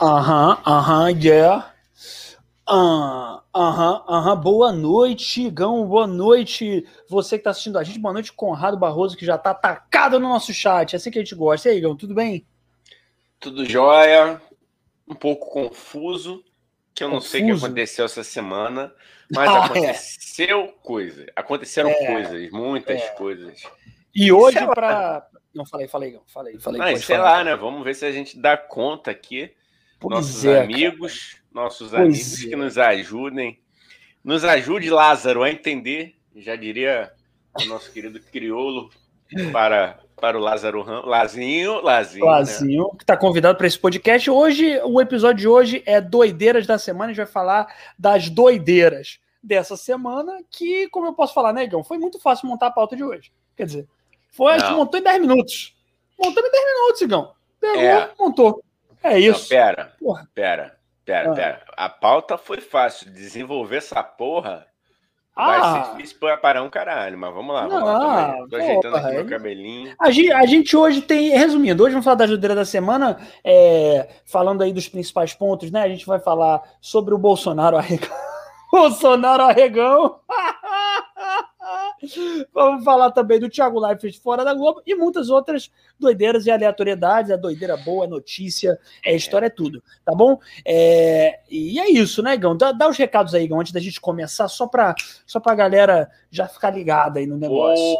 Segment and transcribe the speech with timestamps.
[0.00, 1.74] Aham, aham, yeah.
[2.66, 4.36] Aham, aham, aham.
[4.36, 5.86] Boa noite, Igão.
[5.86, 7.98] Boa noite, você que está assistindo a gente.
[7.98, 10.94] Boa noite, Conrado Barroso, que já está atacado no nosso chat.
[10.94, 11.68] É assim que a gente gosta.
[11.68, 12.46] E aí, Igão, tudo bem?
[13.38, 14.40] Tudo jóia.
[15.06, 16.42] Um pouco confuso,
[16.94, 17.32] que eu não Confuso?
[17.32, 18.94] sei o que aconteceu essa semana,
[19.28, 19.64] mas Ah, é.
[19.66, 21.26] aconteceu coisa.
[21.36, 23.08] Aconteceram É, coisas, muitas é.
[23.10, 23.62] coisas.
[24.14, 25.26] E hoje, para.
[25.54, 26.22] Não, falei, falei, Igão.
[26.26, 26.78] Falei, falei.
[26.78, 27.38] Mas sei falar.
[27.38, 27.56] lá, né?
[27.56, 29.52] Vamos ver se a gente dá conta aqui.
[30.00, 30.64] Pois nossos é, cara.
[30.64, 32.48] amigos, nossos Pois amigos é.
[32.48, 33.60] que nos ajudem.
[34.24, 37.12] Nos ajude, Lázaro, a entender, já diria
[37.54, 38.90] o nosso querido crioulo,
[39.52, 41.02] para, para o Lázaro Ram...
[41.04, 42.30] Lazinho, Lazinho, né?
[42.30, 44.28] Lazinho, que está convidado para esse podcast.
[44.30, 47.06] Hoje, o episódio de hoje é Doideiras da Semana.
[47.06, 51.82] A gente vai falar das doideiras dessa semana, que, como eu posso falar, né, Igão?
[51.84, 53.32] Foi muito fácil montar a pauta de hoje.
[53.56, 53.88] Quer dizer,
[54.32, 55.76] foi, a gente montou em 10 minutos.
[56.18, 57.32] Montou em 10 minutos, Igão.
[57.58, 58.10] Pegou, É.
[58.18, 58.64] montou.
[59.02, 59.48] É Não, isso.
[59.48, 60.28] pera, Porra.
[60.34, 61.34] pera, pera, Ah.
[61.34, 61.62] pera.
[61.76, 63.10] A pauta foi fácil.
[63.10, 64.66] Desenvolver essa porra
[65.34, 65.46] Ah.
[65.46, 67.16] vai ser difícil para parar um caralho.
[67.16, 68.28] Mas vamos lá, vamos lá.
[68.28, 69.94] Não, Tô, tô ajeitando porra, aqui meu aí- cabelinho.
[69.98, 74.08] A gente, a gente hoje tem, resumindo, hoje vamos falar da ajudeira da semana, é,
[74.26, 75.82] falando aí dos principais pontos, né?
[75.82, 78.10] A gente vai falar sobre o Bolsonaro arregão.
[78.70, 80.20] Bolsonaro arregão.
[82.52, 87.30] Vamos falar também do Thiago Leifert fora da Globo e muitas outras doideiras e aleatoriedades.
[87.30, 90.38] É doideira boa, é notícia, é história, é tudo, tá bom?
[90.64, 92.56] É, e é isso, né, Igão?
[92.56, 94.94] Dá, dá os recados aí, Igão, antes da gente começar, só pra,
[95.26, 97.98] só pra galera já ficar ligada aí no negócio.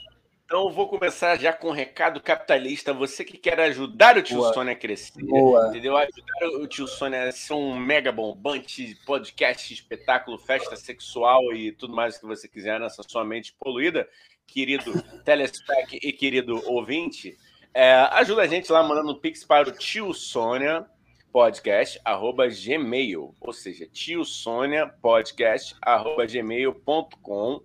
[0.50, 2.92] Então vou começar já com um recado capitalista.
[2.92, 4.52] Você que quer ajudar o tio Boa.
[4.52, 5.68] Sônia a crescer, Boa.
[5.68, 5.96] entendeu?
[5.96, 11.94] Ajudar o tio Sônia a ser um mega bombante, podcast, espetáculo, festa sexual e tudo
[11.94, 14.08] mais que você quiser nessa sua mente poluída,
[14.44, 14.90] querido
[15.24, 17.38] telespec e querido ouvinte.
[17.72, 20.84] É, ajuda a gente lá mandando um pix para o tio Sônia
[21.32, 27.62] podcast arroba gmail, ou seja, tio Sônia podcast arroba gmail.com.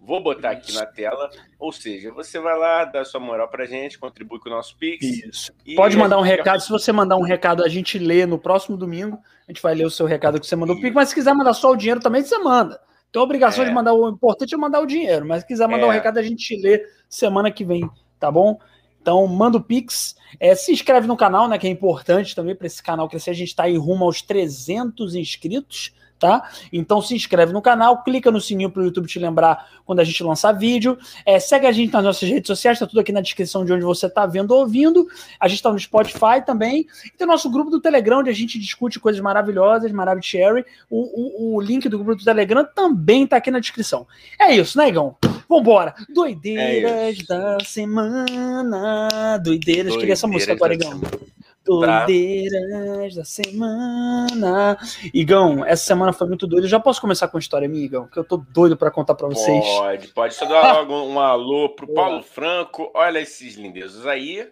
[0.00, 3.98] Vou botar aqui na tela, ou seja, você vai lá, dá sua moral pra gente,
[3.98, 5.04] contribui com o nosso Pix.
[5.04, 5.52] Isso.
[5.76, 6.60] Pode mandar um fica- recado.
[6.62, 9.18] Se você mandar um recado, a gente lê no próximo domingo.
[9.46, 10.76] A gente vai ler o seu recado que você mandou.
[10.80, 12.80] Pico, mas se quiser mandar só o dinheiro também, você manda.
[13.12, 13.68] Tem a obrigação É.
[13.68, 15.26] de mandar o importante é mandar o dinheiro.
[15.26, 15.88] Mas se quiser mandar É.
[15.88, 17.88] um recado, a gente lê semana que vem,
[18.20, 18.58] tá bom?
[19.02, 20.14] Então, manda o Pix.
[20.38, 21.58] É, se inscreve no canal, né?
[21.58, 23.30] Que é importante também para esse canal crescer.
[23.30, 26.48] A gente está aí rumo aos 300 inscritos, tá?
[26.72, 30.04] Então se inscreve no canal, clica no sininho para o YouTube te lembrar quando a
[30.04, 30.98] gente lançar vídeo.
[31.24, 33.84] É, segue a gente nas nossas redes sociais, tá tudo aqui na descrição de onde
[33.84, 35.06] você tá vendo ou ouvindo.
[35.40, 36.86] A gente tá no Spotify também.
[37.06, 40.64] E tem o nosso grupo do Telegram, onde a gente discute coisas maravilhosas, maravilhoso Cherry.
[40.90, 44.06] O, o, o link do grupo do Telegram também tá aqui na descrição.
[44.38, 45.16] É isso, né, Igão?
[45.48, 45.94] Vambora!
[46.14, 49.38] Doideiras É da semana.
[49.38, 49.96] Doideiras.
[49.96, 51.10] Queria essa música agora, Doideiras Igão.
[51.10, 51.37] semana.
[51.80, 52.06] Tá.
[52.06, 54.78] Doideiras da semana.
[55.12, 56.66] Igão, essa semana foi muito doida.
[56.66, 58.08] Eu já posso começar com a história minha, Igão?
[58.08, 59.64] Que eu tô doido pra contar pra vocês.
[59.64, 60.34] Pode, pode.
[60.34, 61.92] Só dar logo um alô pro.
[61.92, 62.90] Paulo Franco.
[62.94, 64.48] Olha esses lindezos aí.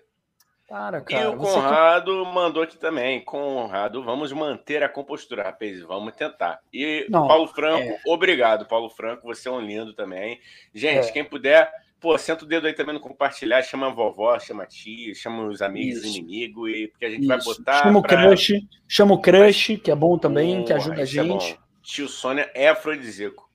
[0.68, 1.30] Para, E cara.
[1.30, 3.24] o você Conrado mandou aqui também.
[3.24, 5.80] Conrado, vamos manter a compostura, rapaz.
[5.82, 6.58] Vamos tentar.
[6.72, 8.00] E Não, Paulo Franco, é.
[8.08, 9.28] obrigado, Paulo Franco.
[9.28, 10.40] Você é um lindo também.
[10.74, 11.12] Gente, É.
[11.12, 11.70] quem puder,
[12.06, 13.60] pô, senta o dedo aí também no compartilhar.
[13.62, 16.08] Chama a vovó, chama a tia, chama os amigos, Isso.
[16.08, 16.70] os inimigos.
[16.70, 17.52] E, porque a gente vai Isso.
[17.52, 17.82] botar.
[17.82, 18.52] Chama o pra- crush,
[18.86, 21.58] chama o crush, que é bom também, que ajuda a é gente.
[21.82, 23.50] Tio Sônia é afrodisíaco.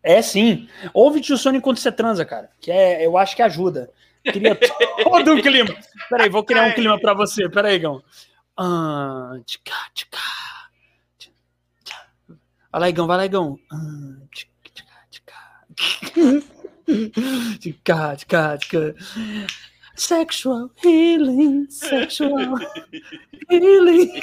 [0.00, 0.68] É, sim.
[0.94, 2.50] Ouve tio Sônia enquanto você transa, cara.
[2.60, 3.90] Que é, eu acho que ajuda.
[4.24, 4.54] Cria
[5.02, 5.74] todo um clima.
[6.08, 7.48] Peraí, vou criar um clima pra você.
[7.48, 8.00] Peraí, Igão.
[8.56, 10.18] Ah, tchica, tchica.
[12.70, 13.58] Vai lá, Igão, vai lá, Igão.
[13.72, 14.22] Ah.
[17.58, 18.94] Tchica, tchica, tchica.
[19.94, 22.56] Sexual healing, sexual
[23.50, 24.10] healing.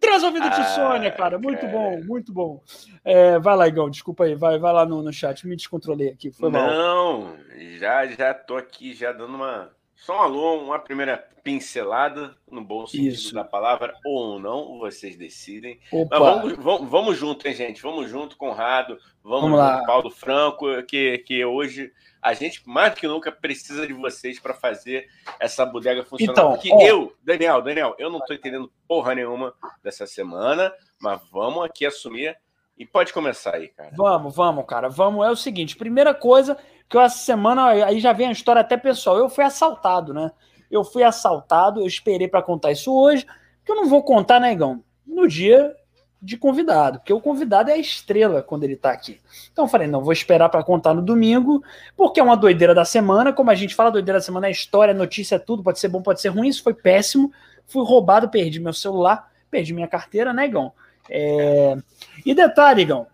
[0.00, 1.38] Traz ouvido de Ah, Sônia, cara.
[1.38, 1.72] Muito cara.
[1.72, 2.62] bom, muito bom.
[3.04, 4.34] É, vai lá, Igão, desculpa aí.
[4.34, 5.46] Vai, vai lá no, no chat.
[5.46, 6.30] Me descontrolei aqui.
[6.30, 6.66] Foi mal.
[6.66, 7.36] Não,
[7.78, 9.70] já já tô aqui já dando uma
[10.02, 13.34] só um alô, uma primeira pincelada no bom sentido Isso.
[13.34, 15.78] da palavra ou não, vocês decidem.
[16.10, 17.80] Vamos, vamos, vamos junto, hein, gente?
[17.80, 18.98] Vamos junto, Conrado.
[19.22, 19.76] Vamos, Vamos lá.
[19.76, 24.40] junto, Paulo Franco, que, que hoje a gente mais do que nunca precisa de vocês
[24.40, 25.06] para fazer
[25.38, 26.32] essa bodega funcionar.
[26.32, 26.80] Então, Porque ó.
[26.80, 29.54] eu, Daniel, Daniel, eu não tô entendendo porra nenhuma
[29.84, 32.36] dessa semana, mas vamos aqui assumir
[32.76, 33.92] e pode começar aí, cara.
[33.96, 34.88] Vamos, vamos, cara.
[34.88, 35.24] Vamos.
[35.24, 36.58] É o seguinte: primeira coisa,
[36.92, 39.16] que essa semana, aí já vem a história até pessoal.
[39.16, 40.30] Eu fui assaltado, né?
[40.70, 43.26] Eu fui assaltado, eu esperei pra contar isso hoje,
[43.64, 44.84] que eu não vou contar, né, Igão?
[45.06, 45.74] No dia
[46.20, 49.20] de convidado, porque o convidado é a estrela quando ele tá aqui.
[49.50, 51.64] Então eu falei, não, vou esperar para contar no domingo,
[51.96, 53.32] porque é uma doideira da semana.
[53.32, 56.20] Como a gente fala, doideira da semana é história, notícia, tudo, pode ser bom, pode
[56.20, 56.48] ser ruim.
[56.48, 57.32] Isso foi péssimo.
[57.66, 60.72] Fui roubado, perdi meu celular, perdi minha carteira, né, Igão?
[61.10, 61.76] É...
[62.24, 63.06] E detalhe, Igão,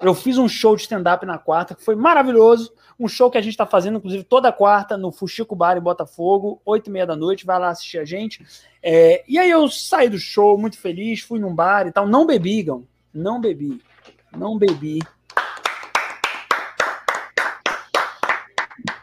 [0.00, 2.72] eu fiz um show de stand-up na quarta, que foi maravilhoso.
[2.98, 6.60] Um show que a gente está fazendo, inclusive, toda quarta no Fuxico Bar em Botafogo,
[6.64, 7.46] oito e meia da noite.
[7.46, 8.44] Vai lá assistir a gente.
[8.82, 12.06] É, e aí eu saí do show muito feliz, fui num bar e tal.
[12.06, 12.84] Não bebi, Gão.
[13.12, 13.80] Não bebi.
[14.36, 15.00] Não bebi.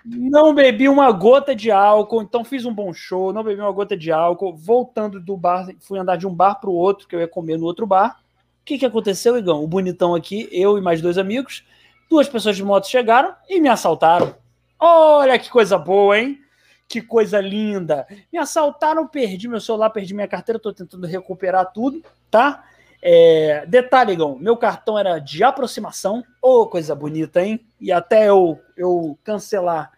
[0.03, 3.95] Não bebi uma gota de álcool, então fiz um bom show, não bebi uma gota
[3.95, 4.55] de álcool.
[4.55, 7.57] Voltando do bar, fui andar de um bar para o outro, que eu ia comer
[7.57, 8.19] no outro bar.
[8.61, 9.63] O que, que aconteceu, Igão?
[9.63, 11.65] O bonitão aqui, eu e mais dois amigos,
[12.09, 14.35] duas pessoas de moto chegaram e me assaltaram.
[14.79, 16.39] Olha que coisa boa, hein?
[16.87, 18.05] Que coisa linda.
[18.31, 22.63] Me assaltaram, perdi meu celular, perdi minha carteira, tô tentando recuperar tudo, tá?
[23.01, 26.23] É, detalhe, Igão, meu cartão era de aproximação.
[26.39, 27.65] Ô, oh, coisa bonita, hein?
[27.79, 29.91] E até eu, eu cancelar,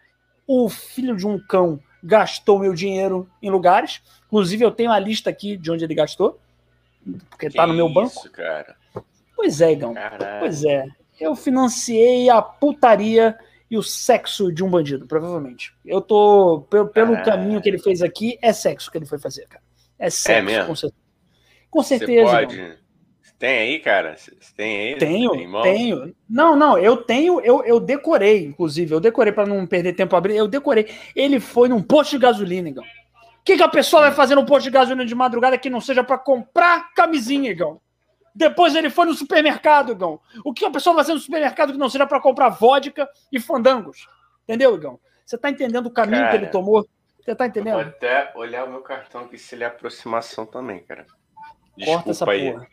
[0.46, 4.00] o filho de um cão gastou meu dinheiro em lugares.
[4.26, 6.40] Inclusive, eu tenho a lista aqui de onde ele gastou
[7.30, 8.30] porque que tá no meu isso, banco.
[8.30, 8.76] cara?
[9.36, 9.94] Pois é, Igão.
[10.40, 10.86] Pois é.
[11.20, 13.38] Eu financiei a putaria
[13.70, 15.72] e o sexo de um bandido, provavelmente.
[15.84, 16.66] Eu tô.
[16.70, 19.62] Pelo, pelo caminho que ele fez aqui, é sexo que ele foi fazer, cara.
[19.98, 20.66] É sexo, é mesmo?
[20.66, 21.02] com certeza.
[21.70, 22.30] Com certeza.
[22.30, 22.84] Você pode.
[23.38, 24.16] Tem aí, cara?
[24.16, 24.98] Você tem aí?
[24.98, 26.14] Tenho, tem tenho.
[26.28, 28.94] Não, não, eu tenho, eu, eu decorei, inclusive.
[28.94, 30.36] Eu decorei para não perder tempo a abrir.
[30.36, 30.88] Eu decorei.
[31.14, 32.84] Ele foi num posto de gasolina, Igão
[33.44, 36.02] que, que a pessoa vai fazer no posto de gasolina de madrugada que não seja
[36.02, 37.80] para comprar camisinha, Igão?
[38.34, 40.18] Depois ele foi no supermercado, Igão.
[40.44, 43.38] O que a pessoa vai fazer no supermercado que não seja para comprar vodka e
[43.38, 44.08] fandangos?
[44.44, 44.98] Entendeu, Igão?
[45.24, 46.86] Você tá entendendo o caminho cara, que ele tomou?
[47.20, 47.74] Você tá entendendo?
[47.74, 51.06] vou até olhar o meu cartão aqui se ele é aproximação também, cara.
[51.76, 52.52] Desculpa Corta essa aí.
[52.52, 52.66] porra.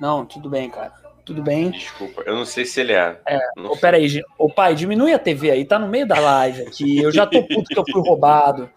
[0.00, 0.92] Não, tudo bem, cara.
[1.24, 1.70] Tudo bem.
[1.70, 3.20] Desculpa, eu não sei se ele é.
[3.26, 3.38] É,
[3.80, 6.98] peraí, ô pai, diminui a TV aí, tá no meio da live aqui.
[6.98, 8.68] Eu já tô puto que eu fui roubado.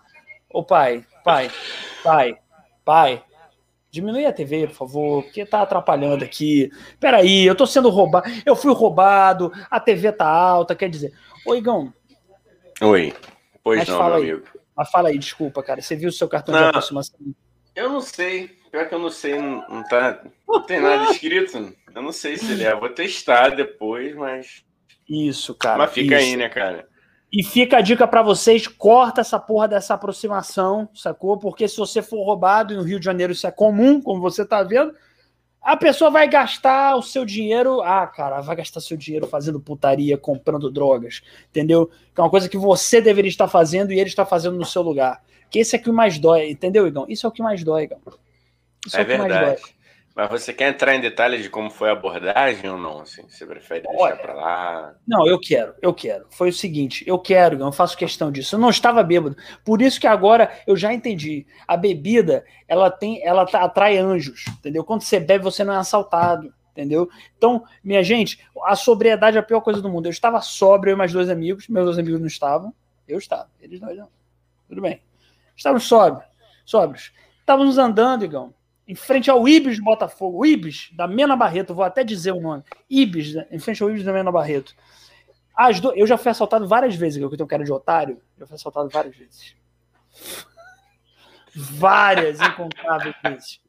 [0.51, 1.50] Ô pai, pai,
[2.04, 2.38] pai,
[2.86, 3.24] pai,
[3.89, 6.72] diminui a TV, por favor, porque tá atrapalhando aqui.
[7.00, 11.13] Peraí, eu tô sendo roubado, eu fui roubado, a TV tá alta, quer dizer.
[11.48, 11.92] Oi, Igão.
[12.80, 13.12] Oi.
[13.63, 14.31] Pois Mas não, meu aí.
[14.31, 14.48] amigo.
[14.77, 15.81] Mas fala aí, desculpa, cara.
[15.81, 17.18] Você viu o seu cartão não, de aproximação?
[17.75, 18.50] Eu não sei.
[18.69, 20.22] Pior que eu não sei, não, não tá.
[20.48, 21.74] Não tem nada escrito.
[21.95, 22.75] Eu não sei se ele é.
[22.75, 24.63] Vou testar depois, mas.
[25.10, 25.77] Isso, cara.
[25.77, 26.25] Mas fica isso.
[26.25, 26.88] aí, né, cara?
[27.36, 31.38] E fica a dica para vocês: corta essa porra dessa aproximação, sacou?
[31.38, 34.46] Porque se você for roubado, e no Rio de Janeiro isso é comum, como você
[34.46, 34.96] tá vendo,
[35.62, 37.82] a pessoa vai gastar o seu dinheiro.
[37.82, 41.88] Ah, cara, vai gastar seu dinheiro fazendo putaria, comprando drogas, entendeu?
[42.14, 44.82] Que é uma coisa que você deveria estar fazendo e ele está fazendo no seu
[44.82, 45.22] lugar.
[45.50, 47.06] Que esse é o que mais dói, entendeu, Igão?
[47.10, 48.00] Isso é o que mais dói, Igão.
[48.88, 49.46] Isso é, é o que verdade.
[49.46, 49.75] mais dói.
[50.15, 53.01] Mas você quer entrar em detalhes de como foi a abordagem ou não?
[53.01, 54.95] Assim, você prefere deixar para lá?
[55.06, 56.25] Não, eu quero, eu quero.
[56.29, 58.56] Foi o seguinte, eu quero, eu faço questão disso.
[58.56, 59.35] Eu não estava bêbado.
[59.65, 61.45] Por isso que agora eu já entendi.
[61.67, 64.85] A bebida, ela tem, ela atrai anjos, entendeu?
[64.85, 67.09] Quando você bebe, você não é assaltado, entendeu?
[67.38, 70.06] Então, minha gente, a sobriedade é a pior coisa do mundo.
[70.06, 72.73] Eu estava sóbrio, eu e mais dois amigos, meus dois amigos não estavam.
[73.06, 74.07] Eu estava, eles não.
[74.69, 75.01] Tudo bem.
[75.57, 76.25] Estávamos sóbrios,
[76.63, 77.12] sóbrios.
[77.41, 78.53] Estávamos andando, Igão
[78.88, 82.64] em frente ao Ibis Botafogo, o Ibis da Mena Barreto, vou até dizer o nome,
[82.90, 83.48] Ibis, né?
[83.52, 84.76] em frente ao Ibis da Mena Barreto.
[85.56, 85.94] As do...
[85.94, 88.90] Eu já fui assaltado várias vezes, que eu tenho cara de otário, já fui assaltado
[88.90, 89.56] várias vezes.
[91.56, 93.66] várias incontáveis vezes.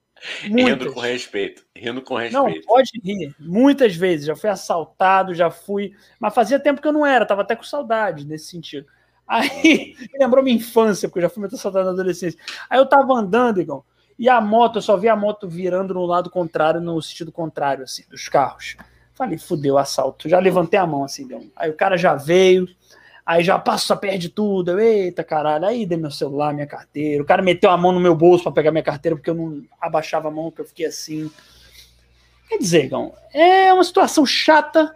[0.49, 0.85] Muitas.
[0.85, 1.65] Rindo com respeito.
[1.75, 2.43] Rindo com respeito.
[2.43, 3.35] Não, pode rir.
[3.39, 4.27] Muitas vezes.
[4.27, 5.93] Já fui assaltado, já fui.
[6.19, 8.87] Mas fazia tempo que eu não era, tava até com saudade nesse sentido.
[9.27, 12.41] Aí, lembrou minha infância, porque eu já fui muito assaltado na adolescência.
[12.69, 13.85] Aí eu tava andando, igual.
[14.19, 17.85] E a moto, eu só vi a moto virando no lado contrário, no sentido contrário,
[17.85, 18.77] assim, dos carros.
[19.15, 20.29] Falei, fudeu, assalto.
[20.29, 21.46] Já levantei a mão, assim, deu.
[21.55, 22.67] Aí o cara já veio,
[23.25, 24.70] aí já passa, perde tudo.
[24.70, 25.67] Eu, eita, caralho.
[25.67, 27.23] Aí dei meu celular, minha carteira.
[27.23, 29.63] O cara meteu a mão no meu bolso para pegar minha carteira, porque eu não
[29.81, 31.31] abaixava a mão, que eu fiquei assim.
[32.49, 34.94] Quer dizer, Gão, é uma situação chata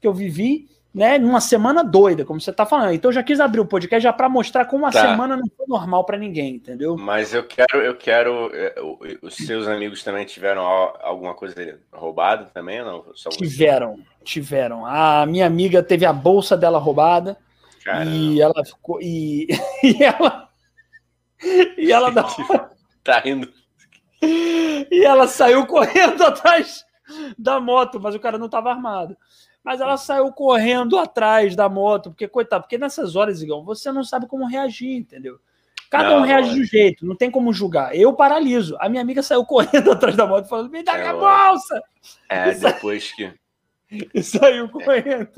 [0.00, 2.92] que eu vivi né, numa semana doida, como você está falando.
[2.92, 5.00] Então eu já quis abrir o podcast já para mostrar como a tá.
[5.00, 6.96] semana não foi normal para ninguém, entendeu?
[6.98, 8.50] Mas eu quero, eu quero.
[8.52, 8.74] É,
[9.22, 13.04] os seus amigos também tiveram alguma coisa roubada também, não?
[13.30, 14.84] tiveram, tiveram.
[14.84, 17.36] A minha amiga teve a bolsa dela roubada
[17.84, 18.10] Caramba.
[18.10, 19.46] e ela ficou e,
[19.84, 20.48] e ela
[21.76, 22.24] e ela dá...
[23.04, 23.48] tá indo
[24.20, 26.84] e ela saiu correndo atrás
[27.38, 29.16] da moto, mas o cara não estava armado.
[29.68, 34.02] Mas ela saiu correndo atrás da moto, porque, coitado, porque nessas horas, Igão, você não
[34.02, 35.38] sabe como reagir, entendeu?
[35.90, 37.94] Cada Não, um reage de um jeito, não tem como julgar.
[37.94, 38.78] Eu paraliso.
[38.80, 41.50] A minha amiga saiu correndo atrás da moto falando: me dá É minha lógico.
[41.50, 41.82] bolsa!
[42.30, 42.54] É, aí.
[42.58, 43.30] depois que.
[44.14, 45.28] E saiu correndo.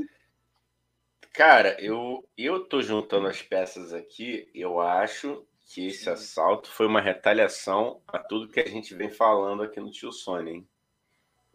[1.32, 4.48] Cara, eu, eu tô juntando as peças aqui.
[4.54, 9.64] Eu acho que esse assalto foi uma retaliação a tudo que a gente vem falando
[9.64, 10.68] aqui no Tio Sônia, hein?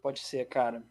[0.02, 0.82] Pode ser, cara.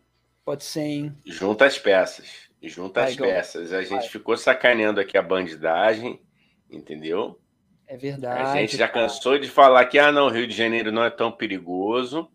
[0.46, 1.18] Pode ser, hein?
[1.26, 2.48] Junta as peças.
[2.62, 3.74] Junta Vai, as peças.
[3.74, 4.10] A gente Vai.
[4.10, 6.22] ficou sacaneando aqui a bandidagem,
[6.70, 7.42] entendeu?
[7.88, 8.42] É verdade.
[8.42, 11.10] A gente já cansou de falar que ah, não, o Rio de Janeiro não é
[11.10, 12.30] tão perigoso.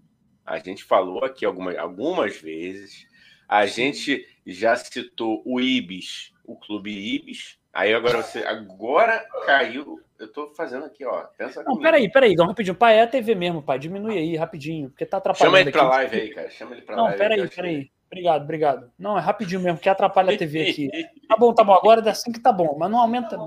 [0.45, 3.07] A gente falou aqui algumas, algumas vezes.
[3.49, 7.59] A gente já citou o Ibis, o Clube Ibis.
[7.73, 8.41] Aí agora você.
[8.45, 10.01] Agora caiu.
[10.19, 11.23] Eu tô fazendo aqui, ó.
[11.39, 11.83] Pensa Não, comigo.
[11.83, 12.75] peraí, peraí, Igão, rapidinho.
[12.75, 13.79] Pai, é a TV mesmo, pai.
[13.79, 15.57] Diminui aí, rapidinho, porque tá atrapalhando.
[15.57, 15.91] Chama ele pra aqui.
[15.91, 16.51] live aí, cara.
[16.51, 17.19] Chama ele pra Não, live.
[17.19, 17.91] peraí, que acho que- peraí.
[18.11, 18.91] Obrigado, obrigado.
[18.99, 20.91] Não, é rapidinho mesmo, porque atrapalha a TV aqui.
[21.31, 21.73] Tá bom, tá bom.
[21.75, 23.39] Agora é assim que tá bom, mas não aumenta.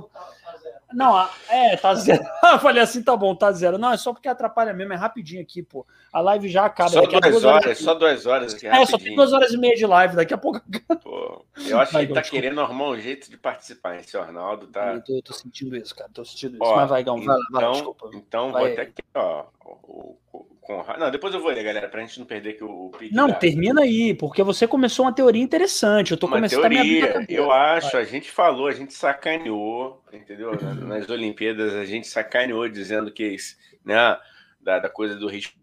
[0.93, 2.23] Não, é, tá zero.
[2.53, 3.77] Eu falei assim, tá bom, tá zero.
[3.77, 5.85] Não, é só porque atrapalha mesmo, é rapidinho aqui, pô.
[6.11, 6.89] A live já acaba.
[6.89, 7.65] Só a duas horas.
[7.65, 8.67] horas, só duas horas aqui.
[8.67, 9.15] É, só tem rapidinho.
[9.15, 10.61] duas horas e meia de live, daqui a pouco.
[11.01, 12.41] Pô, eu acho que ele tá desculpa.
[12.41, 13.97] querendo arrumar um jeito de participar.
[13.97, 14.93] Esse Arnaldo tá.
[14.93, 16.09] Eu tô, tô sentindo isso, cara.
[16.13, 16.63] Tô sentindo isso.
[16.63, 18.09] Ó, mas vai, Igão, vai vai então, desculpa.
[18.13, 18.73] então vou Vai.
[18.73, 19.45] até aqui, ó.
[19.65, 20.99] O, o Conrado.
[20.99, 23.27] Não, depois eu vou ler, galera, pra gente não perder que o, o pique Não,
[23.33, 26.11] termina aí, porque você começou uma teoria interessante.
[26.11, 27.27] Eu tô Uma começando a a teoria, cabeça.
[27.29, 30.59] eu acho, a gente falou, a gente sacaneou, entendeu?
[30.61, 33.55] Na- Nas Olimpíadas a gente sacaneou dizendo que isso,
[33.85, 34.17] né,
[34.61, 35.53] da, da coisa do risco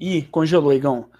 [0.00, 1.10] Ih, congelou, Igão.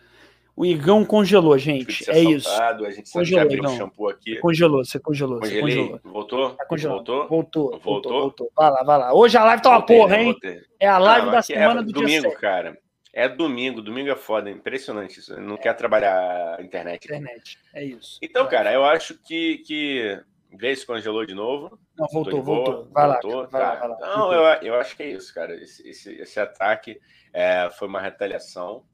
[0.56, 2.02] O Igão congelou, gente.
[2.04, 2.48] ser É isso.
[2.48, 3.76] a gente Congelou, abriu um então.
[3.76, 4.36] shampoo aqui.
[4.38, 6.00] Congelou, você congelou, você congelou.
[6.02, 6.50] voltou?
[6.54, 6.96] Tá congelado.
[6.96, 7.28] Voltou?
[7.28, 8.20] Voltou, voltou, Voltou?
[8.20, 8.52] voltou.
[8.56, 9.14] Vai lá, vai lá.
[9.14, 10.32] Hoje a live tá uma Voltei, porra, hein?
[10.32, 10.62] Voltei.
[10.80, 12.40] É a live Não, da é semana do dia domingo, 7.
[12.40, 12.78] cara.
[13.12, 15.38] É domingo, domingo é foda, é impressionante isso.
[15.40, 17.04] Não quer trabalhar internet.
[17.04, 17.58] Internet.
[17.74, 18.18] É isso.
[18.22, 18.52] Então, Vai.
[18.52, 20.20] cara, eu acho que, que
[20.54, 21.78] vê se congelou de novo.
[21.98, 22.88] Não, voltou, boa, voltou.
[22.92, 24.06] Vai lá, voltou, cara, vai lá, tá.
[24.06, 24.16] vai lá.
[24.18, 25.54] Não, eu, eu acho que é isso, cara.
[25.54, 26.98] Esse, esse, esse ataque
[27.32, 28.84] é, foi uma retaliação,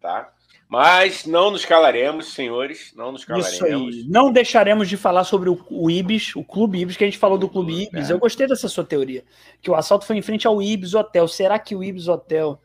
[0.00, 0.32] tá?
[0.70, 2.92] Mas não nos calaremos, senhores.
[2.94, 3.94] Não nos Isso calaremos.
[3.96, 4.04] aí.
[4.08, 7.36] Não deixaremos de falar sobre o, o Ibis, o Clube Ibis, que a gente falou
[7.36, 8.08] do Clube Ibis.
[8.08, 8.12] É.
[8.12, 9.24] Eu gostei dessa sua teoria.
[9.60, 11.26] Que o assalto foi em frente ao Ibis Hotel.
[11.26, 12.60] Será que o Ibis Hotel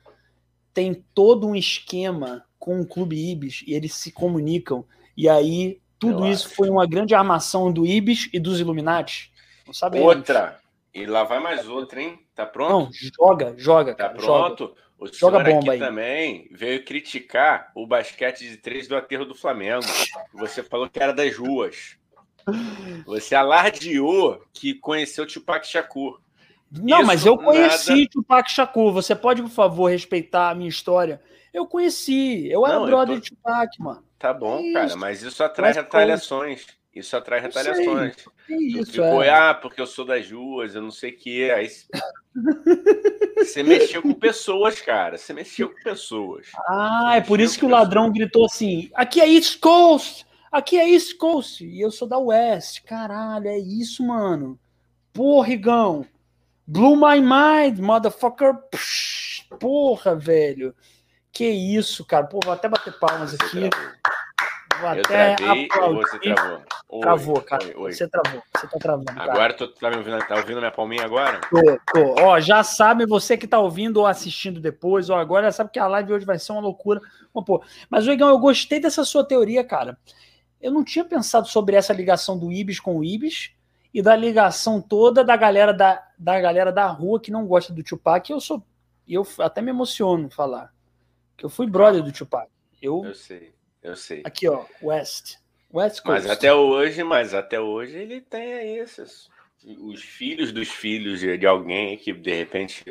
[0.72, 4.86] tem todo um esquema com o Clube Ibis e eles se comunicam?
[5.18, 6.56] E aí tudo Eu isso acho.
[6.58, 9.32] foi uma grande armação do Ibis e dos Illuminati?
[9.66, 10.06] Não sabemos.
[10.16, 10.60] Outra.
[10.94, 12.20] E lá vai mais outra, hein?
[12.36, 12.72] Tá pronto?
[12.72, 14.20] Não, joga, joga, Tá cara.
[14.22, 14.72] joga.
[14.98, 15.80] O Joga senhor bomba aqui aí.
[15.80, 19.86] também veio criticar o basquete de três do aterro do Flamengo.
[20.34, 21.98] Você falou que era das ruas.
[23.06, 26.20] Você alardeou que conheceu o Tupac Shakur.
[26.72, 28.92] Não, Isso mas eu nada- conheci Tupac Shakur.
[28.94, 31.22] Você pode, por favor, respeitar a minha história?
[31.54, 32.48] Eu conheci.
[32.50, 34.04] Eu era Não, eu brother tô- de Tupac, mano.
[34.18, 34.74] Tá bom, Isso.
[34.74, 36.66] cara, mas isso atrai retaliações.
[36.96, 37.48] Isso atrai sei.
[37.50, 38.16] retaliações.
[38.16, 39.30] Que Tu isso, ficou, é.
[39.30, 41.52] ah, porque eu sou das ruas, eu não sei o que.
[41.52, 41.68] Aí
[43.36, 45.18] você mexeu com pessoas, cara.
[45.18, 46.48] Você mexeu com pessoas.
[46.70, 50.26] Ah, é por isso que o ladrão gritou assim: aqui é East Coast!
[50.50, 51.66] Aqui é East Coast!
[51.66, 52.84] E eu sou da West.
[52.86, 54.58] Caralho, é isso, mano.
[55.12, 56.06] Porra, Igão.
[56.66, 58.54] Blew my mind, motherfucker.
[59.60, 60.74] Porra, velho.
[61.32, 62.26] Que isso, cara.
[62.26, 63.70] Pô, vou até bater palmas aqui.
[64.80, 66.10] Vou Eu até travei ou aplaudir.
[66.10, 66.62] você travou?
[66.90, 67.66] Oi, Travou, cara.
[67.66, 67.94] oi, oi.
[67.94, 68.42] Você travou.
[68.56, 69.06] Você tá travando.
[69.06, 69.32] cara.
[69.32, 71.42] Agora tu tá me ouvindo, tá ouvindo minha palminha agora?
[71.50, 71.62] Tô,
[71.94, 72.16] tô.
[72.22, 75.80] Ó, já sabe, você que tá ouvindo ou assistindo depois, ou agora, já sabe que
[75.80, 77.02] a live hoje vai ser uma loucura.
[77.34, 79.98] Bom, pô, mas, Igão, eu gostei dessa sua teoria, cara.
[80.62, 83.52] Eu não tinha pensado sobre essa ligação do Ibis com o Ibis
[83.94, 87.84] e da ligação toda da galera da, da galera da rua que não gosta do
[87.84, 88.30] Tupac.
[88.32, 88.64] Eu sou.
[89.08, 90.74] Eu até me emociono falar.
[91.38, 92.48] Que eu fui brother do Tupac.
[92.82, 93.04] Eu.
[93.06, 93.54] Eu sei,
[93.86, 94.22] eu sei.
[94.24, 95.38] Aqui, ó, West.
[95.74, 96.06] West Coast.
[96.06, 99.30] Mas até hoje, mas até hoje ele tem aí esses
[99.80, 102.84] os filhos dos filhos de, alguém que de repente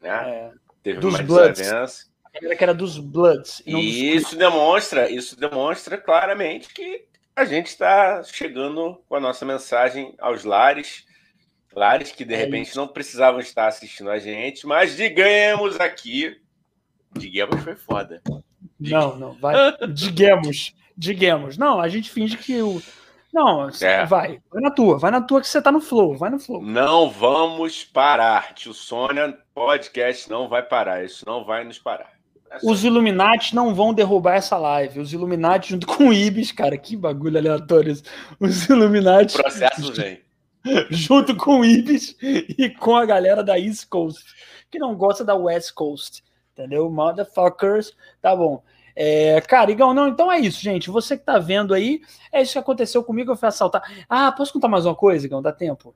[0.00, 1.58] né, É, teve dos uma Bloods.
[1.58, 2.06] desavença.
[2.24, 3.62] a galera que era dos Bloods.
[3.66, 9.44] e E isso demonstra, isso demonstra claramente que a gente está chegando com a nossa
[9.44, 11.04] mensagem aos lares,
[11.74, 12.76] lares que de É repente isso.
[12.76, 16.40] não precisavam estar assistindo a gente, mas digamos aqui,
[17.12, 18.22] digamos foi foda.
[18.90, 19.54] Não, não, vai.
[19.92, 21.56] Digamos, digamos.
[21.56, 22.80] Não, a gente finge que o.
[23.32, 24.06] Não, É.
[24.06, 24.40] vai.
[24.52, 26.62] Vai na tua, vai na tua que você tá no flow, vai no flow.
[26.62, 28.54] Não vamos parar.
[28.54, 31.04] Tio Sônia, podcast não vai parar.
[31.04, 32.12] Isso não vai nos parar.
[32.50, 35.00] É só Os Illuminati não vão derrubar essa live.
[35.00, 37.92] Os Illuminati junto com o Ibis, cara, que bagulho aleatório.
[38.38, 40.20] Os Illuminati processo vem.
[40.90, 44.24] junto com o Ibis e com a galera da East Coast,
[44.70, 46.22] que não gosta da West Coast.
[46.52, 46.88] Entendeu?
[46.88, 47.92] Motherfuckers.
[48.22, 48.62] Tá bom.
[48.96, 50.90] É, cara, Igão, não, então é isso, gente.
[50.90, 52.00] Você que tá vendo aí,
[52.32, 53.32] é isso que aconteceu comigo.
[53.32, 53.82] Eu fui assaltar.
[54.08, 55.42] Ah, posso contar mais uma coisa, Igão?
[55.42, 55.94] Dá tempo?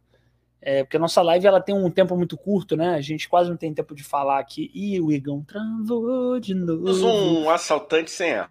[0.60, 2.94] É, porque a nossa live ela tem um tempo muito curto, né?
[2.94, 4.70] A gente quase não tem tempo de falar aqui.
[4.74, 7.44] Ih, o Igão travou de novo.
[7.44, 8.48] Um assaltante sem erro.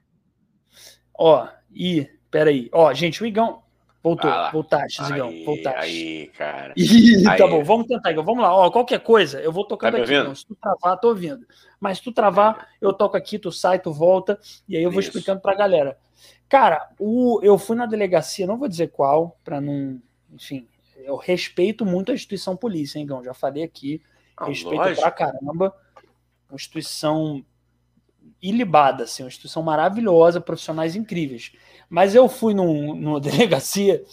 [1.13, 2.69] Ó, e peraí.
[2.71, 3.61] Ó, gente, o Igão.
[4.03, 5.33] Voltou, ah voltaste, Igão.
[5.43, 5.79] Voltaste.
[5.79, 6.73] Aí, cara.
[6.77, 7.37] Ih, tá aí.
[7.37, 8.23] tá bom, vamos tentar, Igão.
[8.23, 8.55] Vamos lá.
[8.55, 10.13] Ó, qualquer coisa, eu vou tocando tá aqui.
[10.13, 10.35] Igão.
[10.35, 11.45] Se tu travar, tô ouvindo.
[11.79, 14.99] Mas se tu travar, eu toco aqui, tu sai, tu volta, e aí eu vou
[14.99, 15.09] Isso.
[15.09, 15.97] explicando pra galera.
[16.47, 19.99] Cara, o, eu fui na delegacia, não vou dizer qual, para não.
[20.31, 23.23] Enfim, eu respeito muito a instituição polícia, hein, Igão?
[23.23, 24.01] Já falei aqui.
[24.35, 25.01] Ah, respeito lógico.
[25.01, 25.75] pra caramba.
[26.49, 27.43] Uma instituição
[28.41, 31.51] ilibada, assim, uma instituição maravilhosa, profissionais incríveis.
[31.89, 34.03] Mas eu fui num, numa delegacia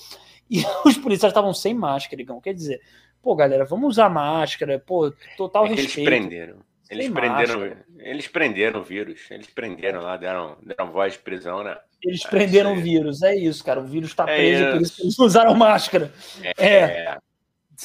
[0.51, 2.41] e os policiais estavam sem máscara, Igão.
[2.41, 2.81] Quer dizer,
[3.23, 5.99] pô, galera, vamos usar máscara, pô, total é respeito.
[5.99, 6.57] Eles prenderam.
[6.91, 9.23] Eles prenderam, eles prenderam o vírus.
[9.31, 11.77] Eles prenderam lá, deram, deram voz de prisão, né?
[12.03, 13.81] Eles é prenderam o vírus, é isso, cara.
[13.81, 14.73] O vírus está é preso, isso.
[14.73, 16.13] por isso que eles usaram máscara.
[16.59, 16.65] É.
[16.67, 17.19] é.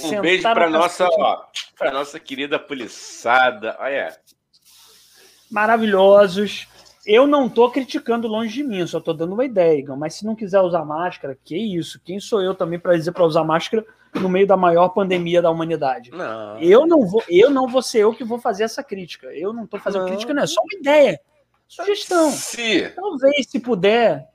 [0.03, 1.07] Um beijo para nossa,
[1.77, 3.75] para nossa querida poliçada.
[3.79, 4.15] Olha.
[5.50, 6.68] Maravilhosos.
[7.06, 9.98] Eu não estou criticando longe de mim, só estou dando uma ideia, Igor.
[9.98, 12.00] Mas se não quiser usar máscara, que isso?
[12.03, 15.50] Quem sou eu também para dizer para usar máscara no meio da maior pandemia da
[15.50, 16.12] humanidade?
[16.12, 16.60] Não.
[16.60, 19.27] Eu não vou, eu não vou ser eu que vou fazer essa crítica.
[19.27, 20.10] Eu não estou fazendo não.
[20.10, 21.20] crítica, não é só uma ideia.
[21.68, 22.32] Sugestão.
[22.32, 24.27] Se, Talvez, se puder,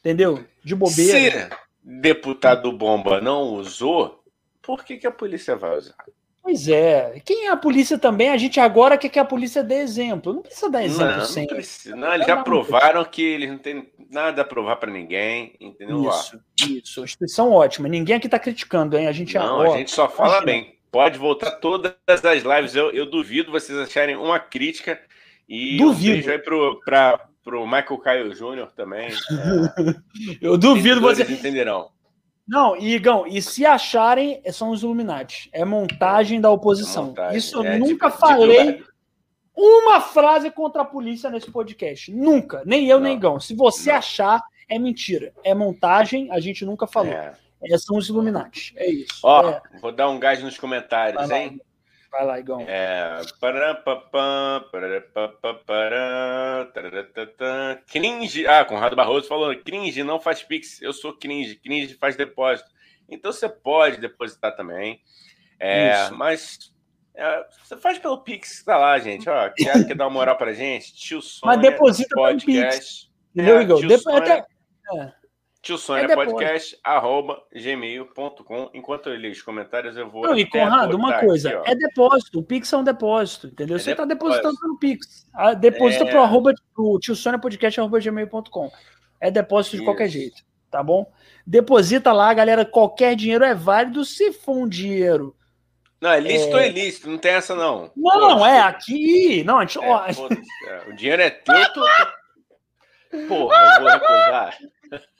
[0.00, 0.44] entendeu?
[0.64, 1.48] De bobeira.
[1.48, 4.24] Se deputado Bomba não usou,
[4.62, 5.96] por que, que a polícia vai usar?
[6.42, 7.20] Pois é.
[7.24, 8.30] Quem é a polícia também?
[8.30, 10.32] A gente agora quer que a polícia dê exemplo.
[10.32, 11.50] Não precisa dar exemplo não, sempre.
[11.50, 11.96] Não, precisa.
[11.96, 16.08] não eles já provaram que eles não têm nada a provar para ninguém, entendeu?
[16.08, 17.04] Isso, isso.
[17.04, 17.88] Instituição ótima.
[17.88, 19.06] Ninguém aqui está criticando, hein?
[19.06, 20.76] A gente não, ó, a gente só fala bem.
[20.90, 22.74] Pode voltar todas as lives.
[22.74, 25.00] Eu, eu duvido vocês acharem uma crítica
[25.48, 26.28] e duvido.
[26.30, 28.70] um pra, pro Michael Caio Jr.
[28.74, 29.10] também.
[30.40, 31.28] É, eu duvido vocês.
[31.30, 31.90] entenderão.
[32.52, 35.48] Não, Igão, e se acharem, são os Illuminati.
[35.54, 37.04] É montagem da oposição.
[37.04, 37.38] É montagem.
[37.38, 38.88] Isso eu é, nunca tipo, falei tipo...
[39.56, 42.12] uma frase contra a polícia nesse podcast.
[42.12, 42.62] Nunca.
[42.66, 43.40] Nem eu, não, nem Igão.
[43.40, 43.96] Se você não.
[43.96, 45.32] achar, é mentira.
[45.42, 47.14] É montagem, a gente nunca falou.
[47.14, 47.34] É.
[47.64, 48.74] É, são os Illuminati.
[48.76, 49.20] É isso.
[49.22, 49.62] Ó, é.
[49.80, 51.58] vou dar um gás nos comentários, hein?
[52.12, 52.60] Vai lá, Igão.
[52.68, 53.22] É.
[57.90, 58.46] Cringe.
[58.46, 60.82] Ah, Conrado Barroso falou: cringe não faz pix.
[60.82, 61.56] Eu sou cringe.
[61.56, 62.68] Cringe faz depósito.
[63.08, 65.00] Então você pode depositar também.
[65.58, 66.72] É, mas
[67.14, 69.28] é, você faz pelo Pix, tá lá, gente.
[69.28, 70.94] Ó, quer, quer dar uma moral pra gente?
[70.94, 72.46] Tio Sônia, Mas deposita podcast.
[72.46, 73.10] pelo Pix.
[73.34, 73.86] Entendeu, é, Igor?
[73.86, 74.44] Depo Até...
[74.94, 75.12] É.
[75.62, 78.70] Tio Sônia é Podcast, arroba gmail.com.
[78.74, 80.22] Enquanto eu li os comentários, eu vou.
[80.22, 82.40] Não, e Conrado, uma coisa: aqui, é depósito.
[82.40, 83.76] O Pix é um depósito, entendeu?
[83.76, 85.24] É Você está depositando pelo Pix.
[85.32, 86.10] Ah, deposita é...
[86.10, 88.72] pro arroba pro tio Sônia Podcast, arroba gmail.com.
[89.20, 89.84] É depósito de Isso.
[89.84, 91.08] qualquer jeito, tá bom?
[91.46, 92.64] Deposita lá, galera.
[92.64, 95.36] Qualquer dinheiro é válido se for um dinheiro.
[96.00, 96.60] Não, é lícito é...
[96.60, 97.88] ou ilícito, não tem essa, não.
[97.96, 99.44] Não, não, é aqui.
[99.44, 99.78] Não, a gente.
[99.78, 101.80] É, é, o dinheiro é teu, tu...
[103.28, 104.58] Porra, eu vou recusar.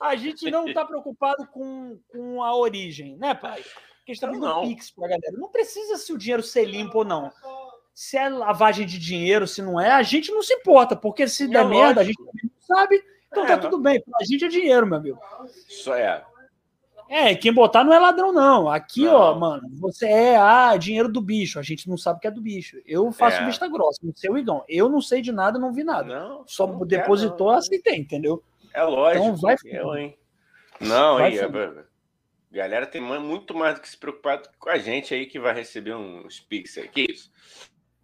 [0.00, 3.62] A gente não está preocupado com, com a origem, né, pai?
[3.98, 5.32] Porque a gente tá Pix pra galera.
[5.32, 7.30] Não precisa se o dinheiro ser limpo ou não.
[7.94, 11.44] Se é lavagem de dinheiro, se não é, a gente não se importa, porque se
[11.44, 11.80] é der lógico.
[11.80, 14.02] merda, a gente não sabe, então tá é, tá tudo bem.
[14.20, 15.18] A gente é dinheiro, meu amigo.
[15.68, 16.24] Isso é.
[17.08, 18.70] É, quem botar não é ladrão, não.
[18.70, 19.14] Aqui, não.
[19.14, 21.58] ó, mano, você é ah, dinheiro do bicho.
[21.58, 22.78] A gente não sabe que é do bicho.
[22.86, 23.44] Eu faço é.
[23.44, 24.64] vista grossa, não sei o Igão.
[24.66, 26.20] Eu não sei de nada, não vi nada.
[26.20, 27.58] Não, Só não depositou, quer, não.
[27.58, 28.42] aceitei, entendeu?
[28.74, 29.24] É lógico.
[29.24, 30.18] Então vai eu, hein?
[30.80, 35.14] Não, vai aí, a galera tem muito mais do que se preocupar com a gente
[35.14, 36.88] aí que vai receber uns Pix aí.
[36.88, 37.30] Que isso?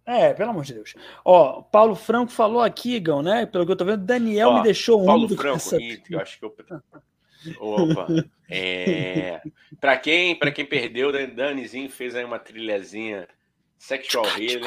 [0.05, 0.95] É, pelo amor de Deus.
[1.23, 3.45] Ó, Paulo Franco falou aqui, Igão, né?
[3.45, 5.05] Pelo que eu tô vendo, Daniel Ó, me deixou um.
[5.05, 5.77] Paulo Franco, essa...
[6.09, 6.55] eu acho que eu.
[7.59, 8.07] Opa!
[8.49, 9.39] É...
[9.79, 13.27] Para quem, pra quem perdeu, Danizinho fez aí uma trilhazinha
[13.77, 14.65] Sexual Healing.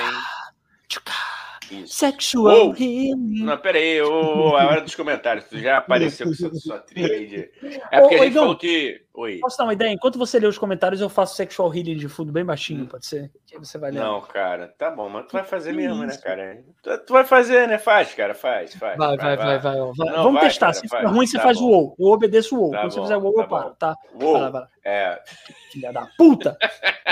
[1.73, 1.95] Isso.
[1.95, 3.45] Sexual oh, healing.
[3.45, 5.47] Não, pera aí, oh, a hora dos comentários.
[5.47, 7.51] Tu já apareceu com sua, sua trilha.
[7.91, 9.01] É porque a gente falou que.
[9.15, 9.39] Oi.
[9.41, 9.93] Posso dar uma ideia?
[9.93, 13.31] Enquanto você lê os comentários, eu faço sexual healing de fundo bem baixinho, pode ser?
[13.47, 14.01] Que você vai ler.
[14.01, 16.65] Não, cara, tá bom, mas tu vai fazer mesmo, né, cara?
[16.83, 17.77] Tu, tu, vai fazer, né?
[17.77, 18.97] Faz, cara, faz, faz.
[18.97, 19.59] Vai, vai, vai, vai.
[19.59, 20.07] vai, vai.
[20.13, 20.73] Não, Vamos vai, testar.
[20.73, 21.95] Cara, Se for ruim, você tá faz o WoW.
[21.99, 22.71] Eu obedeço o WoW.
[22.71, 23.97] Tá Quando bom, você fizer o WoW, tá eu paro, tá?
[24.15, 24.69] Vai lá, vai lá.
[24.85, 25.23] É.
[25.71, 26.57] Filha da puta!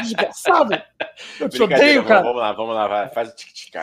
[0.03, 0.81] Desgraçado!
[1.39, 2.23] Eu te odeio, cara.
[2.23, 3.09] Vamos lá, vamos lá, vai.
[3.11, 3.75] Faz o tic-tic.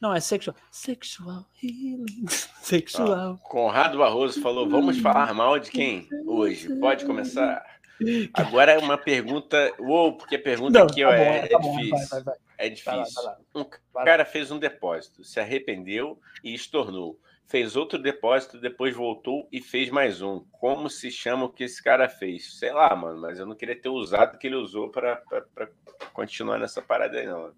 [0.00, 0.56] Não, é sexual.
[0.70, 2.24] Sexual healing.
[2.62, 3.38] Sexual.
[3.42, 6.74] Conrado Barroso falou: vamos falar mal de quem hoje?
[6.76, 7.62] Pode começar.
[8.32, 9.72] Agora é uma pergunta.
[9.78, 12.08] Uou, porque a pergunta Não, aqui tá ó, bom, é, tá é bom, difícil.
[12.08, 12.34] Vai, vai, vai.
[12.56, 13.30] É difícil.
[13.54, 13.64] Um
[14.04, 17.18] cara fez um depósito, se arrependeu e estornou.
[17.50, 20.44] Fez outro depósito, depois voltou e fez mais um.
[20.52, 22.58] Como se chama o que esse cara fez?
[22.58, 25.20] Sei lá, mano, mas eu não queria ter usado o que ele usou para
[26.12, 27.52] continuar nessa parada aí, não.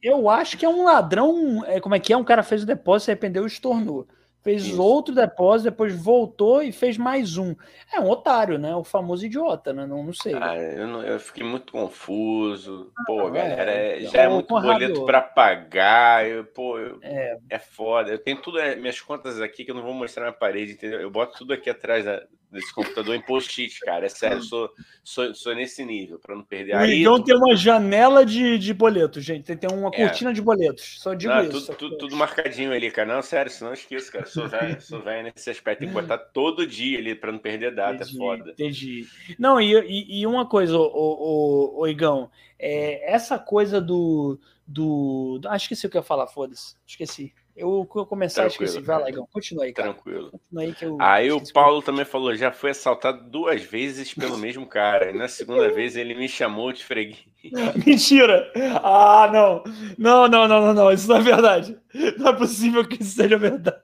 [0.00, 1.64] Eu acho que é um ladrão.
[1.64, 2.16] É, como é que é?
[2.16, 4.06] Um cara fez o depósito, se arrependeu e estornou
[4.42, 4.82] fez Isso.
[4.82, 7.54] outro depósito, depois voltou e fez mais um.
[7.92, 8.74] É um otário, né?
[8.74, 9.86] O famoso idiota, né?
[9.86, 10.34] Não, não sei.
[10.34, 12.92] Ah, eu, não, eu, fiquei muito confuso.
[12.98, 16.28] Ah, pô, é, galera, é, já é, é muito boleto para pagar.
[16.28, 17.38] Eu, pô, eu, é.
[17.48, 18.10] é foda.
[18.10, 21.00] Eu tenho tudo, é, minhas contas aqui que eu não vou mostrar na parede, entendeu?
[21.00, 22.22] Eu boto tudo aqui atrás da,
[22.52, 24.06] desse computador em post-it, cara.
[24.06, 24.70] É sério, eu sou,
[25.02, 26.76] sou, sou nesse nível, para não perder.
[26.76, 29.44] O Igão tem uma janela de, de boletos, gente.
[29.44, 29.96] Tem, tem uma é.
[29.96, 30.98] cortina de boletos.
[31.00, 31.66] Só digo não, isso.
[31.66, 33.14] Tudo, tudo, tudo, marcadinho ali, cara.
[33.14, 34.26] Não, sério, senão esqueço, cara.
[34.26, 35.80] Sou velho, sou velho nesse aspecto.
[35.80, 37.92] Tem que botar todo dia ali para não perder data.
[37.92, 38.50] É entendi, é foda.
[38.50, 39.06] Entendi.
[39.38, 44.38] Não, e, e, e uma coisa, o, o, o, Igão, é, essa coisa do.
[44.66, 46.76] do acho que esqueci o que eu ia falar, foda-se.
[46.86, 47.32] Esqueci.
[47.54, 48.86] Eu, eu começar Tranquilo, a esquecer.
[48.86, 49.28] Vai lá, Igão.
[49.30, 49.92] Continua aí, cara.
[49.92, 50.30] Tranquilo.
[50.30, 54.38] Continua aí, que eu aí o Paulo também falou: já foi assaltado duas vezes pelo
[54.38, 55.10] mesmo cara.
[55.10, 57.24] E na segunda vez ele me chamou de freguês.
[57.86, 58.50] Mentira!
[58.82, 59.62] Ah, não.
[59.98, 60.92] Não, não, não, não, não.
[60.92, 61.78] Isso não é verdade.
[62.18, 63.82] Não é possível que isso seja verdade.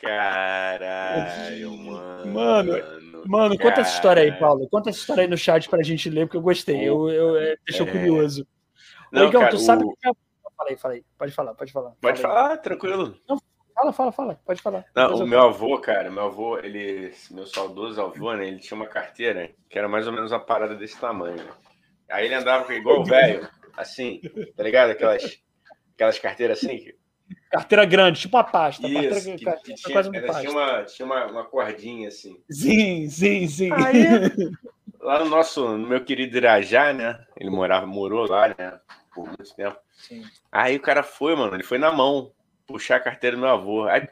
[0.00, 2.32] Caralho, mano.
[2.32, 2.72] Mano,
[3.26, 4.68] mano conta essa história aí, Paulo.
[4.68, 6.76] Conta essa história aí no chat pra gente ler, porque eu gostei.
[6.76, 7.90] Eu, eu, eu deixou é...
[7.90, 8.46] curioso.
[9.10, 9.90] Não, Ô, Igão, cara, tu sabe o...
[9.90, 10.08] que
[10.62, 11.04] Falei, falei.
[11.18, 11.92] Pode falar, pode falar.
[12.00, 13.16] Pode falar, tranquilo.
[13.28, 13.36] Não,
[13.74, 14.40] fala, fala, fala.
[14.44, 14.84] Pode falar.
[14.94, 18.46] Não, o meu avô, cara, meu avô, ele, meu saudoso avô, né?
[18.46, 21.44] Ele tinha uma carteira que era mais ou menos uma parada desse tamanho.
[22.08, 24.20] Aí ele andava igual velho, assim,
[24.56, 24.90] tá ligado?
[24.90, 25.42] Aquelas,
[25.94, 26.92] aquelas carteiras assim.
[27.50, 28.86] Carteira grande, tipo a pasta.
[28.86, 32.40] Isso, que, que tinha, uma, tinha, uma, tinha uma, uma cordinha assim.
[32.48, 33.70] Sim, sim, sim.
[33.72, 34.04] Aí,
[35.00, 37.18] lá no nosso, no meu querido Irajá, né?
[37.36, 38.78] Ele morava, morou lá, né?
[39.14, 39.76] Por muito tempo.
[39.92, 40.24] Sim.
[40.50, 42.32] Aí o cara foi, mano, ele foi na mão
[42.66, 43.84] puxar a carteira do meu avô.
[43.84, 44.08] Aí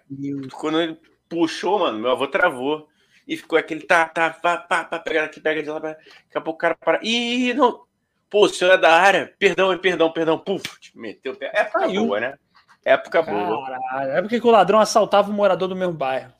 [0.52, 2.88] quando ele puxou, mano, meu avô travou.
[3.26, 5.78] E ficou aquele tá, tá, pá, pá, pá, pegando aqui, pega de lá.
[5.78, 5.98] Daqui
[6.34, 6.98] a pouco o cara para.
[7.02, 7.84] Ih, não.
[8.28, 9.32] Pô, o senhor é da área.
[9.38, 10.38] Perdão, perdão, perdão.
[10.38, 11.50] Puf, meteu o pé.
[11.54, 12.06] Época Caiu.
[12.06, 12.38] boa, né?
[12.84, 13.78] Época Caralho, boa.
[13.92, 16.32] É época que o ladrão assaltava o morador do mesmo bairro.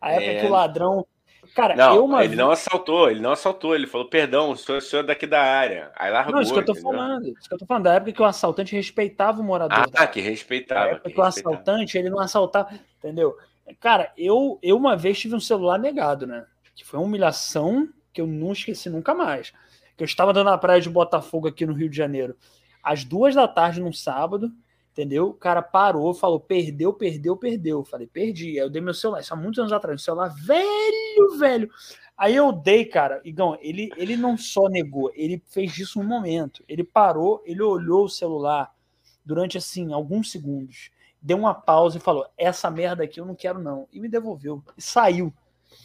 [0.00, 0.40] A época é...
[0.40, 1.06] que o ladrão
[1.56, 4.76] Cara, não, eu uma ele não assaltou, ele não assaltou, ele falou, perdão, o senhor,
[4.76, 5.90] o senhor é daqui da área.
[5.96, 6.92] Aí largou, Não, isso que eu tô entendeu?
[6.92, 9.86] falando, isso que eu tô falando, da época que o assaltante respeitava o morador.
[9.94, 10.80] Ah, que respeitava.
[10.80, 13.34] Da época que, que o assaltante, ele não assaltava, entendeu?
[13.80, 16.44] Cara, eu, eu uma vez tive um celular negado, né?
[16.74, 19.54] Que foi uma humilhação que eu não esqueci nunca mais.
[19.96, 22.36] Que eu estava andando na praia de Botafogo aqui no Rio de Janeiro,
[22.82, 24.52] às duas da tarde num sábado,
[24.96, 25.28] Entendeu?
[25.28, 27.84] O cara parou, falou: perdeu, perdeu, perdeu.
[27.84, 28.52] falei: perdi.
[28.52, 31.70] Aí eu dei meu celular, isso há muitos anos atrás, um celular velho, velho.
[32.16, 33.20] Aí eu dei, cara.
[33.22, 36.64] Igão, ele, ele não só negou, ele fez isso um momento.
[36.66, 38.74] Ele parou, ele olhou o celular
[39.22, 40.90] durante, assim, alguns segundos.
[41.20, 43.86] Deu uma pausa e falou: Essa merda aqui eu não quero, não.
[43.92, 44.64] E me devolveu.
[44.78, 45.30] E saiu.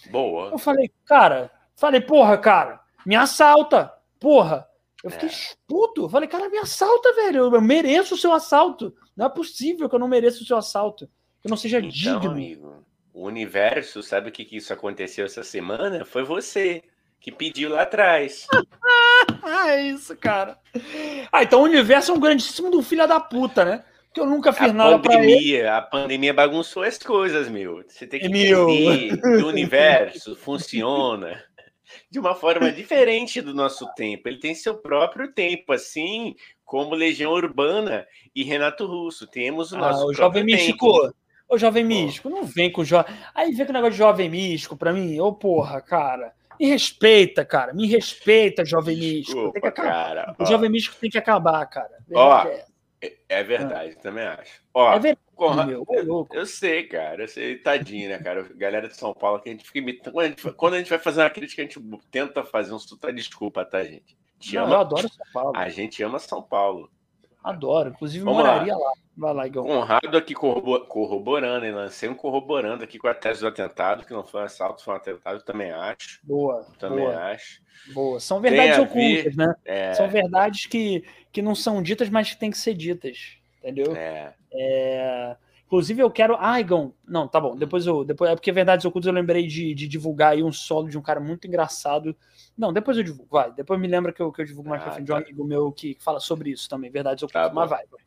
[0.10, 0.52] Boa.
[0.52, 3.91] Eu falei, cara, falei, porra, cara, me assalta.
[4.17, 4.65] Porra,
[5.04, 5.32] eu fiquei é.
[5.68, 6.04] puto.
[6.04, 7.54] Eu falei, cara, me assalta, velho.
[7.54, 8.94] Eu mereço o seu assalto.
[9.16, 11.08] Não é possível que eu não mereça o seu assalto.
[11.42, 12.32] Que eu não seja então, digno.
[12.32, 16.06] Amigo, o universo, sabe o que, que isso aconteceu essa semana?
[16.06, 16.84] Foi você
[17.20, 18.48] que pediu lá atrás.
[19.68, 20.58] é isso, cara.
[21.32, 23.84] Ah, então o universo é um grandíssimo do filho da puta, né?
[24.14, 25.78] Que eu nunca fiz a nada pandemia.
[25.78, 27.82] A pandemia bagunçou as coisas, meu.
[27.88, 31.42] Você tem que entender que o universo funciona
[32.12, 34.28] de uma forma diferente do nosso tempo.
[34.28, 39.26] Ele tem seu próprio tempo, assim como Legião Urbana e Renato Russo.
[39.26, 40.04] Temos o ah, nosso.
[40.04, 40.58] Ah, o Jovem tempo.
[40.58, 41.13] Místico.
[41.47, 43.15] Ô, Jovem Místico, não vem com o Jovem.
[43.34, 45.17] Aí vem com o negócio de Jovem Místico pra mim.
[45.21, 46.34] Ô, porra, cara.
[46.60, 47.74] Me respeita, cara.
[47.74, 49.52] Me respeita, Jovem Místico.
[49.54, 49.89] Tem que acabar.
[49.89, 51.97] Cara, o Jovem Místico tem que acabar, cara.
[52.13, 52.65] Ó, é.
[53.28, 54.02] É verdade, ah.
[54.02, 54.62] também acho.
[54.74, 58.43] Ó, é verdade, é eu, eu, sei, cara, eu sei, tadinho, né, cara?
[58.56, 60.13] Galera de São Paulo, que a gente fica imitando.
[60.13, 61.80] Quando a gente, quando a gente vai fazer uma crítica, a gente
[62.12, 64.17] tenta fazer um suta desculpa, tá, gente?
[64.39, 65.58] Te Não, ama, eu adoro São Paulo.
[65.58, 66.91] A gente ama São Paulo.
[67.43, 68.80] Adoro, inclusive Vamos moraria lá.
[68.80, 68.91] lá.
[69.17, 69.63] Vai lá, Igor.
[69.65, 74.23] Conrado aqui corroborando, e lancei um corroborando aqui com a tese do atentado, que não
[74.23, 76.19] foi um assalto, foi um atentado, também acho.
[76.23, 76.65] Boa.
[76.80, 77.19] Também boa.
[77.32, 77.62] acho.
[77.93, 78.19] Boa.
[78.19, 79.56] São verdades ocultas, ver, né?
[79.65, 79.93] É...
[79.93, 83.38] São verdades que, que não são ditas, mas que têm que ser ditas.
[83.60, 83.95] Entendeu?
[83.95, 84.34] É.
[84.54, 85.36] é...
[85.66, 86.36] Inclusive, eu quero.
[86.38, 86.94] Ah, Igão.
[87.08, 87.56] Não, tá bom.
[87.56, 88.04] Depois eu.
[88.04, 88.30] Depois...
[88.30, 91.22] É porque Verdades Ocultas eu lembrei de, de divulgar aí um solo de um cara
[91.22, 92.14] muito engraçado.
[92.58, 93.30] Não, depois eu divulgo.
[93.32, 93.54] Vai.
[93.54, 95.22] Depois me lembra que eu, que eu divulgo mais ah, pra frente de um tá.
[95.22, 96.92] amigo meu que fala sobre isso também.
[96.92, 97.48] Verdades Ocultas.
[97.48, 97.86] Tá mas vai.
[97.90, 98.02] vai.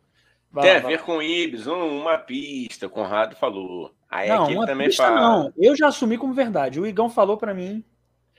[0.63, 3.93] Tem lá, a ver com Ibis, uma pista, o Conrado falou.
[4.09, 5.21] Aí não, aqui uma também pista fala...
[5.21, 5.53] não.
[5.57, 6.79] Eu já assumi como verdade.
[6.79, 7.83] O Igão falou para mim,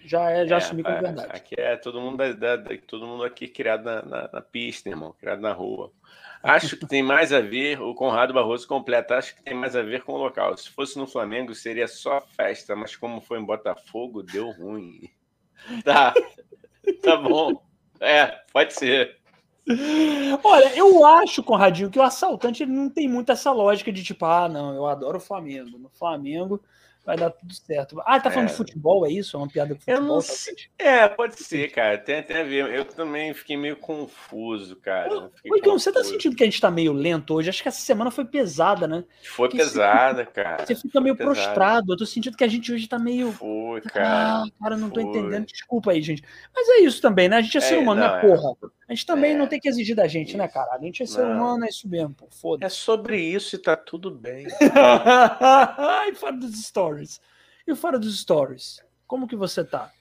[0.05, 1.31] já é, já é, assumi como verdade.
[1.33, 5.13] Aqui é todo mundo, da, da, todo mundo aqui criado na, na, na, pista, irmão,
[5.19, 5.91] criado na rua.
[6.45, 9.81] Acho que tem mais a ver, o Conrado Barroso completa, acho que tem mais a
[9.81, 10.55] ver com o local.
[10.55, 15.09] Se fosse no Flamengo, seria só festa, mas como foi em Botafogo, deu ruim.
[15.83, 16.13] Tá,
[17.01, 17.63] tá bom.
[17.99, 19.17] É, pode ser.
[20.43, 24.25] Olha, eu acho, Conradinho, que o assaltante ele não tem muito essa lógica de tipo,
[24.25, 25.79] ah, não, eu adoro o Flamengo.
[25.79, 26.61] No Flamengo
[27.05, 28.01] vai dar tudo certo.
[28.05, 28.51] Ah, tá falando é.
[28.51, 29.37] de futebol, é isso?
[29.37, 30.01] É uma piada de futebol?
[30.01, 30.55] Eu não sei.
[30.77, 31.97] É, pode ser, cara.
[31.97, 32.73] Tem, tem a ver.
[32.73, 35.29] Eu também fiquei meio confuso, cara.
[35.49, 37.49] Ô, Igão, você tá sentindo que a gente tá meio lento hoje?
[37.49, 39.03] Acho que essa semana foi pesada, né?
[39.23, 40.65] Foi Porque pesada, você, cara.
[40.65, 41.93] Você fica meio prostrado.
[41.93, 43.31] Eu tô sentindo que a gente hoje tá meio.
[43.31, 44.43] Foi, cara.
[44.43, 45.09] Ah, cara, não tô foi.
[45.09, 45.45] entendendo.
[45.45, 46.23] Desculpa aí, gente.
[46.53, 47.37] Mas é isso também, né?
[47.37, 48.55] A gente é ser é, humano, né, não, né, porra?
[48.87, 49.37] A gente também é.
[49.37, 50.73] não tem que exigir da gente, né, cara?
[50.73, 51.31] A gente é ser não.
[51.31, 52.27] humano, é isso mesmo, pô.
[52.29, 52.65] Foda-se.
[52.65, 54.45] É sobre isso e tá tudo bem.
[55.77, 57.19] Ai, fora dos stories.
[57.67, 59.91] E fora dos stories, como que você tá?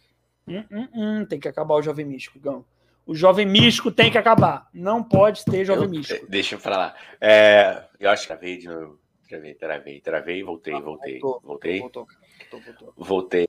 [0.46, 2.64] Hum, hum, hum, tem que acabar o Jovem Místico, Gão.
[3.06, 4.68] O Jovem Místico tem que acabar.
[4.72, 6.26] Não pode ter Jovem eu, Místico.
[6.28, 6.94] Deixa eu falar.
[7.18, 8.98] É, eu acho que travei de novo.
[9.28, 11.80] Travei, travei, travei, voltei, voltei, voltou, voltei.
[11.80, 12.06] Voltou,
[12.50, 13.48] voltou, voltei.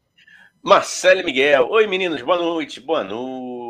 [0.63, 1.67] Marcelo Miguel.
[1.69, 2.79] Oi, meninos, boa noite.
[2.79, 3.64] Boa noite,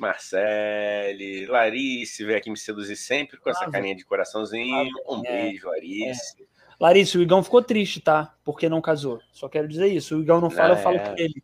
[0.00, 1.46] Marcele.
[1.46, 4.88] Larice veio aqui me seduzir sempre com essa carinha de coraçãozinho.
[5.08, 6.42] Um é, beijo, Larice.
[6.42, 6.50] É.
[6.80, 8.34] Larissa, o Igão ficou triste, tá?
[8.42, 9.20] Porque não casou.
[9.32, 10.16] Só quero dizer isso.
[10.16, 10.78] O Igão não fala, é.
[10.78, 11.42] eu falo com ele.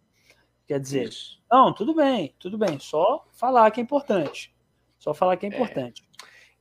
[0.67, 1.39] Quer dizer, isso.
[1.53, 2.79] não, tudo bem, tudo bem.
[2.81, 4.55] Só falar que é importante.
[4.99, 5.53] Só falar que é, é.
[5.53, 6.03] importante.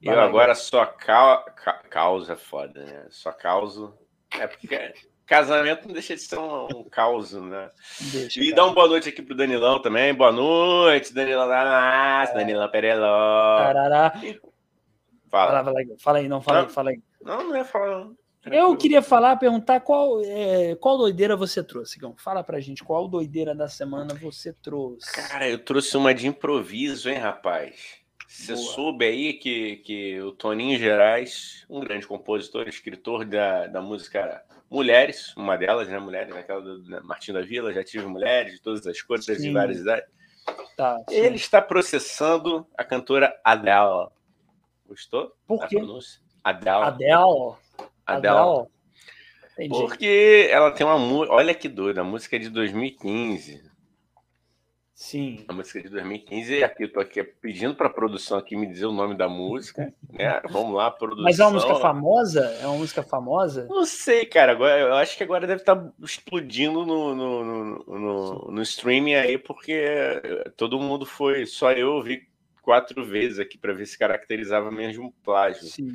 [0.04, 0.10] É.
[0.10, 1.38] Eu agora só ca...
[1.56, 1.74] Ca...
[1.90, 3.08] causa foda, né?
[3.10, 3.98] Só causo.
[4.30, 4.94] É porque
[5.26, 7.70] casamento não deixa de ser um, um caos, né?
[8.00, 8.56] Deixa, e cara.
[8.56, 10.14] dá uma boa noite aqui pro Danilão também.
[10.14, 12.36] Boa noite, Danilão da Massa, é.
[12.36, 13.58] Danilão Pereló.
[13.60, 14.12] Fala.
[15.30, 17.02] Fala, fala, fala aí, não, fala não, aí, fala aí.
[17.22, 18.08] Não, não é falar.
[18.46, 22.16] Eu queria falar, perguntar qual, é, qual doideira você trouxe, Gão.
[22.16, 25.12] Fala pra gente, qual doideira da semana você trouxe?
[25.12, 28.06] Cara, eu trouxe uma de improviso, hein, rapaz?
[28.28, 34.44] Você soube aí que, que o Toninho Gerais, um grande compositor, escritor da, da música
[34.70, 36.00] Mulheres, uma delas, né?
[36.00, 39.80] Mulheres, aquela do Martim da Vila, já tive mulheres de todas as cores e várias
[39.80, 40.06] idades.
[40.76, 44.10] Tá, Ele está processando a cantora Adele.
[44.88, 45.34] Gostou?
[45.48, 45.78] Por quê?
[46.44, 46.84] Adele.
[46.84, 47.56] Adele.
[48.06, 48.68] Adele.
[49.70, 51.34] Porque ela tem uma música.
[51.34, 53.65] Olha que doido, a música é de 2015.
[54.96, 55.44] Sim.
[55.50, 56.56] A música é de 2015.
[56.56, 59.28] E aqui eu tô aqui pedindo para a produção aqui me dizer o nome da
[59.28, 59.94] música.
[60.10, 60.42] Né?
[60.50, 61.26] Vamos lá, produção.
[61.26, 62.40] Mas é uma música famosa?
[62.62, 63.68] É uma música famosa?
[63.70, 64.54] Não sei, cara.
[64.54, 69.16] Agora, eu acho que agora deve estar tá explodindo no, no, no, no, no streaming
[69.16, 69.84] aí, porque
[70.56, 71.46] todo mundo foi.
[71.46, 72.22] Só eu vi
[72.62, 75.64] quatro vezes aqui para ver se caracterizava mesmo um plágio.
[75.64, 75.92] Sim.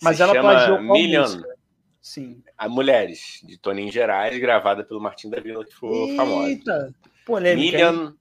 [0.00, 1.22] Mas ela plagiou qual Million.
[1.22, 1.56] música?
[2.00, 2.42] Sim.
[2.56, 6.48] A Mulheres, de Toninho Gerais, gravada pelo Martim da Vila, que foi Eita, famosa.
[6.48, 7.76] Eita, polêmica.
[7.76, 8.12] Million.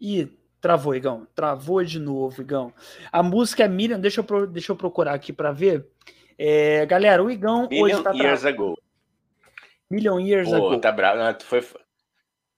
[0.00, 0.28] Ih,
[0.60, 1.26] travou, Igão.
[1.34, 2.72] Travou de novo, Igão.
[3.10, 5.88] A música é Million, deixa eu, deixa eu procurar aqui para ver.
[6.38, 8.50] É, galera, o Igão Million hoje tá Years tra...
[8.50, 8.78] Ago.
[9.90, 10.80] Million Years Pô, Ago.
[10.80, 11.18] Tá bravo.
[11.18, 11.64] Não, tu, foi,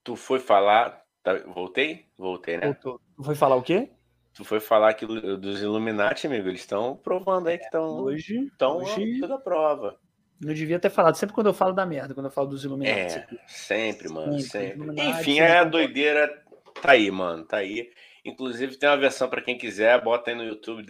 [0.03, 1.01] tu foi falar.
[1.23, 2.07] Tá, voltei?
[2.17, 2.67] Voltei, né?
[2.67, 2.99] Voltou.
[3.15, 3.89] Tu foi falar o quê?
[4.33, 8.77] Tu foi falar que dos Illuminati, amigo, eles estão provando aí que estão hoje, estão
[8.77, 9.19] hoje...
[9.19, 9.99] toda a prova.
[10.39, 13.15] Não devia ter falado, sempre quando eu falo da merda, quando eu falo dos Illuminati.
[13.15, 14.87] É, sempre, mano, sempre.
[14.87, 15.09] sempre.
[15.09, 16.41] Enfim, é a doideira
[16.79, 17.89] tá aí, mano, tá aí.
[18.25, 20.83] Inclusive tem uma versão para quem quiser, bota aí no YouTube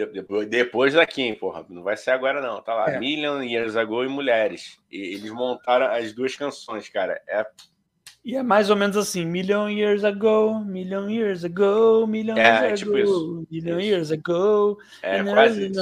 [0.48, 1.66] depois daqui, porra.
[1.70, 2.92] Não vai ser agora não, tá lá.
[2.92, 3.00] É.
[3.00, 4.80] Million Years Ago e Mulheres.
[4.92, 7.22] E eles montaram as duas canções, cara.
[7.28, 7.46] É
[8.24, 12.80] e é mais ou menos assim, million years ago, million years ago, million é, years
[12.80, 13.48] tipo ago, isso.
[13.50, 13.90] million isso.
[13.90, 14.78] years ago.
[15.02, 15.80] É, quase isso.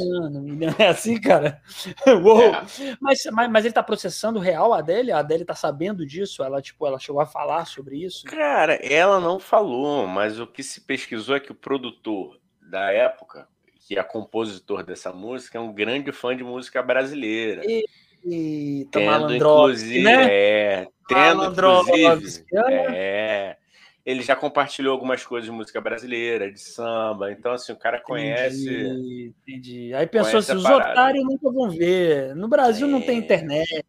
[0.78, 1.60] É assim, cara?
[2.24, 2.54] Uou!
[2.54, 2.66] É.
[3.02, 5.12] Mas, mas, mas ele tá processando real a Adele?
[5.12, 6.44] A Adele tá sabendo disso?
[6.44, 8.26] Ela, tipo, ela chegou a falar sobre isso?
[8.26, 13.48] Cara, ela não falou, mas o que se pesquisou é que o produtor da época,
[13.88, 17.64] que é compositor dessa música, é um grande fã de música brasileira.
[17.66, 17.84] E...
[18.26, 20.28] Eita, tendo inclusive, né?
[20.30, 23.58] é, tendo inclusive, é,
[24.06, 28.70] ele já compartilhou algumas coisas de música brasileira, de samba, então assim, o cara conhece.
[28.70, 29.34] Entendi.
[29.46, 29.94] entendi.
[29.94, 32.36] Aí pensou assim, os otários nunca vão ver.
[32.36, 32.90] No Brasil é.
[32.90, 33.86] não tem internet.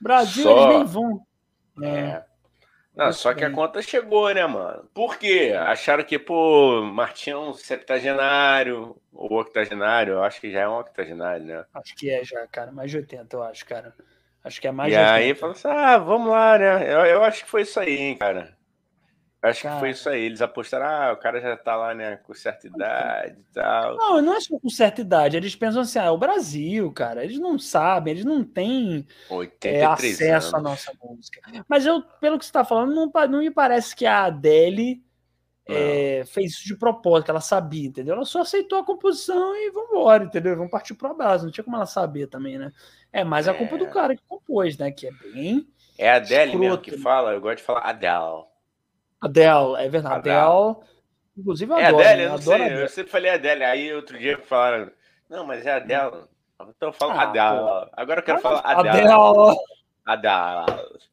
[0.00, 0.56] No Brasil Só...
[0.56, 1.20] eles nem vão.
[1.82, 2.22] É.
[2.96, 4.88] Não, só que a conta chegou, né, mano?
[4.94, 5.52] Por quê?
[5.54, 10.78] Acharam que, pô, Martinho é um septagenário, ou octogenário, eu acho que já é um
[10.78, 11.64] octogenário, né?
[11.74, 13.94] Acho que é já, cara, mais de 80, eu acho, cara.
[14.42, 15.20] Acho que é mais e de 80.
[15.20, 16.90] E aí falou assim, ah, vamos lá, né?
[16.90, 18.56] Eu, eu acho que foi isso aí, hein, cara.
[19.50, 19.74] Acho cara.
[19.74, 20.22] que foi isso aí.
[20.22, 23.96] Eles apostaram, ah, o cara já tá lá, né, com certa idade e tal.
[23.96, 25.36] Não, não é só com certa idade.
[25.36, 27.24] Eles pensam assim, ah, é o Brasil, cara.
[27.24, 29.06] Eles não sabem, eles não têm
[29.62, 30.54] é, acesso anos.
[30.54, 31.40] à nossa música.
[31.68, 35.04] Mas eu, pelo que você tá falando, não, não me parece que a Adele
[35.68, 38.14] é, fez isso de propósito, ela sabia, entendeu?
[38.14, 40.56] Ela só aceitou a composição e vamos embora, entendeu?
[40.56, 41.44] Vamos partir pro abraço.
[41.44, 42.72] Não tinha como ela saber também, né?
[43.12, 43.78] É mais a culpa É.
[43.78, 44.90] do cara que compôs, né?
[44.90, 45.66] Que é bem.
[45.98, 46.98] É a Adele mesmo Escroto, que né?
[47.02, 48.44] fala, eu gosto de falar Adele.
[49.20, 50.28] Adele, é verdade.
[50.30, 50.76] Adele.
[51.36, 52.02] Inclusive, eu É adoro.
[52.04, 52.24] Adele, né?
[52.24, 52.82] eu não adoro sei, Adele.
[52.82, 54.90] eu sempre falei Adele, aí outro dia falaram,
[55.28, 56.24] não, mas é Adele.
[56.60, 57.90] Então eu falo Ah, Adele.
[57.92, 59.06] Agora eu quero falar Adele.
[59.06, 59.56] Adele.
[60.06, 61.06] Adele.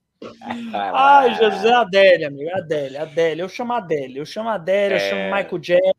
[0.94, 2.50] Ai, Jesus, é Adele, amigo.
[2.50, 3.42] é Adele, Adele.
[3.42, 4.20] Eu chamo Adele.
[4.20, 5.10] Eu chamo Adele, eu É.
[5.10, 5.94] chamo Michael Jackson.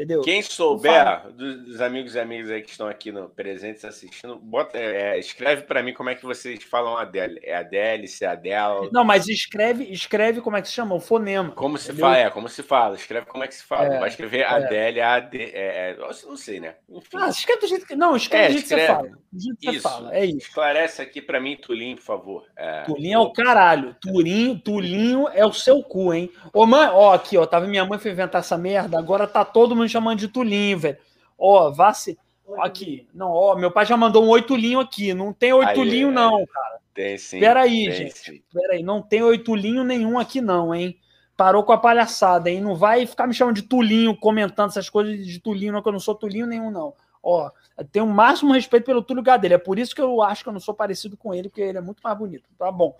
[0.00, 0.22] Entendeu?
[0.22, 5.18] Quem souber dos, amigos e amigas aí que estão aqui no presentes assistindo, bota, é,
[5.18, 7.38] escreve pra mim como é que vocês falam Adele.
[7.42, 8.88] É Adele, se é Adele.
[8.90, 10.94] Não, mas escreve, escreve como é que se chama?
[10.94, 11.50] O fonema.
[11.50, 12.06] Como se entendeu?
[12.06, 12.96] fala, é, como se fala.
[12.96, 13.94] Escreve como é que se fala.
[13.94, 14.44] É, Vai escrever é.
[14.44, 16.76] Adele, AD, é, é, não sei, né?
[16.88, 17.18] Enfim.
[17.18, 17.94] Ah, escreve do jeito que.
[17.94, 18.94] Não, escreve É, do jeito que você escreve.
[18.94, 19.20] fala.
[19.32, 19.82] Do jeito que você Isso.
[19.82, 20.14] fala.
[20.16, 20.38] É isso.
[20.38, 22.44] Esclarece aqui pra mim, Tulim, por favor.
[22.56, 23.94] É, Tulinho é o caralho.
[24.00, 26.30] Tulinho, Tulinho é o seu cu, hein?
[26.52, 27.46] Ô, mãe, ó, aqui, ó.
[27.46, 28.98] Tava minha mãe foi inventar essa merda.
[28.98, 30.98] Agora tá todo mundo chamando de Tulinho, velho.
[31.38, 32.18] Ó, vá se.
[32.58, 33.06] Aqui.
[33.14, 35.14] Não, ó, meu pai já mandou um oitulinho aqui.
[35.14, 36.80] Não tem oitulinho, Aí, não, cara.
[36.92, 37.38] Tem sim.
[37.38, 38.18] Pera aí, tem gente.
[38.18, 38.42] sim.
[38.52, 40.98] Pera aí, não tem oitulinho nenhum aqui, não, hein?
[41.36, 42.60] Parou com a palhaçada, hein?
[42.60, 45.92] Não vai ficar me chamando de Tulinho, comentando essas coisas de Tulinho, não, que eu
[45.92, 46.92] não sou Tulinho nenhum, não.
[47.22, 47.50] Ó,
[47.92, 49.54] tenho o máximo respeito pelo Túlio Gadelha.
[49.54, 51.78] É por isso que eu acho que eu não sou parecido com ele, porque ele
[51.78, 52.48] é muito mais bonito.
[52.58, 52.96] Tá bom.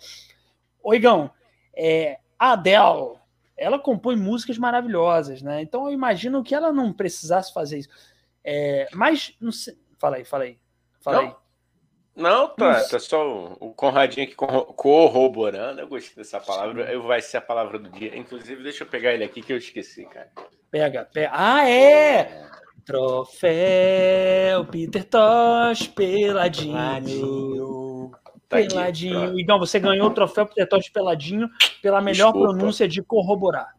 [0.83, 1.31] Oigão,
[1.75, 3.17] é, a Adele,
[3.61, 5.61] ela compõe músicas maravilhosas, né?
[5.63, 7.89] Então eu imagino que ela não precisasse fazer isso.
[8.43, 9.77] É, mas, não sei.
[9.99, 10.59] Fala aí, fala aí.
[11.01, 11.35] Fala Não, aí.
[12.17, 15.81] Não, tá, tá só o, Conradinho aqui corro- corroborando.
[15.81, 16.91] Eu gostei dessa palavra.
[16.91, 18.17] Eu vai ser a palavra do dia.
[18.17, 20.31] Inclusive, deixa eu pegar ele aqui que eu esqueci, cara.
[20.71, 21.31] Pega, pega.
[21.33, 22.47] Ah, é!
[22.85, 26.77] Troféu Peter Tosh peladinho.
[28.51, 29.21] Tá aqui, peladinho.
[29.21, 29.41] pronto.
[29.41, 31.49] Então, você ganhou o troféu Peter Tosh peladinho
[31.81, 32.49] pela melhor Desculpa.
[32.55, 33.75] pronúncia de corroborar.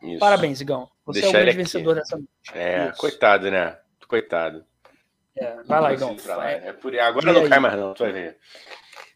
[0.00, 0.18] Isso.
[0.20, 0.88] Parabéns, Igão.
[1.04, 1.58] Você Deixar é o grande aqui.
[1.58, 2.30] vencedor dessa noite.
[2.54, 2.98] É, Isso.
[2.98, 3.76] coitado, né?
[4.08, 4.64] Coitado.
[5.36, 6.16] É, vai lá, Igão.
[6.44, 6.96] É, é por...
[6.98, 7.48] Agora E não aí?
[7.48, 8.38] cai mais, não, tu vai ver.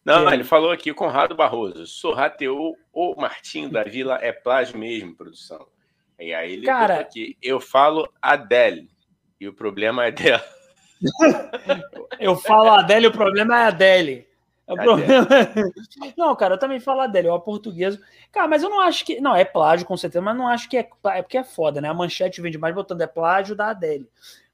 [0.05, 0.35] Não, aí?
[0.35, 1.87] ele falou aqui, Conrado Barroso.
[1.87, 5.67] Sorrateou o Martinho da Vila é plágio mesmo, produção.
[6.19, 8.91] E aí ele Cara- aqui, eu falo Adele.
[9.41, 10.45] E o problema é dela.
[12.19, 14.27] Eu falo Adele, o problema é Adele.
[14.69, 14.85] O Adele.
[14.85, 17.99] problema é- Não, cara, eu também falo Adele, é o português.
[18.31, 19.21] Cara, mas eu não acho que.
[19.21, 20.89] Não, é plágio com certeza, mas não acho que é.
[21.07, 21.89] É porque é foda, né?
[21.89, 24.09] A manchete vende mais botando é plágio da Adele.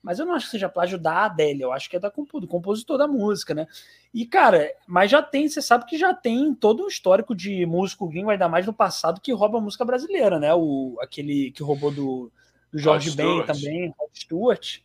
[0.05, 2.47] Mas eu não acho que seja plágio da Adele, eu acho que é da do
[2.47, 3.67] compositor da música, né?
[4.13, 8.07] E, cara, mas já tem, você sabe que já tem todo um histórico de músico
[8.07, 10.53] gringo, ainda mais no passado, que rouba a música brasileira, né?
[10.55, 12.31] O, aquele que roubou do,
[12.71, 14.81] do Jorge Ben também, Rod Stewart.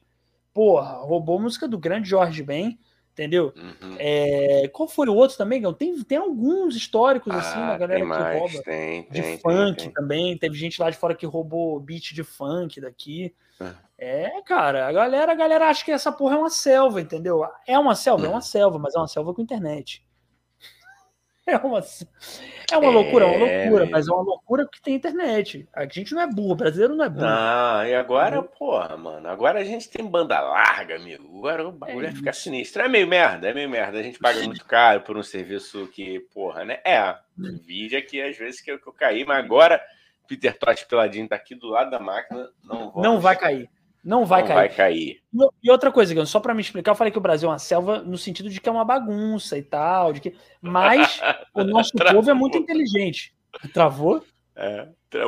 [0.54, 2.80] Porra, roubou a música do grande Jorge Ben,
[3.20, 3.54] entendeu?
[3.58, 3.96] Uhum.
[4.00, 5.74] É, qual foi o outro também, Gão?
[5.74, 8.64] Tem, tem alguns históricos, assim, Ah, da galera que rouba.
[8.64, 10.38] tem, De tem, funk tem, também.
[10.38, 13.36] Teve gente lá de fora que roubou beat de funk daqui.
[13.60, 13.90] É.
[14.02, 17.46] É, cara, a galera, a galera acha que essa porra é uma selva, entendeu?
[17.68, 20.02] É uma selva, é uma selva, mas é uma selva com internet.
[21.52, 21.80] É uma,
[22.72, 25.68] é uma É, loucura, é uma loucura, mas é uma loucura que tem internet.
[25.74, 27.26] A gente não é burro, brasileiro não é burro.
[27.26, 31.38] Não, e agora, porra, mano, agora a gente tem banda larga, amigo.
[31.40, 32.82] Agora o bagulho É vai ficar sinistro.
[32.82, 34.00] É meio merda, é meio merda.
[34.00, 36.80] A gente paga muito caro por um serviço que, porra, né?
[36.86, 37.16] É,
[37.66, 39.82] vídeo aqui às vezes que eu, que eu caí, mas agora
[40.28, 42.50] Peter Tosh peladinho tá aqui do lado da máquina.
[42.64, 43.70] Não, não vai cair.
[44.04, 44.56] Não vai não cair.
[44.58, 45.22] vai cair.
[45.62, 48.00] E outra coisa, só para me explicar, eu falei que o Brasil é uma selva
[48.00, 50.36] no sentido de que é uma bagunça e tal, de que...
[50.62, 51.20] mas
[51.54, 53.34] o nosso povo é muito inteligente.
[53.74, 54.24] Travou?
[54.56, 55.26] É, tra-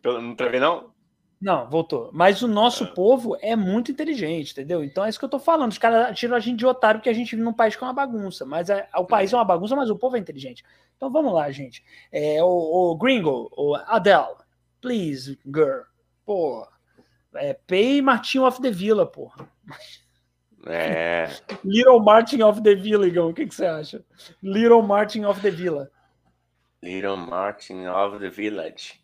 [0.00, 0.92] pelo- não travei, não?
[1.40, 2.08] Não, voltou.
[2.12, 4.84] Mas o nosso povo é muito inteligente, entendeu?
[4.84, 5.72] Então é isso que eu tô falando.
[5.72, 7.86] Os caras tiram a gente de otário porque a gente vive num país que é
[7.88, 8.44] uma bagunça.
[8.46, 10.62] Mas é- o país é uma bagunça, mas o povo é inteligente.
[10.96, 11.82] Então vamos lá, gente.
[12.12, 12.46] É, o,
[12.92, 14.36] o Gringo, o Adele,
[14.80, 15.80] please, girl.
[16.24, 16.64] Pô.
[17.34, 19.48] É, pay Martin of the Villa, porra.
[20.66, 21.28] É.
[21.64, 23.30] Little Martin of the Villa, Igão.
[23.30, 24.04] O que, que você acha?
[24.42, 25.90] Little Martin of the Villa.
[26.82, 29.00] Little Martin of the Village.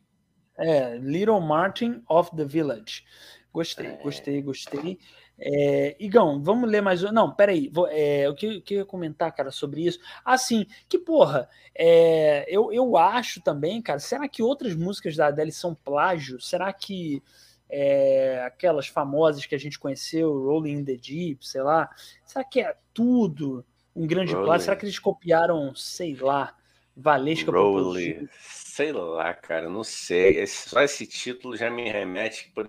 [0.57, 3.05] É, Little Martin of the Village.
[3.53, 3.97] Gostei, É.
[4.03, 4.99] gostei, gostei.
[5.41, 7.13] É, Igão, vamos ler mais um.
[7.13, 7.69] Não, peraí.
[7.73, 10.01] Vou, é, o que, eu ia comentar, cara, sobre isso?
[10.25, 15.53] Assim, que porra, é, eu, eu acho também, cara, será que outras músicas da Adele
[15.53, 16.41] são plágio?
[16.41, 17.23] Será que
[17.71, 21.89] é, aquelas famosas que a gente conheceu, Rolling in the Deep, sei lá,
[22.25, 24.47] será que é tudo um grande Rolling.
[24.47, 24.65] plágio?
[24.65, 26.55] Será que eles copiaram, sei lá,
[26.97, 28.29] Valesca Rolling.
[28.41, 30.39] Sei lá, cara, não sei.
[30.41, 32.51] Esse- só esse título já me remete.
[32.55, 32.69] por-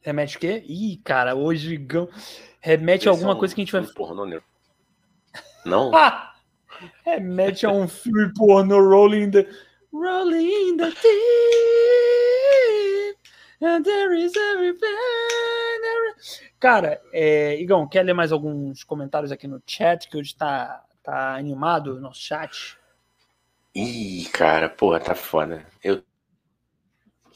[0.00, 0.64] Remete o quê?
[0.66, 2.08] Ih, cara, hoje Igão
[2.60, 3.86] remete a alguma um- coisa que a gente vai.
[3.94, 4.40] pornô, né?
[5.64, 5.90] Não?
[5.94, 6.34] Ah!
[7.04, 9.48] Remete a um filme porno Rolling in the.
[9.92, 10.90] Rolling in the
[13.62, 14.32] believe there is
[16.58, 21.34] Cara, é, Igão, quer ler mais alguns comentários aqui no chat, que hoje tá, tá
[21.34, 22.78] animado o nosso chat?
[23.74, 25.66] Ih, cara, porra, tá foda.
[25.82, 26.02] Eu...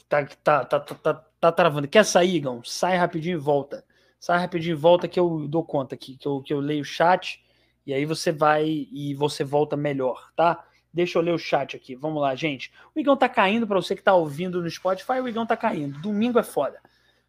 [0.07, 1.87] Tá, tá, tá, tá, tá, tá travando.
[1.87, 2.63] Quer sair, Igão?
[2.63, 3.83] Sai rapidinho e volta.
[4.19, 6.85] Sai rapidinho e volta que eu dou conta aqui, que eu, que eu leio o
[6.85, 7.43] chat
[7.85, 10.65] e aí você vai e você volta melhor, tá?
[10.97, 11.93] Deixa eu ler o chat aqui.
[11.93, 12.71] Vamos lá, gente.
[12.95, 15.99] O Igão tá caindo, para você que tá ouvindo no Spotify, o Igão tá caindo.
[15.99, 16.81] Domingo é foda.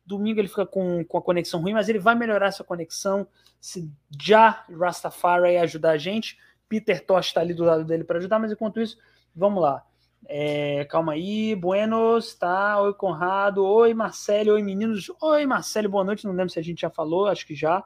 [0.07, 3.29] Domingo ele fica com, com a conexão ruim, mas ele vai melhorar essa conexão
[3.61, 6.39] se já Rastafari ajudar a gente.
[6.67, 8.97] Peter Tosh está ali do lado dele para ajudar, mas enquanto isso,
[9.37, 9.85] vamos lá.
[10.27, 12.81] É, calma aí, Buenos, tá?
[12.81, 13.63] Oi, Conrado.
[13.63, 14.55] Oi, Marcelo.
[14.55, 15.13] Oi, meninos.
[15.21, 16.25] Oi, Marcelo, boa noite.
[16.25, 17.85] Não lembro se a gente já falou, acho que já.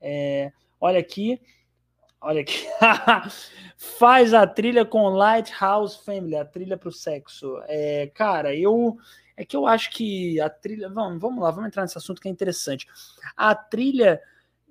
[0.00, 1.40] É, olha aqui.
[2.24, 2.66] Olha aqui.
[3.76, 7.60] Faz a trilha com Lighthouse Family, a trilha para o sexo.
[7.66, 8.96] É, cara, eu.
[9.36, 10.88] É que eu acho que a trilha.
[10.88, 12.86] Vamos, vamos lá, vamos entrar nesse assunto que é interessante.
[13.36, 14.22] A trilha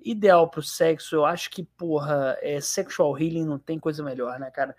[0.04, 4.38] ideal para o sexo, eu acho que, porra, é sexual healing não tem coisa melhor,
[4.40, 4.74] né, cara?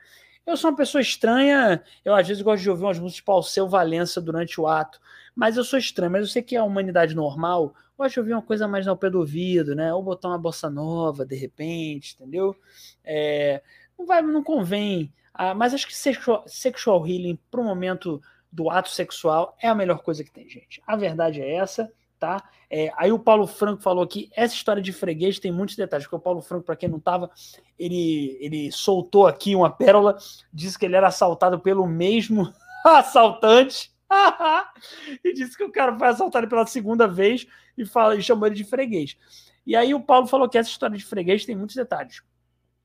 [0.46, 3.68] Eu sou uma pessoa estranha, eu às vezes gosto de ouvir umas músicas tipo Alceu
[3.68, 5.00] Valença durante o ato,
[5.36, 8.34] mas eu sou estranho, mas eu sei que é a humanidade normal gosto de ouvir
[8.34, 9.94] uma coisa mais ao pé do ouvido, né?
[9.94, 12.56] Ou botar uma bossa nova de repente, entendeu?
[13.04, 13.62] É,
[13.98, 15.12] não vai, não convém.
[15.34, 18.22] Ah, mas acho que sexual, sexual healing para o momento
[18.52, 20.82] do ato sexual é a melhor coisa que tem, gente.
[20.86, 21.92] A verdade é essa
[22.26, 22.44] tá?
[22.72, 26.16] É, aí o Paulo Franco falou aqui, essa história de freguês tem muitos detalhes, porque
[26.16, 27.30] o Paulo Franco, para quem não estava,
[27.78, 30.18] ele, ele soltou aqui uma pérola,
[30.52, 32.52] disse que ele era assaltado pelo mesmo
[32.84, 33.92] assaltante,
[35.24, 37.46] e disse que o cara foi assaltado pela segunda vez
[37.78, 39.16] e, fala, e chamou ele de freguês.
[39.64, 42.24] E aí o Paulo falou que essa história de freguês tem muitos detalhes.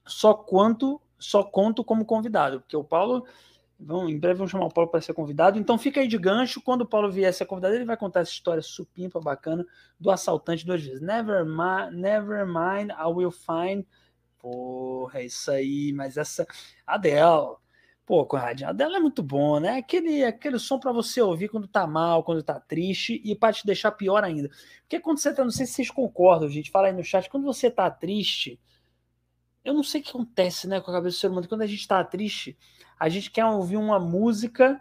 [0.07, 3.25] Só quanto, só conto como convidado, porque o Paulo
[3.83, 5.59] Vão, em breve vamos chamar o Paulo para ser convidado.
[5.59, 6.61] Então fica aí de gancho.
[6.61, 9.67] Quando o Paulo vier ser convidado, ele vai contar essa história supimpa, bacana,
[9.99, 11.01] do assaltante duas vezes.
[11.01, 13.85] Never, mind, never mind, I will find.
[14.39, 15.93] Porra, é isso aí.
[15.95, 16.47] Mas essa.
[16.87, 17.57] Adele.
[18.05, 19.79] Pô, Conradinho, Adele é muito bom, né?
[19.79, 23.65] Aquele, aquele som para você ouvir quando tá mal, quando tá triste e para te
[23.65, 24.51] deixar pior ainda.
[24.81, 25.43] Porque quando você tá.
[25.43, 26.71] Não sei se vocês concordam, gente.
[26.71, 27.31] Fala aí no chat.
[27.31, 28.61] Quando você tá triste.
[29.65, 31.49] Eu não sei o que acontece, né, com a cabeça do ser humano.
[31.49, 32.57] Quando a gente tá triste
[33.01, 34.81] a gente quer ouvir uma música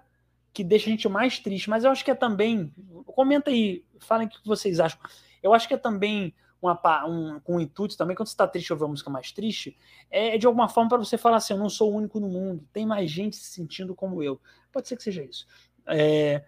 [0.51, 2.73] que deixa a gente mais triste, mas eu acho que é também.
[3.05, 4.99] Comenta aí, falem o que vocês acham.
[5.41, 8.83] Eu acho que é também uma, um, um intuito também, quando você está triste ouvir
[8.83, 9.77] uma música mais triste,
[10.11, 12.67] é de alguma forma para você falar assim: eu não sou o único no mundo,
[12.73, 14.39] tem mais gente se sentindo como eu.
[14.71, 15.47] Pode ser que seja isso.
[15.87, 16.43] É,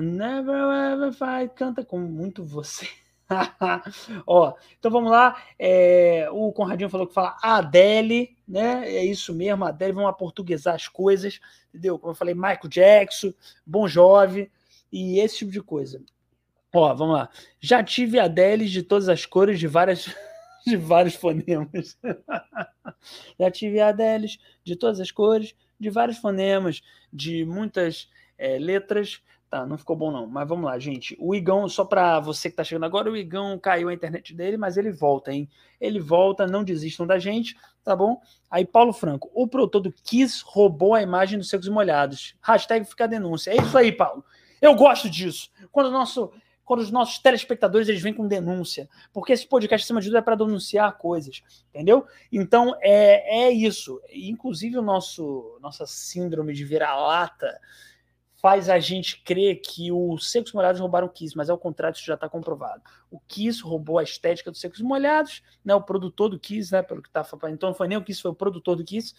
[0.00, 2.88] Never ever fight, canta com muito você.
[4.26, 5.42] Ó, então vamos lá.
[5.58, 8.88] É, o Conradinho falou que fala Adele, né?
[8.88, 11.98] É isso mesmo, Adele, vamos aportuguesar as coisas, entendeu?
[11.98, 13.32] Como eu falei, Michael Jackson,
[13.66, 14.50] Bon Jovi
[14.92, 16.02] e esse tipo de coisa.
[16.74, 17.30] Ó, vamos lá.
[17.60, 20.06] Já tive Adele de todas as cores, de várias
[20.66, 21.96] de vários fonemas.
[23.38, 29.64] Já tive Adeles de todas as cores, de vários fonemas, de muitas é, letras Tá,
[29.64, 30.26] não ficou bom não.
[30.26, 31.16] Mas vamos lá, gente.
[31.20, 34.56] O Igão, só para você que tá chegando agora, o Igão caiu a internet dele,
[34.56, 35.48] mas ele volta, hein?
[35.80, 38.20] Ele volta, não desistam da gente, tá bom?
[38.50, 42.34] Aí, Paulo Franco, o produtor do Kiss roubou a imagem dos secos molhados.
[42.42, 43.52] Hashtag fica a denúncia.
[43.52, 44.24] É isso aí, Paulo.
[44.60, 45.50] Eu gosto disso.
[45.70, 46.32] Quando o nosso
[46.64, 50.20] quando os nossos telespectadores eles vêm com denúncia, porque esse podcast acima de tudo é
[50.20, 51.40] para denunciar coisas,
[51.70, 52.04] entendeu?
[52.32, 54.02] Então é, é isso.
[54.12, 57.56] Inclusive o nosso nossa síndrome de vira-lata
[58.46, 62.06] faz a gente crer que os secos molhados roubaram o Kiss, mas ao contrário, isso
[62.06, 62.80] já está comprovado.
[63.10, 65.74] O Kiss roubou a estética dos secos molhados, né?
[65.74, 66.80] O produtor do Kiss, né?
[66.80, 67.54] Pelo que tá falando.
[67.54, 69.16] Então não foi nem o Kiss, foi o produtor do Kiss.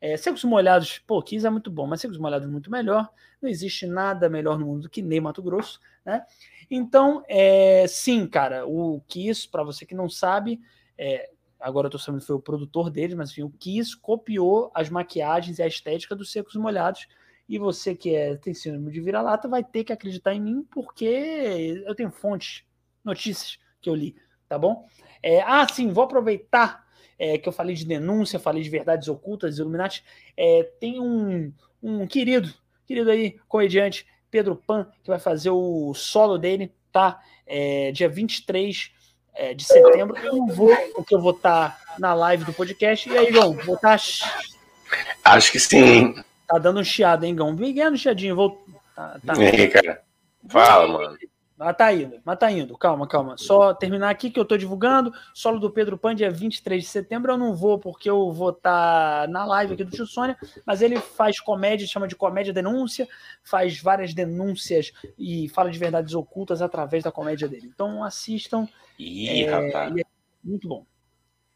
[0.00, 3.08] É, secos molhados, pô, Kiss é muito bom, mas secos molhados é muito melhor.
[3.40, 6.24] Não existe nada melhor no mundo do que nem Mato Grosso, né?
[6.68, 10.60] Então, é, sim, cara, o Kiss, para você que não sabe,
[10.98, 14.72] é, agora eu tô sabendo que foi o produtor dele, mas enfim, o Kiss copiou
[14.74, 17.06] as maquiagens e a estética dos secos molhados
[17.48, 21.82] e você que é, tem síndrome de vira-lata vai ter que acreditar em mim, porque
[21.86, 22.64] eu tenho fontes,
[23.04, 24.16] notícias que eu li,
[24.48, 24.86] tá bom?
[25.22, 26.84] É, ah, sim, vou aproveitar
[27.18, 30.04] é, que eu falei de denúncia, falei de verdades ocultas, Illuminati.
[30.36, 32.52] É, tem um, um querido,
[32.86, 37.20] querido aí, comediante, Pedro Pan, que vai fazer o solo dele, tá?
[37.46, 38.90] É, dia 23
[39.34, 40.16] é, de setembro.
[40.18, 43.08] Eu não vou, porque eu vou estar tá na live do podcast.
[43.08, 43.98] E aí, João, vou estar.
[43.98, 44.40] Tá...
[45.24, 46.14] Acho que sim.
[46.54, 47.56] Tá dando um chiado, hein, Gão?
[47.56, 48.64] Pequeno chiadinho, vou.
[48.94, 49.32] Tá, tá.
[49.36, 50.04] Aí, cara?
[50.48, 51.18] Fala, mano.
[51.56, 52.78] Mas tá indo, mas tá indo.
[52.78, 53.36] Calma, calma.
[53.36, 55.12] Só terminar aqui que eu tô divulgando.
[55.34, 57.32] Solo do Pedro Pan, dia 23 de setembro.
[57.32, 60.80] Eu não vou, porque eu vou estar tá na live aqui do Tio Sônia, mas
[60.80, 63.08] ele faz comédia, chama de comédia denúncia,
[63.42, 67.68] faz várias denúncias e fala de verdades ocultas através da comédia dele.
[67.74, 68.68] Então assistam.
[68.96, 69.96] Ih, é, rapaz.
[69.96, 70.04] É
[70.44, 70.86] muito bom.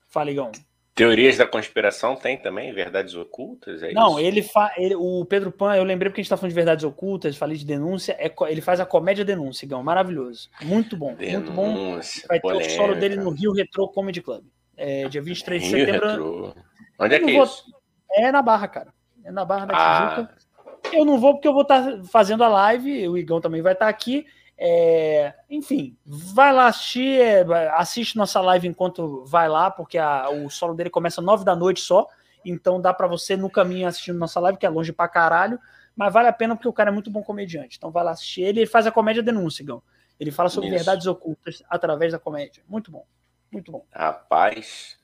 [0.08, 0.50] Fala, Igão.
[0.98, 2.72] Teorias da conspiração tem também?
[2.72, 3.82] Verdades ocultas?
[3.82, 4.72] É não, ele, fa...
[4.76, 7.56] Ele, o Pedro Pan, eu lembrei porque a gente está falando de verdades ocultas, falei
[7.56, 10.50] de denúncia, é, ele faz a comédia denúncia, Gão, maravilhoso.
[10.60, 12.00] Muito bom, denúncia, muito bom.
[12.28, 12.68] Vai polêmica.
[12.68, 14.44] ter o solo dele no Rio Retro Comedy Club.
[14.76, 16.08] É, dia 23 de Rio setembro.
[16.08, 16.54] Retro.
[16.98, 17.64] Onde é que é isso?
[18.12, 18.92] É na Barra, cara.
[19.24, 20.10] É na Barra da ah.
[20.10, 20.48] Tijuca.
[20.92, 23.72] Eu não vou porque eu vou estar tá fazendo a live, o Igão também vai
[23.72, 24.26] estar tá aqui.
[24.60, 27.46] É, enfim, vai lá assistir, é,
[27.76, 31.80] assiste nossa live enquanto vai lá, porque a, o solo dele começa nove da noite
[31.80, 32.08] só,
[32.44, 35.60] então dá para você no caminho assistindo nossa live, que é longe pra caralho,
[35.94, 37.76] mas vale a pena porque o cara é muito bom comediante.
[37.76, 39.80] Então vai lá assistir ele, ele faz a comédia denúncia, Gão.
[40.18, 40.78] Ele fala sobre Isso.
[40.78, 42.64] verdades ocultas através da comédia.
[42.68, 43.06] Muito bom,
[43.52, 43.86] muito bom.
[43.92, 44.98] Rapaz,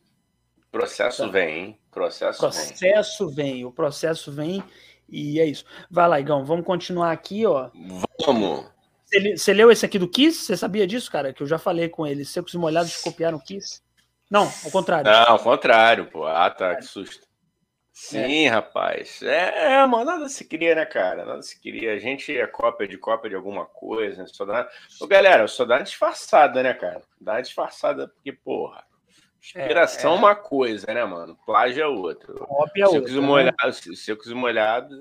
[0.72, 1.28] processo tá.
[1.28, 1.80] vem, hein?
[1.92, 3.52] Processo, processo vem.
[3.52, 3.64] vem.
[3.64, 4.64] O processo vem
[5.08, 5.64] e é isso.
[5.88, 7.70] Vai lá, Igão, vamos continuar aqui, ó.
[8.26, 8.73] Vamos.
[9.36, 10.44] Você, leu esse aqui do Kiss?
[10.44, 11.32] Você sabia disso, cara?
[11.32, 12.24] Que eu já falei com ele.
[12.24, 13.82] Secos e molhados copiaram o Kiss?
[14.30, 15.10] Não, ao contrário.
[15.10, 16.26] Não, ao contrário, pô.
[16.26, 17.26] Ah, tá, que susto.
[17.92, 18.48] Sim, é.
[18.48, 19.22] rapaz.
[19.22, 21.24] É, é, mano, nada se queria, né, cara?
[21.24, 21.92] Nada se queria.
[21.94, 24.22] A gente é cópia de cópia de alguma coisa.
[24.22, 24.28] Né?
[24.32, 24.68] Só dá...
[25.00, 27.02] Ô, galera, só dá uma disfarçada, né, cara?
[27.20, 28.84] Dá uma disfarçada, porque, porra.
[29.40, 30.18] Inspiração é, é.
[30.18, 31.38] uma coisa, né, mano?
[31.46, 32.34] Plágio é outra.
[32.34, 33.00] Cópia é outra.
[33.00, 33.94] Secos e molhados, né?
[33.94, 34.98] secos e molhados.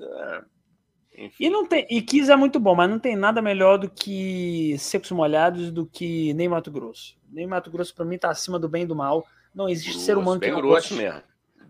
[1.14, 1.24] É...
[1.24, 1.44] Enfim.
[1.44, 4.76] E não tem, e Kiss é muito bom, mas não tem nada melhor do que
[4.78, 7.16] Secos Molhados do que nem Mato Grosso.
[7.30, 9.26] Nem Mato Grosso para mim tá acima do bem e do mal.
[9.54, 10.94] Não existe grosso, ser humano que bem não grosso goste.
[10.94, 11.22] mesmo.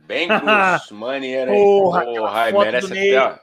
[0.07, 1.57] Bem grosso, maneiro aí.
[1.59, 3.39] Porra, porra merece até, ó.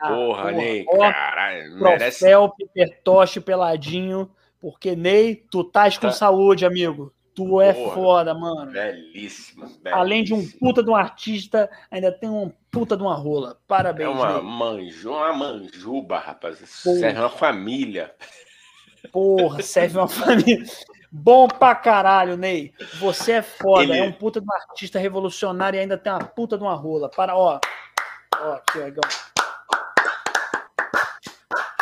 [0.00, 2.18] Ah, porra, porra, Ney, caralho, merece.
[2.20, 4.30] Troféu, Pipertoche, peladinho,
[4.60, 6.12] porque Ney, tu estás com tá.
[6.12, 7.12] saúde, amigo.
[7.34, 8.70] Tu é Porra, foda, mano.
[8.70, 13.56] Belíssimo, Além de um puta de um artista, ainda tem um puta de uma rola.
[13.68, 14.08] Parabéns.
[14.08, 16.58] É uma manju, uma manjuba, rapaz.
[16.82, 16.98] Porra.
[16.98, 18.14] Serve uma família.
[19.12, 20.64] Porra, serve uma família.
[21.10, 22.74] Bom pra caralho, Ney.
[22.98, 23.84] Você é foda.
[23.84, 23.98] Ele...
[23.98, 27.08] É um puta de um artista revolucionário e ainda tem uma puta de uma rola.
[27.08, 27.60] Para, ó.
[28.40, 29.34] Ó, aqui, ó.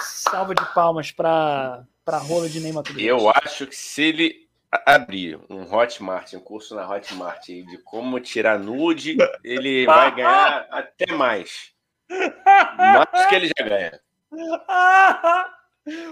[0.01, 4.41] Salva de palmas pra, pra rola de Ney Mato Eu acho que se ele
[4.73, 11.12] abrir um Hotmart, um curso na Hotmart de como tirar nude, ele vai ganhar até
[11.12, 11.73] mais.
[12.77, 14.01] Mais que ele já ganha.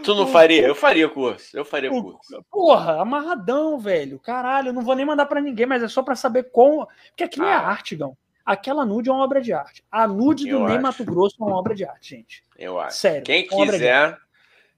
[0.02, 0.66] Tu não faria?
[0.66, 1.56] Eu faria o curso.
[1.56, 2.44] Eu faria o curso.
[2.50, 4.18] Porra, amarradão, velho.
[4.18, 6.88] Caralho, eu não vou nem mandar para ninguém, mas é só para saber como.
[7.08, 7.54] Porque aquilo é ah.
[7.54, 8.16] é arte, Gão.
[8.44, 9.84] Aquela nude é uma obra de arte.
[9.90, 12.42] A nude do Ney Mato Grosso é uma obra de arte, gente.
[12.58, 12.96] Eu acho.
[12.96, 13.22] Sério.
[13.22, 14.18] Quem quiser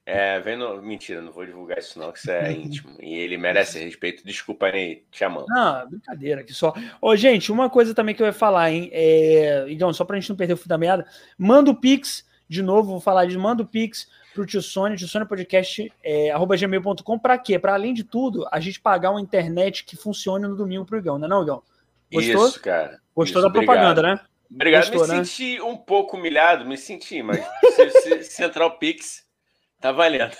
[0.05, 0.83] é, vendo.
[0.83, 2.97] Mentira, não vou divulgar isso, não, que isso é íntimo.
[3.01, 4.25] E ele merece respeito.
[4.25, 5.47] Desculpa aí, te amando.
[5.49, 6.75] Não, brincadeira aqui só.
[7.01, 8.91] Ô, gente, uma coisa também que eu ia falar, hein?
[8.93, 9.67] É...
[9.69, 11.07] Então, só pra gente não perder o fio da meada,
[11.39, 15.07] manda o Pix, de novo, vou falar de manda o Pix pro Tio Sônia, Tio
[15.07, 17.59] Sônia Podcast, é, arroba gmail.com, pra quê?
[17.59, 21.19] Pra além de tudo, a gente pagar uma internet que funcione no domingo pro Igão,
[21.19, 21.63] não é não, Igão?
[22.13, 22.49] Gostou?
[22.49, 23.01] Isso, cara.
[23.15, 24.21] Gostou Isso, da propaganda, obrigado.
[24.21, 24.27] né?
[24.51, 25.25] Obrigado, Gostou, me né?
[25.25, 27.43] senti um pouco humilhado, me senti, mas
[28.27, 29.22] Central Pix
[29.83, 30.35] Tá valendo.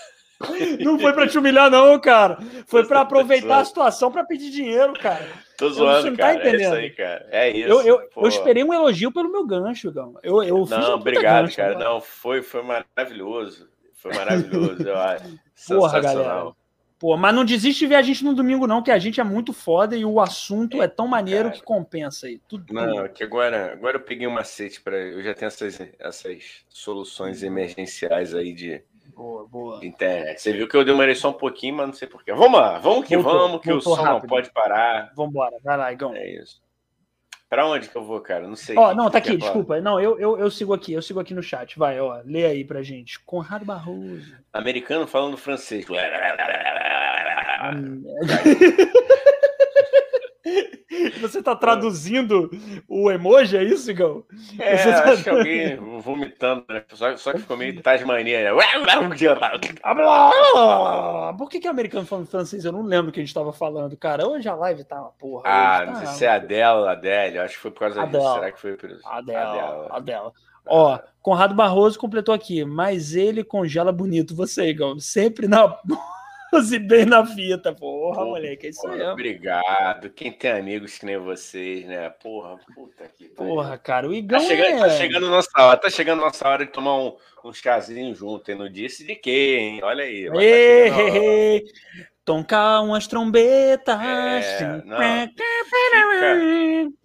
[0.79, 2.37] Não foi para te humilhar, não, cara.
[2.65, 5.27] Foi para aproveitar a situação para pedir dinheiro, cara.
[5.57, 6.39] Tô zoando, não tá cara.
[6.39, 6.61] Tá entendendo.
[6.61, 7.27] É isso aí, cara.
[7.29, 7.69] É isso.
[7.69, 10.15] Eu, eu, eu, esperei um elogio pelo meu gancho, Gão.
[10.23, 11.77] Eu, eu não, obrigado, gancho, cara.
[11.77, 13.69] Não, foi, foi maravilhoso.
[13.95, 15.39] Foi maravilhoso, eu acho.
[15.67, 16.51] Porra, galera.
[16.99, 19.23] Pô, mas não desiste de ver a gente no domingo, não, que a gente é
[19.25, 21.55] muito foda e o assunto é, é tão maneiro cara.
[21.55, 22.39] que compensa aí.
[22.47, 24.97] Tudo, não, que agora, agora eu peguei um macete para.
[24.97, 28.81] Eu já tenho essas, essas soluções emergenciais aí de
[29.15, 29.79] Boa, boa.
[30.35, 32.33] Você viu que eu demorei só um pouquinho, mas não sei porquê.
[32.33, 34.23] Vamos lá, vamos que voltou, vamos, que o som rápido.
[34.23, 35.11] não pode parar.
[35.15, 36.15] Vamos embora, vai lá, Igão.
[36.15, 36.61] É isso.
[37.53, 38.47] Pra onde que eu vou, cara?
[38.47, 38.75] Não sei.
[38.75, 39.79] Ó, não, tá aqui, desculpa.
[39.79, 41.77] Não, eu, eu, eu sigo aqui, eu sigo aqui no chat.
[41.77, 43.19] Vai, ó, lê aí pra gente.
[43.19, 44.35] Conrado Barroso.
[44.51, 45.85] Americano falando francês.
[51.21, 52.51] Você está traduzindo
[52.87, 54.23] o emoji, é isso, Igão?
[54.59, 55.11] É, Você tá...
[55.11, 56.83] acho que alguém vomitando, né?
[56.93, 58.49] Só, só que ficou meio Tasmania, né?
[61.37, 62.65] Por que que é americano falando francês?
[62.65, 64.27] Eu não lembro o que a gente estava falando, cara.
[64.27, 65.43] Hoje a live tá uma porra.
[65.45, 67.39] Ah, não sei se é a dela, a Adele.
[67.39, 68.23] Acho que foi por causa Adele.
[68.23, 68.33] disso.
[68.33, 69.07] Será que foi por isso?
[69.07, 70.33] Adela, Adela.
[70.65, 74.99] Ó, Conrado Barroso completou aqui, mas ele congela bonito você, Igão.
[74.99, 75.77] Sempre na
[76.53, 79.01] Use bem na fita, porra, moleque, é isso aí.
[79.01, 80.09] Obrigado.
[80.11, 82.09] Quem tem amigos que nem vocês, né?
[82.09, 84.79] Porra, puta que Porra, cara, o Igão tá chegando, é...
[84.79, 88.55] tá chegando nossa hora, tá chegando nossa hora de tomar um, um chazinho junto, e
[88.55, 89.79] não disse de quê, hein?
[89.83, 90.29] Olha aí.
[90.39, 91.67] Ei, tá
[92.23, 93.99] Toncar umas trombetas.
[93.99, 94.97] É, não,
[95.27, 97.02] fica...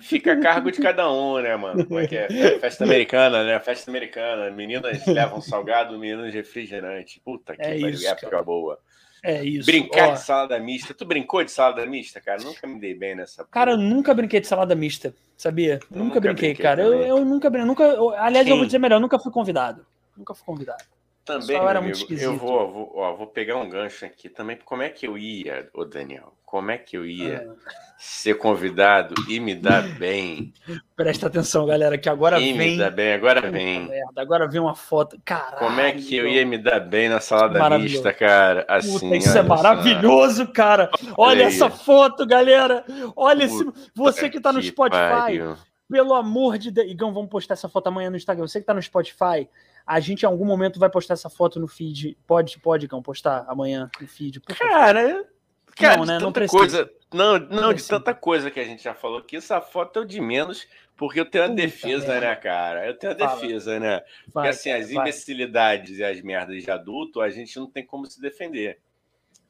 [0.00, 1.84] Fica a cargo de cada um, né, mano?
[1.86, 2.28] Como é que é?
[2.58, 3.60] Festa americana, né?
[3.60, 4.50] Festa americana.
[4.50, 7.20] Meninas levam salgado, meninos refrigerante.
[7.24, 8.42] Puta que é pariu, isso, época cara.
[8.42, 8.78] boa.
[9.22, 9.66] É isso.
[9.66, 10.92] Brincar Ó, de salada mista.
[10.92, 12.42] Tu brincou de salada mista, cara?
[12.42, 13.44] Nunca me dei bem nessa.
[13.44, 15.80] Cara, eu nunca brinquei de salada mista, sabia?
[15.90, 16.82] Nunca, nunca, brinquei, brinquei cara.
[16.82, 17.66] Eu, eu, nunca brinquei.
[17.66, 18.52] Nunca, eu, aliás, Sim.
[18.52, 19.86] eu vou dizer melhor, eu nunca fui convidado.
[20.16, 20.84] Nunca fui convidado.
[21.24, 22.24] Também, era amigo, muito esquisito.
[22.24, 24.58] eu vou, vou, ó, vou pegar um gancho aqui também.
[24.62, 26.34] Como é que eu ia, ô Daniel?
[26.54, 27.70] Como é que eu ia ah.
[27.98, 30.54] ser convidado e me dar bem?
[30.94, 32.70] Presta atenção, galera, que agora e vem.
[32.70, 33.88] me dar bem, agora vem.
[33.88, 35.20] Merda, agora vem uma foto.
[35.24, 35.58] Caralho.
[35.58, 38.64] Como é que eu ia me dar bem na salada mista, cara?
[38.68, 40.92] Assim, Puta, isso é maravilhoso, cara.
[41.18, 42.84] Olha essa foto, galera.
[43.16, 43.66] Olha esse.
[43.92, 45.10] Você que tá no Spotify.
[45.10, 45.56] Pariu.
[45.90, 46.88] Pelo amor de Deus.
[46.88, 48.46] Igão, vamos postar essa foto amanhã no Instagram.
[48.46, 49.48] Você que tá no Spotify,
[49.84, 52.16] a gente em algum momento vai postar essa foto no feed.
[52.24, 54.40] Pode, pode, Cão, postar amanhã no feed.
[54.40, 55.26] Cara,
[55.74, 56.18] cara, não, né?
[56.18, 56.58] Não precisa.
[56.58, 60.02] Coisa, não, não, de tanta coisa que a gente já falou aqui, essa foto é
[60.02, 60.66] o de menos,
[60.96, 62.28] porque eu tenho a defesa, merda.
[62.28, 62.86] né, cara?
[62.86, 64.00] Eu tenho a defesa, né?
[64.24, 65.02] Porque vai, assim, as vai.
[65.02, 68.80] imbecilidades e as merdas de adulto, a gente não tem como se defender.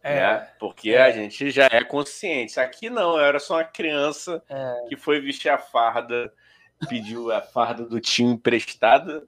[0.02, 0.48] É, né?
[0.58, 1.02] Porque é.
[1.02, 2.60] a gente já é consciente.
[2.60, 4.84] Aqui não, eu era só uma criança é.
[4.88, 6.30] que foi vestir a farda,
[6.88, 9.24] pediu a farda do tio emprestada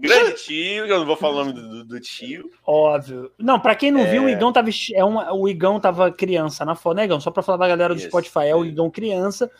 [0.00, 2.48] Grande tio, eu não vou falar o nome do, do tio.
[2.64, 3.32] Óbvio.
[3.36, 4.10] Não, pra quem não é...
[4.10, 7.20] viu, o Igão tava, é uma, o Igão tava criança na foto, né, Igão?
[7.20, 9.50] Só pra falar pra galera do Isso, Spotify, é o Igão criança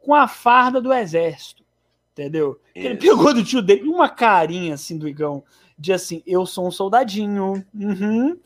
[0.00, 1.64] com a farda do exército,
[2.12, 2.60] entendeu?
[2.72, 5.42] Ele pegou do tio dele uma carinha assim do Igão,
[5.76, 8.38] de assim, eu sou um soldadinho, uhum.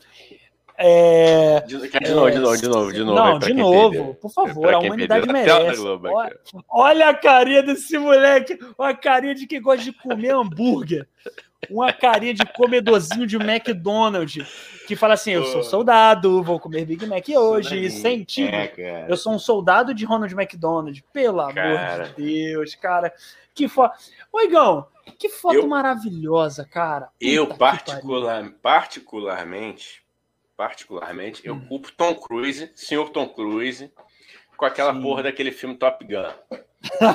[0.81, 3.13] É, de, de, novo, de novo, de novo, de novo.
[3.13, 5.81] Não, de novo, por favor, a humanidade merece.
[5.81, 11.05] Olha, olha, a carinha desse moleque, uma carinha de quem gosta de comer hambúrguer.
[11.69, 14.47] Uma carinha de comedorzinho de McDonald's,
[14.87, 18.55] que fala assim: Eu sou soldado, vou comer Big Mac hoje, sentido.
[18.55, 21.03] É, eu sou um soldado de Ronald McDonald.
[21.11, 21.93] Pelo cara.
[21.93, 23.13] amor de Deus, cara.
[23.53, 23.97] Que foto.
[24.31, 27.07] Ô, Igão, que foto eu, maravilhosa, cara.
[27.07, 30.01] Puta eu, particular, particularmente,
[30.59, 31.65] particularmente, eu hum.
[31.67, 33.89] culpo Tom Cruise, senhor Tom Cruise,
[34.57, 35.01] com aquela Sim.
[35.01, 36.33] porra daquele filme Top Gun.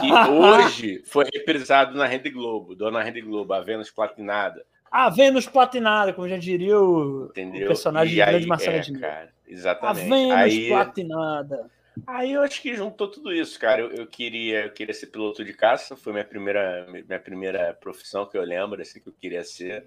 [0.01, 4.64] Que hoje foi reprisado na Rede Globo, Dona Rede Globo, a Vênus Platinada.
[4.90, 10.07] A Vênus Platinada, como já diria o, o personagem de grande Marcelo é, cara, Exatamente.
[10.07, 11.70] A Vênus aí, Platinada.
[12.07, 13.82] Aí eu acho que juntou tudo isso, cara.
[13.82, 18.24] Eu, eu, queria, eu queria ser piloto de caça, foi minha primeira, minha primeira profissão
[18.24, 19.84] que eu lembro, assim, que eu queria ser.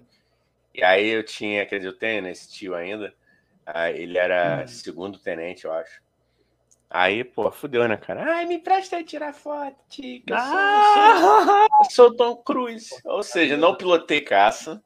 [0.72, 3.12] E aí eu tinha, quer dizer, eu tenho né, esse tio ainda,
[3.74, 4.66] ah, ele era hum.
[4.66, 6.00] segundo tenente, eu acho.
[6.90, 8.36] Aí, pô, fudeu, né, cara?
[8.36, 10.32] Ai, me presta tirar foto, tica.
[10.32, 11.66] Eu, ah!
[11.84, 12.94] eu sou Tom Cruise.
[13.04, 14.82] Ou seja, não pilotei caça,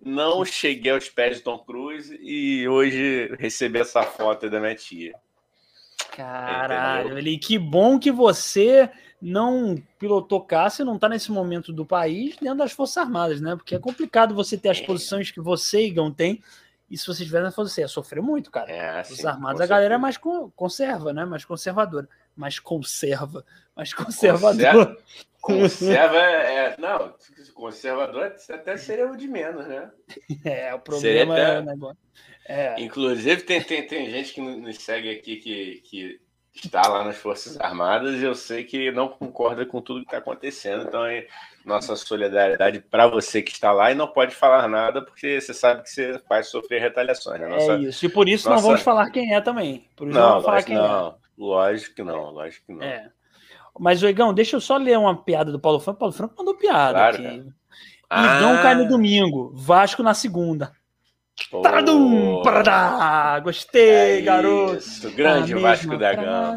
[0.00, 5.14] não cheguei aos pés de Tom Cruise e hoje recebi essa foto da minha tia.
[6.12, 8.88] Caralho, ele, que bom que você
[9.20, 13.56] não pilotou caça e não tá nesse momento do país dentro das Forças Armadas, né?
[13.56, 16.40] Porque é complicado você ter as posições que você, Igão, tem
[16.92, 18.70] e se você estiver na você ia sofrer muito, cara.
[18.70, 20.18] É, Os armados, a galera é mais
[20.54, 21.24] conserva, né?
[21.24, 22.06] Mais conservadora.
[22.36, 23.46] Mais conserva.
[23.74, 24.98] Mais conservador.
[25.40, 27.14] Conserva, conserva é, é, Não,
[27.54, 29.90] conservador até seria o de menos, né?
[30.44, 31.98] É, o problema até, é o negócio.
[32.46, 32.78] É.
[32.78, 36.20] Inclusive, tem, tem, tem gente que nos segue aqui que, que
[36.54, 40.18] está lá nas Forças Armadas e eu sei que não concorda com tudo que está
[40.18, 40.84] acontecendo.
[40.84, 41.26] Então, é
[41.64, 45.82] nossa solidariedade para você que está lá e não pode falar nada porque você sabe
[45.82, 47.40] que você vai sofrer retaliações.
[47.40, 47.48] Né?
[47.48, 48.04] Nossa, é isso.
[48.04, 48.60] E por isso nossa...
[48.60, 49.88] não vamos falar quem é também.
[49.96, 51.08] Por isso não, não vamos falar quem não.
[51.08, 51.14] é.
[51.38, 52.82] Lógico que não, lógico que não.
[52.82, 53.10] É.
[53.78, 55.98] Mas, Oigão, deixa eu só ler uma piada do Paulo Franco.
[55.98, 57.44] Paulo Franco mandou piada claro, aqui.
[58.08, 58.36] Ah.
[58.36, 60.72] Igão cai no domingo, Vasco na segunda.
[61.50, 61.62] Oh.
[61.62, 62.42] Taradum,
[63.42, 64.76] Gostei, é garoto.
[64.76, 66.56] Isso, grande Vasco da Gama.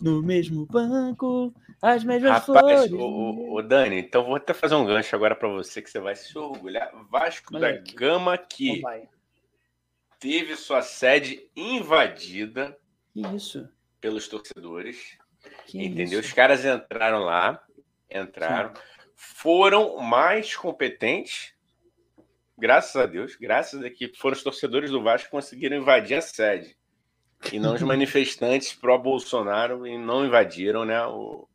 [0.00, 1.52] No mesmo banco,
[1.82, 2.92] as mesmas Rapaz, flores.
[2.92, 6.14] O, o, Dani, então vou até fazer um gancho agora para você que você vai
[6.14, 6.90] se orgulhar.
[7.10, 8.82] Vasco da Gama que
[10.18, 12.76] teve sua sede invadida
[13.14, 13.68] isso?
[14.00, 15.18] pelos torcedores.
[15.66, 16.20] Que entendeu?
[16.20, 16.28] Isso?
[16.28, 17.62] Os caras entraram lá,
[18.10, 18.82] entraram, Sim.
[19.14, 21.54] foram mais competentes
[22.58, 26.20] graças a Deus, graças a que foram os torcedores do Vasco que conseguiram invadir a
[26.20, 26.76] sede.
[27.52, 31.46] E não os manifestantes pró-Bolsonaro e não invadiram né, o,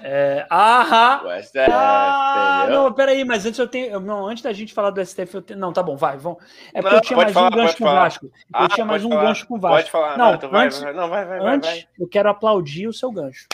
[0.00, 1.22] É, aham.
[1.26, 2.80] O STF, Ah, entendeu?
[2.82, 4.00] não, peraí, mas antes eu tenho.
[4.00, 5.58] Não, antes da gente falar do STF, eu tenho.
[5.60, 6.16] Não, tá bom, vai.
[6.16, 6.42] Vamos.
[6.72, 7.92] É porque Não, eu tinha mais falar, um gancho com o.
[7.92, 8.26] Vasco.
[8.26, 9.76] Eu Ah, tinha mais um falar, gancho com o Vasco.
[9.76, 10.16] Pode falar.
[10.16, 11.86] Não, então vai, antes- vai, não, vai, vai, vai, Antes, vai.
[11.98, 13.46] eu quero aplaudir o seu gancho.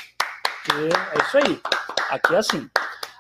[0.70, 1.61] É isso aí.
[2.11, 2.68] Aqui é assim.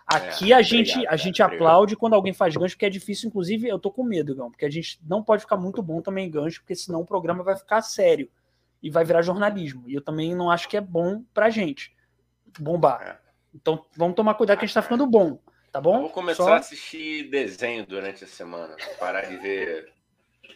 [0.08, 1.54] Aqui É, a gente, obrigado, a gente obrigado.
[1.62, 4.64] aplaude quando alguém faz gancho, porque é difícil, inclusive, eu tô com medo, Gão, porque
[4.64, 7.54] a gente não pode ficar muito bom também em gancho, porque senão o programa vai
[7.56, 8.28] ficar sério
[8.82, 9.84] e vai virar jornalismo.
[9.86, 11.94] E eu também não acho que é bom pra gente
[12.58, 13.02] bombar.
[13.02, 13.28] É.
[13.54, 15.38] Então vamos tomar cuidado que a gente tá ficando bom,
[15.70, 15.96] tá bom?
[15.96, 18.76] Eu vou começar Só- a assistir desenho durante a semana.
[18.98, 19.92] Parar de ver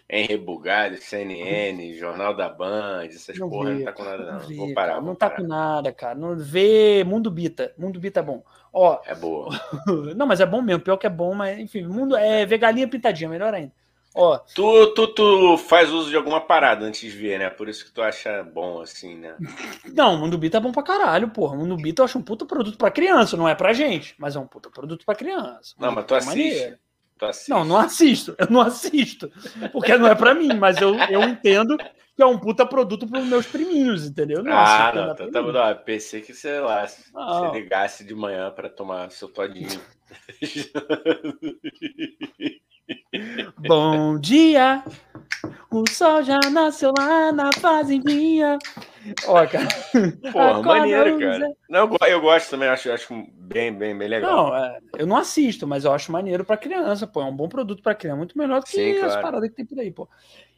[0.09, 4.39] Henry Bugatti, CNN, Jornal da Band, essas Não porra, vê, não tá com nada, não.
[4.41, 5.41] vê, vou parar, cara, vou não tá parar.
[5.43, 6.15] com nada, cara.
[6.15, 7.73] Não vê Mundo Bita.
[7.79, 8.43] Mundo Bita é bom.
[8.73, 9.49] Ó, É boa.
[10.17, 10.83] não, mas é bom mesmo.
[10.83, 13.73] Pior que é bom, mas enfim, mundo é ver galinha pintadinha, melhor ainda.
[14.15, 17.49] Ó, Tu, tu, tu faz uso de alguma parada antes de ver, né?
[17.49, 19.35] Por isso que tu acha bom, assim, né?
[19.95, 21.57] não, Mundo Bita é bom pra caralho, porra.
[21.57, 24.39] Mundo Bita eu acho um puta produto pra criança, não é pra gente, mas é
[24.39, 25.75] um puta produto pra criança.
[25.79, 26.37] Não, mas tu assiste.
[26.37, 26.79] maneiro.
[27.49, 28.35] Não, não assisto.
[28.39, 29.31] Eu não assisto.
[29.73, 31.77] Porque não é pra mim, mas eu, eu entendo
[32.15, 34.43] que é um puta produto pros meus priminhos, entendeu?
[34.43, 35.53] Não Ah, não, é tá, pra tá, mim.
[35.53, 39.81] não, pensei que, sei lá, se você ligasse de manhã pra tomar seu todinho.
[43.59, 44.83] Bom dia,
[45.71, 48.59] o sol já nasceu lá na fazendinha.
[49.27, 49.67] Ó, cara.
[50.33, 51.53] Porra, Acorda, maneiro, cara.
[51.69, 54.49] Não, eu, go- eu gosto também, acho, acho bem, bem, bem legal.
[54.49, 57.21] Não, é, eu não assisto, mas eu acho maneiro pra criança, pô.
[57.23, 59.23] É um bom produto pra criança, muito melhor do que Sim, as claro.
[59.23, 60.09] paradas que tem por aí, pô.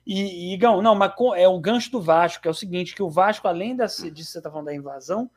[0.07, 2.95] E, e Igão, não, mas com- é o gancho do Vasco, que é o seguinte,
[2.95, 5.31] que o Vasco, além dessa, disso que você tá falando da invasão,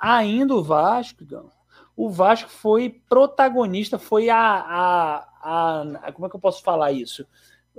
[0.00, 1.48] ainda o Vasco, Igão,
[1.96, 6.90] o Vasco foi protagonista, foi a, a, a, a- como é que eu posso falar
[6.90, 7.24] isso?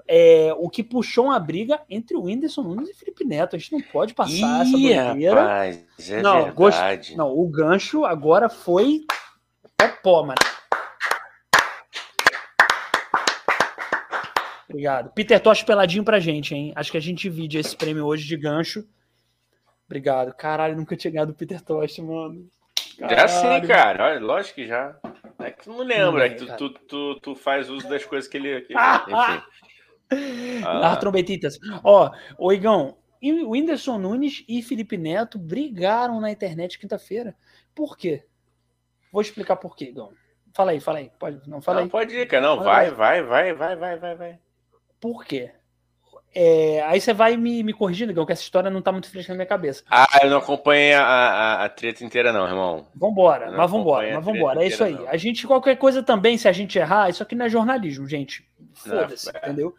[0.07, 3.55] É, o que puxou uma briga entre o Whindersson Nunes e Felipe Neto.
[3.55, 5.41] A gente não pode passar essa Ih, doideira.
[5.41, 7.15] rapaz, é Não, gost-.
[7.15, 9.05] Não, o gancho agora foi
[10.01, 10.35] pó, mano.
[14.69, 15.11] Obrigado.
[15.13, 16.73] Peter Tosh peladinho pra gente, hein?
[16.75, 18.83] Acho que a gente divide esse prêmio hoje de gancho.
[19.85, 20.33] Obrigado.
[20.33, 22.47] Caralho, nunca tinha ganhado o Peter Tosh, mano.
[22.99, 23.67] Já sim, Caralho.
[23.67, 24.05] cara.
[24.05, 24.95] Olha, lógico que já.
[25.39, 28.05] É que tu não lembra, Não é que tu, tu, tu, tu faz uso das
[28.05, 28.61] coisas que ele.
[28.61, 28.73] que-
[29.07, 29.41] enfim.
[30.65, 30.91] Ah.
[30.91, 31.59] As trombetitas.
[31.83, 37.35] Ó, o Igão, o Whindersson Nunes e Felipe Neto brigaram na internet quinta-feira.
[37.75, 38.23] Por quê?
[39.11, 40.11] Vou explicar por quê, Igão.
[40.53, 41.11] Fala aí, fala aí.
[41.19, 41.89] Pode, não fala Não, aí.
[41.89, 42.43] pode ir, cara.
[42.43, 44.39] Não, vai, vai, vai, vai, vai, vai, vai.
[44.99, 45.51] Por quê?
[46.35, 49.31] É, aí você vai me, me corrigindo, Igão, que essa história não tá muito fresca
[49.33, 49.83] na minha cabeça.
[49.89, 52.87] Ah, eu não acompanhei a, a, a treta inteira, não, irmão.
[52.95, 54.63] Vambora, mas vambora, mas vambora.
[54.63, 54.93] É isso aí.
[54.93, 55.07] não.
[55.07, 58.47] A gente, qualquer coisa também, se a gente errar, isso aqui não é jornalismo, gente.
[58.73, 59.37] Foda-se, é.
[59.37, 59.75] entendeu?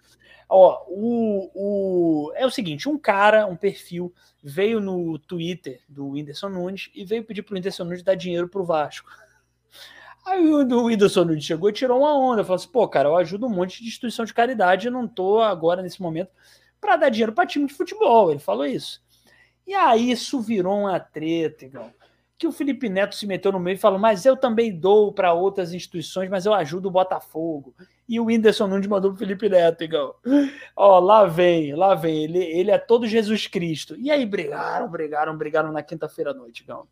[0.48, 6.48] Ó, o, o, é o seguinte: um cara, um perfil, veio no Twitter do Whindersson
[6.48, 9.10] Nunes e veio pedir pro Whindersson Nunes dar dinheiro pro Vasco.
[10.24, 12.44] Aí o o Whindersson Nunes chegou e tirou uma onda.
[12.44, 15.40] Falou assim: pô, cara, eu ajudo um monte de instituição de caridade, eu não tô
[15.40, 16.30] agora, nesse momento,
[16.80, 18.30] para dar dinheiro para time de futebol.
[18.30, 19.02] Ele falou isso.
[19.66, 21.90] E aí isso virou uma treta, Igão.
[22.36, 25.32] Que o Felipe Neto se meteu no meio e falou: Mas eu também dou para
[25.32, 27.74] outras instituições, mas eu ajudo o Botafogo.
[28.08, 30.14] E o Whindersson Nunes mandou pro Felipe Neto, Igão.
[30.76, 32.24] Ó, lá vem, lá vem.
[32.24, 33.96] Ele, ele é todo Jesus Cristo.
[33.98, 36.86] E aí brigaram, brigaram, brigaram na quinta-feira à noite, Igão.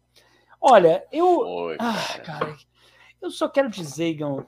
[0.61, 1.41] Olha, eu.
[1.41, 1.95] Foi, Ah,
[2.25, 2.39] cara.
[2.39, 2.57] cara,
[3.21, 4.45] eu só quero dizer, Igão,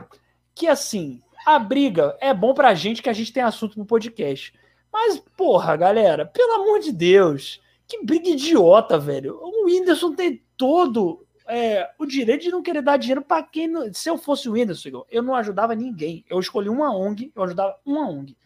[0.55, 4.53] que assim, a briga é bom pra gente que a gente tem assunto pro podcast.
[4.93, 9.39] Mas, porra, galera, pelo amor de Deus, que briga idiota, velho.
[9.43, 13.67] O Whindersson tem todo é, o direito de não querer dar dinheiro pra quem.
[13.69, 16.25] não- Se eu fosse o Whindersson, eu não ajudava ninguém.
[16.29, 18.37] Eu escolhi uma ONG, eu ajudava uma ONG.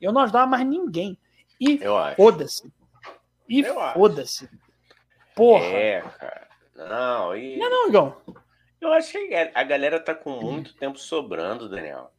[0.00, 1.16] Eu não ajudava mais ninguém.
[1.60, 1.78] E
[2.16, 2.72] foda-se.
[3.48, 3.62] E
[3.94, 4.48] foda-se.
[5.34, 5.64] Porra.
[5.64, 6.48] É, cara.
[6.74, 7.56] Não, e...
[7.56, 8.16] Não, não, Igão.
[8.80, 12.10] eu acho que a galera tá com muito tempo sobrando, Daniel.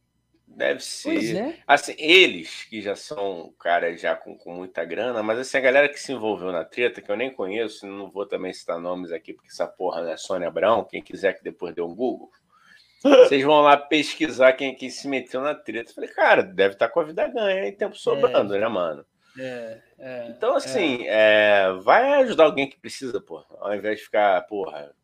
[0.56, 1.36] Deve ser.
[1.36, 1.58] É.
[1.66, 5.88] Assim, eles que já são caras já com, com muita grana, mas assim, a galera
[5.88, 9.32] que se envolveu na treta, que eu nem conheço, não vou também citar nomes aqui,
[9.32, 12.30] porque essa porra não é Sônia Abrão, quem quiser que depois dê um Google.
[13.02, 15.90] Vocês vão lá pesquisar quem, quem se meteu na treta.
[15.90, 19.04] Eu falei, cara, deve estar com a vida ganha e tempo sobrando, né, mano?
[19.38, 20.26] É, é.
[20.30, 23.44] Então, assim, é, vai ajudar alguém que precisa, porra.
[23.58, 24.94] Ao invés de ficar, porra,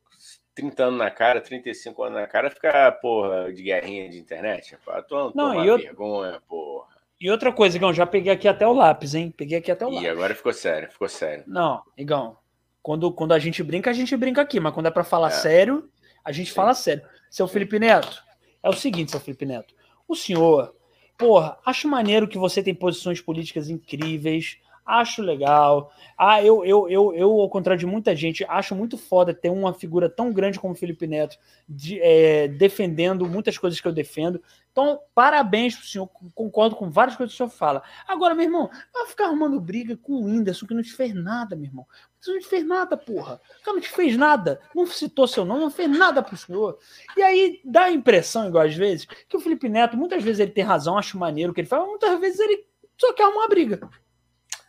[0.54, 4.76] 30 anos na cara, 35 anos na cara, ficar, porra, de guerrinha de internet.
[4.84, 6.88] Pô, tu Não, e eu- vergonha, porra.
[7.20, 9.32] E outra coisa, Igão, já peguei aqui até o lápis, hein?
[9.36, 10.08] Peguei aqui até o E lápis.
[10.10, 11.44] agora ficou sério, ficou sério.
[11.46, 12.36] Não, Igão,
[12.82, 15.32] quando, quando a gente brinca, a gente brinca aqui, mas quando é pra falar É.
[15.32, 15.88] sério,
[16.24, 16.54] a gente Sim.
[16.56, 17.02] fala sério.
[17.30, 18.22] Seu Felipe Neto,
[18.62, 19.74] é o seguinte, seu Felipe Neto.
[20.08, 20.74] O senhor,
[21.18, 24.56] porra, acho maneiro que você tem posições políticas incríveis,
[24.98, 25.92] acho legal.
[26.18, 29.72] Ah, eu, eu, eu, eu, ao contrário de muita gente, acho muito foda ter uma
[29.72, 31.38] figura tão grande como Felipe Neto
[31.68, 34.42] de, é, defendendo muitas coisas que eu defendo.
[34.72, 37.82] Então, parabéns pro senhor, concordo com várias coisas que o senhor fala.
[38.06, 41.56] Agora, meu irmão, vai ficar arrumando briga com o Whindersson, que não te fez nada,
[41.56, 41.86] meu irmão.
[42.20, 43.40] Você não te fez nada, porra.
[43.60, 44.60] O cara não te fez nada.
[44.74, 46.78] Não citou seu nome, não fez nada pro senhor.
[47.16, 50.50] E aí dá a impressão, igual às vezes, que o Felipe Neto, muitas vezes ele
[50.50, 52.64] tem razão, acho maneiro o que ele fala, muitas vezes ele
[52.98, 53.80] só quer arrumar briga.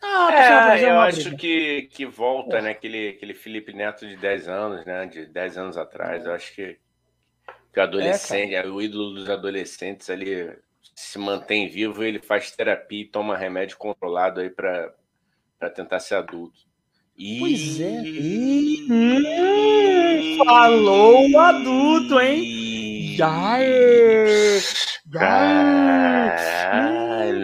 [0.03, 2.71] Ah, é, eu acho que, que volta, né?
[2.71, 5.05] Aquele, aquele Felipe Neto de 10 anos, né?
[5.05, 6.25] De 10 anos atrás.
[6.25, 6.79] Eu acho que,
[7.71, 10.57] que o adolescente, é, o ídolo dos adolescentes ali
[10.95, 14.91] se mantém vivo, ele faz terapia e toma remédio controlado aí para
[15.75, 16.59] tentar ser adulto.
[17.17, 17.39] E...
[17.39, 18.01] Pois é.
[18.03, 18.87] E...
[20.43, 23.13] Falou o adulto, hein?
[23.15, 23.59] Já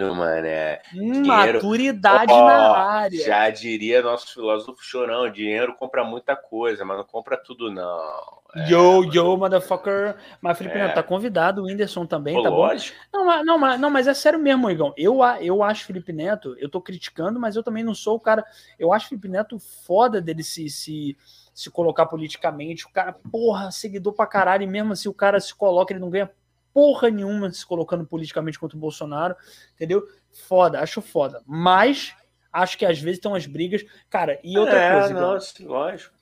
[0.04, 0.08] é.
[0.08, 0.80] Caralho, mané.
[0.94, 3.24] Hum, maturidade oh, na área.
[3.24, 8.38] Já diria nosso filósofo chorão: dinheiro compra muita coisa, mas não compra tudo, não.
[8.54, 10.16] É, yo, yo, motherfucker.
[10.40, 10.88] Mas Felipe é.
[10.88, 12.96] tá convidado, o Whindersson também, Pô, tá lógico.
[13.12, 13.18] bom?
[13.18, 14.94] Não, mas, não, mas, não, mas é sério mesmo, Igão.
[14.96, 18.44] Eu, eu acho Felipe Neto, eu tô criticando, mas eu também não sou o cara.
[18.78, 21.16] Eu acho Felipe Neto foda dele se, se,
[21.52, 22.86] se colocar politicamente.
[22.86, 26.10] O cara, porra, seguidor pra caralho, e mesmo assim o cara se coloca, ele não
[26.10, 26.30] ganha
[26.78, 29.34] porra nenhuma se colocando politicamente contra o Bolsonaro,
[29.74, 30.06] entendeu?
[30.46, 31.42] Foda, acho foda.
[31.44, 32.14] Mas
[32.52, 33.84] acho que às vezes tem umas brigas.
[34.08, 35.20] Cara, e outra é, coisa.
[35.20, 36.14] Nossa, lógico.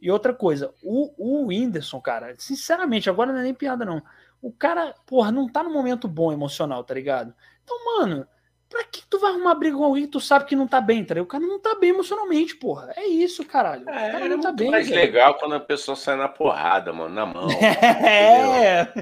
[0.00, 4.02] E outra coisa, o, o Whindersson, cara, sinceramente, agora não é nem piada, não.
[4.42, 7.32] O cara, porra, não tá no momento bom emocional, tá ligado?
[7.62, 8.26] Então, mano,
[8.74, 11.04] pra que tu vai arrumar briga com alguém que tu sabe que não tá bem,
[11.04, 11.26] tá ligado?
[11.26, 12.92] O cara não tá bem emocionalmente, porra.
[12.96, 13.88] É isso, caralho.
[13.88, 14.68] É, o cara não tá bem.
[14.68, 15.00] mais velho.
[15.00, 17.46] legal quando a pessoa sai na porrada, mano, na mão.
[18.04, 18.92] é.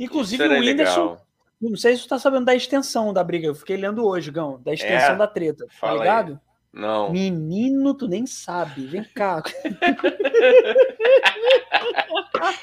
[0.00, 1.02] Inclusive, o Whindersson.
[1.02, 1.26] Legal.
[1.60, 3.46] Não sei se tu tá sabendo da extensão da briga.
[3.46, 5.66] Eu fiquei lendo hoje, Gão, da extensão é, da treta.
[5.78, 6.32] Tá ligado?
[6.32, 6.38] Aí.
[6.80, 7.10] Não.
[7.10, 8.86] Menino, tu nem sabe.
[8.86, 9.42] Vem cá.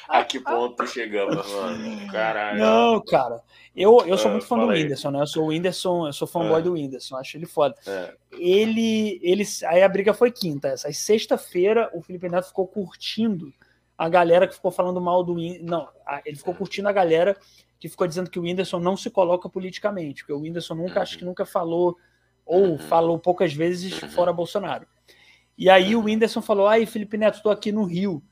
[0.07, 2.11] a que ponto chegamos, mano?
[2.11, 2.59] Caralho.
[2.59, 3.41] Não, cara.
[3.75, 5.21] Eu, eu sou ah, muito fã do Whindersson, né?
[5.21, 6.63] Eu sou o Whindersson, eu sou fanboy é.
[6.63, 7.75] do Whindersson, acho ele foda.
[7.87, 8.13] É.
[8.31, 9.43] Ele, ele.
[9.65, 10.67] Aí a briga foi quinta.
[10.67, 13.51] Essa aí, sexta-feira, o Felipe Neto ficou curtindo
[13.97, 15.65] a galera que ficou falando mal do Whindersson.
[15.65, 15.89] Não,
[16.25, 17.35] ele ficou curtindo a galera
[17.79, 21.17] que ficou dizendo que o Whindersson não se coloca politicamente, porque o Whindersson nunca, acho
[21.17, 21.97] que nunca falou
[22.45, 22.77] ou uhum.
[22.77, 24.09] falou poucas vezes uhum.
[24.09, 24.87] fora Bolsonaro.
[25.57, 26.05] E aí o uhum.
[26.05, 28.23] Whindersson falou: Ai, Felipe Neto, estou aqui no Rio.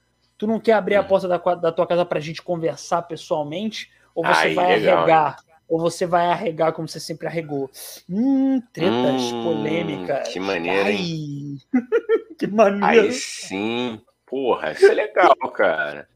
[0.41, 3.91] Tu não quer abrir a porta da, da tua casa para a gente conversar pessoalmente?
[4.15, 5.37] Ou você Ai, vai legal, arregar?
[5.69, 7.69] Ou você vai arregar como você sempre arregou?
[8.09, 10.29] Hum, tretas hum, polêmicas.
[10.29, 11.57] Que maneiro, hein?
[12.39, 12.85] que maneiro.
[13.05, 14.01] Aí sim.
[14.25, 16.09] Porra, isso é legal, cara.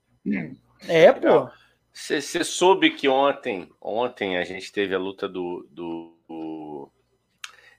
[0.88, 1.45] É, legal.
[1.45, 1.51] pô.
[1.93, 6.91] Você soube que ontem, ontem a gente teve a luta do, do, do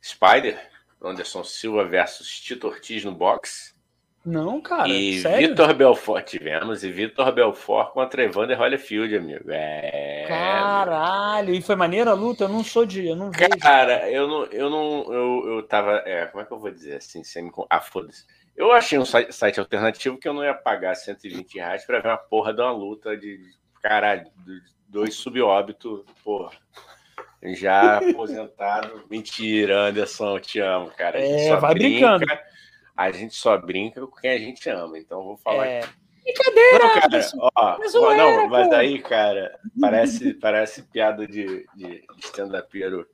[0.00, 0.56] Spider,
[1.02, 3.74] Anderson Silva versus Tito Ortiz no boxe.
[4.26, 4.88] Não, cara.
[4.88, 9.50] E Vitor Belfort tivemos, e Vitor Belfort contra Evander Holyfield, amigo.
[9.52, 10.24] É.
[10.26, 12.44] Caralho, e foi maneira a luta?
[12.44, 13.06] Eu não sou de.
[13.06, 14.16] Eu não Cara, vejo.
[14.16, 14.44] eu não.
[14.46, 15.14] Eu não.
[15.14, 16.02] Eu, eu tava.
[16.04, 17.22] É, como é que eu vou dizer assim?
[17.22, 18.26] Sem, ah, foda-se.
[18.56, 22.08] Eu achei um site, site, alternativo que eu não ia pagar 120 reais pra ver
[22.08, 23.38] uma porra de uma luta de.
[23.80, 26.50] Caralho, de dois subóbito, porra
[27.54, 29.04] já aposentado.
[29.10, 31.20] Mentira, Anderson, te amo, cara.
[31.20, 32.40] é, vai brinca, brincando.
[32.96, 35.80] A gente só brinca com quem a gente ama, então vou falar é.
[36.26, 43.06] Brincadeira, não, cara, ó, ó, não, mas aí, cara, parece, parece piada de, de stand-upero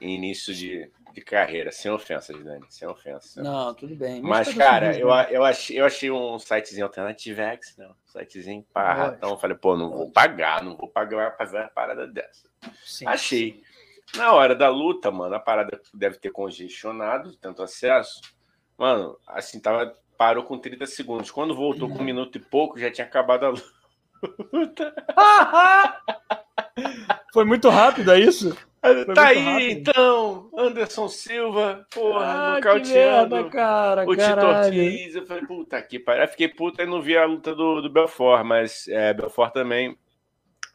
[0.00, 3.40] em início de, de carreira, sem ofensa, Dani, sem ofensa.
[3.40, 4.20] Não, tudo bem.
[4.20, 8.66] Mas, mas cara, eu, eu, achei, eu achei um sitezinho alternativo X, não, um sitezinho
[8.72, 12.08] para então eu falei, pô, não vou pagar, não vou pagar para fazer uma parada
[12.08, 12.48] dessa.
[12.84, 13.06] Sim.
[13.06, 13.62] Achei.
[14.16, 18.20] Na hora da luta, mano, a parada deve ter congestionado, tanto acesso.
[18.82, 21.30] Mano, assim, tava, parou com 30 segundos.
[21.30, 24.92] Quando voltou com um minuto e pouco, já tinha acabado a luta.
[27.32, 28.58] Foi muito rápido, é isso?
[28.80, 29.70] Foi tá aí, rápido.
[29.70, 35.14] então, Anderson Silva, porra, ah, nocauteando merda, cara, o Tito Ortiz.
[35.14, 36.26] Eu falei, puta que pariu.
[36.26, 39.96] fiquei puta e não vi a luta do, do Belfort, mas é, Belfort também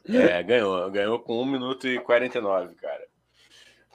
[0.08, 0.90] é, ganhou.
[0.90, 3.06] Ganhou com 1 minuto e 49, cara.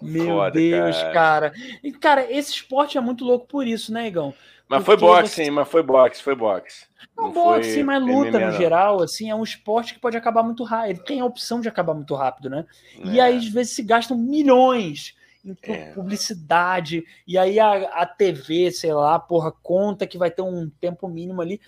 [0.02, 1.14] Meu Foda, Deus, cara.
[1.14, 1.54] cara.
[1.84, 4.34] E, cara, esse esporte é muito louco por isso, né, Igão?
[4.68, 5.52] Mas Porque foi boxe, você...
[5.52, 6.86] mas foi boxe, foi boxe.
[7.16, 10.41] Não, não boxe, mas luta MMA, no geral, assim, é um esporte que pode acabar
[10.41, 10.89] muito rápido.
[10.89, 12.66] Ele tem a opção de acabar muito rápido, né?
[13.00, 13.08] É.
[13.08, 15.16] E aí, às vezes, se gastam milhões
[15.46, 15.91] em é.
[15.91, 21.08] publicidade, e aí a, a TV, sei lá, porra, conta que vai ter um tempo
[21.08, 21.60] mínimo ali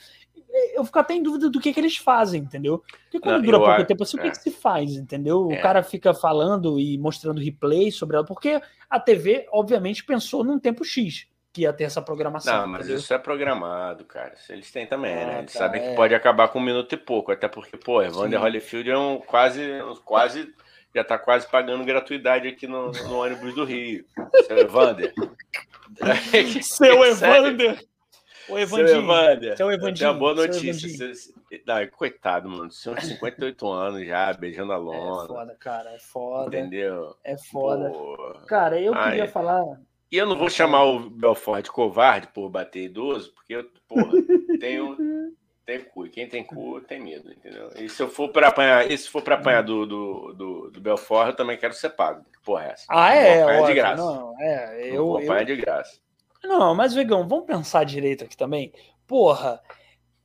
[0.74, 2.84] eu fico até em dúvida do que, que eles fazem, entendeu?
[3.04, 4.20] Porque quando não, dura pouco tempo assim, é.
[4.20, 5.50] o que, que se faz, entendeu?
[5.52, 5.60] É.
[5.60, 10.60] O cara fica falando e mostrando replay sobre ela, porque a TV, obviamente, pensou num
[10.60, 12.54] tempo X que ia ter essa programação.
[12.54, 12.98] Não, mas entendeu?
[12.98, 14.34] isso é programado, cara.
[14.50, 15.40] Eles têm também, ah, né?
[15.40, 15.90] Eles tá, sabem é.
[15.90, 19.20] que pode acabar com um minuto e pouco, até porque, pô, Evander Holyfield é um
[19.20, 19.62] quase,
[20.04, 20.54] quase,
[20.94, 24.06] já tá quase pagando gratuidade aqui no, no ônibus do Rio.
[24.46, 25.14] Seu Evander.
[26.62, 27.80] Seu Evander!
[28.50, 28.98] O Evandinho.
[28.98, 29.58] Evander.
[29.58, 29.98] Seu Evandinho.
[29.98, 31.12] Tem uma boa notícia.
[31.66, 32.70] Não, coitado, mano.
[32.70, 35.24] De 58 anos já, beijando a lona.
[35.24, 35.92] É foda, cara.
[35.92, 36.58] É foda.
[36.58, 37.16] Entendeu?
[37.24, 37.90] É foda.
[37.90, 38.34] Pô.
[38.48, 39.12] Cara, eu Ai.
[39.12, 39.64] queria falar
[40.12, 44.12] e eu não vou chamar o Belfort de covarde por bater idoso, porque eu, porra,
[44.62, 44.96] tenho,
[45.66, 46.06] tenho cu.
[46.06, 47.70] E quem tem cu tem medo, entendeu?
[47.76, 50.80] E se eu for para apanhar, e se for para apanhar do, do, do, do,
[50.82, 52.24] Belfort, eu também quero ser pago.
[52.44, 52.86] Porra, é essa.
[52.90, 53.42] Ah, é?
[53.42, 54.04] Apanhar de graça.
[54.04, 55.46] Não, é, eu, vou apanhar eu...
[55.48, 56.00] de graça.
[56.46, 58.72] Não, mas, Vegão, vamos pensar direito aqui também.
[59.08, 59.62] Porra,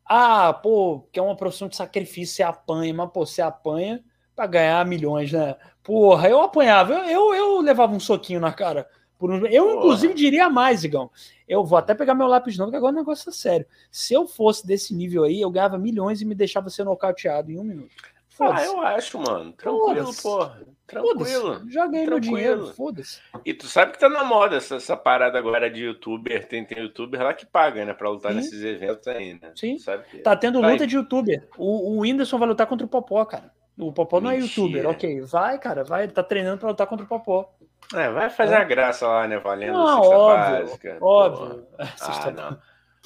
[0.04, 4.02] ah, pô, que é uma profissão de sacrifício, você apanha, mas, pô, você apanha
[4.34, 5.56] para ganhar milhões, né?
[5.82, 9.46] Porra, eu apanhava, eu, eu, eu levava um soquinho na cara por um...
[9.46, 11.10] Eu, inclusive, diria mais, Igão.
[11.46, 13.66] Eu vou até pegar meu lápis novo, porque agora o negócio é sério.
[13.90, 17.58] Se eu fosse desse nível aí, eu ganhava milhões e me deixava ser nocauteado em
[17.58, 17.94] um minuto.
[18.40, 19.52] Ah, eu acho, mano.
[19.52, 20.60] Tranquilo, porra.
[20.86, 21.62] Tranquilo.
[21.68, 23.20] Já ganhei meu dinheiro, foda-se.
[23.44, 26.48] E tu sabe que tá na moda essa, essa parada agora de youtuber.
[26.48, 27.94] Tem, tem youtuber lá que paga, né?
[27.94, 28.38] Pra lutar Sim.
[28.38, 29.52] nesses eventos aí, né?
[29.54, 29.78] Sim.
[29.78, 30.18] Sabe que...
[30.18, 31.46] Tá tendo luta de youtuber.
[31.56, 33.52] O, o Whindersson vai lutar contra o Popó, cara.
[33.78, 34.36] O Popó Mentira.
[34.36, 35.20] não é youtuber, ok.
[35.22, 36.08] Vai, cara, vai.
[36.08, 37.52] Tá treinando pra lutar contra o Popó.
[37.94, 38.58] É, vai fazer é.
[38.58, 39.38] a graça lá, né?
[39.38, 40.98] Valendo não, óbvio, básica.
[41.00, 41.66] Óbvio.
[42.00, 42.58] Ah, não.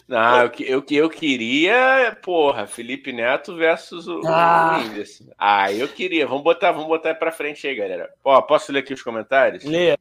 [0.07, 4.79] Não, eu, eu, eu queria, porra, Felipe Neto versus o, ah.
[4.79, 5.25] Whindersson.
[5.39, 6.27] Ah, eu queria.
[6.27, 8.13] Vamos botar, vamos botar pra frente aí, galera.
[8.23, 9.65] Ó, posso ler aqui os comentários?
[9.65, 9.97] Lê.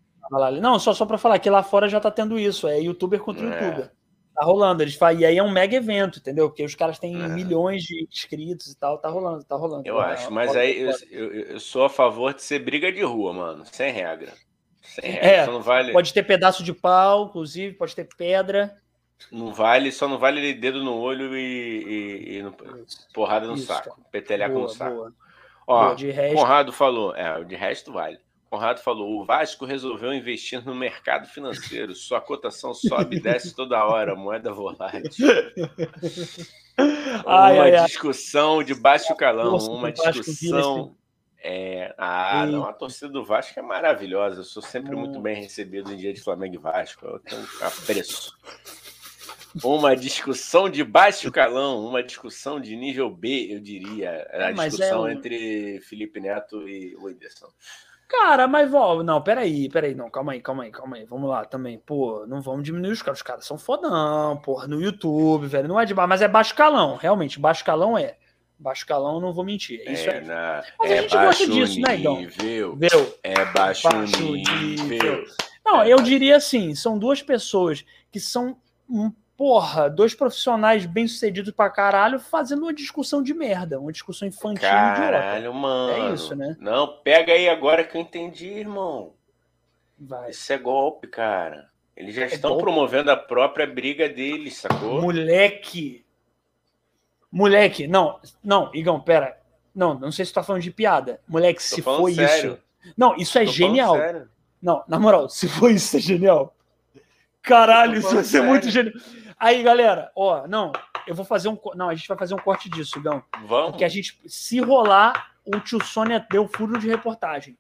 [0.60, 2.68] Não, só, só pra falar que lá fora já tá tendo isso.
[2.68, 3.50] É youtuber contra é.
[3.50, 3.92] youtuber.
[4.36, 4.84] Tá rolando.
[4.84, 6.50] Eles falam, e aí é um mega evento, entendeu?
[6.50, 7.28] Porque os caras têm é.
[7.30, 8.98] milhões de inscritos e tal.
[8.98, 9.88] Tá rolando, tá rolando.
[9.88, 13.32] Eu acho, mas aí eu, eu, eu, sou a favor de ser briga de rua,
[13.32, 13.64] mano.
[13.72, 14.34] Sem regra.
[14.82, 15.28] Sem regra.
[15.30, 15.94] É, não vale...
[15.94, 18.76] Pode ter pedaço de pau, inclusive, pode ter pedra.
[19.32, 22.56] Não vale, só não vale dedo no olho e, e, e no,
[23.14, 24.00] porrada no Isso, saco.
[24.12, 24.96] Petelhaco no saco.
[24.96, 25.14] Boa.
[25.66, 26.36] Ó, boa, resto...
[26.36, 28.20] Conrado falou, é, de resto vale.
[28.54, 31.96] Conrado falou: o Vasco resolveu investir no mercado financeiro.
[31.96, 35.02] Sua cotação sobe e desce toda hora, moeda volátil.
[37.26, 38.66] Ai, uma ai, discussão ai.
[38.66, 40.96] de baixo calão, uma discussão.
[41.46, 44.40] É, ah, não, a torcida do Vasco é maravilhosa.
[44.40, 47.06] Eu sou sempre muito bem recebido em dia de Flamengo e Vasco.
[47.06, 48.36] Eu tenho um apreço.
[49.64, 54.28] Uma discussão de baixo calão, uma discussão de nível B, eu diria.
[54.32, 55.14] A é, discussão é um...
[55.14, 57.48] entre Felipe Neto e o Whindersson.
[58.08, 61.06] Cara, mas ó, não, peraí, peraí, não, calma aí, calma aí, calma aí.
[61.06, 61.80] Vamos lá também.
[61.80, 63.20] Pô, não vamos diminuir os caras.
[63.20, 65.68] Os caras são fodão, porra, no YouTube, velho.
[65.68, 67.40] Não é de mas é baixo calão, realmente.
[67.40, 68.18] Baixo calão é.
[68.60, 69.82] Baixo calão, não vou mentir.
[69.86, 70.26] É isso é, aí.
[70.26, 70.64] Na...
[70.80, 72.28] Mas é a gente gosta disso, nível, né, Igão?
[72.78, 73.14] Viu?
[73.24, 74.86] É baixo, baixo nível.
[74.86, 75.24] nível.
[75.66, 76.10] Não, é eu baixo.
[76.10, 78.58] diria assim: são duas pessoas que são
[79.38, 85.40] porra, dois profissionais bem-sucedidos pra caralho fazendo uma discussão de merda, uma discussão infantil Caralho,
[85.40, 85.58] idiota.
[85.58, 85.92] mano.
[86.12, 86.56] É isso, né?
[86.60, 89.14] Não, pega aí agora que eu entendi, irmão.
[90.00, 90.30] Vai.
[90.32, 91.70] Isso é golpe, cara.
[91.96, 92.64] Eles já é estão golpe.
[92.64, 95.02] promovendo a própria briga deles, sacou?
[95.02, 96.04] Moleque.
[97.32, 99.38] Moleque, não, não, Igão, pera.
[99.74, 101.20] Não, não sei se tu tá falando de piada.
[101.28, 102.54] Moleque, Tô se foi sério.
[102.84, 102.94] isso.
[102.96, 103.96] Não, isso é Tô genial.
[104.62, 106.56] Não, na moral, se foi isso, é genial.
[107.42, 108.48] Caralho, isso vai ser sério.
[108.48, 108.94] muito genial.
[109.44, 110.72] Aí, galera, ó, não,
[111.06, 111.58] eu vou fazer um.
[111.76, 113.22] Não, a gente vai fazer um corte disso, Gão.
[113.46, 113.72] Vamos.
[113.72, 117.58] Porque a gente, se rolar, o tio Sônia deu furo de reportagem.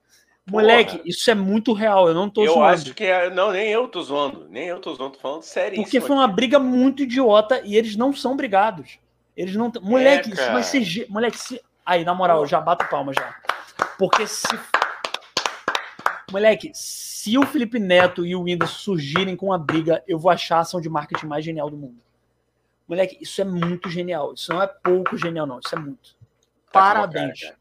[0.49, 1.09] Moleque, Porra.
[1.09, 2.61] isso é muito real, eu não tô eu zoando.
[2.61, 3.29] Eu acho que é.
[3.29, 4.47] Não, nem eu tô zoando.
[4.49, 5.75] Nem eu tô zoando, tô falando sério.
[5.75, 8.97] Porque foi uma briga muito idiota e eles não são brigados.
[9.35, 9.69] Eles não.
[9.81, 11.05] Moleque, é, isso vai ser.
[11.09, 11.61] Moleque, se.
[11.85, 13.35] Aí, na moral, eu já bato palma já.
[13.99, 14.47] Porque se.
[16.33, 20.57] Moleque, se o Felipe Neto e o Windows surgirem com uma briga, eu vou achar
[20.57, 22.01] a ação de marketing mais genial do mundo.
[22.87, 24.33] Moleque, isso é muito genial.
[24.33, 25.59] Isso não é pouco genial, não.
[25.59, 26.15] Isso é muito.
[26.71, 27.39] Tá Parabéns.
[27.39, 27.55] Cara,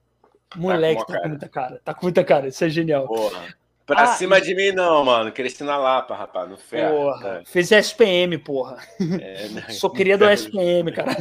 [0.57, 1.81] Moleque, tá com, tá com muita cara.
[1.85, 2.49] Tá com muita cara.
[2.49, 3.07] Isso é genial.
[3.07, 3.55] Porra.
[3.85, 5.31] Pra ah, cima de mim, não, mano.
[5.31, 6.95] Cresci na Lapa, rapaz, no ferro.
[6.95, 7.45] Porra, é.
[7.45, 8.79] Fez SPM, porra.
[9.21, 11.15] É, não, sou cria do SPM, cara.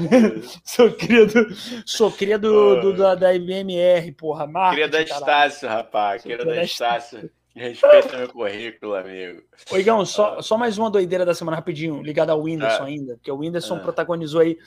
[0.64, 1.54] sou cria do,
[1.86, 4.48] sou cria do, do da, da MMR, porra.
[4.72, 6.22] Cria da Estácio, rapaz.
[6.22, 7.30] Cria da Estácio.
[7.56, 9.44] Respeita meu currículo, amigo.
[9.72, 10.42] Oigão, só, ah.
[10.42, 12.86] só mais uma doideira da semana rapidinho, ligada ao Whindersson ah.
[12.86, 13.80] ainda, porque o Whindersson ah.
[13.80, 14.58] protagonizou aí.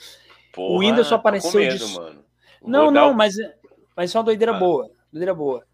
[0.53, 1.93] Porra, o Whindersson apareceu medo, de...
[1.93, 2.25] mano.
[2.63, 3.15] Não, não, o...
[3.15, 3.35] mas,
[3.95, 4.59] mas é uma doideira ah.
[4.59, 4.89] boa.
[5.11, 5.65] Doideira boa.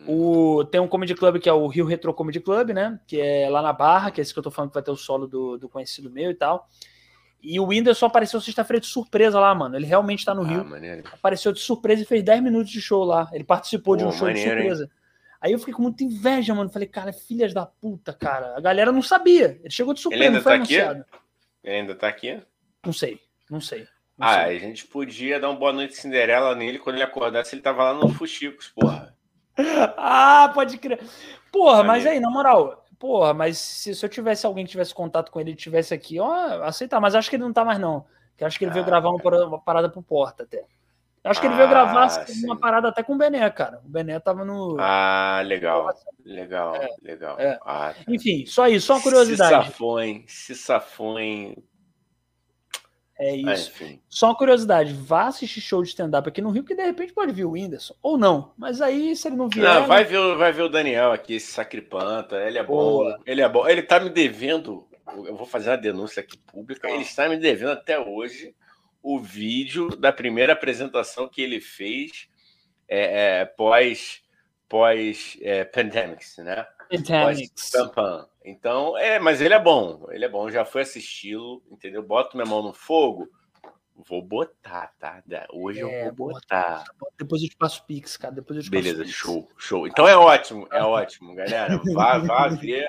[0.00, 0.04] Hum.
[0.58, 2.98] O, tem um comedy club que é o Rio Retro Comedy Club, né?
[3.06, 4.90] Que é lá na Barra, que é esse que eu tô falando que vai ter
[4.90, 6.66] o solo do, do conhecido meu e tal.
[7.42, 9.76] E o Whindersson apareceu sexta-feira de surpresa lá, mano.
[9.76, 10.64] Ele realmente tá no Ah, Rio.
[10.64, 11.02] maneiro.
[11.12, 13.28] Apareceu de surpresa e fez 10 minutos de show lá.
[13.34, 14.88] Ele participou de um Pô, show de maneiro, hein?
[15.44, 16.70] Aí eu fiquei com muita inveja, mano.
[16.70, 18.56] Falei, cara, filhas da puta, cara.
[18.56, 19.58] A galera não sabia.
[19.60, 20.80] Ele chegou de surpresa, não foi tá aqui?
[20.80, 21.04] anunciado.
[21.62, 22.40] Ele ainda tá aqui?
[22.86, 23.20] Não sei,
[23.50, 23.86] não sei.
[24.16, 24.56] não Ah, sei.
[24.56, 27.54] a gente podia dar um boa noite Cinderela nele quando ele acordasse.
[27.54, 29.14] Ele tava lá no Fuxicos, porra.
[29.96, 30.98] Ah, pode crer.
[31.52, 32.10] Porra, mas Maneiro.
[32.10, 35.50] aí, na moral, porra, mas se, se eu tivesse alguém que tivesse contato com ele
[35.52, 37.00] e tivesse aqui, ó, aceitar.
[37.00, 38.06] Mas acho que ele não tá mais, não.
[38.36, 40.64] Que acho que ele veio Ah, gravar uma parada, uma parada pro Porta até.
[41.24, 42.44] Acho que ele veio Ah, gravar sim.
[42.44, 43.80] uma parada até com o Bené, cara.
[43.82, 44.76] O Bené tava no.
[44.78, 45.90] Ah, legal.
[46.22, 47.40] Legal, É, legal.
[47.40, 47.58] é.
[47.64, 48.04] Ah, tá.
[48.06, 49.66] Enfim, só isso, só uma Se curiosidade.
[49.66, 50.24] safou, hein?
[50.28, 51.56] Se safou, hein?
[53.18, 53.72] É Ah, isso.
[54.08, 57.32] Só uma curiosidade, vá assistir show de stand-up aqui no Rio, que de repente pode
[57.32, 57.94] vir o Whindersson.
[58.02, 58.52] Ou não.
[58.58, 59.64] Mas aí, se ele não vier.
[59.64, 62.36] Não, vai ver, o- vai ver o Daniel aqui, esse sacripanta.
[62.36, 62.74] Ele é bom.
[62.74, 63.20] Boa.
[63.24, 63.66] Ele é bom.
[63.68, 64.86] Ele tá me devendo.
[65.24, 66.90] Eu vou fazer uma denúncia aqui pública.
[66.90, 68.54] Ele está me devendo até hoje
[69.04, 72.26] o vídeo da primeira apresentação que ele fez
[72.88, 74.22] é, é, pós
[74.66, 76.66] pós é, pandemics, né?
[76.90, 77.70] Titanics.
[77.70, 78.26] Pós-Pam-Pam.
[78.42, 80.06] Então, é, mas ele é bom.
[80.10, 80.50] Ele é bom.
[80.50, 82.02] Já foi assisti-lo, entendeu?
[82.02, 83.28] Boto minha mão no fogo.
[83.94, 85.22] Vou botar, tá?
[85.52, 86.40] Hoje É, eu vou bota.
[86.40, 86.84] botar.
[87.18, 88.34] Depois eu te passo o Pix, cara.
[88.34, 89.86] Depois eu te Beleza, passo show, show.
[89.86, 91.78] Então é ótimo, é ótimo, galera.
[91.92, 92.88] Vá, vá ver.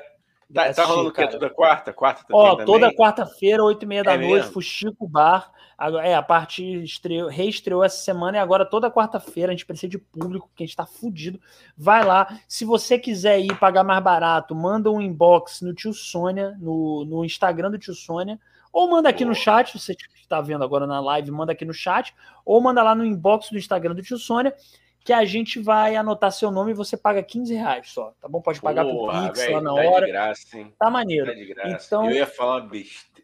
[0.54, 1.28] Tá, tá rolando o quê?
[1.28, 1.92] Toda quarta?
[1.92, 4.54] Quarta Ó, toda quarta-feira, oito e meia da É noite, mesmo?
[4.54, 5.52] Fuxico Bar.
[5.78, 9.90] Agora- É, a parte estreou, reestreou essa semana e agora toda quarta-feira a gente precisa
[9.90, 11.40] de público, porque a gente tá fudido.
[11.78, 12.40] Vai lá.
[12.48, 17.26] Se você quiser ir pagar mais barato, manda um inbox no tio Sônia, no, no
[17.26, 18.40] Instagram do tio Sônia,
[18.72, 19.44] ou manda aqui no Boa.
[19.44, 22.14] chat, você que está vendo agora na live, manda aqui no chat,
[22.46, 24.54] ou manda lá no inbox do Instagram do tio Sônia,
[25.04, 28.42] que a gente vai anotar seu nome e você paga 15 reais só, tá bom?
[28.42, 30.06] Pode pagar por Porra, Pix velho, lá na tá hora.
[30.08, 30.74] de graça, hein?
[30.80, 31.36] Tá Tá maneiro.
[31.36, 31.86] de graça.
[31.86, 33.15] Então- Eu ia falar besteira.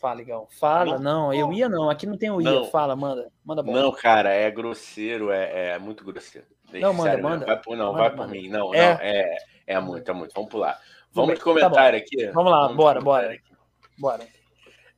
[0.00, 0.48] Fala, legal.
[0.58, 1.52] Fala, Não, não, eu não.
[1.52, 2.50] ia não, aqui não tem o ia.
[2.50, 2.64] Não.
[2.66, 3.62] Fala, manda, manda.
[3.62, 6.46] Não, cara, é grosseiro, é, é muito grosseiro.
[6.70, 7.44] Deixa, Não, manda, sério, manda.
[7.46, 8.32] Vai por, não, Manda, vai por manda.
[8.32, 8.48] mim.
[8.48, 8.94] Não, É.
[8.94, 9.36] não, é,
[9.66, 10.32] é muito, é muito.
[10.34, 10.78] Vamos pular.
[11.12, 12.26] Vamos de Tá comentário aqui.
[12.28, 13.32] Vamos lá, de bora, bora.
[13.32, 13.42] aqui.
[13.98, 14.26] Bora.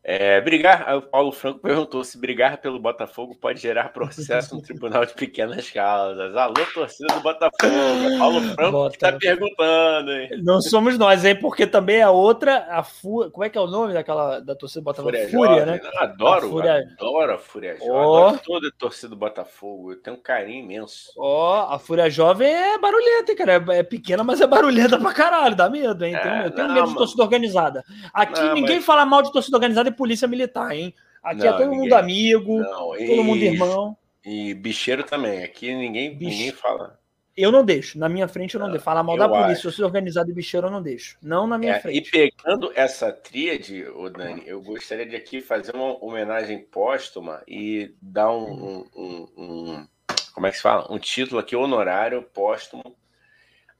[0.04, 5.06] É, brigar, o Paulo Franco perguntou se brigar pelo Botafogo pode gerar processo no Tribunal
[5.06, 6.34] de Pequenas Causas.
[6.36, 7.52] Alô, torcida do Botafogo.
[7.62, 9.18] É Paulo Franco que está Bota.
[9.20, 10.30] perguntando, hein?
[10.42, 11.36] Não somos nós, hein?
[11.36, 13.30] Porque também a outra, a Fúria.
[13.30, 15.10] Como é que é o nome daquela da torcida do Botafogo?
[15.16, 15.66] Fúria, Fúria, Jovem.
[15.66, 15.80] né?
[15.84, 17.92] Não, adoro, A Fúria- adoro a Fúria Jovem.
[17.92, 18.26] Ó.
[18.26, 19.92] Adoro toda a torcida do Botafogo.
[19.92, 21.12] Eu tenho um carinho imenso.
[21.16, 23.52] Ó, a Fúria Jovem é barulhenta, hein, cara.
[23.52, 25.54] É- É pequena, mas é barulhenta pra caralho.
[25.54, 26.16] Dá medo, hein?
[26.16, 27.84] É, eu tenho não, medo de torcida organizada.
[28.12, 30.94] Aqui Não, ninguém mas- fala mal de torcida organizada polícia militar, hein?
[31.22, 31.98] Aqui é Não, todo mundo ninguém.
[31.98, 33.96] amigo, Não, todo mundo irmão.
[34.24, 35.42] E bicheiro também.
[35.44, 36.30] Aqui ninguém, Bicho.
[36.30, 36.98] ninguém fala.
[37.36, 37.98] Eu não deixo.
[37.98, 38.84] Na minha frente eu não deixo.
[38.84, 39.62] Fala mal da eu polícia, acho.
[39.62, 41.16] torcida organizada e bicheiro eu não deixo.
[41.22, 42.10] Não na minha É, e frente.
[42.10, 48.30] pegando essa tríade, ô Dani, eu gostaria de aqui fazer uma homenagem póstuma e dar
[48.32, 49.88] um, um- um- um-
[50.34, 50.86] como é que se fala?
[50.92, 52.96] Um título aqui honorário póstumo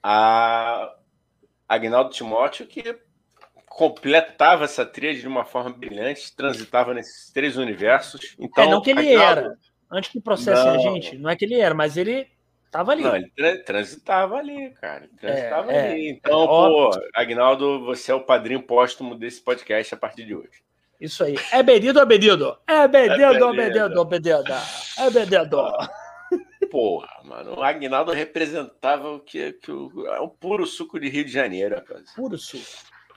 [0.02, 0.94] a
[1.68, 2.96] Agnaldo Timóteo, que
[3.74, 8.36] completava essa tríade de uma forma brilhante, transitava nesses três universos.
[8.38, 9.56] Então, é, não que ele Agnaldo- era.
[9.90, 12.26] Antes que processem a gente, não é que ele era, mas ele
[12.70, 13.02] tava ali.
[13.02, 15.04] Não, ele tra- transitava ali, cara.
[15.04, 16.06] Ele transitava É, ali.
[16.06, 16.90] é, Então, é pô.
[17.14, 20.62] Agnaldo, você é o padrinho póstumo desse podcast a partir de hoje.
[21.00, 21.34] Isso aí.
[21.50, 22.56] É bedido ou bedido?
[22.66, 23.88] É bedido ou bedido.
[23.88, 24.52] bedido bedido?
[24.98, 25.62] É bedido.
[26.70, 31.24] Porra, mano, o Agnaldo representava o que, que o, é um puro suco de Rio
[31.24, 32.12] de Janeiro, rapaz.
[32.14, 32.64] Puro suco.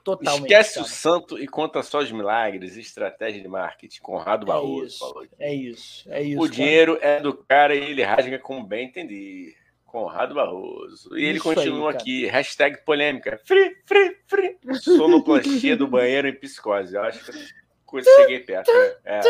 [0.06, 0.44] Totalmente.
[0.44, 0.94] Esquece o cara.
[0.94, 4.00] santo e conta só os milagres, estratégia de marketing.
[4.02, 5.28] Conrado É Barroso isso.
[5.40, 6.14] É isso.
[6.14, 6.38] É isso.
[6.38, 6.52] O cara.
[6.54, 9.56] dinheiro é do cara e ele rasga como bem entender.
[9.84, 11.18] Conrado Barroso.
[11.18, 12.04] E ele Isso aí, continua cara.
[12.04, 13.42] aqui, hashtag polêmica.
[13.46, 14.58] Free, free, free.
[14.76, 16.94] Sonoplastia do banheiro em psicose.
[16.94, 18.72] Eu acho que eu cheguei perto.
[18.72, 18.96] Né?
[19.06, 19.22] É.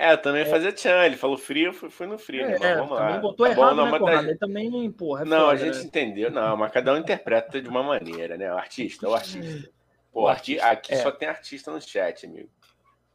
[0.00, 1.04] É, eu também fazia tchan.
[1.04, 2.46] Ele falou frio, fui, fui no frio.
[2.46, 2.54] né?
[2.54, 3.18] É, Mas vamos lá.
[3.18, 5.76] botou Tá bom, errado, não, né, mas tá- também, porra, é Não, a foda, gente
[5.76, 5.84] né?
[5.84, 8.50] entendeu, não, mas cada um interpreta de uma maneira, né?
[8.50, 9.70] O artista, o artista.
[10.10, 10.96] Pô, O arti- artista, aqui é.
[11.02, 12.48] só tem artista no chat, amigo.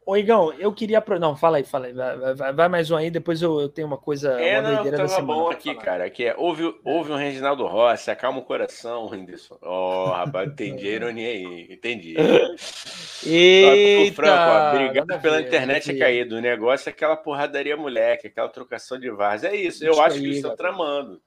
[0.05, 1.01] Ô, Igão, eu queria.
[1.01, 1.19] Pro...
[1.19, 1.93] Não, fala aí, fala aí.
[1.93, 4.39] Vai, vai- vai mais um aí, depois eu, eu tenho uma coisa.
[4.39, 5.39] É, uma não, doideira da tava semana.
[5.41, 5.83] bom aqui, falar.
[5.83, 6.09] cara.
[6.11, 9.57] Que é, houve, houve um Reginaldo Rossi, acalma o coração, Whindersson.
[9.63, 12.15] Ó, rapaz, entendi a ironia aí, entendi.
[13.25, 14.11] Eita!
[14.11, 15.99] Ô, Franco, ó, a pela ver, internet é ver.
[15.99, 16.35] caído.
[16.35, 19.43] O negócio é aquela porradaria moleque, aquela trocação de vars.
[19.43, 21.19] É isso, eu Isso acho aí, que eles estão tramando.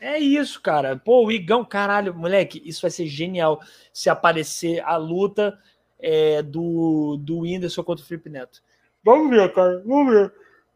[0.00, 0.96] É isso, cara.
[0.96, 3.60] Pô, o Igão, caralho, moleque, isso vai ser genial
[3.92, 5.56] se aparecer a luta
[6.02, 8.62] é, do, do Whindersson contra o Felipe Neto.
[9.04, 9.82] Vamos ver, cara.
[9.86, 10.32] Vamos ver.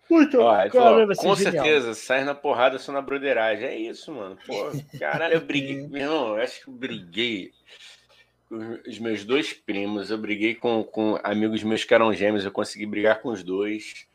[0.08, 1.64] Muito, Ó, ele cara, ser com genial.
[1.64, 3.66] certeza, sai na porrada só na broderagem.
[3.66, 4.38] É isso, mano.
[4.46, 5.86] Pô, caralho, eu briguei.
[5.88, 7.50] Meu irmão, eu acho que eu briguei.
[8.86, 12.86] os meus dois primos, eu briguei com, com amigos meus que eram gêmeos, eu consegui
[12.86, 14.06] brigar com os dois.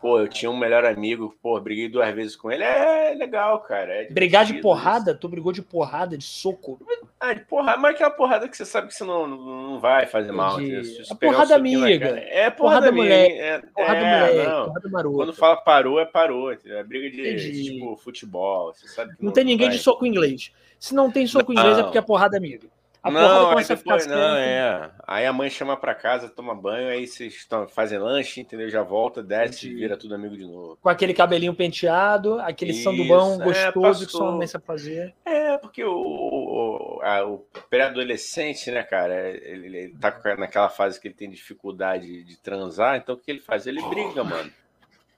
[0.00, 2.62] Pô, eu tinha um melhor amigo, pô, briguei duas vezes com ele.
[2.62, 3.92] É legal, cara.
[3.92, 5.10] É Brigar de porrada?
[5.10, 5.20] Isso.
[5.20, 6.78] Tu brigou de porrada, de soco?
[7.18, 10.30] Ah, de porrada, mas aquela porrada que você sabe que você não, não vai fazer
[10.30, 10.56] mal.
[10.56, 11.02] De...
[11.10, 12.06] A porrada amiga.
[12.06, 13.30] É porrada, porrada mulher.
[13.30, 14.48] É, porrada é, mulher.
[14.48, 14.64] Não.
[14.66, 15.16] Porrada marota.
[15.16, 16.52] Quando fala parou, é parou.
[16.52, 18.72] É briga de tipo futebol.
[18.72, 19.76] Você sabe não, não, tem ninguém vai.
[19.76, 20.52] de soco inglês.
[20.78, 21.60] Se não tem soco não.
[21.60, 22.68] inglês é porque é porrada amiga.
[23.08, 24.90] A não, aí depois, não, é.
[25.06, 28.68] Aí a mãe chama pra casa, toma banho, aí vocês estão, fazem lanche, entendeu?
[28.68, 30.78] Já volta, desce, e vira tudo amigo de novo.
[30.80, 35.14] Com aquele cabelinho penteado, aquele Isso, sandubão é, gostoso é, que só começa a fazer.
[35.24, 37.38] É, porque o, o, o
[37.70, 43.14] pré-adolescente, né, cara, ele, ele tá naquela fase que ele tem dificuldade de transar, então
[43.14, 43.66] o que ele faz?
[43.66, 44.50] Ele briga, mano.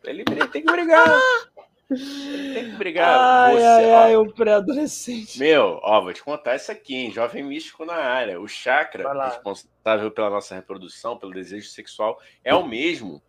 [0.04, 1.06] Ele, ele tem que brigar.
[1.06, 1.59] Ah!
[1.90, 3.18] Tem que brigar.
[3.18, 5.38] Ai, você, ai, ai, o pré-adolescente.
[5.38, 7.10] Meu, ó, vou te contar isso aqui, hein?
[7.10, 8.40] Jovem místico na área.
[8.40, 13.20] O chakra, responsável pela nossa reprodução, pelo desejo sexual, é o mesmo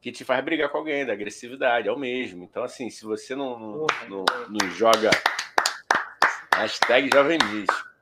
[0.00, 2.44] que te faz brigar com alguém, da agressividade, é o mesmo.
[2.44, 5.10] Então, assim, se você não, não, não, não joga
[6.54, 7.94] hashtag Jovem Místico.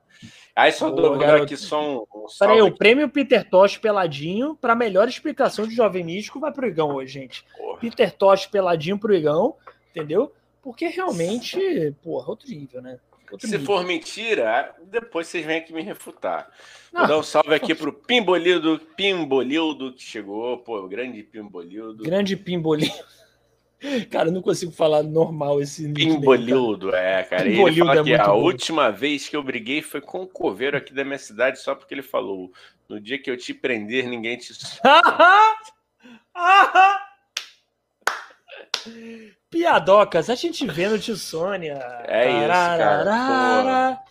[0.55, 5.09] Aí só dou aqui só um, um Peraí, o prêmio Peter Tosh Peladinho para melhor
[5.09, 7.44] explicação de Jovem Místico vai pro Igão hoje, gente.
[7.56, 7.78] Porra.
[7.78, 9.56] Peter Tosh Peladinho pro Igão
[9.94, 10.32] entendeu?
[10.62, 12.98] Porque realmente, porra, outro nível, né?
[13.31, 13.66] Outro Se nível.
[13.66, 16.51] for mentira, depois vocês vêm aqui me refutar.
[16.93, 22.05] Vou dar um salve aqui pro Pimbolildo, Pimbolildo que chegou, pô, o grande Pimbolildo.
[22.05, 22.94] Grande Pimbolildo.
[24.10, 27.43] Cara, eu não consigo falar normal esse Pimbolildo, é, cara.
[27.43, 28.40] Pimbolildo ele fala é que a bom.
[28.40, 31.93] última vez que eu briguei foi com o coveiro aqui da minha cidade, só porque
[31.93, 32.52] ele falou:
[32.89, 34.52] no dia que eu te prender, ninguém te.
[39.50, 41.74] Piadocas, a gente vê no Tio Sônia.
[42.06, 44.02] É isso, cara.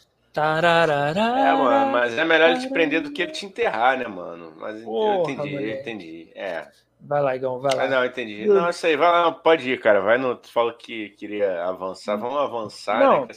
[1.49, 4.53] É, mano, mas é melhor ele te prender do que ele te enterrar, né, mano?
[4.57, 6.31] Mas Porra, eu entendi, eu entendi.
[6.35, 6.67] É.
[7.01, 7.83] Vai lá, Igão, vai lá.
[7.83, 8.45] Ah, não, entendi.
[8.45, 9.99] Não, isso aí, vai lá, pode ir, cara.
[9.99, 10.35] Vai no.
[10.35, 12.15] Tu falou que queria avançar.
[12.15, 13.33] Vamos avançar, não, né?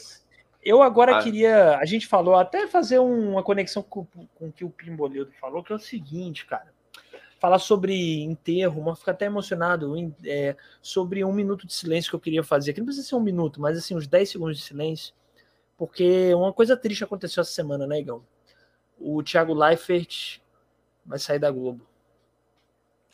[0.62, 1.22] Eu agora ah.
[1.22, 1.78] queria.
[1.78, 5.72] A gente falou até fazer uma conexão com, com o que o Pimbolildo falou, que
[5.72, 6.73] é o seguinte, cara
[7.44, 9.94] falar sobre enterro, mas fica até emocionado
[10.24, 12.72] é, sobre um minuto de silêncio que eu queria fazer.
[12.72, 15.14] Que não precisa ser um minuto, mas assim, uns 10 segundos de silêncio.
[15.76, 18.24] Porque uma coisa triste aconteceu essa semana, né, Igão?
[18.98, 20.40] O Thiago Leifert
[21.04, 21.86] vai sair da Globo.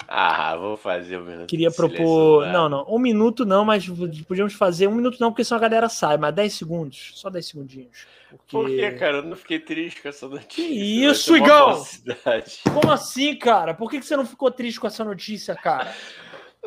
[0.08, 1.46] Ah, vou fazer um minuto.
[1.46, 2.46] Queria propor.
[2.48, 2.84] Não, não.
[2.88, 3.86] Um minuto não, mas
[4.26, 4.88] podíamos fazer.
[4.88, 7.12] Um minuto não, porque senão a galera sai, mas 10 segundos.
[7.14, 8.06] Só 10 segundinhos.
[8.28, 8.50] Porque...
[8.50, 9.18] Por que, cara?
[9.18, 10.48] Eu não fiquei triste com essa notícia.
[10.48, 11.82] Que isso, Igão?
[12.72, 13.74] Como assim, cara?
[13.74, 15.92] Por que você não ficou triste com essa notícia, cara?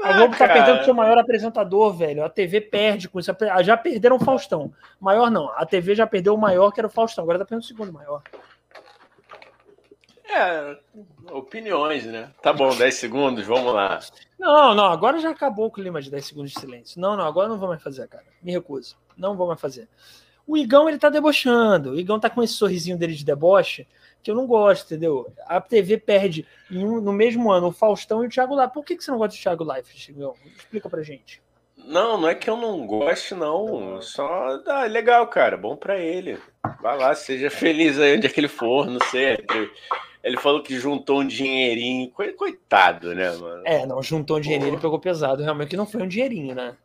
[0.01, 2.23] A ah, Globo tá perdendo seu maior apresentador, velho.
[2.23, 3.31] A TV perde com isso.
[3.63, 4.73] Já perderam o Faustão.
[4.99, 5.49] Maior não.
[5.49, 7.23] A TV já perdeu o maior, que era o Faustão.
[7.23, 8.21] Agora tá perdendo o segundo maior.
[10.35, 10.77] É,
[11.31, 12.31] opiniões, né?
[12.41, 13.99] Tá bom, 10 segundos, vamos lá.
[14.39, 16.99] Não, não, agora já acabou o clima de 10 segundos de silêncio.
[16.99, 18.25] Não, não, agora não vou mais fazer, cara.
[18.41, 18.97] Me recuso.
[19.15, 19.87] Não vou mais fazer.
[20.47, 21.91] O Igão, ele tá debochando.
[21.91, 23.87] O Igão tá com esse sorrisinho dele de deboche
[24.23, 25.31] que eu não gosto, entendeu?
[25.45, 28.73] A TV perde um, no mesmo ano o Faustão e o Thiago Life.
[28.73, 30.33] Por que, que você não gosta do Thiago Life, Igão?
[30.57, 31.41] Explica pra gente.
[31.77, 34.01] Não, não é que eu não goste, não.
[34.01, 35.57] Só ah, legal, cara.
[35.57, 36.39] Bom para ele.
[36.81, 39.37] Vai lá, seja feliz aí onde é que ele for, não sei.
[40.23, 42.09] Ele falou que juntou um dinheirinho.
[42.37, 43.61] Coitado, né, mano?
[43.65, 45.43] É, não, juntou um dinheirinho e pegou pesado.
[45.43, 46.75] Realmente que não foi um dinheirinho, né?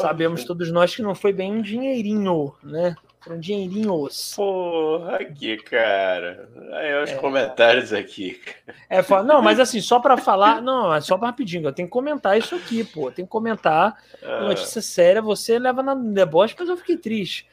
[0.00, 2.96] Sabemos todos nós que não foi bem um dinheirinho, né?
[3.20, 4.32] Foram dinheirinhos.
[4.34, 6.48] Porra, aqui, cara.
[6.72, 8.40] Aí os é, comentários aqui.
[8.88, 12.36] É, não, mas assim, só para falar, não, é só rapidinho, eu tenho que comentar
[12.36, 13.12] isso aqui, pô.
[13.12, 13.94] Tem que comentar.
[14.22, 14.40] Ah.
[14.40, 17.46] Notícia séria, você leva na deboche, mas eu fiquei triste.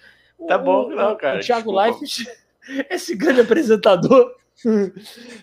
[0.47, 1.37] Tá o, bom, não, cara.
[1.37, 2.25] O Thiago Life,
[2.89, 4.35] esse grande apresentador,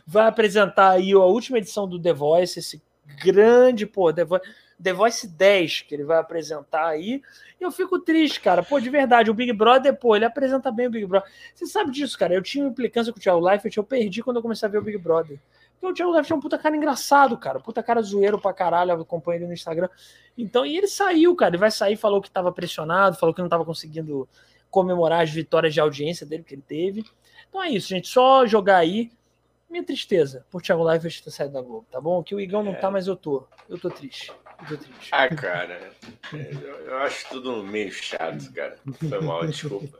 [0.06, 2.82] vai apresentar aí a última edição do The Voice, esse
[3.22, 4.44] grande, pô, The Voice,
[4.82, 7.22] The Voice 10 que ele vai apresentar aí.
[7.60, 8.62] Eu fico triste, cara.
[8.62, 11.30] Pô, de verdade, o Big Brother, pô, ele apresenta bem o Big Brother.
[11.54, 12.34] Você sabe disso, cara.
[12.34, 14.82] Eu tinha implicância com o Thiago Leifert, eu perdi quando eu comecei a ver o
[14.82, 15.38] Big Brother.
[15.80, 17.60] Porque o Thiago Leifert é um puta cara engraçado, cara.
[17.60, 19.88] Puta cara zoeiro pra caralho, eu acompanho ele no Instagram.
[20.36, 21.50] Então, e ele saiu, cara.
[21.50, 24.28] Ele vai sair, falou que tava pressionado, falou que não tava conseguindo
[24.70, 27.04] comemorar as vitórias de audiência dele que ele teve.
[27.54, 28.08] Então é isso, gente.
[28.08, 29.12] Só jogar aí.
[29.70, 32.20] Minha tristeza por Thiago Leifert ter saído da Globo, tá bom?
[32.20, 32.76] Que o Igão não é.
[32.76, 33.46] tá, mas eu tô.
[33.68, 34.32] Eu tô triste.
[34.60, 35.08] Eu tô triste.
[35.12, 35.92] Ah, cara.
[36.32, 38.76] Eu, eu acho tudo meio chato, cara.
[39.08, 39.98] Foi mal, desculpa.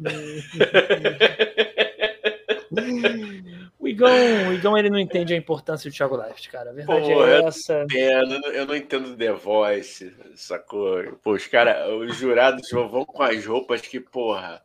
[3.79, 6.71] O Igão, o Igão ele não entende a importância do Thiago Leifert, cara.
[6.71, 7.73] A verdade Pô, é essa.
[7.73, 11.05] Eu não, entendo, eu não entendo The Voice, sacou?
[11.23, 14.61] Pô, os caras, os jurados vão com as roupas que, porra,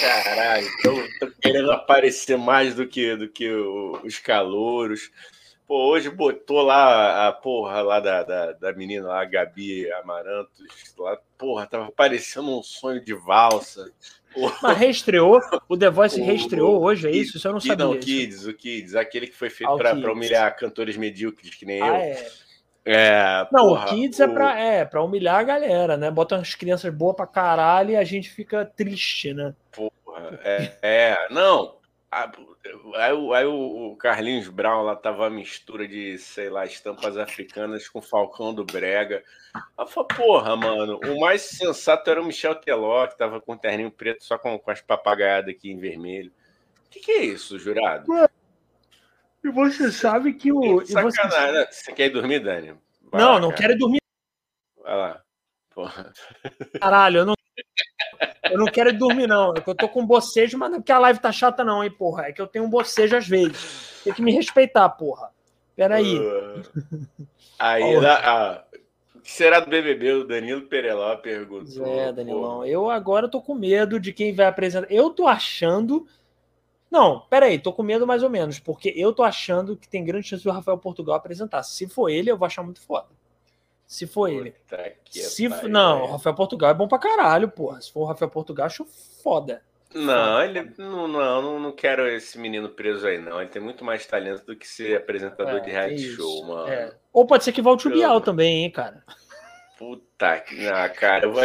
[0.00, 5.10] Caralho, tô, tô, querendo aparecer mais do que, do que o, os calouros.
[5.66, 10.94] Pô, hoje botou lá a porra lá da, da, da menina lá, a Gabi Amarantos.
[10.98, 13.90] Lá, porra, tava parecendo um sonho de valsa.
[14.34, 14.58] Porra.
[14.62, 17.36] Mas reestreou, o The Voice o, reestreou hoje, é isso?
[17.36, 17.84] Isso eu não sabia.
[17.84, 21.64] Não, o Kids, o Kids, aquele que foi feito ah, para humilhar cantores medíocres que
[21.64, 21.94] nem ah, eu.
[21.94, 22.30] É.
[22.84, 24.24] É, não, porra, o Kids o...
[24.24, 26.10] é, pra, é pra humilhar a galera, né?
[26.10, 29.54] Bota umas crianças boas pra caralho e a gente fica triste, né?
[29.70, 31.76] Porra, é, é não.
[32.94, 38.02] Aí, aí o Carlinhos Brown lá tava a mistura de, sei lá, estampas africanas com
[38.02, 39.22] Falcão do Brega.
[39.78, 43.58] Eu falei, porra, mano, o mais sensato era o Michel Teló, que tava com o
[43.58, 46.30] terninho preto só com, com as papagaiadas aqui em vermelho.
[46.86, 48.04] O que, que é isso, jurado?
[49.44, 50.84] E você sabe que o.
[50.86, 51.30] Sacanagem.
[51.30, 51.52] Você...
[51.52, 51.66] Né?
[51.70, 52.74] você quer ir dormir, Dani?
[53.10, 54.00] Vai não, lá, não quero dormir.
[54.82, 55.22] Vai lá.
[55.74, 56.12] Porra.
[56.80, 57.34] Caralho, eu não.
[58.50, 59.54] Eu não quero dormir, não.
[59.56, 61.82] É que eu tô com bocejo, mas não é porque a live tá chata, não,
[61.82, 62.26] hein, porra.
[62.26, 64.00] É que eu tenho um bocejo às vezes.
[64.04, 65.30] Tem que me respeitar, porra.
[65.74, 66.18] Peraí.
[66.18, 66.62] Uh,
[67.58, 68.06] aí, oh.
[68.06, 68.64] ah,
[69.14, 70.12] o que será do BBB?
[70.12, 71.86] O Danilo Pereló perguntou.
[71.86, 72.56] É, Danilão.
[72.56, 72.68] Porra.
[72.68, 74.90] Eu agora tô com medo de quem vai apresentar.
[74.90, 76.06] Eu tô achando.
[76.92, 80.28] Não, peraí, tô com medo mais ou menos, porque eu tô achando que tem grande
[80.28, 81.62] chance do Rafael Portugal apresentar.
[81.62, 83.08] Se for ele, eu vou achar muito foda.
[83.86, 84.54] Se for ele.
[85.08, 85.48] Se.
[85.70, 87.80] Não, o Rafael Portugal é bom pra caralho, porra.
[87.80, 88.84] Se for o Rafael Portugal, acho
[89.22, 89.62] foda.
[89.94, 93.40] Não, ele não, não, não quero esse menino preso aí, não.
[93.40, 96.68] Ele tem muito mais talento do que ser apresentador é, de reality é show, mano.
[96.68, 96.94] É.
[97.10, 99.02] Ou pode ser que volte o Bial também, hein, cara.
[99.78, 100.68] Puta que.
[100.68, 101.42] Ah, cara, vou.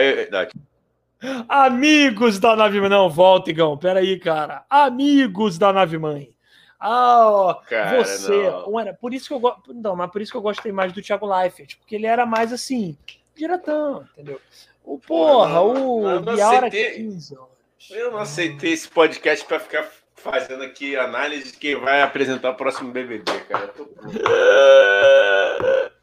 [1.48, 2.89] Amigos da nave mãe.
[2.89, 3.77] Não, volta, Igão.
[3.77, 4.64] Pera aí, cara.
[4.69, 6.31] Amigos da nave mãe.
[6.80, 8.49] Ah, Cara, você.
[8.49, 8.80] Não.
[8.80, 9.73] Era, por isso que eu gosto.
[9.73, 12.53] Não, mas por isso que eu gostei mais do Thiago Leifert, porque ele era mais
[12.53, 12.95] assim,
[13.35, 14.39] diretão, entendeu?
[14.84, 17.49] O porra, não, o Bial era 15 horas.
[17.89, 22.56] Eu não aceitei esse podcast para ficar fazendo aqui análise de quem vai apresentar o
[22.56, 23.73] próximo BBB, cara.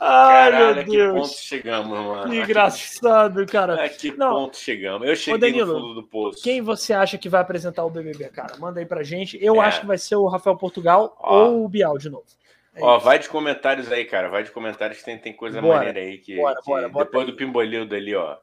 [0.00, 1.12] Ai, Caralho, meu Deus.
[1.14, 2.30] que ponto chegamos, mano.
[2.30, 3.84] Que engraçado, cara.
[3.84, 4.30] A que Não.
[4.34, 5.08] ponto chegamos.
[5.08, 6.42] Eu cheguei Ô, Danilo, no fundo do poço.
[6.42, 8.56] Quem você acha que vai apresentar o BBB, cara?
[8.58, 9.38] Manda aí pra gente.
[9.42, 9.66] Eu é.
[9.66, 11.44] acho que vai ser o Rafael Portugal Ó.
[11.46, 12.24] ou o Bial de novo.
[12.74, 14.28] É Ó, vai de comentários aí, cara.
[14.28, 15.78] Vai de comentários que tem, tem coisa bora.
[15.78, 16.18] maneira aí.
[16.18, 18.36] Que, bora, que bora, depois do Pimbolildo ali, ó.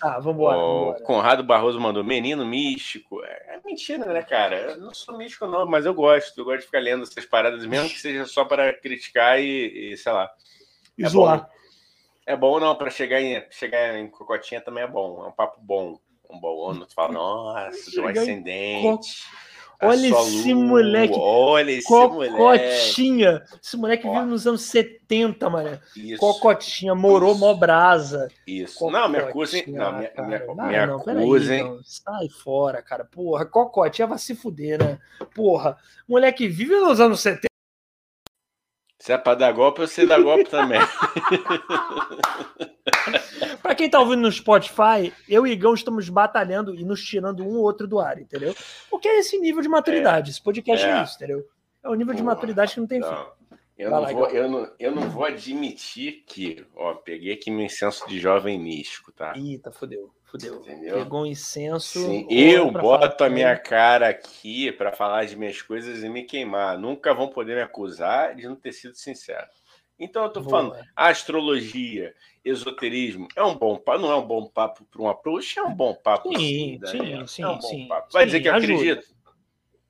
[0.00, 1.04] Ah, vambora, o vambora.
[1.04, 3.22] Conrado Barroso mandou menino místico.
[3.24, 4.56] É, é, mentira, né, cara?
[4.56, 6.38] Eu não sou místico, não, mas eu gosto.
[6.38, 9.96] Eu gosto de ficar lendo essas paradas, mesmo que seja só para criticar e, e
[9.96, 10.30] sei lá.
[10.96, 11.40] E é zoar.
[11.40, 11.58] Bom.
[12.26, 15.24] É bom, não, para chegar em, chegar em cocotinha também é bom.
[15.24, 15.98] É um papo bom.
[16.30, 19.24] Um bom ano, tu fala, nossa, do ascendente.
[19.80, 21.14] Olha esse moleque.
[21.16, 23.32] Olha esse Cocotinha.
[23.32, 23.58] Moleque.
[23.62, 25.78] Esse moleque vive nos anos 70, mano.
[25.96, 26.18] Isso.
[26.18, 27.40] Cocotinha, morou Isso.
[27.40, 28.28] mó brasa.
[28.46, 28.78] Isso.
[28.78, 29.64] Cocotinha, não, me acusem.
[29.68, 31.62] Não, me, me, me não, acusem.
[31.62, 33.04] Aí, Sai fora, cara.
[33.04, 34.98] Porra, Cocotinha vai se fuder, né?
[35.34, 35.76] Porra,
[36.08, 37.47] moleque vive nos anos 70.
[38.98, 40.80] Se é pra dar golpe, eu sei dar golpe também.
[43.62, 47.58] Para quem tá ouvindo no Spotify, eu e Igão estamos batalhando e nos tirando um
[47.58, 48.56] ou outro do ar, entendeu?
[48.90, 50.30] Porque é esse nível de maturidade.
[50.30, 50.90] É, esse podcast é.
[50.90, 51.04] é.
[51.04, 51.46] isso, entendeu?
[51.82, 53.08] É o nível de maturidade que não tem não.
[53.08, 53.38] fim.
[53.78, 58.08] Eu não, vou, eu, não, eu não vou admitir que, ó, peguei aqui meu incenso
[58.08, 59.34] de jovem místico, tá?
[59.36, 60.10] Eita, fodeu.
[60.30, 60.56] Fudeu.
[60.56, 60.94] Entendeu?
[60.94, 61.98] Pegou um incenso.
[62.00, 66.78] Sim, eu boto a minha cara aqui para falar de minhas coisas e me queimar.
[66.78, 69.46] Nunca vão poder me acusar de não ter sido sincero.
[69.98, 70.50] Então eu tô Boa.
[70.50, 72.14] falando, astrologia,
[72.44, 75.74] esoterismo, é um bom papo, não é um bom papo para um approach, é um
[75.74, 76.28] bom papo.
[76.38, 78.12] Sim, sim, sim, é um sim, papo.
[78.12, 79.08] Vai sim, dizer que eu acredito?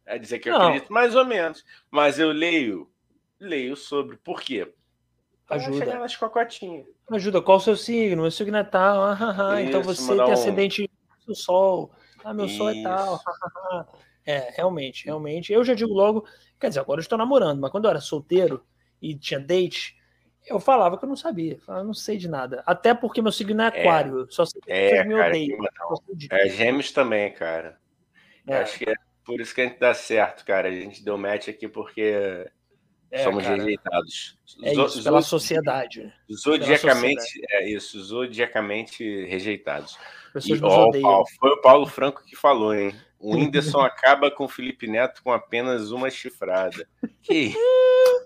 [0.06, 0.68] Vai dizer que eu não.
[0.68, 1.64] acredito, mais ou menos.
[1.90, 2.90] Mas eu leio,
[3.38, 4.16] leio sobre.
[4.16, 4.72] Por quê?
[5.48, 5.78] Ajuda.
[5.78, 6.86] chegar nas cocotinhas.
[7.10, 7.40] Ajuda.
[7.40, 8.22] Qual o seu signo?
[8.22, 9.02] Meu signo é tal.
[9.02, 9.62] Ah, ah, ah.
[9.62, 10.32] então você tem um...
[10.32, 10.90] ascendente
[11.26, 11.90] do sol.
[12.22, 12.58] Ah, meu Isso.
[12.58, 13.20] sol é tal.
[14.26, 15.52] é, realmente, realmente.
[15.52, 16.26] Eu já digo logo.
[16.60, 18.62] Quer dizer, agora eu estou namorando, mas quando eu era solteiro
[19.00, 19.96] e tinha date,
[20.46, 21.54] eu falava que eu não sabia.
[21.54, 22.62] Eu falava, não sei de nada.
[22.66, 23.68] Até porque meu signo é, é.
[23.68, 24.24] aquário.
[24.24, 26.28] É, só sei que é, meu cara, date.
[26.30, 27.78] É gêmeos também, cara.
[28.46, 28.58] É.
[28.58, 28.94] Acho que é
[29.24, 30.68] por isso que a gente dá certo, cara.
[30.68, 32.50] A gente deu match aqui porque
[33.10, 34.38] é, Somos cara, rejeitados.
[34.62, 36.12] É isso, pela sociedade.
[36.30, 37.54] Zodiacamente, sociedade.
[37.54, 39.96] é isso, zodiacamente rejeitados.
[40.44, 42.94] E, ó, Paulo, foi o Paulo Franco que falou, hein?
[43.18, 46.86] O Whindersson acaba com o Felipe Neto com apenas uma chifrada.
[47.22, 47.54] Que...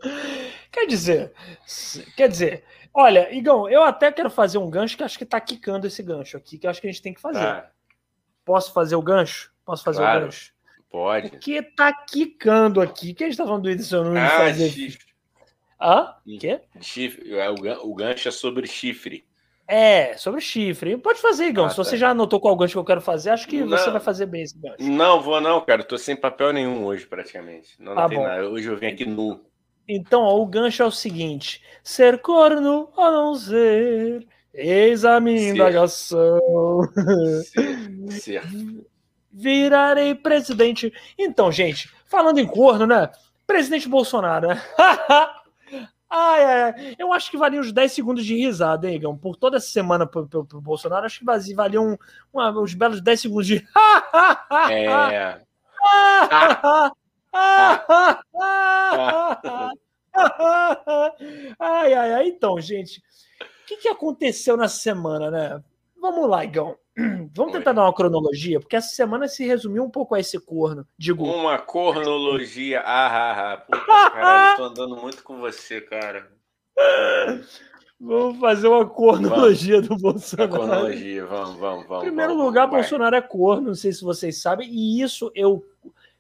[0.70, 1.32] quer dizer,
[2.16, 5.86] quer dizer, olha, Igão, eu até quero fazer um gancho que acho que tá quicando
[5.86, 7.38] esse gancho aqui, que acho que a gente tem que fazer.
[7.38, 7.70] Ah.
[8.44, 9.52] Posso fazer o gancho?
[9.64, 10.20] Posso fazer claro.
[10.20, 10.52] o gancho?
[10.93, 11.31] Pode.
[11.31, 13.14] Porque tá quicando aqui.
[13.14, 14.69] Quem está falando do Whindersson Nunes ah, fazer?
[14.69, 15.06] Chifre.
[15.81, 16.14] Hã?
[16.39, 16.60] Quê?
[16.82, 17.35] Chifre.
[17.35, 19.24] É, o gancho é sobre chifre.
[19.66, 20.98] É, sobre chifre.
[20.98, 21.64] Pode fazer, Igão.
[21.64, 21.85] Ah, Se tá.
[21.85, 24.27] você já anotou qual gancho que eu quero fazer, acho que não, você vai fazer
[24.27, 24.77] bem esse gancho.
[24.82, 25.82] Não, vou não, cara.
[25.82, 27.70] tô sem papel nenhum hoje, praticamente.
[27.78, 28.24] Não, não tá tem bom.
[28.24, 28.51] nada.
[28.51, 29.40] Hoje eu vim aqui nu.
[29.89, 35.48] Então, ó, o gancho é o seguinte: ser corno ou não ser, eis a minha
[35.48, 36.39] indagação.
[37.43, 38.10] Ser.
[38.10, 38.43] ser.
[39.32, 40.92] Virarei presidente.
[41.18, 43.10] Então, gente, falando em corno, né?
[43.46, 44.62] Presidente Bolsonaro, né?
[46.14, 46.94] Ah, é.
[46.98, 49.16] Eu acho que valia uns 10 segundos de risada, hein, Igão?
[49.16, 51.96] Por toda essa semana pro, pro, pro Bolsonaro, acho que valia um,
[52.30, 53.56] uma, uns belos 10 segundos de.
[54.70, 55.40] é.
[61.59, 62.28] ai, ai, ai.
[62.28, 63.02] Então, gente,
[63.40, 65.64] o que, que aconteceu nessa semana, né?
[65.98, 66.76] Vamos lá, Igão.
[67.35, 70.86] Vamos tentar dar uma cronologia, porque essa semana se resumiu um pouco a esse corno.
[70.98, 71.24] Digo.
[71.24, 72.81] Uma cronologia.
[72.81, 73.56] Ah, ah, ah.
[73.56, 73.78] Puta,
[74.12, 76.31] caralho, tô andando muito com você, cara.
[77.98, 79.89] Vamos fazer uma cronologia vamos.
[79.89, 80.51] do Bolsonaro.
[80.51, 82.02] Uma cronologia, vamos, vamos, vamos.
[82.02, 85.31] Em primeiro vamos, lugar, vamos, Bolsonaro é corno, não sei se vocês sabem, e isso
[85.35, 85.64] eu.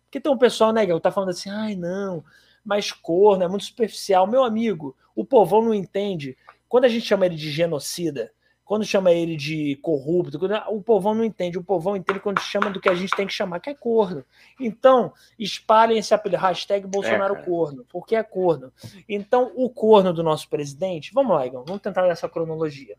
[0.04, 2.24] Porque tem um pessoal, né, que tá falando assim, ai, não,
[2.64, 4.26] mas corno é muito superficial.
[4.26, 6.36] Meu amigo, o povão não entende.
[6.68, 8.32] Quando a gente chama ele de genocida,
[8.64, 11.58] quando chama ele de corrupto, o povão não entende.
[11.58, 14.24] O povão entende quando chama do que a gente tem que chamar, que é corno.
[14.58, 18.72] Então, espalhem esse apelido, hashtag Bolsonaro é, corno, porque é corno.
[19.08, 22.96] Então, o corno do nosso presidente, vamos lá, Igor, vamos tentar essa cronologia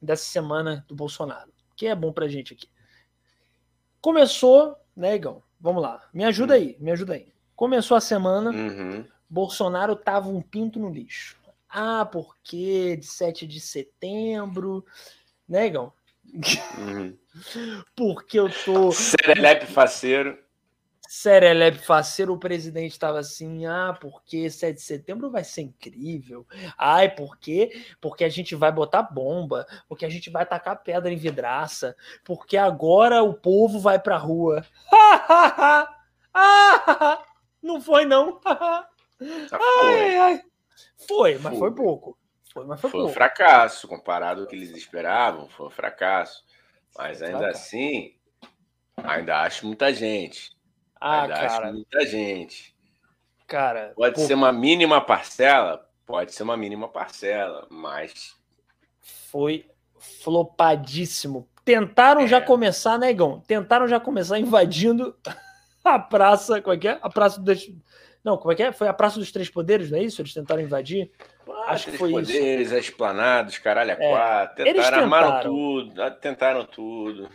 [0.00, 2.68] dessa semana do Bolsonaro, que é bom pra gente aqui.
[4.00, 5.42] Começou, né, Igor?
[5.60, 7.30] Vamos lá, me ajuda aí, me ajuda aí.
[7.54, 9.04] Começou a semana, uhum.
[9.28, 11.39] Bolsonaro tava um pinto no lixo.
[11.70, 14.84] Ah, porque de 7 de setembro,
[15.48, 15.92] né, Igão?
[16.78, 17.16] Uhum.
[17.94, 18.92] porque eu tô.
[18.92, 20.38] Serelepe faceiro.
[21.08, 26.46] Serelepe faceiro, o presidente estava assim, ah, porque 7 de setembro vai ser incrível.
[26.78, 27.84] Ai, por quê?
[28.00, 32.56] Porque a gente vai botar bomba, porque a gente vai tacar pedra em vidraça, porque
[32.56, 34.64] agora o povo vai pra rua.
[37.60, 38.40] não foi, não.
[38.44, 40.49] ai, ai.
[41.06, 42.18] Foi, mas foi, foi pouco.
[42.52, 43.10] Foi, mas foi, foi pouco.
[43.10, 46.44] um fracasso comparado ao que eles esperavam, foi um fracasso.
[46.96, 47.60] Mas ainda fracasso.
[47.60, 48.14] assim,
[48.96, 50.50] ainda acho muita gente.
[51.00, 51.46] Ah, ainda cara.
[51.46, 52.76] acho muita gente.
[53.46, 54.26] Cara, pode por...
[54.26, 58.36] ser uma mínima parcela, pode ser uma mínima parcela, mas
[59.10, 61.48] foi flopadíssimo.
[61.64, 62.26] Tentaram é.
[62.26, 63.40] já começar, negão.
[63.46, 65.16] Tentaram já começar invadindo
[65.84, 66.98] a praça, qual é que é?
[67.02, 67.52] A praça do
[68.24, 68.72] não, como é que é?
[68.72, 70.20] Foi a Praça dos Três Poderes, não é isso?
[70.20, 71.10] Eles tentaram invadir?
[71.48, 72.76] Ah, Acho que foi poderes, isso.
[72.76, 74.10] Esplanados, caralho, a é.
[74.10, 74.56] quatro.
[74.56, 77.28] Tentaram, Eles tentaram, armaram tudo, ah, tentaram tudo.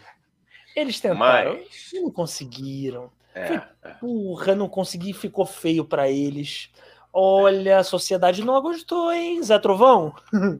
[0.75, 1.91] Eles tentaram Mas...
[1.93, 3.11] não conseguiram.
[3.33, 3.89] É, foi, é.
[3.99, 6.69] Porra, não consegui, ficou feio para eles.
[7.11, 10.13] Olha, a sociedade não gostou, hein, Zé Trovão?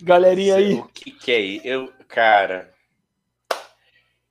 [0.00, 0.74] Galerinha aí.
[0.74, 1.66] O que, que é isso?
[1.66, 2.70] Eu, cara,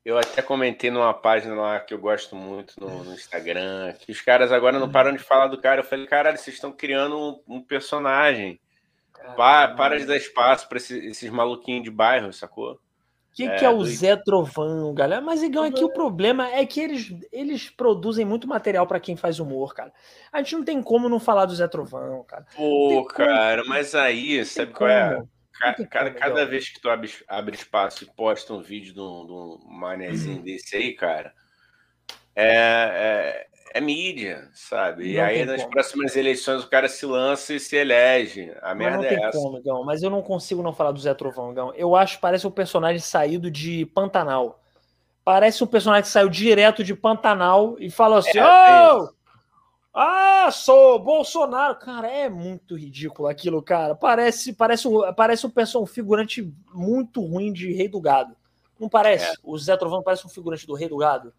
[0.05, 4.21] eu até comentei numa página lá que eu gosto muito no, no Instagram, que os
[4.21, 5.81] caras agora não param de falar do cara.
[5.81, 8.59] Eu falei, caralho, vocês estão criando um, um personagem.
[9.35, 12.73] para, para de dar espaço para esses, esses maluquinhos de bairro, sacou?
[12.73, 12.79] O
[13.33, 13.85] que, é, que é o do...
[13.85, 15.21] Zé Trovão, galera?
[15.21, 19.39] Mas, Igão, aqui o problema é que eles, eles produzem muito material para quem faz
[19.39, 19.91] humor, cara.
[20.31, 22.45] A gente não tem como não falar do Zé Trovão, cara.
[22.55, 25.21] Pô, cara, mas aí, sabe qual é?
[25.89, 29.31] Cada, cada vez que tu abre, abre espaço e posta um vídeo de um, de
[29.31, 30.43] um manezinho uhum.
[30.43, 31.33] desse aí, cara,
[32.35, 35.11] é, é, é mídia, sabe?
[35.11, 35.71] e aí nas como.
[35.71, 38.53] próximas eleições o cara se lança e se elege.
[38.61, 39.37] A merda não é essa.
[39.37, 41.73] Como, Gão, mas eu não consigo não falar do Zé Trovão, Gão.
[41.75, 44.61] Eu acho que parece um personagem saído de Pantanal.
[45.23, 48.99] Parece um personagem que saiu direto de Pantanal e falou assim: é, Ô!
[48.99, 49.24] Oh!
[49.97, 51.75] Ah, sou Bolsonaro.
[51.75, 53.95] Cara, é muito ridículo aquilo, cara.
[53.95, 55.51] Parece, parece, parece um,
[55.81, 58.35] um figurante muito ruim de Rei do Gado.
[58.77, 59.25] Não parece?
[59.25, 59.33] É.
[59.41, 61.33] O Zé Trovão parece um figurante do Rei do Gado.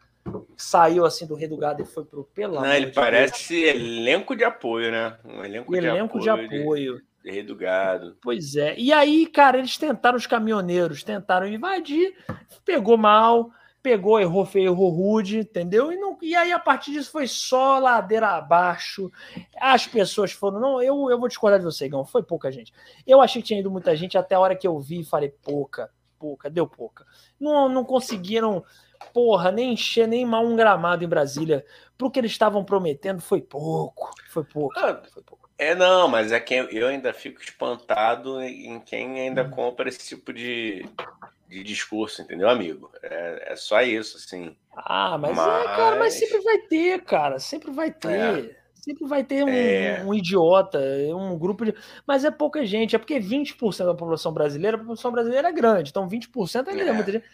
[0.56, 3.76] Saiu assim do Rei do Gado e foi pro pelo Não, ele parece Deus.
[3.76, 5.18] elenco de apoio, né?
[5.22, 6.48] Um elenco, elenco de apoio.
[6.48, 7.02] De apoio.
[7.22, 8.16] De, Rei do Gado.
[8.22, 8.74] Pois é.
[8.78, 12.14] E aí, cara, eles tentaram os caminhoneiros, tentaram invadir,
[12.64, 13.50] pegou mal
[13.86, 15.92] pegou, errou feio, errou rude, entendeu?
[15.92, 19.12] E, não, e aí, a partir disso, foi só ladeira abaixo.
[19.60, 20.58] As pessoas foram.
[20.58, 22.04] Não, eu, eu vou discordar de você, Gão.
[22.04, 22.72] Foi pouca gente.
[23.06, 25.88] Eu achei que tinha ido muita gente, até a hora que eu vi, falei, pouca,
[26.18, 27.06] pouca, deu pouca.
[27.38, 28.64] Não, não conseguiram,
[29.14, 31.64] porra, nem encher nem mal um gramado em Brasília.
[31.96, 34.10] Pro que eles estavam prometendo, foi pouco.
[34.30, 34.76] Foi pouco.
[34.76, 35.48] Ah, foi pouco.
[35.56, 39.50] É, não, mas é que eu ainda fico espantado em quem ainda hum.
[39.50, 40.84] compra esse tipo de,
[41.48, 42.90] de discurso, entendeu, amigo?
[43.02, 44.56] É, é só isso, assim.
[44.76, 45.64] Ah, mas, mas...
[45.64, 48.50] É, cara, mas sempre vai ter, cara, sempre vai ter.
[48.52, 48.66] É.
[48.74, 50.04] Sempre vai ter um, é.
[50.04, 50.78] um, idiota,
[51.12, 51.74] um grupo de.
[52.06, 55.90] Mas é pouca gente, é porque 20% da população brasileira, a população brasileira é grande,
[55.90, 57.24] então 20% ainda é, é muita gente.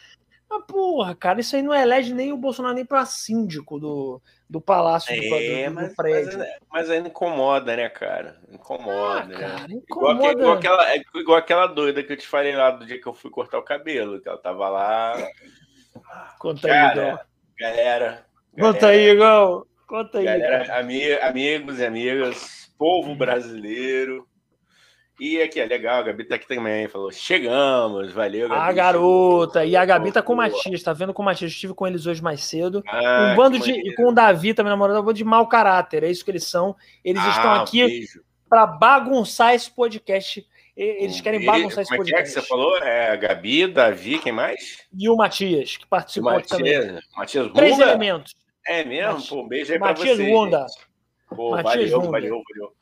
[0.48, 4.20] Mas, porra, cara, isso aí não elege nem o Bolsonaro nem para síndico do,
[4.52, 6.38] do palácio é, do, do, do prédio.
[6.38, 8.36] Mas, mas, aí incomoda, né, cara?
[8.52, 9.22] Incomoda.
[9.22, 9.34] Ah, né?
[9.34, 10.14] cara, incomoda.
[10.14, 13.06] Igual, igual, aquela, é igual aquela doida que eu te falei lá do dia que
[13.06, 15.16] eu fui cortar o cabelo, que ela tava lá.
[16.38, 17.18] Conta cara, aí,
[17.58, 18.26] Galera.
[18.60, 19.66] Conta aí, Igor.
[19.86, 20.24] Conta aí.
[20.26, 24.28] Galera, ami, amigos e amigas, povo brasileiro.
[25.20, 28.60] E aqui é legal, a Gabi tá aqui também, falou: chegamos, valeu, Gabi.
[28.60, 31.50] A garota, e a Gabi tá com o Matias, tá vendo com o Matias?
[31.50, 32.82] Eu estive com eles hoje mais cedo.
[32.88, 33.70] Ah, um bando de.
[33.70, 36.44] E com o Davi também, namorado, um bando de mau caráter, é isso que eles
[36.44, 36.74] são.
[37.04, 40.46] Eles ah, estão aqui um para bagunçar esse podcast.
[40.76, 41.52] Eles um querem beijo.
[41.52, 42.20] bagunçar esse Como podcast.
[42.20, 42.78] É que, é que você falou?
[42.78, 44.86] É a Gabi, Davi, quem mais?
[44.98, 47.00] E o Matias, que participou Matias, também.
[47.16, 47.54] Matias Runda?
[47.54, 48.34] Três elementos.
[48.66, 49.12] É mesmo?
[49.12, 50.28] Matias, Pô, um beijo aí pra Matias vocês.
[50.28, 50.66] Runda.
[51.28, 52.10] Pô, Matias valeu, Runda.
[52.10, 52.72] valeu, valeu.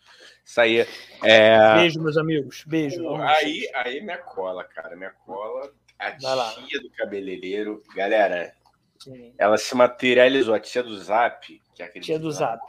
[0.45, 0.87] Isso aí.
[1.23, 1.75] É...
[1.75, 2.65] Beijo, meus amigos.
[2.67, 3.15] Beijo.
[3.17, 4.97] Aí, aí minha cola, cara.
[4.97, 5.73] Minha cola.
[5.99, 7.83] A tia do cabeleireiro.
[7.95, 8.55] Galera,
[8.99, 9.35] Sim.
[9.39, 10.55] ela se materializou.
[10.55, 12.07] A tia do Zap, que acredita.
[12.07, 12.61] Tia do Zap.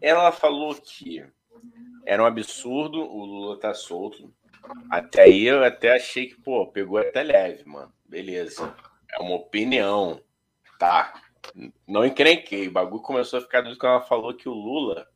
[0.00, 1.24] Ela falou que
[2.06, 4.32] era um absurdo o Lula tá solto.
[4.90, 7.92] Até aí eu até achei que, pô, pegou até leve, mano.
[8.04, 8.74] Beleza.
[9.10, 10.20] É uma opinião.
[10.78, 11.12] Tá.
[11.86, 12.68] Não encrenquei.
[12.68, 15.06] O bagulho começou a ficar doido quando ela falou que o Lula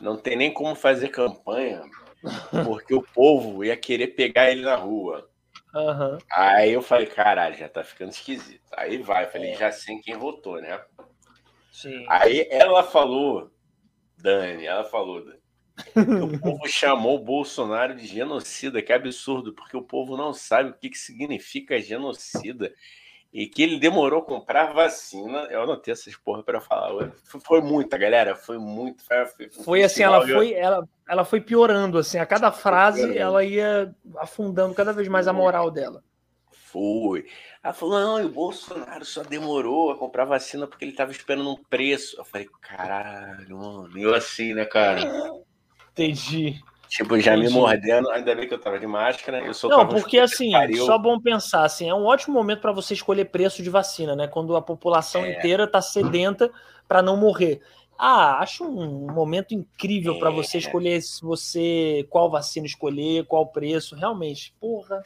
[0.00, 1.82] não tem nem como fazer campanha,
[2.64, 5.28] porque o povo ia querer pegar ele na rua.
[5.74, 6.18] Uhum.
[6.30, 8.62] Aí eu falei, caralho, já tá ficando esquisito.
[8.76, 9.56] Aí vai, falei, é.
[9.56, 10.80] já sei quem votou, né?
[11.72, 12.04] Sim.
[12.08, 13.50] Aí ela falou,
[14.18, 19.82] Dani, ela falou, que o povo chamou o Bolsonaro de genocida, que absurdo, porque o
[19.82, 22.72] povo não sabe o que, que significa genocida
[23.32, 25.46] e que ele demorou a comprar vacina.
[25.50, 27.12] Eu anotei essas porra para falar.
[27.24, 28.36] Foi muita, galera.
[28.36, 29.02] Foi muito.
[29.02, 32.18] Foi, foi, foi assim, ela foi, ela, ela foi piorando assim.
[32.18, 36.04] A cada frase ela ia afundando cada vez mais a moral dela.
[36.50, 37.26] Foi.
[37.62, 41.62] Ela falou: não, o Bolsonaro só demorou a comprar vacina porque ele estava esperando um
[41.64, 42.16] preço.
[42.18, 43.98] Eu falei, caralho, mano.
[43.98, 45.00] E eu assim, né, cara?
[45.92, 46.60] Entendi.
[46.92, 49.40] Tipo, já me mordendo, ainda bem que eu tava de máscara.
[49.40, 52.92] Eu sou Não, porque assim, só bom pensar, assim, é um ótimo momento para você
[52.92, 54.28] escolher preço de vacina, né?
[54.28, 55.32] Quando a população é.
[55.32, 56.50] inteira tá sedenta
[56.86, 57.62] para não morrer.
[57.98, 60.18] Ah, acho um momento incrível é.
[60.18, 64.54] para você escolher se você qual vacina escolher, qual preço, realmente.
[64.60, 65.02] Porra,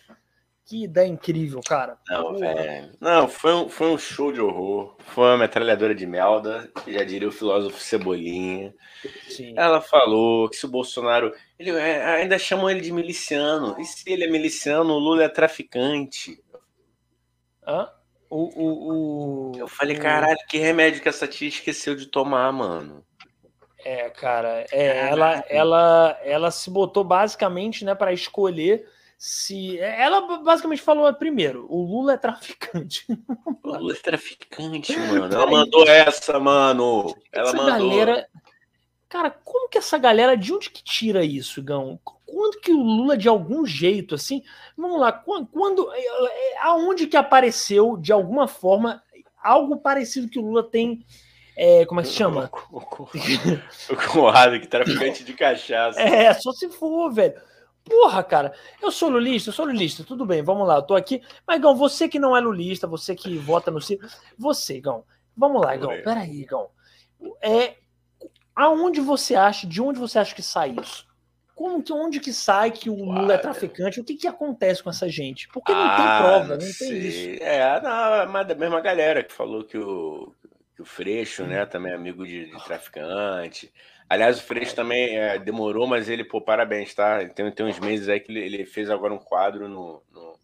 [0.66, 1.96] que ideia incrível, cara.
[2.08, 2.90] Não, velho.
[3.00, 4.96] Não, foi um, foi um show de horror.
[4.98, 8.74] Foi uma metralhadora de melda, já diria o filósofo Cebolinha.
[9.28, 9.54] Sim.
[9.56, 11.32] Ela falou que se o Bolsonaro.
[11.56, 13.76] Ele, é, ainda chamam ele de miliciano.
[13.78, 16.42] E se ele é miliciano, o Lula é traficante.
[17.64, 17.88] Hã?
[18.28, 23.06] O, o, o, Eu falei, caralho, que remédio que essa tia esqueceu de tomar, mano.
[23.84, 28.84] É, cara, é, ela, ela, ela se botou basicamente né, para escolher
[29.18, 29.78] se.
[29.78, 33.06] Ela basicamente falou primeiro: o Lula é traficante.
[33.62, 35.34] O Lula é traficante, mano.
[35.34, 37.16] Ela mandou essa, mano.
[37.32, 37.90] Ela essa mandou.
[37.90, 38.28] galera.
[39.08, 40.36] Cara, como que essa galera.
[40.36, 41.98] De onde que tira isso, Gão?
[42.24, 44.42] Quando que o Lula, de algum jeito, assim.
[44.76, 45.46] Vamos lá, quando.
[45.48, 45.90] quando
[46.60, 49.02] aonde que apareceu, de alguma forma,
[49.42, 51.04] algo parecido que o Lula tem.
[51.56, 52.50] É, como é que se chama?
[52.70, 56.00] O, Conrado, que traficante de cachaça.
[56.00, 57.34] É, só se for, velho.
[57.88, 58.52] Porra, cara,
[58.82, 61.22] eu sou lulista, eu sou lulista, tudo bem, vamos lá, eu tô aqui.
[61.46, 64.06] Mas, Gão, você que não é lulista, você que vota no Ciro,
[64.36, 65.04] você, Gão,
[65.36, 66.68] vamos lá, Gão, peraí, Gão.
[67.40, 67.76] É,
[68.54, 71.06] aonde você acha, de onde você acha que sai isso?
[71.54, 73.98] Como que, onde que sai que o Lula é traficante?
[73.98, 75.48] O que que acontece com essa gente?
[75.48, 77.42] Porque não ah, tem prova, não, não tem isso.
[77.42, 80.34] É, não, mas da mesma galera que falou que o,
[80.74, 83.72] que o Freixo, né, também é amigo de, de traficante.
[84.08, 87.26] Aliás, o Freixo também é, demorou, mas ele, pô, parabéns, tá?
[87.28, 90.38] Tem, tem uns meses aí que ele, ele fez agora um quadro no, no,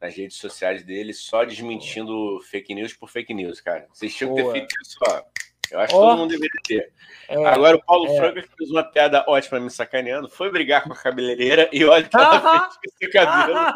[0.00, 3.86] nas redes sociais dele só desmentindo fake news por fake news, cara.
[3.92, 5.22] Vocês tinham que ter feito isso, ó.
[5.70, 6.92] Eu acho que todo mundo deveria ter.
[7.28, 8.16] É, agora, o Paulo é.
[8.16, 12.08] Franco fez uma piada ótima me sacaneando, foi brigar com a cabeleireira e olha o
[12.08, 13.56] que ela fez com esse cabelo.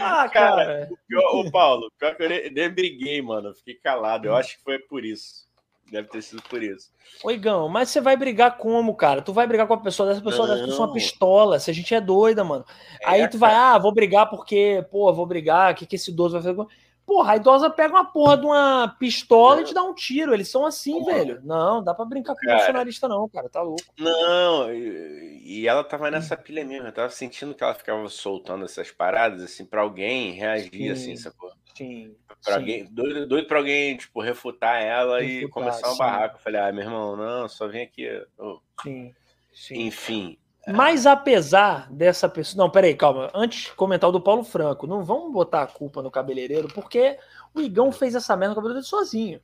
[0.00, 0.88] ah, cara.
[1.34, 3.48] O Paulo, pior que eu nem, nem briguei, mano.
[3.48, 4.26] Eu fiquei calado.
[4.26, 5.51] Eu acho que foi por isso.
[5.92, 6.90] Deve ter sido por isso.
[7.22, 9.20] Oigão, mas você vai brigar como, cara?
[9.20, 11.58] Tu vai brigar com a pessoa dessa pessoa, dessa pessoa uma pistola.
[11.58, 12.64] Se a gente é doida, mano.
[13.02, 16.10] É, Aí tu vai, ah, vou brigar porque, pô, vou brigar, o que, que esse
[16.10, 16.66] idoso vai fazer?
[17.04, 20.32] Porra, a idosa pega uma porra de uma pistola e te dá um tiro.
[20.32, 21.12] Eles são assim, porra.
[21.12, 21.40] velho.
[21.44, 23.50] Não, dá pra brincar com o bolsonarista, não, cara.
[23.50, 23.82] Tá louco.
[23.98, 26.86] Não, e, e ela tava nessa pilha mesmo.
[26.86, 30.90] Eu tava sentindo que ela ficava soltando essas paradas, assim, pra alguém reagir, Sim.
[30.90, 31.52] assim, sacou?
[31.76, 32.14] Sim.
[32.44, 36.36] Pra alguém, doido, doido pra alguém, tipo, refutar ela refutar, e começar um barraco.
[36.36, 38.08] Eu falei, ah, meu irmão, não, só vem aqui.
[38.36, 38.58] Oh.
[38.82, 39.14] Sim,
[39.52, 39.86] sim.
[39.86, 40.38] Enfim.
[40.66, 40.72] É.
[40.72, 42.64] Mas apesar dessa pessoa.
[42.64, 43.30] Não, peraí, calma.
[43.34, 47.18] Antes de comentar o do Paulo Franco, não vamos botar a culpa no cabeleireiro, porque
[47.54, 49.40] o Igão fez essa merda no cabeleireiro sozinho.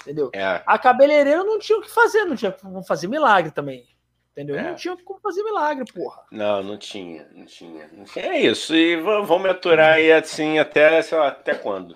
[0.00, 0.30] Entendeu?
[0.34, 0.62] É.
[0.66, 3.86] A cabeleireira não tinha o que fazer, não tinha como fazer milagre também.
[4.32, 4.56] Entendeu?
[4.56, 4.62] É.
[4.62, 6.22] Não tinha como fazer milagre, porra.
[6.32, 7.88] Não, não tinha, não tinha.
[7.92, 8.24] Não tinha.
[8.24, 8.74] É isso.
[8.74, 11.94] E vamos aturar aí assim até, lá, até quando?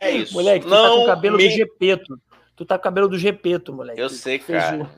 [0.00, 0.34] É isso.
[0.34, 1.48] Moleque, tu não tá com o cabelo me...
[1.48, 2.20] do Gepeto.
[2.56, 4.00] Tu tá com o cabelo do Gepeto, moleque.
[4.00, 4.88] Eu sei, cara.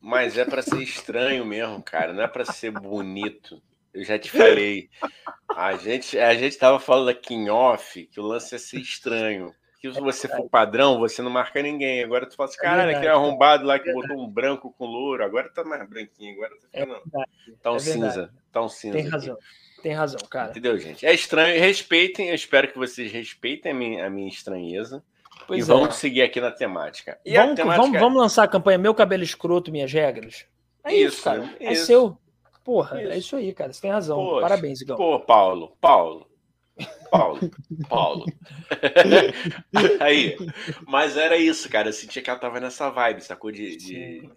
[0.00, 2.12] Mas é para ser estranho mesmo, cara.
[2.12, 3.62] Não é para ser bonito.
[3.92, 4.90] Eu já te falei.
[5.56, 9.54] A gente, a gente tava falando aqui em off que o lance é ser estranho
[9.84, 12.02] que se você for padrão, você não marca ninguém.
[12.02, 15.22] Agora tu fala assim, é caralho, aquele arrombado lá que botou um branco com louro,
[15.22, 16.94] agora tá mais branquinho, agora tá ficando.
[16.94, 18.34] É tá um é cinza.
[18.50, 18.96] Tá um cinza.
[18.96, 19.34] Tem razão.
[19.34, 19.44] Aqui.
[19.84, 20.48] Tem razão, cara.
[20.48, 21.04] Entendeu, gente?
[21.04, 21.60] É estranho.
[21.60, 25.04] Respeitem, eu espero que vocês respeitem a minha, a minha estranheza.
[25.46, 25.74] Pois e é.
[25.74, 27.20] vamos seguir aqui na temática.
[27.22, 27.82] E vamos, temática...
[27.82, 30.46] Vamos, vamos, lançar a campanha Meu Cabelo Escroto, Minhas Regras?
[30.82, 31.54] É isso, isso cara.
[31.60, 31.82] É isso.
[31.82, 32.16] É seu.
[32.64, 33.12] Porra, isso.
[33.12, 33.74] é isso aí, cara.
[33.74, 34.16] Você tem razão.
[34.16, 34.96] Poxa, Parabéns, Igão.
[34.96, 36.26] Pô, Paulo, Paulo.
[37.10, 37.38] Paulo,
[37.86, 38.24] Paulo.
[40.00, 40.34] Aí,
[40.88, 41.90] mas era isso, cara.
[41.90, 43.52] Eu sentia que ela tava nessa vibe, sacou?
[43.52, 44.30] De, de...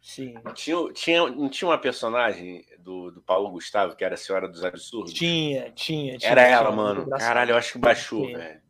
[0.00, 0.34] Sim.
[0.54, 4.64] Tinha, tinha, não tinha uma personagem do, do Paulo Gustavo, que era a Senhora dos
[4.64, 5.12] Absurdos?
[5.12, 6.18] Tinha, tinha.
[6.18, 7.08] tinha era ela, mano.
[7.10, 8.60] Caralho, eu acho que baixou, velho.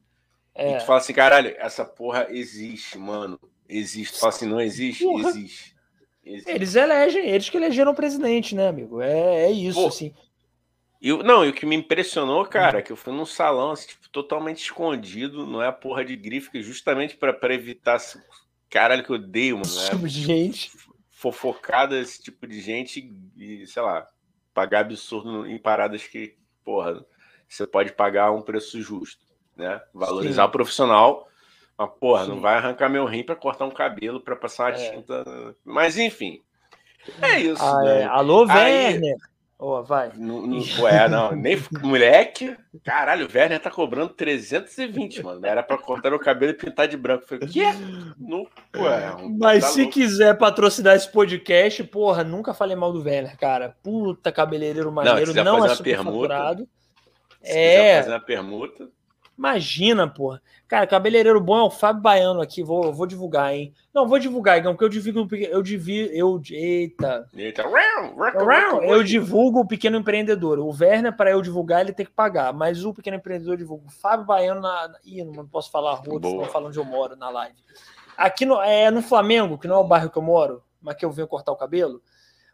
[0.55, 0.77] É.
[0.77, 3.41] E tu fala assim, caralho, essa porra existe, mano.
[3.69, 4.15] Existe.
[4.15, 5.05] Tu fala assim, não existe?
[5.05, 5.31] Porra.
[5.31, 5.75] Existe.
[6.25, 6.51] existe.
[6.51, 9.01] Eles elegem, eles que elegeram o presidente, né, amigo?
[9.01, 10.15] É, é isso, Pô, assim.
[11.25, 14.09] Não, e o que me impressionou, cara, é que eu fui num salão assim, tipo,
[14.11, 17.99] totalmente escondido, não é a porra de grife, justamente para evitar.
[18.71, 19.75] Caralho, que eu odeio, mano.
[19.75, 19.99] Né?
[20.09, 20.71] Gente.
[21.23, 24.05] Fofocada, esse tipo de gente e, sei lá,
[24.53, 27.07] pagar absurdo em paradas que, porra,
[27.49, 29.25] você pode pagar um preço justo,
[29.57, 29.81] né?
[29.95, 30.49] Valorizar Sim.
[30.49, 31.29] o profissional,
[31.79, 32.31] mas, porra, Sim.
[32.31, 34.91] não vai arrancar meu rim para cortar um cabelo, para passar uma é.
[34.91, 35.25] tinta.
[35.65, 36.43] Mas, enfim.
[37.21, 37.63] É isso.
[37.63, 38.03] Ah, né?
[38.03, 38.05] é.
[38.05, 39.01] Alô, Aí...
[39.63, 39.81] Werner!
[39.81, 40.11] Oh, vai.
[40.17, 42.57] Não, não, é, não, nem moleque.
[42.85, 45.47] Caralho, o Werner tá cobrando 320, mano.
[45.47, 47.27] Era pra cortar o cabelo e pintar de branco.
[47.27, 47.67] Falei, quê?
[48.19, 49.95] No, ué, Mas tá se louco.
[49.95, 53.77] quiser patrocinar esse podcast, porra, nunca falei mal do Werner, cara.
[53.83, 56.69] Puta cabeleireiro maneiro, não, não é superfaturado.
[57.43, 58.03] Se é.
[58.03, 58.89] fazer uma permuta.
[59.43, 60.41] Imagina, porra.
[60.69, 62.63] Cara, cabeleireiro bom é o Fábio Baiano aqui.
[62.63, 63.75] Vou, vou divulgar, hein?
[63.93, 65.35] Não, vou divulgar, Igão, porque eu divulgo.
[65.35, 66.13] Eu divulgo.
[66.13, 67.29] Eu, eita.
[67.35, 67.65] Eita.
[68.85, 70.61] Eu divulgo o pequeno empreendedor.
[70.61, 72.53] O Werner, para eu divulgar, ele tem que pagar.
[72.53, 73.89] Mas o pequeno empreendedor divulga.
[73.89, 74.93] O Fábio Baiano na.
[75.05, 77.59] Ih, não posso falar rua, estão falando onde eu moro na live.
[78.17, 81.05] Aqui no, é no Flamengo, que não é o bairro que eu moro, mas que
[81.05, 82.01] eu venho cortar o cabelo.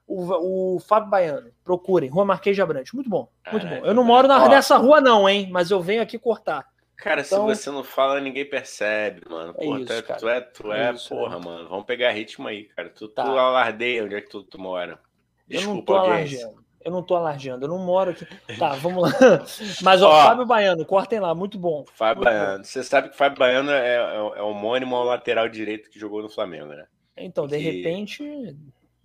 [0.07, 2.95] O, o Fábio Baiano, procurem, Rua Marquês de Abrante.
[2.95, 3.85] Muito bom, muito bom.
[3.85, 5.51] Eu não moro na, nessa rua, não, hein?
[5.53, 6.67] Mas eu venho aqui cortar.
[6.99, 9.55] Cara, então, se você não fala, ninguém percebe, mano.
[9.57, 11.41] É porra, isso, tu, é, tu é, tu é, é isso, porra, é.
[11.41, 11.69] mano.
[11.69, 12.91] Vamos pegar ritmo aí, cara.
[12.91, 13.23] Tu, tá.
[13.23, 14.99] tu alardeia onde é que tu, tu mora.
[15.47, 16.65] Desculpa, eu não tô alardeando.
[16.85, 18.27] Eu não tô alardeando, eu não moro aqui.
[18.59, 19.19] Tá, vamos lá.
[19.81, 21.85] Mas, ó, ó Fábio Baiano, cortem lá, muito bom.
[21.95, 22.59] Fábio muito Baiano.
[22.59, 22.65] Bom.
[22.65, 26.29] Você sabe que Fábio Baiano é, é, é homônimo ao lateral direito que jogou no
[26.29, 26.87] Flamengo, né?
[27.17, 28.25] Então, de repente.
[28.25, 28.57] De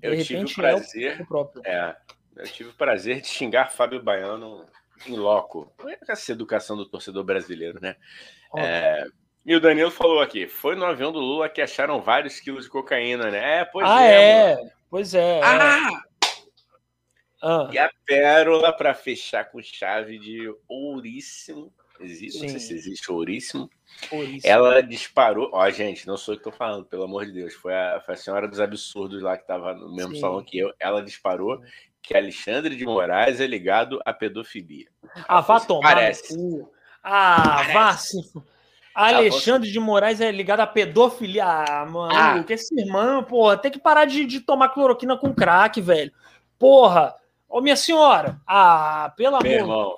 [0.02, 1.20] eu repente tive o prazer.
[1.20, 1.62] É, o próprio.
[1.64, 1.96] é,
[2.38, 4.66] eu tive o prazer de xingar Fábio Baiano
[5.06, 5.72] em loco.
[6.08, 7.96] Essa educação do torcedor brasileiro, né?
[8.56, 9.06] É,
[9.46, 12.70] e o Danilo falou aqui: foi no avião do Lula que acharam vários quilos de
[12.70, 13.60] cocaína, né?
[13.60, 14.52] É, pois ah, é.
[14.52, 14.58] é.
[14.90, 15.40] Pois é.
[15.40, 15.44] é.
[15.44, 16.04] Ah!
[17.42, 17.70] ah.
[17.72, 21.74] E a pérola para fechar com chave de ouríssimo.
[22.00, 23.70] Existe, não sei se existe ouríssimo.
[24.12, 24.42] ouríssimo.
[24.52, 25.50] Ela disparou.
[25.54, 27.54] Ó, gente, não sou eu que tô falando, pelo amor de Deus.
[27.54, 30.22] Foi a, foi a senhora dos absurdos lá que tava no mesmo Sim.
[30.22, 30.74] salão que eu.
[30.80, 31.62] Ela disparou
[32.04, 34.88] que Alexandre de Moraes é ligado à pedofilia.
[35.26, 35.96] Ah, vá tomar.
[35.96, 36.36] Parece.
[37.02, 38.32] Ah, Parece.
[38.34, 38.44] vá.
[38.94, 41.46] Alexandre de Moraes é ligado à pedofilia.
[41.46, 42.46] Ah, mano, ah.
[42.48, 46.12] esse irmão, porra, tem que parar de, de tomar cloroquina com crack, velho.
[46.60, 47.16] Porra.
[47.48, 48.40] Ô, minha senhora.
[48.46, 49.72] Ah, pelo Meu amor.
[49.74, 49.98] Irmão,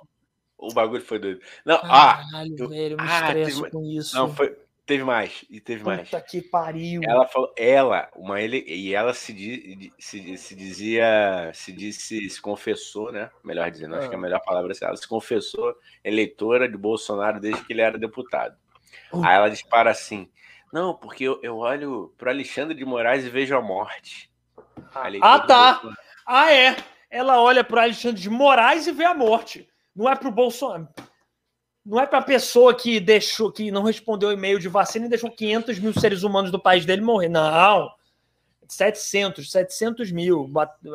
[0.57, 1.41] o bagulho foi doido.
[1.65, 4.15] Não, ah, Caralho, ah, velho, eu me ah, teve, com isso.
[4.15, 4.55] Não, foi,
[4.85, 6.09] Teve mais, e teve Puta mais.
[6.09, 7.01] Puta que pariu.
[7.03, 13.11] Ela falou, ela, uma ele, e ela se, se, se dizia, se disse, se confessou,
[13.11, 13.31] né?
[13.43, 13.97] Melhor dizendo, ah.
[13.97, 14.21] acho que é a ah.
[14.21, 18.55] melhor palavra é ela se confessou eleitora de Bolsonaro desde que ele era deputado.
[19.11, 19.25] Uh.
[19.25, 20.29] Aí ela dispara assim:
[20.71, 24.29] Não, porque eu, eu olho pro Alexandre de Moraes e vejo a morte.
[24.93, 25.81] A ah, tá.
[26.27, 26.75] Ah, é.
[27.09, 29.67] Ela olha pro Alexandre de Moraes e vê a morte.
[29.95, 30.87] Não é pro Bolsonaro.
[31.85, 35.09] Não é para a pessoa que deixou, que não respondeu o e-mail de vacina e
[35.09, 37.29] deixou 500 mil seres humanos do país dele morrer.
[37.29, 37.91] Não.
[38.67, 40.51] 700, 700 mil,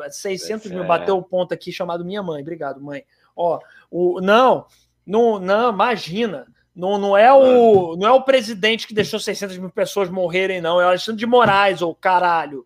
[0.09, 2.41] 600 mil, bateu o ponto aqui chamado minha mãe.
[2.41, 3.05] Obrigado, mãe.
[3.33, 3.59] Ó,
[3.89, 4.65] o, não,
[5.05, 6.45] não, não, imagina.
[6.75, 10.79] Não, não, é o, não é o presidente que deixou 600 mil pessoas morrerem, não.
[10.79, 12.65] É o Alexandre de Moraes, ou caralho.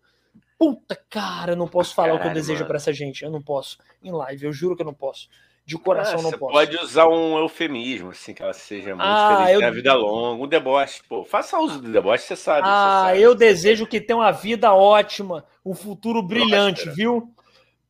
[0.58, 3.24] Puta, cara, eu não posso falar Caralho, o que eu desejo para essa gente.
[3.24, 3.78] Eu não posso.
[4.02, 5.28] Em live, eu juro que eu não posso.
[5.66, 6.52] De coração, ah, não posso.
[6.52, 9.58] pode usar um eufemismo, assim, que ela seja muito ah, feliz, eu...
[9.58, 11.02] tenha vida longa, um deboche.
[11.08, 12.60] Pô, faça uso do deboche, você sabe.
[12.64, 13.90] Ah, você sabe, eu desejo sabe.
[13.90, 17.34] que tenha uma vida ótima, um futuro brilhante, viu?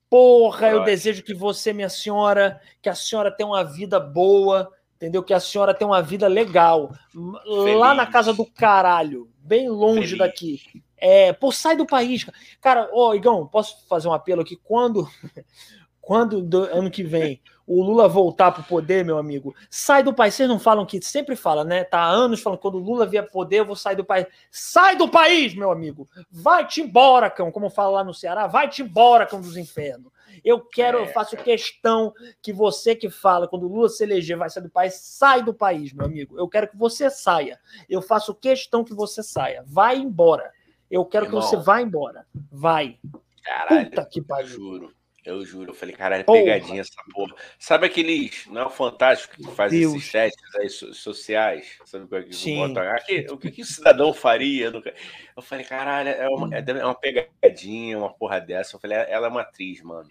[0.09, 5.23] Porra, eu desejo que você, minha senhora, que a senhora tenha uma vida boa, entendeu?
[5.23, 6.95] Que a senhora tenha uma vida legal.
[7.13, 7.79] Feliz.
[7.79, 10.19] Lá na casa do caralho, bem longe Feliz.
[10.19, 10.61] daqui.
[10.97, 12.25] É, pô, sai do país.
[12.59, 14.57] Cara, ô, Igão, posso fazer um apelo aqui?
[14.57, 15.07] Quando,
[16.01, 20.15] quando do, ano que vem o Lula voltar para o poder, meu amigo, sai do
[20.15, 20.35] país.
[20.35, 21.83] Vocês não falam que sempre fala, né?
[21.83, 24.27] Tá há anos falando quando o Lula vier poder, eu vou sair do país.
[24.51, 26.09] Sai do país, meu amigo.
[26.31, 28.47] Vai-te embora, cão, como fala lá no Ceará.
[28.47, 30.13] Vai-te embora, cão dos infernos.
[30.45, 34.37] Eu quero, é, eu faço questão que você que fala quando o Lula se eleger
[34.37, 36.39] vai sair do país, sai do país, meu amigo.
[36.39, 37.59] Eu quero que você saia.
[37.89, 39.65] Eu faço questão que você saia.
[39.67, 40.53] Vai embora.
[40.89, 42.25] Eu quero Irmão, que você vá embora.
[42.51, 42.99] Vai.
[43.43, 44.49] Caralho, Puta que pariu.
[44.49, 44.96] Juro.
[45.27, 47.35] Eu juro, eu falei, caralho, é pegadinha essa porra.
[47.59, 49.95] Sabe aqueles, não é o Fantástico que faz Deus.
[49.97, 51.79] esses testes aí sociais?
[51.85, 52.77] Sabe o que Sim.
[52.79, 54.73] Aqui, o que, que o cidadão faria?
[55.37, 58.77] Eu falei, caralho, é uma, é, é uma pegadinha, uma porra dessa.
[58.77, 60.09] Eu falei, ela é uma atriz, mano.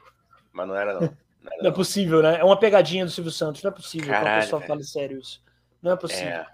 [0.52, 1.00] Mas não era, não.
[1.00, 1.08] Não,
[1.46, 2.38] era, não é possível, né?
[2.38, 3.64] É uma pegadinha do Silvio Santos.
[3.64, 5.42] Não é possível caralho, que a pessoa fale sério isso.
[5.82, 6.28] Não é possível.
[6.28, 6.48] É.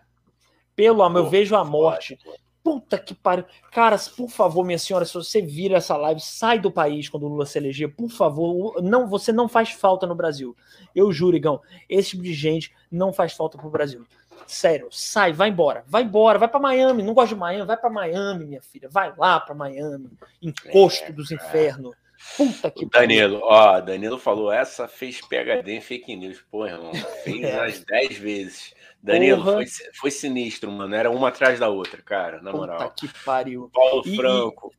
[0.75, 2.19] Pelo amor, eu vejo a morte.
[2.63, 3.45] Puta que pariu.
[3.71, 7.29] Cara, por favor, minha senhora, se você vira essa live, sai do país quando o
[7.29, 8.81] Lula se eleger, por favor.
[8.81, 10.55] Não, você não faz falta no Brasil.
[10.95, 11.59] Eu juro, Igão,
[11.89, 14.05] esse tipo de gente não faz falta pro Brasil.
[14.45, 15.83] Sério, sai, vai embora.
[15.88, 17.01] Vai embora, vai para Miami.
[17.01, 18.89] Não gosto de Miami, vai para Miami, minha filha.
[18.89, 20.09] Vai lá para Miami.
[20.41, 21.95] Encosto é, dos infernos.
[22.38, 23.47] Puta que Danilo, pariu.
[23.47, 26.43] ó, Danilo falou, essa fez PHD em fake news.
[26.51, 26.91] Pô, irmão,
[27.23, 27.59] fez é.
[27.59, 28.73] as 10 vezes.
[29.01, 29.65] Danilo, foi,
[29.99, 30.93] foi, sinistro, mano.
[30.93, 32.77] Era uma atrás da outra, cara, na moral.
[32.77, 33.69] Puta que pariu.
[33.73, 34.71] Paulo e, Franco.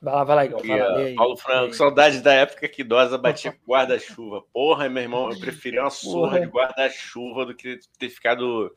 [0.00, 0.66] Vai lá, vai lá, Igor.
[0.66, 4.42] Vai lá, Paulo Franco, saudade da época que idosa batia com guarda-chuva.
[4.52, 8.70] Porra, meu irmão, eu preferia uma surra de guarda-chuva do que ter ficado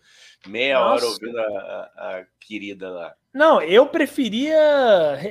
[0.48, 1.06] meia Nossa.
[1.06, 3.14] hora ouvindo a, a, a, querida lá.
[3.34, 4.58] Não, eu preferia.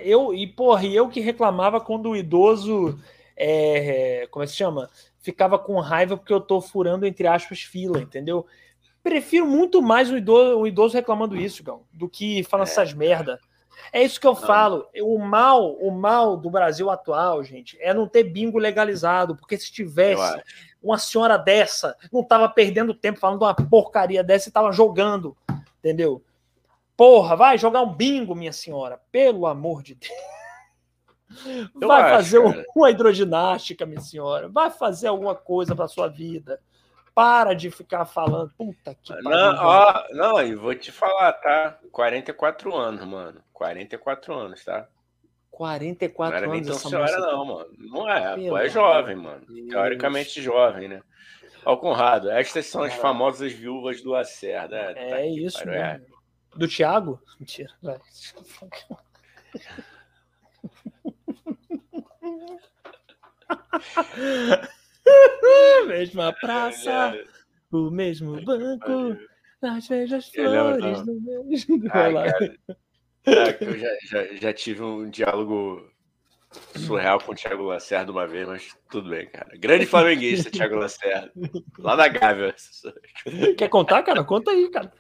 [0.05, 2.99] Eu, e, porra, eu que reclamava quando o idoso.
[3.37, 4.91] É, como é que se chama?
[5.19, 8.47] Ficava com raiva porque eu tô furando, entre aspas, fila, entendeu?
[9.09, 12.71] Prefiro muito mais o idoso, o idoso reclamando isso, Gão, do que falando é.
[12.71, 13.41] essas merda.
[13.91, 14.41] É isso que eu não.
[14.41, 14.87] falo.
[15.03, 19.73] O mal, o mal do Brasil atual, gente, é não ter bingo legalizado, porque se
[19.73, 20.43] tivesse
[20.83, 25.35] uma senhora dessa, não tava perdendo tempo falando uma porcaria dessa e tava jogando,
[25.79, 26.23] entendeu?
[26.97, 30.13] Porra, vai jogar um bingo, minha senhora, pelo amor de Deus.
[31.75, 32.65] Vai acho, fazer cara.
[32.75, 34.49] uma hidroginástica, minha senhora.
[34.49, 36.61] Vai fazer alguma coisa para sua vida.
[37.19, 38.53] Para de ficar falando.
[38.57, 39.29] Puta que pariu.
[39.29, 41.77] Não, ó, não, e vou te falar, tá?
[41.91, 43.43] 44 anos, mano.
[43.53, 44.89] 44 anos, tá?
[45.51, 46.69] 44 não anos.
[46.69, 47.71] Não senhora, não, mano.
[47.77, 48.37] Não é.
[48.37, 49.45] Pelo é jovem, mano.
[49.49, 49.69] Deus.
[49.69, 51.03] Teoricamente jovem, né?
[51.65, 54.77] Ó, Conrado, estas são as famosas viúvas do Lacerda.
[54.77, 56.01] É, tá é isso, pariu, é.
[56.55, 57.21] Do Thiago?
[57.41, 57.99] Mentira, vai.
[65.89, 67.19] Mesma praça,
[67.71, 69.17] o mesmo banco,
[69.63, 71.83] as mesmas flores no mesmo.
[71.91, 72.61] Ai, cara,
[73.27, 75.91] é, eu já, já, já tive um diálogo
[76.77, 79.49] surreal com o Thiago Lacerda uma vez, mas tudo bem, cara.
[79.59, 81.31] Grande flamenguista, Thiago Lacerda.
[81.79, 82.55] Lá na Gávea.
[83.57, 84.25] Quer contar, cara?
[84.25, 84.93] Conta aí, cara.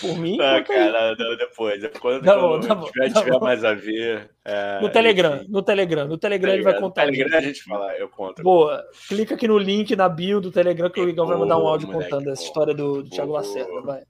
[0.00, 0.36] Por mim.
[0.36, 1.82] Não, cara, não, depois.
[1.98, 4.30] Quando, tá bom, tá bom, tiver, tá tiver mais a ver.
[4.44, 6.06] É, no Telegram, no Telegram.
[6.06, 7.06] No Telegram ele vai contar.
[7.06, 8.42] No Telegram a gente fala, eu conto.
[8.42, 8.84] Boa.
[9.08, 11.88] Clica aqui no link na bio do Telegram que o Igor vai mandar um áudio
[11.88, 13.80] contando essa história do, do Thiago Lacerda.
[13.82, 14.02] Vai.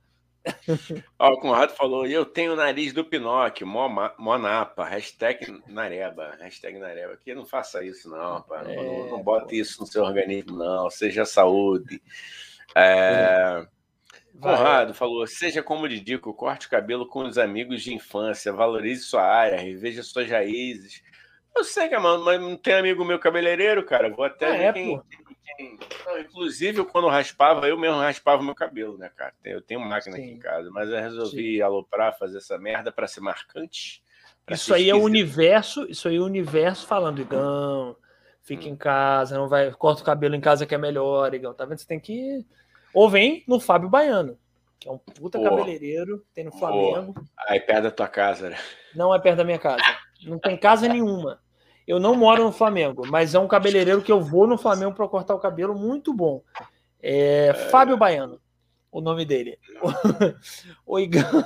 [1.18, 7.16] Ó, o Conrado falou, eu tenho o nariz do Pinóquio, Monapa, hashtag Nareba, hashtag Nareba.
[7.16, 8.62] Que não faça isso, não, pá.
[8.66, 10.90] É, não, não bote isso no seu organismo, não.
[10.90, 12.02] Seja saúde.
[12.74, 13.66] É...
[14.40, 19.22] Conrado falou, seja como Didico, corte o cabelo com os amigos de infância, valorize sua
[19.22, 21.02] área, reveja suas raízes.
[21.54, 24.10] Eu sei, que mas não tem amigo meu cabeleireiro, cara.
[24.10, 24.72] Vou até ah, é,
[25.56, 29.32] quem, não, inclusive, quando raspava, eu mesmo raspava meu cabelo, né, cara?
[29.44, 30.22] Eu tenho máquina Sim.
[30.22, 31.62] aqui em casa, mas eu resolvi Sim.
[31.62, 34.02] aloprar, fazer essa merda para ser marcante.
[34.50, 37.96] Isso aí é o universo, isso aí é o universo falando, Igão,
[38.42, 38.70] fica hum.
[38.70, 41.54] em casa, não vai, corta o cabelo em casa que é melhor, Igão.
[41.54, 41.78] Tá vendo?
[41.78, 42.44] Você tem que.
[42.94, 44.38] Ou vem no Fábio Baiano,
[44.78, 47.14] que é um puta cabeleireiro, tem no Flamengo.
[47.48, 48.58] Aí perto da tua casa, né?
[48.94, 49.82] Não é perto da minha casa.
[50.22, 51.40] Não tem casa nenhuma.
[51.86, 55.08] Eu não moro no Flamengo, mas é um cabeleireiro que eu vou no Flamengo para
[55.08, 56.42] cortar o cabelo, muito bom.
[57.00, 58.40] É, Fábio Baiano.
[58.90, 59.58] o nome dele.
[60.84, 61.44] O Igão.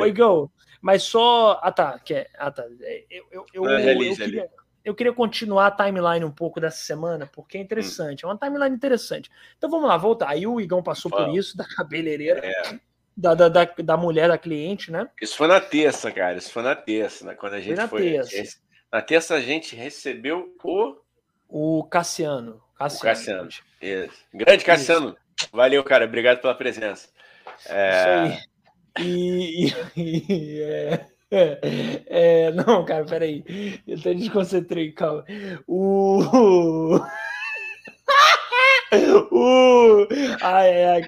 [0.00, 0.50] O Igão,
[0.80, 1.60] mas só.
[1.62, 1.98] Ah, tá.
[1.98, 2.30] Que é...
[2.36, 2.64] Ah, tá.
[3.10, 4.50] Eu, eu, eu, eu, eu queria
[4.84, 8.76] eu queria continuar a timeline um pouco dessa semana, porque é interessante, é uma timeline
[8.76, 9.30] interessante.
[9.56, 10.28] Então vamos lá, voltar.
[10.28, 12.78] Aí o Igão passou por isso, da cabeleireira, é.
[13.16, 15.08] da, da, da, da, mulher da cliente, né?
[15.20, 16.36] Isso foi na terça, cara.
[16.36, 17.34] Isso foi na terça, né?
[17.34, 17.82] Quando a gente foi.
[17.82, 18.58] Na, foi, terça.
[18.94, 20.94] Na terça a gente recebeu o.
[21.48, 22.62] O Cassiano.
[22.78, 23.00] Cassiano.
[23.00, 23.48] O Cassiano.
[23.82, 24.24] Isso.
[24.32, 25.16] Grande Cassiano.
[25.36, 25.48] Isso.
[25.52, 26.04] Valeu, cara.
[26.04, 27.08] Obrigado pela presença.
[27.66, 28.28] É...
[28.28, 28.46] Isso
[28.96, 29.04] aí.
[29.04, 31.06] E, e, e é...
[31.28, 31.58] É,
[32.06, 33.42] é, não, cara, peraí.
[33.84, 35.24] Eu até desconcentrei, calma.
[35.66, 36.20] O.
[39.32, 40.06] o.
[40.40, 41.02] Ai, ai.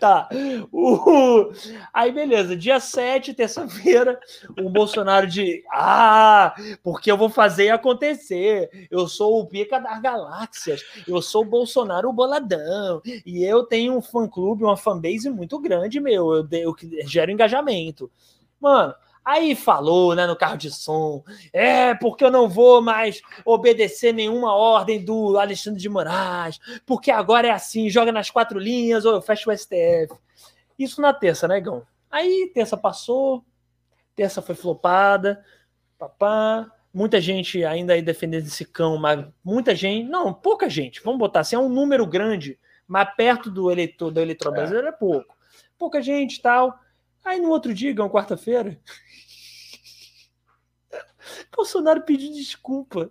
[0.00, 0.30] Tá.
[0.72, 1.52] O...
[1.92, 2.56] Aí, beleza.
[2.56, 4.18] Dia 7, terça-feira,
[4.58, 5.62] o Bolsonaro de.
[5.70, 8.88] Ah, porque eu vou fazer acontecer.
[8.90, 10.82] Eu sou o pica das galáxias.
[11.06, 13.02] Eu sou o Bolsonaro boladão.
[13.26, 16.34] E eu tenho um fã-clube, uma fanbase muito grande, meu.
[16.34, 16.74] Eu, eu
[17.04, 18.10] gero engajamento.
[18.58, 18.94] Mano,
[19.24, 21.22] Aí falou, né, no carro de som,
[21.52, 27.48] é porque eu não vou mais obedecer nenhuma ordem do Alexandre de Moraes, porque agora
[27.48, 30.14] é assim, joga nas quatro linhas ou eu fecho o STF.
[30.78, 31.82] Isso na terça, né, Gão?
[32.10, 33.44] Aí terça passou,
[34.16, 35.44] terça foi flopada,
[35.98, 41.18] papá, muita gente ainda aí defendendo esse cão, mas muita gente, não, pouca gente, vamos
[41.18, 45.36] botar assim, é um número grande, mas perto do eleitor, do eleitor brasileiro é pouco.
[45.78, 46.78] Pouca gente tal.
[47.24, 48.78] Aí no outro dia, Gão, quarta-feira,
[51.54, 53.10] Bolsonaro pediu desculpa.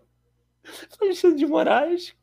[1.01, 2.15] Alexandre de Moraes.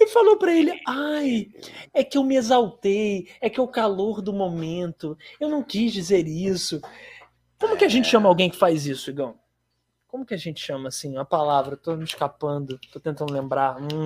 [0.00, 1.48] E falou para ele: ai,
[1.94, 5.92] é que eu me exaltei, é que é o calor do momento, eu não quis
[5.92, 6.80] dizer isso.
[7.58, 9.38] Como que a gente chama alguém que faz isso, Igão?
[10.08, 11.16] Como que a gente chama assim?
[11.16, 13.80] A palavra, tô me escapando, tô tentando lembrar.
[13.80, 14.04] Hum,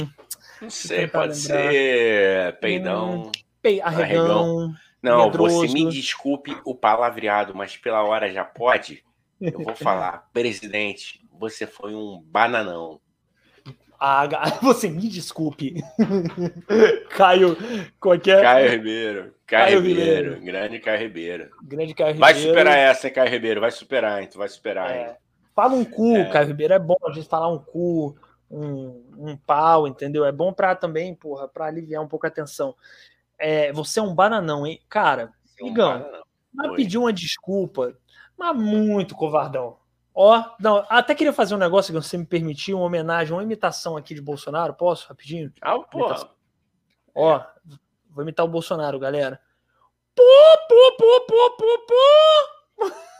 [0.60, 1.72] não sei, pode lembrar.
[1.72, 3.32] ser peidão, hum,
[3.62, 3.80] pe...
[3.80, 4.02] arregão.
[4.02, 4.74] arregão.
[5.02, 5.56] Não, medroso.
[5.56, 9.04] você me desculpe o palavreado, mas pela hora já pode.
[9.40, 13.00] Eu vou falar, presidente, você foi um bananão.
[13.98, 14.26] Ah,
[14.62, 15.74] você me desculpe.
[17.10, 17.56] Caio,
[18.00, 18.38] qualquer.
[18.38, 18.42] É?
[18.42, 19.34] Caio Ribeiro.
[19.46, 20.34] Caio, Caio Ribeiro.
[20.34, 20.44] Ribeiro.
[20.44, 21.50] Grande Caio Ribeiro.
[21.62, 22.34] Grande Caio Ribeiro.
[22.34, 23.60] Vai superar essa, hein, Caio Ribeiro?
[23.60, 24.28] Vai superar, hein?
[24.30, 25.00] Tu vai superar, é.
[25.00, 25.16] hein?
[25.54, 26.30] Fala um cu, é.
[26.30, 26.74] Caio Ribeiro.
[26.74, 28.16] É bom a gente falar um cu,
[28.50, 30.24] um, um pau, entendeu?
[30.24, 32.74] É bom pra também, porra, pra aliviar um pouco a tensão.
[33.38, 34.80] É, você é um bananão, hein?
[34.88, 36.06] Cara, é um Igão,
[36.54, 37.94] vai pedir uma desculpa
[38.36, 39.78] mas muito covardão.
[40.14, 43.96] Ó, não, até queria fazer um negócio que você me permitiu, uma homenagem, uma imitação
[43.96, 44.72] aqui de Bolsonaro.
[44.72, 45.52] Posso, rapidinho?
[45.60, 46.08] Ah, pô.
[47.14, 47.44] Ó,
[48.10, 49.38] vou imitar o Bolsonaro, galera.
[50.14, 50.22] Pô,
[50.68, 51.94] pô, pô, pô, pô, pô.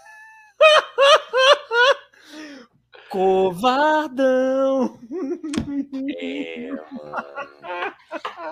[3.10, 4.98] Covardão.
[6.18, 6.70] É.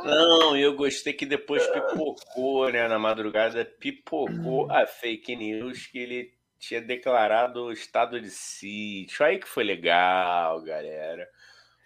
[0.05, 2.87] Não, eu gostei que depois pipocou, né?
[2.89, 6.33] Na madrugada pipocou a fake news que ele
[6.67, 9.25] tinha declarado o estado de sítio.
[9.25, 11.29] Aí que foi legal, galera.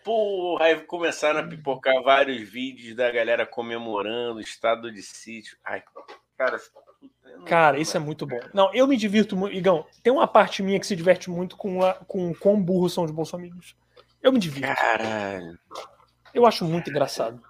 [0.04, 5.58] Porra, aí começaram a pipocar vários vídeos da galera comemorando o estado de sítio.
[5.64, 5.82] Ai,
[6.36, 6.58] cara,
[7.44, 8.40] Cara, isso é muito bom.
[8.54, 9.54] Não, eu me divirto muito.
[9.54, 13.04] Igão, tem uma parte minha que se diverte muito com, a, com quão burros são
[13.04, 13.76] os bolsominions.
[14.22, 14.74] Eu me divirto.
[14.74, 15.58] Caralho.
[16.32, 17.40] Eu acho muito engraçado.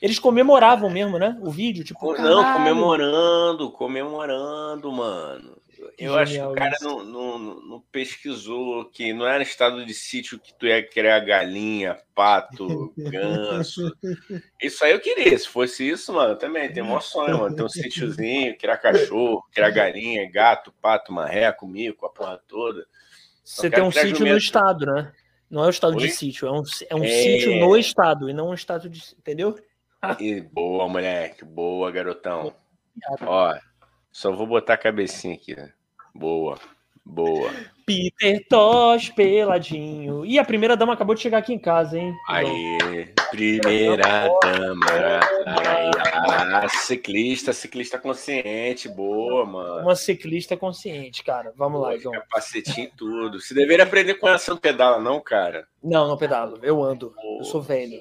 [0.00, 1.38] Eles comemoravam mesmo, né?
[1.40, 2.12] O vídeo, tipo.
[2.14, 5.61] Não, comemorando, comemorando, mano.
[5.98, 10.38] Eu acho que o cara não, não, não, pesquisou que não era estado de sítio
[10.38, 13.94] que tu ia criar galinha, pato, ganso.
[14.60, 15.36] Isso aí eu queria.
[15.38, 17.54] Se fosse isso, mano, também tem um sonho, mano.
[17.54, 22.86] Ter um sítiozinho, criar cachorro, criar galinha, gato, pato, marreco, mico, a porra toda.
[23.44, 25.12] Você tem um sítio no estado, né?
[25.50, 26.06] Não é o estado Oi?
[26.06, 27.08] de sítio, é um, é um é...
[27.08, 29.02] sítio no estado e não um estado de.
[29.18, 29.58] Entendeu?
[30.18, 31.44] E boa, moleque.
[31.44, 32.54] Boa, garotão.
[33.20, 33.54] Ó,
[34.12, 35.72] só vou botar a cabecinha aqui, né?
[36.14, 36.58] Boa.
[37.04, 37.50] Boa.
[37.84, 40.24] Peter Tosh peladinho.
[40.24, 42.14] E a primeira dama acabou de chegar aqui em casa, hein?
[42.28, 44.86] Aí, primeira dama.
[45.46, 48.88] Aí, ciclista, ciclista consciente.
[48.88, 49.82] Boa, mano.
[49.82, 51.52] Uma ciclista consciente, cara.
[51.56, 52.14] Vamos boa, lá, João.
[52.14, 53.40] Capacetinho e tudo.
[53.40, 55.66] Você deveria aprender com ela, você não pedala, não, cara?
[55.82, 56.60] Não, não pedalo.
[56.62, 57.10] Eu ando.
[57.10, 57.40] Boa.
[57.40, 58.00] Eu sou velho.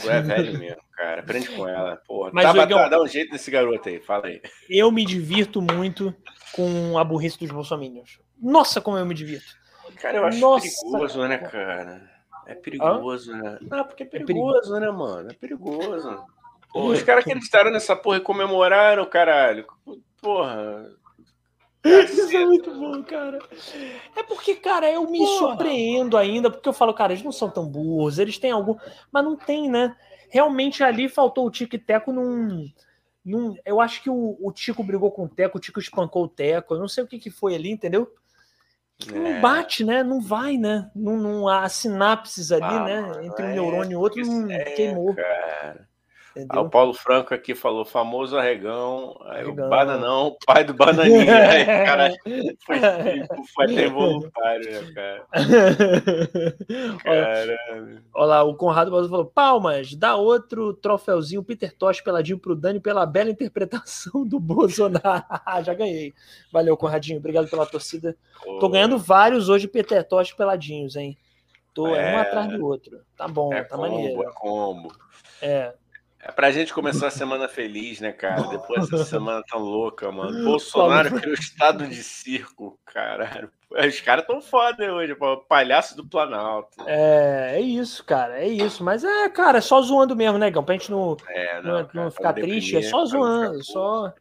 [0.00, 1.20] Tu é velho mesmo, cara.
[1.20, 1.96] Aprende com ela.
[2.06, 4.00] Porra, Mas, tá, Igão, dá um jeito nesse garoto aí.
[4.00, 4.40] Fala aí.
[4.68, 6.14] Eu me divirto muito
[6.52, 8.18] com a burrice dos bolsominions.
[8.40, 9.56] Nossa, como eu me divirto.
[10.00, 10.66] Cara, eu acho Nossa.
[10.66, 12.10] perigoso, né, cara?
[12.46, 13.58] É perigoso, né?
[13.70, 15.30] Ah, porque é perigoso, é perigoso, né, mano?
[15.30, 16.24] É perigoso.
[16.72, 19.66] Pô, os caras acreditaram nessa porra e comemoraram, caralho.
[20.20, 20.90] Porra.
[21.84, 23.38] Isso é muito bom, cara.
[24.16, 25.38] É porque, cara, eu me Porra.
[25.38, 28.76] surpreendo ainda, porque eu falo, cara, eles não são tão burros, eles têm algum.
[29.12, 29.94] Mas não tem, né?
[30.30, 32.68] Realmente ali faltou o Tico e Teco num.
[33.24, 36.28] num eu acho que o, o Tico brigou com o Teco, o Tico espancou o
[36.28, 38.10] Teco, eu não sei o que, que foi ali, entendeu?
[39.06, 39.18] É.
[39.18, 40.02] Não bate, né?
[40.02, 40.90] Não vai, né?
[40.94, 43.26] Não, não há sinapses ali, ah, né?
[43.26, 45.14] Entre um é, neurônio e outro, não é, queimou.
[45.14, 45.88] Cara.
[46.48, 49.66] Ah, o Paulo Franco aqui falou famoso arregão, arregão.
[49.66, 51.22] o Bananão, pai do Bananinha.
[51.48, 52.12] aí, cara,
[52.66, 52.80] foi,
[53.54, 55.24] foi até voluntário, né, cara?
[58.12, 63.06] Olha lá, o Conrado falou: Palmas, dá outro troféuzinho Peter Tosh peladinho pro Dani pela
[63.06, 65.24] bela interpretação do Bolsonaro.
[65.64, 66.12] Já ganhei.
[66.52, 67.18] Valeu, Conradinho.
[67.18, 68.16] Obrigado pela torcida.
[68.44, 68.58] Oh.
[68.58, 71.16] Tô ganhando vários hoje Peter Tosh peladinhos, hein?
[71.72, 73.00] Tô é, um atrás do outro.
[73.16, 74.22] Tá bom, é tá combo, maneiro.
[74.22, 74.94] É combo.
[75.40, 75.74] É.
[76.26, 78.48] É pra gente começar a semana feliz, né, cara?
[78.48, 80.42] Depois dessa semana tão louca, mano.
[80.42, 83.50] Bolsonaro criou estado de circo, caralho.
[83.70, 85.36] Os caras tão foda hoje, pô.
[85.36, 86.82] palhaço do Planalto.
[86.86, 88.82] É, é isso, cara, é isso.
[88.82, 90.64] Mas é, cara, é só zoando mesmo, né, Gão?
[90.64, 94.14] Pra gente não, é, não, não, cara, não ficar triste, é só zoando, só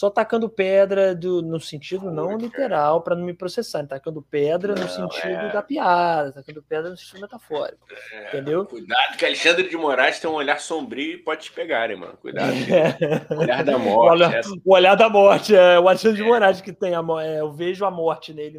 [0.00, 4.84] só tacando pedra do, no sentido não literal para não me processar, tacando pedra não,
[4.84, 5.52] no sentido é...
[5.52, 7.86] da piada, tacando pedra no sentido metafórico.
[8.10, 8.64] É, entendeu?
[8.64, 12.16] Cuidado que Alexandre de Moraes tem um olhar sombrio e pode te pegar, hein, mano.
[12.16, 12.50] Cuidado.
[12.50, 13.20] É.
[13.30, 14.08] O olhar da morte.
[14.08, 14.50] O olhar, essa...
[14.64, 16.26] o olhar da morte, é o Alexandre de é.
[16.26, 18.58] Moraes que tem a é, eu vejo a morte nele.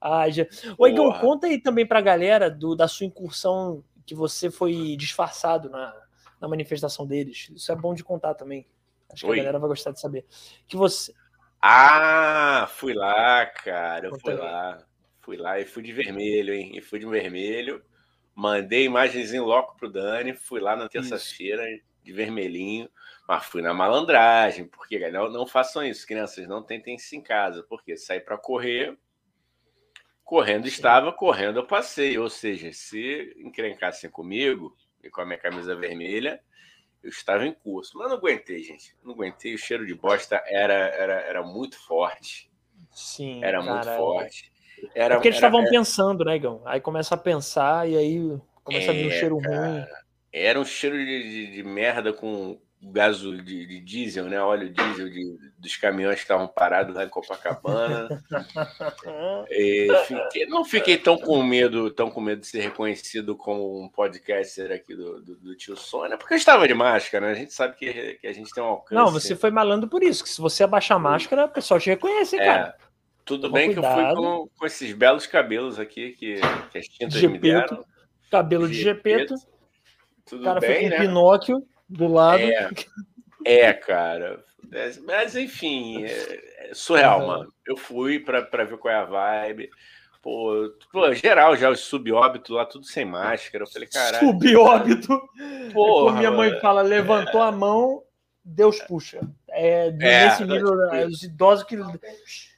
[0.00, 0.44] Ai, já...
[0.76, 5.70] Ô, Igor, conta aí também pra galera do, da sua incursão que você foi disfarçado
[5.70, 5.94] na,
[6.40, 7.48] na manifestação deles.
[7.54, 8.66] Isso é bom de contar também.
[9.12, 9.40] Acho que Oi.
[9.40, 10.24] a galera vai gostar de saber.
[10.66, 11.12] Que você.
[11.60, 14.08] Ah, fui lá, cara.
[14.08, 14.86] Eu fui lá.
[15.20, 16.72] Fui lá e fui de vermelho, hein?
[16.74, 17.82] E fui de vermelho.
[18.34, 20.34] Mandei imagens em loco pro Dani.
[20.34, 21.64] Fui lá na terça-feira
[22.02, 22.88] de vermelhinho.
[23.26, 24.66] Mas fui na malandragem.
[24.66, 26.46] Porque não, não façam isso, crianças.
[26.46, 27.62] Não tentem isso em casa.
[27.68, 28.96] Porque sair para correr.
[30.22, 32.18] Correndo estava, correndo eu passei.
[32.18, 36.40] Ou seja, se encrencassem comigo e com a minha camisa vermelha,
[37.02, 38.94] eu estava em curso, mas não aguentei, gente.
[39.04, 39.54] Não aguentei.
[39.54, 42.50] O cheiro de bosta era, era, era muito forte.
[42.90, 43.42] Sim.
[43.42, 44.50] Era muito forte.
[44.94, 46.62] Era, é porque eles estavam pensando, né, Gão?
[46.64, 49.86] Aí começa a pensar e aí começa é, a vir um é, cheiro cara, ruim.
[50.32, 54.40] Era um cheiro de, de, de merda com gaso de, de, diesel, né?
[54.40, 58.08] Óleo diesel de, dos caminhões que estavam parados lá em Copacabana.
[60.06, 64.70] fiquei, não fiquei tão com medo, tão com medo de ser reconhecido como um podcaster
[64.70, 67.32] aqui do, do, do tio Sônia, porque eu estava de máscara, né?
[67.32, 68.94] A gente sabe que, que a gente tem um alcance.
[68.94, 71.90] Não, você foi malandro por isso, que se você abaixar a máscara, o pessoal te
[71.90, 72.76] reconhece, é, cara.
[73.24, 73.94] Tudo Toma bem cuidado.
[73.94, 76.40] que eu fui com, com, esses belos cabelos aqui que,
[76.70, 77.84] que as tintas me deram.
[78.30, 79.34] Cabelo de Gepeto.
[80.24, 81.00] Tudo cara bem, foi com né?
[81.00, 82.42] Pinóquio do lado.
[82.42, 82.70] É,
[83.44, 84.44] é cara.
[84.72, 87.26] É, mas, enfim, é, é surreal, uhum.
[87.26, 87.54] mano.
[87.66, 89.70] Eu fui pra, pra ver qual é a vibe.
[90.20, 93.64] Pô, pô geral já, os subóbito lá, tudo sem máscara.
[93.64, 94.26] Eu falei, caralho.
[94.26, 95.28] Subóbito?
[95.72, 98.02] Pô, minha mãe fala, levantou a mão,
[98.44, 99.20] Deus puxa.
[99.48, 100.74] É, é nesse nível,
[101.06, 101.76] os idosos que.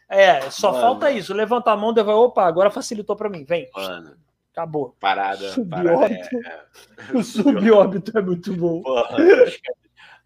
[0.08, 0.82] É, só mano.
[0.82, 1.32] falta isso.
[1.32, 2.10] Levanta a mão, devo...
[2.10, 3.44] opa, agora facilitou para mim.
[3.44, 3.68] Vem.
[3.72, 4.16] Mano,
[4.52, 4.96] Acabou.
[4.98, 5.50] Parada.
[5.50, 6.36] Subóbito.
[6.36, 6.66] É, é.
[7.16, 8.82] O subóbito é muito bom.
[8.82, 9.16] Porra,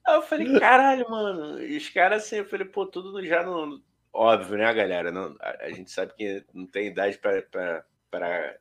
[0.07, 1.63] Aí eu falei, caralho, mano.
[1.63, 3.81] E os caras assim, eu falei, pô, tudo já não.
[4.13, 5.11] Óbvio, né, galera?
[5.11, 8.55] Não, a, a gente sabe que não tem idade para para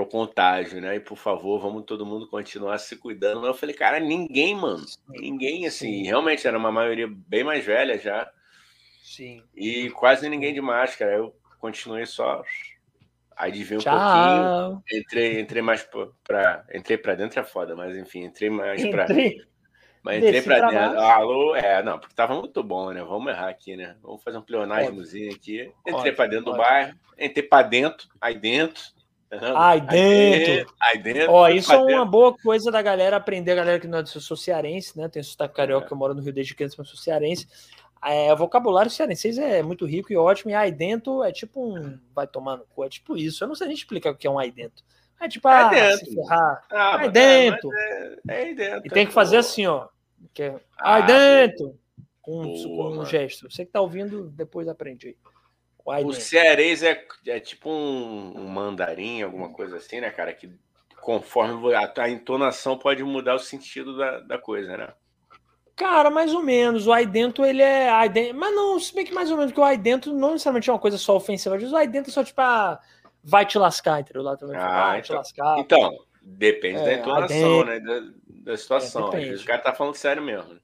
[0.00, 0.96] o contágio, né?
[0.96, 3.40] E por favor, vamos todo mundo continuar se cuidando.
[3.40, 4.84] Mas eu falei, cara, ninguém, mano.
[5.08, 8.30] Ninguém, assim, realmente era uma maioria bem mais velha já.
[9.02, 9.44] Sim.
[9.54, 11.12] E quase ninguém de máscara.
[11.12, 12.42] Eu continuei só
[13.38, 13.94] Aí desviei um Tchau.
[13.94, 15.88] pouquinho, entrei, entrei mais
[16.24, 19.06] para entrei para dentro é foda, mas enfim, entrei mais para
[20.02, 21.00] mas entrei para dentro.
[21.00, 23.02] Alô, é, não, porque tava muito bom, né?
[23.02, 23.94] Vamos errar aqui, né?
[24.02, 25.72] Vamos fazer um pleonasmozinho aqui.
[25.86, 28.82] Entrei para dentro do bairro, entrei para dentro, aí dentro.
[29.30, 30.74] Aí dentro.
[30.80, 31.32] Aí dentro.
[31.32, 34.08] Ó, isso é uma boa coisa da galera aprender, a galera que não é do
[34.08, 35.08] seu cearense, né?
[35.08, 35.86] Tem sotaque carioca, é.
[35.86, 37.46] que eu moro no Rio desde criança, mas sou cearense.
[38.04, 41.98] É, o vocabulário cearense é muito rico e ótimo, e aí dentro é tipo um.
[42.14, 43.42] Vai tomando cu, é tipo isso.
[43.42, 44.84] Eu não sei nem explicar o que é um aí dentro.
[45.20, 46.06] É tipo, ah, dentro.
[46.06, 46.64] se ferrar.
[46.70, 47.70] Ah, aí dentro.
[47.74, 48.86] É, é, aí dentro.
[48.86, 49.88] E tem que fazer assim, ó.
[50.32, 51.78] Que é, ah, aí dentro.
[52.22, 53.50] Com, com um gesto.
[53.50, 55.16] Você que tá ouvindo, depois aprende aí.
[56.04, 60.34] O, o cearense é, é tipo um, um, mandarim, alguma coisa assim, né, cara?
[60.34, 60.50] Que
[61.00, 64.92] conforme a, a entonação pode mudar o sentido da, da coisa, né?
[65.78, 66.88] Cara, mais ou menos.
[66.88, 67.88] O aí dentro, ele é.
[67.88, 68.36] Aí dentro...
[68.36, 70.72] Mas não, se bem que mais ou menos, porque o aí dentro não necessariamente é
[70.72, 71.56] uma coisa só ofensiva.
[71.56, 72.80] O aí dentro é só tipo, ah,
[73.22, 74.22] vai te lascar, entendeu?
[74.22, 74.56] Lá também.
[74.56, 75.58] Ah, vai então, te lascar.
[75.60, 77.78] Então, depende é, da entonação, né?
[77.78, 79.12] Da, da situação.
[79.12, 80.58] É, o cara tá falando sério mesmo.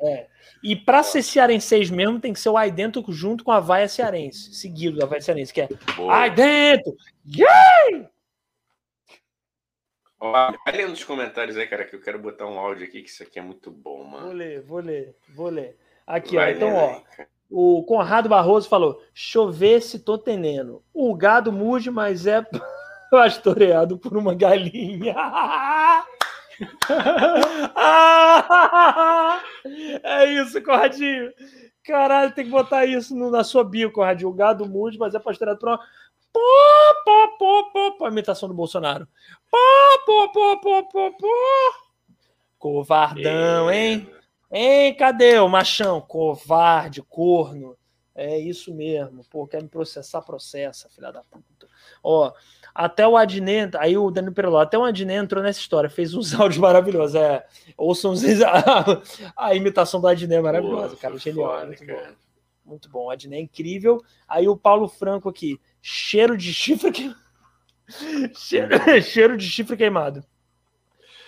[0.00, 0.26] É.
[0.62, 3.88] E para ser cearense mesmo, tem que ser o aí dentro junto com a vaia
[3.88, 5.68] cearense, seguido da vaia cearense, que é
[6.10, 6.94] aí dentro!
[7.26, 8.08] Yay!
[10.20, 13.22] Olha, olha nos comentários aí, cara, que eu quero botar um áudio aqui, que isso
[13.22, 14.26] aqui é muito bom, mano.
[14.26, 15.76] Vou ler, vou ler, vou ler.
[16.06, 16.56] Aqui, Vai ó.
[16.56, 16.90] Então, ó.
[16.90, 20.82] Aí, o Conrado Barroso falou: chover se tô tenendo.
[20.92, 22.42] O gado mude, mas é
[23.10, 25.14] pastoreado por uma galinha.
[30.02, 31.32] é isso, Conradinho.
[31.84, 34.28] Caralho, tem que botar isso na sua bio, Conradinho.
[34.28, 35.80] O gado mude, mas é pastoreado por uma.
[36.32, 36.40] Pô,
[37.04, 38.04] pô, pô, pô, pô.
[38.06, 39.08] A imitação do Bolsonaro.
[39.50, 39.58] Pô,
[40.04, 41.28] pô, pô, pô, pô, pô.
[42.58, 44.10] Covardão, hein?
[44.50, 46.00] Hein, cadê o machão?
[46.00, 47.76] Covarde, corno.
[48.14, 49.22] É isso mesmo.
[49.30, 50.22] Pô, quer me processar?
[50.22, 51.68] Processa, filha da puta.
[52.02, 52.32] Ó,
[52.74, 56.34] até o Adnet, aí o Danilo Pereló, até o Adnet entrou nessa história, fez uns
[56.38, 57.14] áudios maravilhosos.
[57.14, 57.46] É,
[57.76, 59.02] ouçam a,
[59.46, 61.16] a imitação do Adnet é maravilhosa, cara.
[61.16, 61.48] Genial.
[61.48, 62.08] Foda, muito, cara.
[62.08, 62.14] Bom.
[62.64, 63.04] muito bom.
[63.06, 64.02] O Adnet é incrível.
[64.26, 67.14] Aí o Paulo Franco aqui, cheiro de chifre que...
[68.34, 68.68] cheiro,
[69.02, 70.24] cheiro de chifre queimado.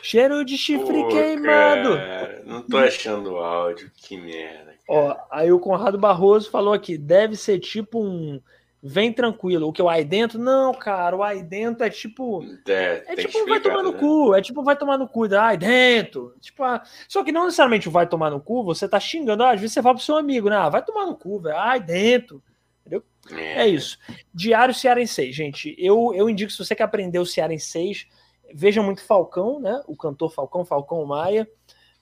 [0.03, 1.97] Cheiro de chifre Pô, queimado.
[1.97, 4.65] Cara, não tô achando o áudio, que merda.
[4.65, 4.77] Cara.
[4.89, 8.41] Ó, aí o Conrado Barroso falou aqui: deve ser tipo um.
[8.83, 9.69] Vem tranquilo.
[9.69, 10.39] O que o aí dentro?
[10.39, 12.43] Não, cara, o aí dentro é tipo.
[12.67, 13.99] É, é tipo, vai tomar no né?
[13.99, 14.35] cu.
[14.35, 15.29] É tipo, vai tomar no cu.
[15.39, 16.35] Aí dentro.
[16.41, 19.43] Tipo, ah, só que não necessariamente vai tomar no cu, você tá xingando.
[19.43, 20.57] Ah, às vezes você fala pro seu amigo, né?
[20.57, 21.57] Ah, vai tomar no cu, velho.
[21.59, 22.43] Ai, dentro.
[22.91, 23.05] Entendeu?
[23.31, 23.63] É.
[23.63, 23.99] é isso.
[24.35, 25.75] Diário Cearense, gente.
[25.79, 28.09] Eu, eu indico, se você quer aprender o Cearense,
[28.53, 29.81] veja muito Falcão, né?
[29.87, 31.49] O cantor Falcão, Falcão Maia,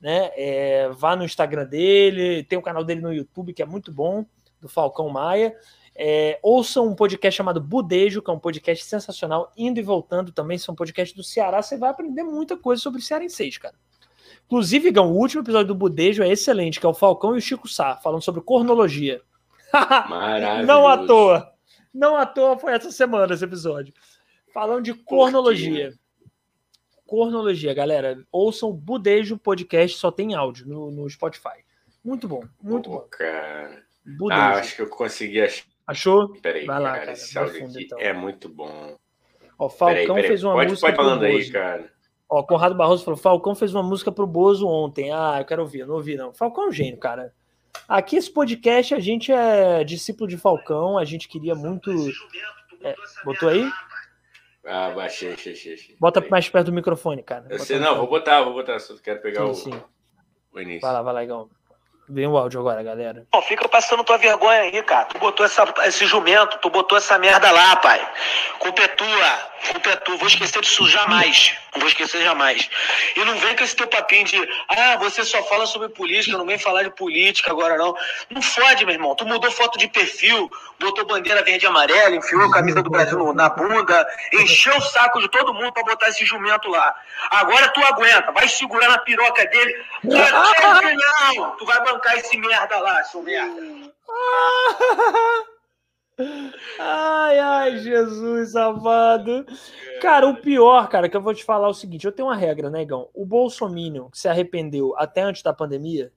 [0.01, 0.31] né?
[0.35, 4.25] É, vá no Instagram dele, tem o canal dele no YouTube que é muito bom,
[4.61, 5.55] do Falcão Maia.
[6.01, 10.57] É, ouça um podcast chamado Budejo, que é um podcast sensacional, indo e voltando também,
[10.57, 13.75] são podcasts do Ceará, você vai aprender muita coisa sobre o Cearenseis, cara.
[14.47, 17.41] Inclusive, Gão, o último episódio do Budejo é excelente, que é o Falcão e o
[17.41, 19.21] Chico Sá, falando sobre cornologia.
[20.67, 21.53] Não à toa.
[21.93, 23.93] Não à toa foi essa semana esse episódio.
[24.53, 25.93] Falando de cornologia.
[27.07, 28.23] Cornologia, galera.
[28.31, 31.65] Ouçam o Budejo Podcast, só tem áudio no, no Spotify.
[32.05, 33.01] Muito bom, muito bom.
[33.11, 33.83] Cara.
[34.05, 34.41] Budejo.
[34.41, 35.65] Ah, acho que eu consegui achar.
[35.87, 36.33] Achou?
[36.43, 37.01] Peraí, Vai lá, cara.
[37.01, 37.13] cara.
[37.13, 37.99] Esse áudio fundo, aqui então.
[37.99, 38.97] é muito bom.
[39.59, 40.27] Ó, Falcão peraí, peraí.
[40.29, 40.87] fez uma pode, música.
[40.87, 41.91] Pode falando aí, cara.
[42.29, 45.11] Ó, Conrado Barroso falou: Falcão fez uma música pro Bozo ontem.
[45.11, 45.81] Ah, eu quero ouvir.
[45.81, 46.35] Eu não ouvi, não.
[46.35, 47.33] Falcão é um gênio, cara.
[47.87, 50.99] Aqui, esse podcast, a gente é discípulo de Falcão.
[50.99, 51.91] A gente queria muito.
[52.83, 52.95] É,
[53.25, 53.71] botou aí?
[54.65, 55.97] Ah, baixei, achei, achei.
[55.99, 57.47] Bota mais perto do microfone, cara.
[57.49, 59.83] Eu sei, não, vou botar, vou botar, só quero pegar sim, o, sim.
[60.53, 60.83] o início.
[60.83, 61.49] Vai lá, vai lá, Igão.
[62.11, 63.27] Vem o áudio agora, galera.
[63.33, 65.05] Não, fica passando tua vergonha aí, cara.
[65.05, 68.01] Tu botou essa, esse jumento, tu botou essa merda lá, pai.
[68.59, 69.39] Culpa é tua.
[69.73, 70.17] Culpa é tua.
[70.17, 71.55] Vou esquecer disso jamais.
[71.75, 72.71] Não vou esquecer jamais.
[73.15, 76.47] E não vem com esse teu papinho de, ah, você só fala sobre política, não
[76.47, 77.95] vem falar de política agora não.
[78.31, 79.15] Não fode, meu irmão.
[79.15, 83.35] Tu mudou foto de perfil, botou bandeira verde e amarela, enfiou a camisa do Brasil
[83.35, 86.95] na bunda, encheu o saco de todo mundo pra botar esse jumento lá.
[87.31, 89.85] Agora tu aguenta, vai segurar na piroca dele.
[90.05, 91.81] Não, tu vai
[92.17, 93.93] esse merda lá, seu merda.
[96.81, 99.47] Ai, ai, Jesus amado.
[100.03, 102.37] Cara, o pior, cara, que eu vou te falar é o seguinte: eu tenho uma
[102.37, 103.09] regra, né, Igão?
[103.15, 106.13] O Bolsonaro que se arrependeu até antes da pandemia,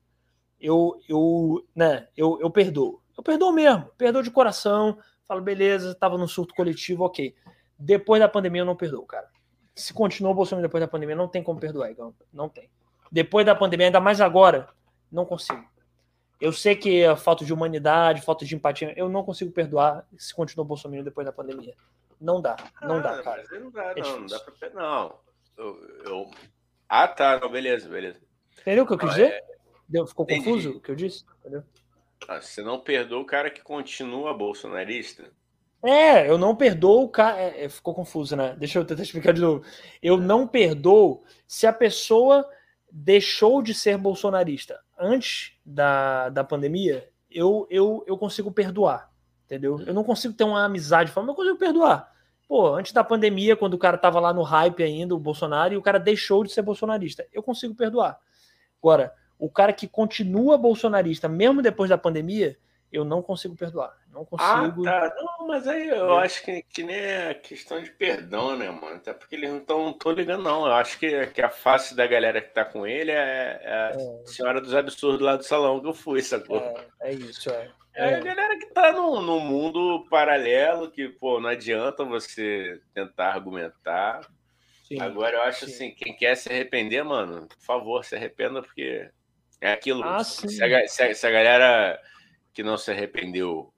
[0.60, 3.00] eu, eu, né, eu, eu perdoo.
[3.16, 4.98] Eu perdoo mesmo, perdoo de coração.
[5.24, 7.34] Falo, beleza, tava no surto coletivo, ok.
[7.78, 9.28] Depois da pandemia eu não perdoo, cara.
[9.74, 12.14] Se continuou o Bolsonaro depois da pandemia, não tem como perdoar, Igão.
[12.32, 12.68] Não tem.
[13.10, 14.68] Depois da pandemia, ainda mais agora,
[15.10, 15.71] não consigo.
[16.42, 20.34] Eu sei que a falta de humanidade, falta de empatia, eu não consigo perdoar se
[20.34, 21.72] continuar o Bolsonaro depois da pandemia.
[22.20, 23.44] Não dá, não ah, dá, cara.
[23.52, 24.70] Não dá, é não, não dá pra.
[24.70, 25.20] Não.
[25.56, 26.30] Eu, eu...
[26.88, 28.18] Ah, tá, não, beleza, beleza.
[28.60, 29.30] Entendeu o que eu quis ah, dizer?
[29.30, 29.44] É...
[29.88, 30.44] Deu, ficou Entendi.
[30.44, 31.24] confuso o que eu disse?
[31.38, 31.62] Entendeu?
[32.26, 35.30] Ah, você não perdoa o cara que continua bolsonarista?
[35.84, 37.40] É, eu não perdoo o cara.
[37.40, 38.56] É, é, ficou confuso, né?
[38.58, 39.64] Deixa eu tentar explicar de novo.
[40.02, 42.44] Eu não perdoo se a pessoa
[42.90, 49.10] deixou de ser bolsonarista antes da, da pandemia, eu, eu, eu consigo perdoar,
[49.44, 49.80] entendeu?
[49.86, 52.12] Eu não consigo ter uma amizade, mas eu consigo perdoar.
[52.48, 55.76] Pô, antes da pandemia, quando o cara tava lá no hype ainda, o Bolsonaro, e
[55.76, 58.18] o cara deixou de ser bolsonarista, eu consigo perdoar.
[58.78, 62.56] Agora, o cara que continua bolsonarista, mesmo depois da pandemia,
[62.92, 63.96] eu não consigo perdoar.
[64.12, 64.86] Não consigo.
[64.86, 65.14] Ah, tá.
[65.16, 66.24] Não, mas aí eu é.
[66.24, 68.96] acho que, que nem é questão de perdão, né, mano?
[68.96, 70.66] Até porque eles não estão tô ligando, não.
[70.66, 73.90] Eu acho que, que a face da galera que tá com ele é, é a
[73.96, 74.26] é.
[74.26, 76.58] senhora dos absurdos lá do salão que eu fui, sacou?
[76.58, 77.70] É, é isso, é.
[77.94, 83.32] É a galera que tá no, no mundo paralelo, que, pô, não adianta você tentar
[83.32, 84.26] argumentar.
[84.84, 85.72] Sim, Agora eu acho sim.
[85.72, 89.10] assim, quem quer se arrepender, mano, por favor, se arrependa, porque
[89.60, 90.02] É aquilo.
[90.04, 92.00] Ah, se, a, se, a, se a galera
[92.52, 93.71] que não se arrependeu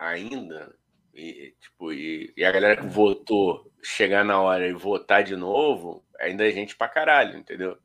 [0.00, 0.74] ainda,
[1.14, 6.02] e, tipo, e, e a galera que votou chegar na hora e votar de novo,
[6.18, 7.76] ainda é gente pra caralho, entendeu?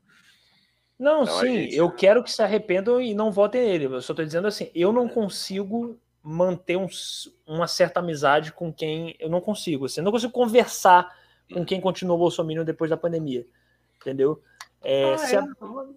[0.97, 3.85] Não, Então, a sim, gente- eu quero que se arrependam e não votem nele.
[3.85, 6.87] Eu só tô dizendo assim, eu não consigo manter um
[7.45, 9.85] uma certa amizade com quem eu não consigo.
[9.85, 11.13] Assim, eu não consigo conversar
[11.53, 13.45] com quem continuou Bolsonaro depois da pandemia.
[14.01, 14.41] Entendeu?
[14.87, 15.43] É, Ah, se a-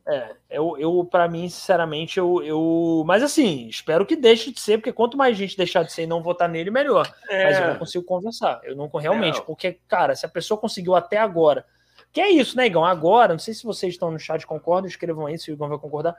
[0.07, 3.03] é, eu, eu para mim, sinceramente, eu, eu.
[3.07, 6.07] Mas assim, espero que deixe de ser, porque quanto mais gente deixar de ser e
[6.07, 7.07] não votar nele, melhor.
[7.31, 8.61] Mas eu não consigo conversar.
[8.65, 9.43] Eu não realmente, É.
[9.43, 11.67] Porque, cara, se a pessoa conseguiu até agora.
[12.11, 12.85] Que é isso, né, Igão?
[12.85, 15.79] Agora, não sei se vocês estão no chat, concordam, escrevam aí se o Igão vai
[15.79, 16.17] concordar.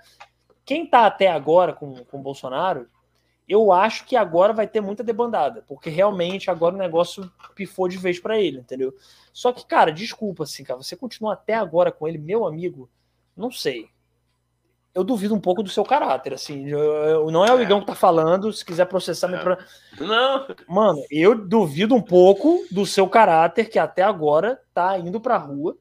[0.64, 2.88] Quem tá até agora com, com o Bolsonaro,
[3.50, 7.98] eu acho que agora vai ter muita debandada, porque realmente agora o negócio pifou de
[7.98, 8.94] vez pra ele, entendeu?
[9.34, 12.88] Só que, cara, desculpa, assim, cara, você continua até agora com ele, meu amigo,
[13.36, 13.90] não sei.
[14.94, 16.68] Eu duvido um pouco do seu caráter, assim.
[16.68, 17.64] eu- eu- não é o É.
[17.64, 19.40] Igão que tá falando, se quiser processar, me É.
[19.40, 19.58] pro-
[20.00, 25.38] Não, Mano, eu duvido um pouco do seu caráter que até agora tá indo pra
[25.38, 25.78] rua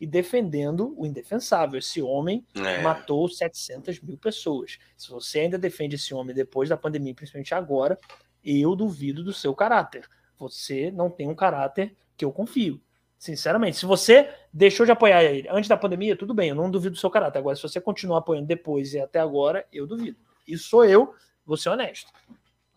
[0.00, 1.78] e defendendo o indefensável.
[1.78, 4.78] Esse homem é, matou 700 mil pessoas.
[4.96, 7.98] Se você ainda defende esse homem depois da pandemia, principalmente agora,
[8.44, 10.08] eu duvido do seu caráter.
[10.38, 12.80] Você não tem um caráter que eu confio.
[13.18, 16.94] Sinceramente, se você deixou de apoiar ele antes da pandemia, tudo bem, eu não duvido
[16.94, 17.40] do seu caráter.
[17.40, 20.16] Agora, se você continuar apoiando depois e até agora, eu duvido.
[20.46, 21.12] Isso sou eu,
[21.44, 22.12] vou ser honesto.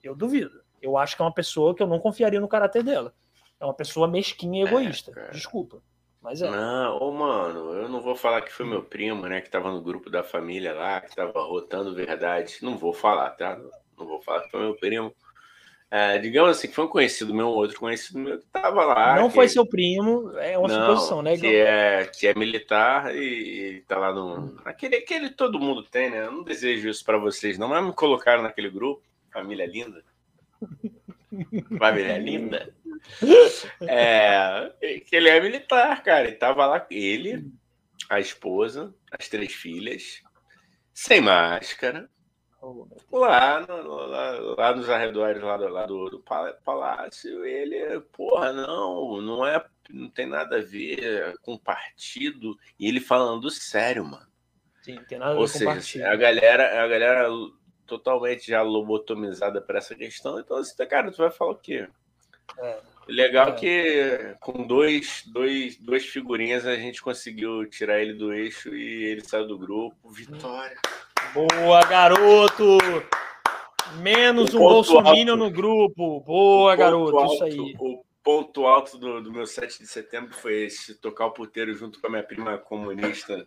[0.04, 0.64] Eu duvido.
[0.82, 3.14] Eu acho que é uma pessoa que eu não confiaria no caráter dela.
[3.60, 5.12] É uma pessoa mesquinha e egoísta.
[5.12, 5.30] cara.
[5.30, 5.84] Desculpa.
[6.22, 6.50] Mas é.
[6.50, 9.82] Não, ô mano, eu não vou falar que foi meu primo, né, que tava no
[9.82, 12.58] grupo da família lá, que tava rotando verdade.
[12.62, 13.60] Não vou falar, tá?
[13.98, 15.14] Não vou falar que foi meu primo.
[15.90, 19.16] É, digamos assim, que foi um conhecido meu, outro conhecido meu que tava lá.
[19.18, 21.38] não que- foi seu primo, é uma Não, suposição, né?
[21.38, 24.58] Que é, que é militar e, e tá lá no.
[24.64, 26.26] Aquele, aquele todo mundo tem, né?
[26.26, 29.02] Eu não desejo isso pra vocês, não, mas me colocaram naquele grupo,
[29.34, 30.02] família linda.
[31.78, 32.74] Família linda.
[33.82, 34.72] É,
[35.08, 36.30] que ele é militar, cara.
[36.30, 37.46] E tava lá ele,
[38.10, 40.22] a esposa, as três filhas,
[40.94, 42.10] sem máscara,
[43.12, 46.24] lá, no- lá, lá nos arredores lá do, lá do, do
[46.64, 52.58] palácio, ele, porra, não, não é, não tem nada a ver com partido.
[52.80, 54.28] E ele falando sério, mano.
[54.82, 56.06] Sim, tem nada a Ou ver com seja, partido.
[56.06, 57.30] a galera, a galera
[57.86, 60.40] totalmente já lobotomizada para essa questão.
[60.40, 61.88] Então, você, cara, tu vai falar o quê?
[62.58, 62.91] É.
[63.08, 69.04] Legal que com dois, dois, duas figurinhas a gente conseguiu tirar ele do eixo e
[69.06, 70.10] ele saiu do grupo.
[70.12, 70.78] Vitória.
[71.34, 72.78] Boa, garoto!
[74.02, 75.44] Menos O um bolsominion alto.
[75.44, 76.22] no grupo.
[76.22, 77.76] Boa, garoto, ponto isso alto- aí.
[77.80, 82.00] O ponto alto do, do meu 7 de setembro foi esse: tocar o puteiro junto
[82.00, 83.46] com a minha prima comunista.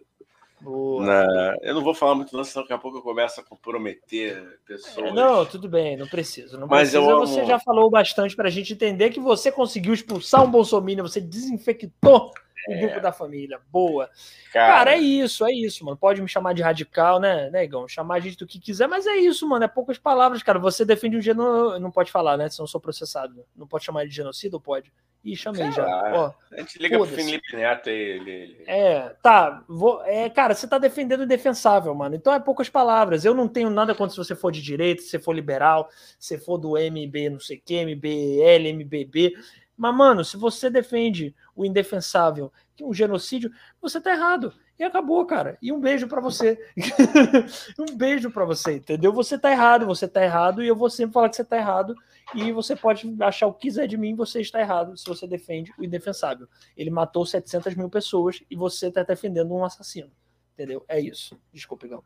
[1.01, 1.57] Na...
[1.63, 5.09] Eu não vou falar muito, não, senão daqui a pouco eu começo a comprometer pessoas.
[5.09, 6.57] É, não, tudo bem, não precisa.
[6.59, 6.99] Não Mas precisa.
[6.99, 11.03] eu amo- Você já falou bastante pra gente entender que você conseguiu expulsar um bolsominion,
[11.07, 12.33] você desinfectou
[12.69, 13.61] o grupo da família.
[13.71, 14.09] Boa.
[14.53, 15.97] Cara, é isso, é isso, mano.
[15.97, 17.87] Pode me chamar de radical, né, negão?
[17.87, 19.65] Chamar a gente do que quiser, mas é isso, mano.
[19.65, 20.59] É poucas palavras, cara.
[20.59, 21.79] Você defende um genocídio.
[21.81, 22.49] Não pode falar, né?
[22.49, 23.45] Senão eu sou processado.
[23.55, 24.91] Não pode chamar de genocídio ou pode?
[25.25, 25.87] Ih, chamei Sei já.
[26.13, 27.07] Ó, A gente liga pro.
[27.07, 28.65] Felipe Neto aí, ele, ele...
[28.67, 29.65] é, tá.
[29.67, 32.15] Vou, é, cara, você tá defendendo o indefensável, mano.
[32.15, 33.25] Então é poucas palavras.
[33.25, 35.89] Eu não tenho nada contra se você for de direita, se você for liberal,
[36.19, 39.33] se for do MB, não sei o que, MBL, MBB.
[39.77, 44.53] Mas, mano, se você defende o indefensável, que é um genocídio, você tá errado.
[44.79, 45.57] E acabou, cara.
[45.63, 46.59] E um beijo pra você.
[47.79, 49.13] um beijo pra você, entendeu?
[49.13, 51.95] Você tá errado, você tá errado, e eu vou sempre falar que você tá errado.
[52.35, 55.73] E você pode achar o que quiser de mim, você está errado se você defende
[55.79, 56.49] o indefensável.
[56.77, 60.11] Ele matou 700 mil pessoas e você está defendendo um assassino.
[60.53, 60.85] Entendeu?
[60.89, 61.39] É isso.
[61.53, 62.03] Desculpa, Igão.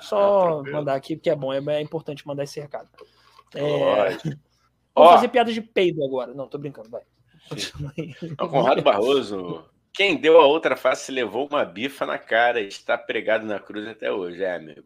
[0.00, 2.88] Só Ah, mandar aqui, porque é bom, é, é importante mandar esse recado.
[3.54, 3.60] É.
[4.94, 6.34] Vamos Ó, fazer piadas de peido agora.
[6.34, 7.02] Não, tô brincando, vai.
[8.36, 9.64] Conrado Barroso.
[9.92, 13.86] Quem deu a outra face levou uma bifa na cara e está pregado na cruz
[13.86, 14.84] até hoje, é, amigo.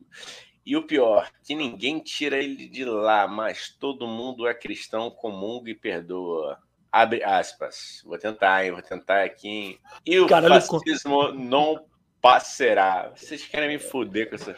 [0.65, 5.71] E o pior, que ninguém tira ele de lá, mas todo mundo é cristão, comunga
[5.71, 6.59] e perdoa.
[6.91, 8.03] Abre aspas.
[8.05, 8.73] Vou tentar, hein?
[8.73, 9.79] Vou tentar aqui, hein?
[10.07, 11.85] E o Caralho, fascismo não
[12.21, 13.11] passará.
[13.17, 14.57] Vocês querem me fuder com essa.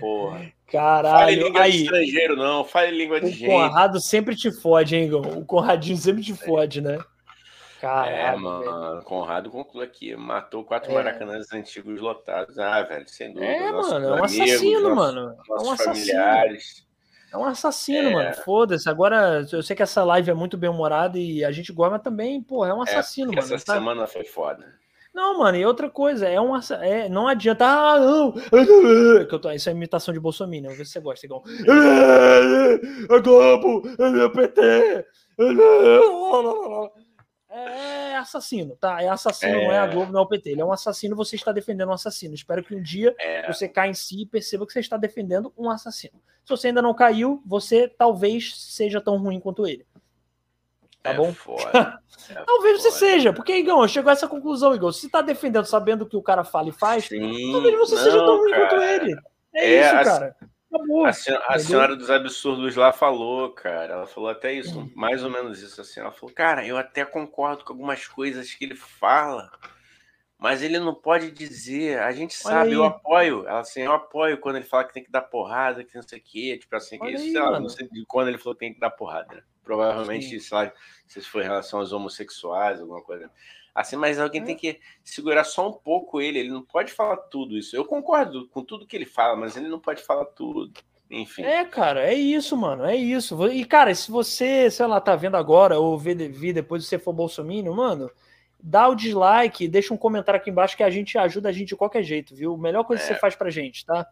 [0.00, 0.38] Porra.
[0.38, 1.82] Fale Caralho, língua de aí.
[1.82, 2.64] estrangeiro, não.
[2.64, 3.46] Fale língua de O gente.
[3.46, 5.20] Conrado sempre te fode, hein, Igão?
[5.20, 6.98] O Conradinho sempre te fode, né?
[7.86, 8.40] É, velho.
[8.40, 10.94] mano, Conrado conclui aqui, matou quatro É.
[10.94, 12.58] maracanãs antigos lotados.
[12.58, 13.50] Ah, velho, sem dúvida.
[13.52, 15.20] É, mano, é um amigos, assassino, nossos- mano.
[15.30, 15.94] É Nossos um assassino.
[15.94, 16.86] familiares.
[17.32, 18.12] É um assassino, É.
[18.12, 18.34] mano.
[18.44, 18.88] Foda-se.
[18.88, 22.02] Agora, eu sei que essa live é muito bem humorada e a gente gosta, mas
[22.02, 23.54] também, pô, é um assassino, É, mano.
[23.54, 23.74] essa tá?
[23.74, 24.78] semana foi foda.
[25.12, 29.50] Não, mano, e outra coisa, é um é, não adianta, ah, não, que eu tô,
[29.50, 31.42] isso é imitação de Bolsonaro, vamos ver se você gosta, igual,
[33.10, 35.06] a Globo, o PT,
[37.50, 39.02] é assassino, tá?
[39.02, 39.64] É assassino, é...
[39.64, 40.50] não é a Globo, não é o PT.
[40.50, 42.34] Ele é um assassino, você está defendendo um assassino.
[42.34, 43.52] Espero que um dia é...
[43.52, 46.20] você caia em si e perceba que você está defendendo um assassino.
[46.44, 49.86] Se você ainda não caiu, você talvez seja tão ruim quanto ele.
[51.02, 51.34] Tá é bom?
[52.28, 54.92] É talvez você seja, porque, Igão, chegou a essa conclusão, Igão.
[54.92, 58.02] Se tá defendendo sabendo o que o cara fala e faz, Sim, talvez você não,
[58.04, 58.68] seja tão ruim cara.
[58.68, 59.16] quanto ele.
[59.52, 60.36] É, é isso, cara.
[60.72, 63.94] Acabou, a, senhora, a senhora, dos absurdos lá falou, cara.
[63.94, 64.90] Ela falou até isso, hum.
[64.94, 65.98] mais ou menos isso assim.
[65.98, 69.50] Ela falou, cara, eu até concordo com algumas coisas que ele fala,
[70.38, 71.98] mas ele não pode dizer.
[71.98, 73.46] A gente sabe, eu apoio.
[73.48, 76.20] Ela assim, eu apoio quando ele fala que tem que dar porrada, que não sei
[76.20, 76.56] o quê.
[76.56, 78.80] Tipo assim, que isso, aí, ela, não sei de quando ele falou que tem que
[78.80, 79.34] dar porrada.
[79.34, 79.42] Né?
[79.64, 80.38] Provavelmente, Sim.
[80.38, 80.72] sei lá,
[81.08, 83.28] se for em relação aos homossexuais, alguma coisa.
[83.74, 84.44] Assim, mas alguém é.
[84.44, 87.76] tem que segurar só um pouco ele, ele não pode falar tudo isso.
[87.76, 90.72] Eu concordo com tudo que ele fala, mas ele não pode falar tudo.
[91.10, 91.42] Enfim.
[91.42, 93.46] É, cara, é isso, mano, é isso.
[93.48, 96.98] E, cara, se você, sei lá, tá vendo agora ou vê, vê depois de você
[96.98, 98.08] for bolsominion, mano,
[98.62, 101.76] dá o dislike, deixa um comentário aqui embaixo que a gente ajuda a gente de
[101.76, 102.56] qualquer jeito, viu?
[102.56, 103.06] Melhor coisa é.
[103.06, 104.06] que você faz pra gente, tá?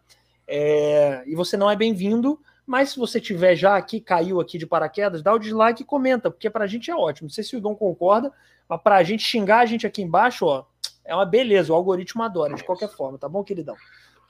[0.45, 1.23] É...
[1.25, 2.39] E você não é bem-vindo,
[2.69, 6.29] mas se você tiver já aqui, caiu aqui de paraquedas, dá o dislike e comenta,
[6.29, 7.25] porque pra gente é ótimo.
[7.25, 8.31] Não sei se o Igão concorda,
[8.69, 10.63] mas pra gente xingar a gente aqui embaixo, ó,
[11.03, 13.75] é uma beleza, o algoritmo adora, de qualquer forma, tá bom, queridão?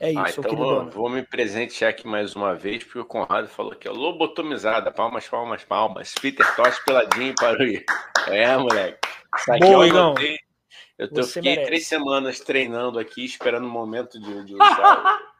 [0.00, 3.04] É ah, isso, ah, então vou, vou, me presentear aqui mais uma vez, porque o
[3.04, 6.14] Conrado falou que é lobotomizada, palmas, palmas, palmas.
[6.18, 9.06] Peter Tosh peladinho para o É, moleque.
[9.36, 10.14] Isso aqui Boa, eu,
[10.98, 11.66] eu tô, fiquei merece.
[11.66, 15.18] três semanas treinando aqui, esperando o momento de, de usar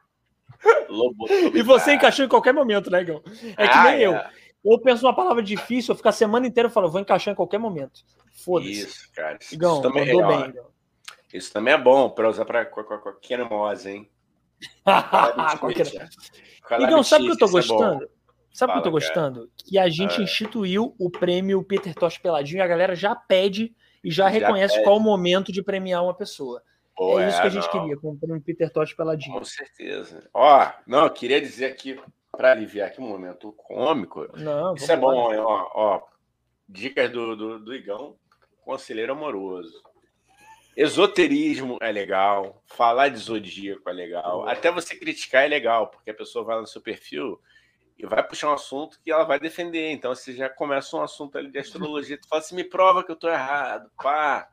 [1.53, 3.21] E você encaixou em qualquer momento, né, Igão?
[3.57, 4.07] É que ah, nem é.
[4.07, 4.19] eu.
[4.63, 7.57] Eu penso uma palavra difícil, eu fico a semana inteira falando, vou encaixar em qualquer
[7.57, 8.01] momento.
[8.31, 8.71] Foda-se.
[8.71, 9.37] Isso, cara.
[9.41, 10.71] Isso, Igão, isso também é bem, Igão.
[11.33, 14.09] Isso também é bom para usar para qualquer moça, hein?
[16.79, 18.03] Igão, sabe o que eu tô é gostando?
[18.03, 18.07] É
[18.53, 19.51] sabe o que eu tô gostando?
[19.65, 20.23] Que a gente é.
[20.23, 23.73] instituiu o prêmio Peter Tosh Peladinho e a galera já pede
[24.03, 24.85] e já, já reconhece pede.
[24.85, 26.61] qual o momento de premiar uma pessoa.
[26.95, 27.71] Pô, é isso que a gente não.
[27.71, 29.37] queria, com o prêmio Peter Tosh Peladinho.
[29.37, 30.29] Com certeza.
[30.33, 31.99] Ó, não, eu queria dizer aqui,
[32.31, 34.27] para aliviar aqui um momento cômico.
[34.37, 36.01] Não, isso é bom, ó, ó.
[36.67, 38.15] Dicas do, do, do Igão,
[38.63, 39.81] conselheiro amoroso.
[40.75, 46.13] Esoterismo é legal, falar de zodíaco é legal, até você criticar é legal, porque a
[46.13, 47.41] pessoa vai no seu perfil
[47.97, 49.91] e vai puxar um assunto que ela vai defender.
[49.91, 53.11] Então você já começa um assunto ali de astrologia, tu fala assim, me prova que
[53.11, 54.49] eu tô errado, pá.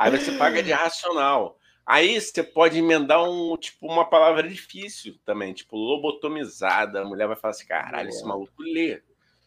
[0.00, 1.58] Aí você paga de racional.
[1.84, 7.02] Aí você pode emendar um tipo uma palavra difícil também, tipo lobotomizada.
[7.02, 9.02] A mulher vai falar assim, caralho, esse maluco lê.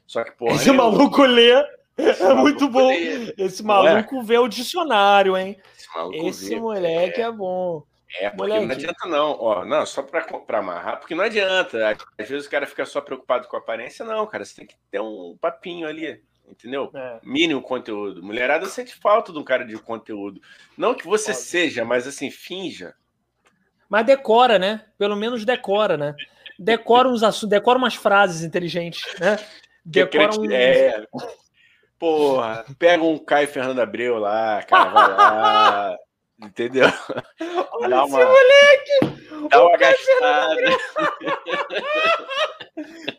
[0.06, 0.56] Só que, porra.
[0.56, 1.54] Esse maluco lê.
[1.98, 2.92] É muito bom.
[3.38, 5.58] Esse maluco vê o dicionário, hein?
[6.12, 7.84] Esse, Esse moleque é, é bom.
[8.20, 8.66] É, porque moleque.
[8.66, 9.38] não adianta não.
[9.40, 11.98] Ó, não, só para amarrar, porque não adianta.
[12.18, 14.46] Às vezes o cara fica só preocupado com a aparência, não, cara.
[14.46, 16.92] Você tem que ter um papinho ali, entendeu?
[16.94, 17.20] É.
[17.24, 18.24] Mínimo conteúdo.
[18.24, 20.42] Mulherada sente falta de um cara de conteúdo.
[20.78, 21.44] Não que você Pode.
[21.44, 22.94] seja, mas assim, finja.
[23.90, 24.86] Mas decora, né?
[24.98, 26.16] Pelo menos decora, né?
[26.58, 29.38] Decora uns assuntos, decora umas frases inteligentes, né?
[29.86, 30.52] Decora um...
[30.52, 31.06] É.
[32.00, 35.98] Porra, pega um Caio Fernando Abreu lá, cara, vai lá.
[36.44, 36.88] entendeu?
[37.72, 39.50] Olha dá uma, moleque!
[39.50, 40.62] Dá uma gastada.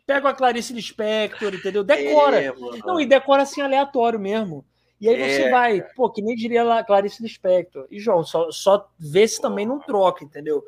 [0.07, 1.85] Pega a Clarice Lispector, entendeu?
[1.85, 2.43] Decora.
[2.43, 2.53] É,
[2.85, 4.65] não, e decora assim aleatório mesmo.
[5.01, 5.93] E aí você é, vai, cara.
[5.95, 7.87] pô, que nem diria lá Clarice Lispector.
[7.91, 10.65] E João, só, só vê se também não troca, entendeu?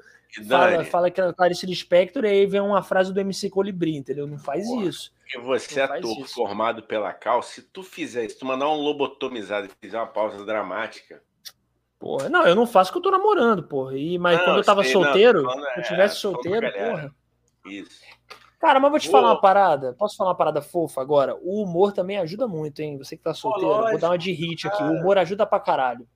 [0.46, 4.26] Fala, fala que a Clarice Lispector e aí vem uma frase do MC Colibri, entendeu?
[4.26, 5.12] Não faz isso.
[5.20, 6.34] Porque você, é ator isso.
[6.34, 10.44] formado pela Cal, se tu fizer isso, tu mandar um lobotomizado e fizer uma pausa
[10.44, 11.22] dramática.
[11.98, 13.96] Porra, não, eu não faço que eu tô namorando, porra.
[13.96, 17.14] E, mas não, quando eu tava sei, solteiro, não, se eu tivesse é, solteiro, porra.
[17.64, 18.00] Isso.
[18.58, 19.20] Cara, mas vou te Boa.
[19.20, 19.92] falar uma parada.
[19.98, 21.36] Posso falar uma parada fofa agora?
[21.42, 22.96] O humor também ajuda muito, hein?
[22.98, 24.82] Você que tá solteiro, Pô, vou dar uma de hit aqui.
[24.82, 26.06] O humor ajuda pra caralho.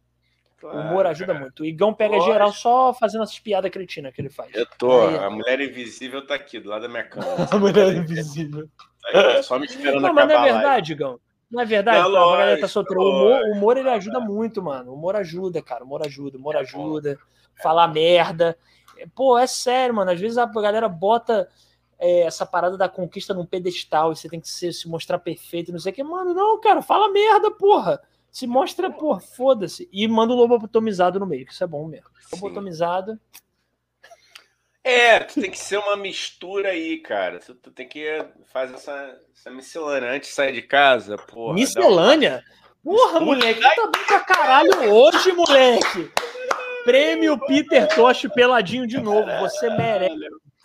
[0.58, 1.40] Claro, o humor ajuda cara.
[1.40, 1.62] muito.
[1.62, 2.32] O Igão pega Lógico.
[2.32, 4.54] geral só fazendo essas piadas cretinas que ele faz.
[4.54, 5.08] Eu tô.
[5.08, 7.26] Aí, a mulher invisível tá aqui, do lado da minha cama.
[7.50, 8.68] a mulher invisível.
[9.10, 11.18] Tá só me esperando não, mas não é verdade, Igão.
[11.50, 13.02] Não é verdade, não, lógico, a galera tá solteira.
[13.02, 14.92] O humor, o humor ele ajuda muito, mano.
[14.92, 15.82] O humor ajuda, cara.
[15.82, 17.18] O humor ajuda, o humor é ajuda.
[17.58, 18.56] É falar merda.
[19.14, 20.10] Pô, é sério, mano.
[20.10, 21.48] Às vezes a galera bota
[22.01, 25.70] é, essa parada da conquista num pedestal e você tem que ser, se mostrar perfeito,
[25.70, 26.02] não sei o que.
[26.02, 28.01] Mano, não, cara, fala merda, porra.
[28.32, 29.89] Se mostra, porra, foda-se.
[29.93, 32.09] E manda o lobo lobotomizado no meio, que isso é bom mesmo.
[32.32, 33.20] Lobotomizado.
[34.82, 37.39] É, tu tem que ser uma mistura aí, cara.
[37.39, 41.55] Tu, tu tem que fazer essa, essa miscelânea antes de sair de casa, porra.
[41.55, 42.43] Miscelânea?
[42.82, 42.97] Uma...
[42.97, 46.10] Porra, moleque, tá bem pra caralho hoje, moleque.
[46.85, 49.28] Prêmio Peter Tosh peladinho de novo.
[49.40, 50.14] Você merece.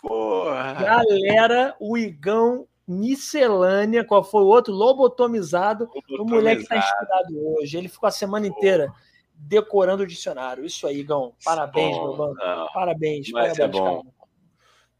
[0.06, 0.74] Porra.
[0.74, 4.72] Galera, o Igão Miscelânea, qual foi o outro?
[4.72, 5.90] Lobotomizado.
[6.18, 7.76] O moleque tá inspirado hoje.
[7.76, 8.92] Ele ficou a semana inteira
[9.34, 10.64] decorando o dicionário.
[10.64, 11.34] Isso aí, Igão.
[11.44, 12.36] Parabéns, meu mano.
[12.72, 13.30] Parabéns.
[13.32, 13.84] Mas parabéns, é bom.
[14.02, 14.16] cara.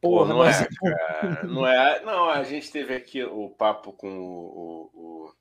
[0.00, 1.42] Pô, não mas é, cara.
[1.44, 2.00] Não é.
[2.04, 4.22] Não, a gente teve aqui o papo com o.
[4.22, 5.32] o- o-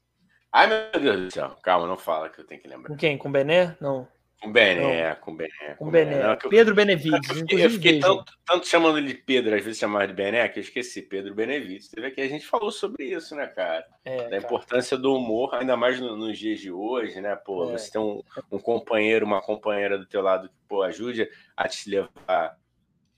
[0.52, 1.52] Ai, meu Deus do céu.
[1.62, 2.88] Calma, não fala que eu tenho que lembrar.
[2.88, 3.18] Com quem?
[3.18, 3.76] Com o Bené?
[3.82, 4.08] Não.
[4.42, 5.76] Com o Bené, com o Bené.
[5.80, 6.22] Com o Bené.
[6.22, 7.30] Não, que eu- Pedro Benevides.
[7.30, 10.48] eu fiquei, eu fiquei tanto, tanto chamando ele de Pedro, às vezes chamava de Bené,
[10.50, 11.02] que eu esqueci.
[11.02, 11.88] Pedro Benevides.
[11.88, 13.86] Teve aqui, a gente falou sobre isso, né, cara?
[14.04, 14.38] É, da cara.
[14.38, 17.36] importância do humor, ainda mais no- nos dias de hoje, né?
[17.36, 17.78] Pô, É.
[17.78, 18.22] você tem um,
[18.52, 22.56] um companheiro, uma companheira do teu lado que, pô, ajude a te levar,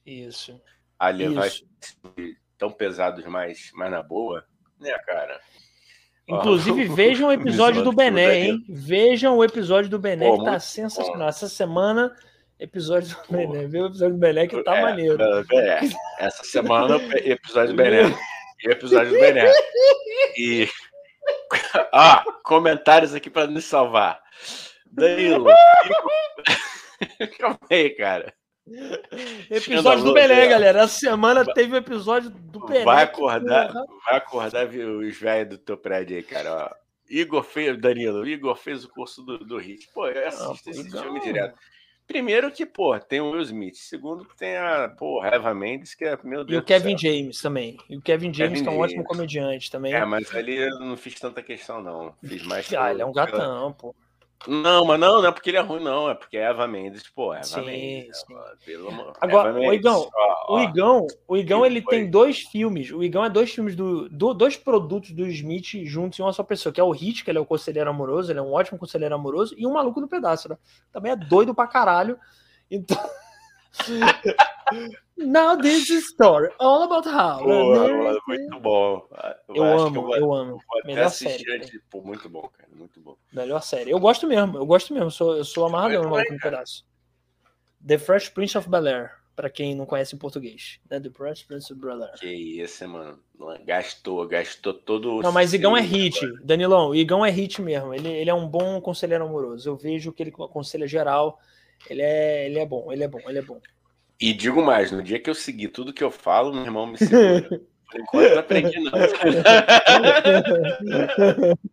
[0.06, 0.62] Isso.
[0.98, 1.68] a levar Isso.
[2.58, 4.46] tão pesados mais, mais na boa,
[4.80, 5.42] né, cara?
[6.28, 8.66] Inclusive, vejam o episódio do Bené, do hein?
[8.68, 11.30] Vejam o episódio do Bené, Pô, que tá sensacional.
[11.30, 12.14] Essa semana,
[12.60, 13.34] episódio do Pô.
[13.34, 13.68] Bené.
[13.68, 15.18] Vê o episódio do Bené que tá É, maneiro.
[15.54, 15.80] é.
[16.20, 18.14] Essa semana, episódio do Bené.
[18.64, 19.52] E episódio do Bené.
[20.38, 20.68] E.
[21.94, 24.20] Ah, comentários aqui para nos salvar.
[24.86, 25.46] Danilo.
[27.40, 28.34] Calma aí, cara.
[29.50, 30.48] Episódio do é.
[30.48, 30.82] galera.
[30.82, 32.84] Essa semana teve o episódio do Bené.
[32.84, 36.54] Vai acordar, porra, vai acordar os velhos do teu prédio aí, cara.
[36.72, 36.88] Ó.
[37.10, 39.88] Igor fez, Danilo, Igor fez o curso do, do Hit.
[39.94, 41.04] Pô, eu assisto pô, esse legal.
[41.04, 41.58] filme direto.
[42.06, 43.76] Primeiro que, pô, tem o Will Smith.
[43.76, 46.98] Segundo que tem a, pô, Eva Mendes, que é, meu E Deus o Kevin.
[46.98, 47.78] James também.
[47.90, 49.08] E o Kevin James, Kevin que é um ótimo James.
[49.10, 49.94] comediante também.
[49.94, 52.14] É, mas ali eu não fiz tanta questão, não.
[52.26, 52.74] Fiz mais.
[52.74, 53.96] Ah, ele é um pela- gatão, pô.
[54.46, 56.10] Não, mas não, não é porque ele é ruim, não.
[56.10, 58.20] É porque é Eva Mendes, pô, Eva Sim, Mendes.
[58.20, 58.34] sim.
[58.34, 59.14] Eva- Pelo amor.
[59.20, 60.60] Agora, Mendes, Igão, ó, O.
[60.62, 61.96] Igão, o Igão ele foi?
[61.98, 62.92] tem dois filmes.
[62.92, 66.44] O Igão é dois filmes do, do- dois produtos do Smith juntos em uma só
[66.44, 68.78] pessoa, que é o Hit, que ele é o conselheiro amoroso, ele é um ótimo
[68.78, 70.58] conselheiro amoroso, e um maluco no pedaço, né?
[70.94, 72.20] Também é doido pra caralho.
[72.70, 72.98] Então.
[75.18, 77.40] Now this is story all about how.
[77.44, 79.08] Pô, mano, muito bom.
[79.50, 80.52] Eu acho que amo, vou- eu amo.
[80.52, 81.52] vou Melhor série.
[81.54, 81.80] antes.
[81.90, 82.70] Pô, muito bom, cara.
[82.76, 83.16] Muito bom.
[83.34, 83.90] Melhor série.
[83.90, 85.10] Eu gosto mesmo, eu gosto mesmo.
[85.10, 86.86] Sou, eu sou amarradão no maluco no pedaço.
[87.86, 90.80] The Fresh Prince of Bel Air, pra quem não conhece em português.
[90.90, 91.00] Né?
[91.00, 92.14] The Fresh Prince of Bel Air.
[92.20, 93.18] Que isso, mano.
[93.66, 95.22] Gastou, gastou todo o.
[95.22, 96.94] Não, mas Igão é hit, Danilão.
[96.94, 97.92] Igão é hit mesmo.
[97.94, 99.68] Ele, ele é um bom conselheiro amoroso.
[99.68, 101.40] Eu vejo que ele aconselha geral.
[101.90, 103.60] Ele é, ele é bom, ele é bom, ele é bom.
[104.20, 106.98] E digo mais, no dia que eu seguir tudo que eu falo, meu irmão me
[106.98, 107.62] segura.
[107.90, 109.08] Por enquanto não aprendi nada.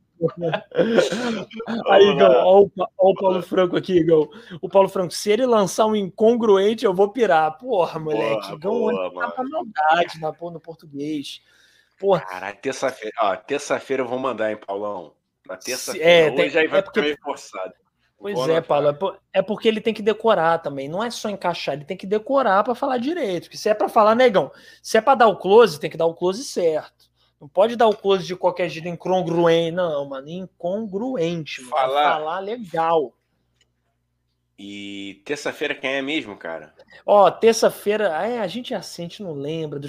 [1.89, 2.45] Aí, lá.
[2.47, 2.67] ó
[2.99, 4.29] o, Paulo Franco aqui, Igão.
[4.61, 7.57] O Paulo Franco, se ele lançar um incongruente, eu vou pirar.
[7.59, 8.47] Porra, moleque.
[8.49, 11.43] Boa, Igão boa, olha tá pra maldade na, no português.
[11.99, 13.15] Porra, Caralho, terça-feira.
[13.21, 15.13] Ó, terça-feira eu vou mandar, hein, Paulão?
[15.47, 16.09] Na terça-feira.
[16.09, 17.75] É, Hoje tem- aí vai é porque- ficar meio forçado.
[18.19, 18.61] Pois é.
[18.61, 18.89] Paulo.
[18.89, 20.89] É, por- é porque ele tem que decorar também.
[20.89, 23.45] Não é só encaixar, ele tem que decorar para falar direito.
[23.45, 24.51] Porque se é para falar, negão,
[24.83, 27.13] se é para dar o close, tem que dar o close certo.
[27.41, 29.73] Não pode dar o close de qualquer jeito incongruente.
[29.73, 31.61] Não, mano, incongruente.
[31.63, 31.71] Mano.
[31.77, 32.13] Falar...
[32.19, 33.13] Falar- legal.
[34.59, 36.73] E terça-feira quem é mesmo, cara?
[37.05, 38.09] Ó, terça-feira.
[38.25, 39.81] É, a gente é assim, a gente não lembra.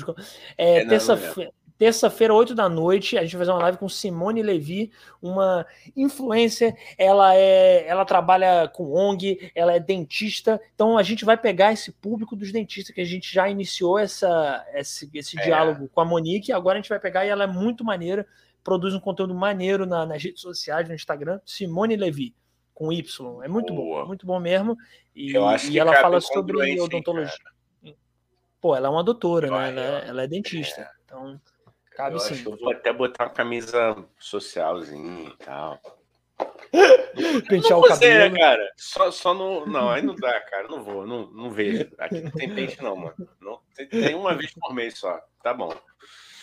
[0.58, 1.52] É, É, terça-feira.
[1.78, 4.92] Terça-feira, 8 da noite, a gente vai fazer uma live com Simone Levi,
[5.22, 5.66] uma
[5.96, 6.74] influencer.
[6.98, 10.60] Ela é, ela trabalha com ONG, ela é dentista.
[10.74, 14.66] Então a gente vai pegar esse público dos dentistas que a gente já iniciou essa,
[14.74, 15.44] esse, esse É.
[15.44, 16.54] diálogo com a Monique.
[16.54, 18.26] Agora a gente vai pegar e ela é muito maneira,
[18.64, 21.42] produz um conteúdo maneiro na- nas redes sociais, no Instagram.
[21.46, 22.34] Simone Levi
[22.74, 24.02] com Y, é muito Boa.
[24.02, 24.78] bom, muito bom mesmo.
[25.16, 27.34] E, e ela fala sobre odontologia.
[28.62, 29.70] Pô, ela é uma doutora, né?
[29.70, 30.10] Ela é, ó.
[30.10, 30.90] ela é dentista.
[31.06, 31.40] Então,
[31.96, 32.34] cabe eu sim.
[32.34, 35.80] acho que eu vou até botar uma camisa socialzinha e tal.
[37.48, 38.36] Pentear o né, cabelo.
[38.36, 38.72] cara?
[38.76, 39.66] Só, só no.
[39.66, 40.68] Não, aí não dá, cara.
[40.68, 41.90] Não vou, não, não vejo.
[41.98, 43.16] Aqui não tem pente, não, mano.
[43.40, 45.20] Não, tem, tem uma vez por mês só.
[45.42, 45.74] Tá bom.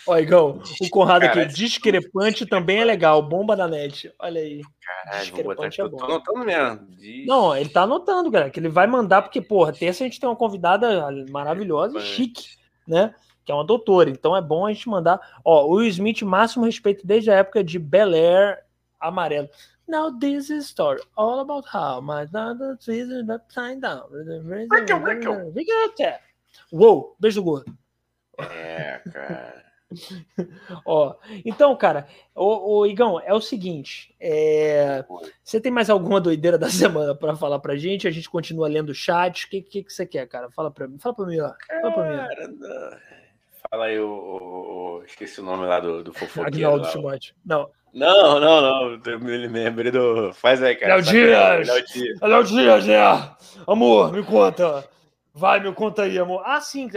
[0.05, 4.13] Ó, Igão, o Conrado aqui, Cara, discrepante também é legal, bomba da net.
[4.19, 4.61] Olha aí.
[4.81, 5.93] Caralho, vou botar Discrepante é aqui.
[5.93, 6.11] Eu tô bom.
[6.11, 6.87] anotando mesmo.
[6.97, 10.19] De- Não, ele tá anotando, galera, que ele vai mandar, porque, porra, terça a gente
[10.19, 13.15] tem uma convidada maravilhosa e chique, né?
[13.45, 14.09] Que é uma doutora.
[14.09, 15.19] Então é bom a gente mandar.
[15.43, 18.63] Ó, o Will Smith, máximo respeito desde a época de Bel Air
[18.99, 19.49] amarelo.
[19.87, 24.03] Now this is story all about how my daughter is upside down.
[26.71, 27.77] Uou, beijo do gordo.
[28.39, 29.63] É, cara.
[30.85, 31.15] Ó,
[31.45, 35.05] então, cara, o, o Igão, é o seguinte: é,
[35.43, 38.07] você tem mais alguma doideira da semana para falar pra gente?
[38.07, 39.45] A gente continua lendo o chat.
[39.45, 40.49] O que, que, que você quer, cara?
[40.49, 40.97] Fala pra mim.
[40.97, 41.53] Fala pra mim, ó.
[41.81, 42.15] Fala pra mim.
[42.15, 42.27] ó.
[42.27, 43.01] Cara.
[43.73, 46.47] Fala aí, o, o- Esqueci o nome lá do, do fofoqueiro.
[46.47, 47.33] Agnaldo Timóteo.
[47.43, 47.67] Não.
[47.91, 49.01] Não, não, não.
[49.03, 50.31] Eu me lembrei do.
[50.31, 50.93] Faz aí, cara.
[50.97, 51.67] Léo Dias!
[51.67, 53.35] Léo Dias, Léo Dias, né?
[53.67, 54.87] Amor, me conta.
[55.33, 56.43] Vai, me conta aí, amor.
[56.45, 56.87] Ah, sim.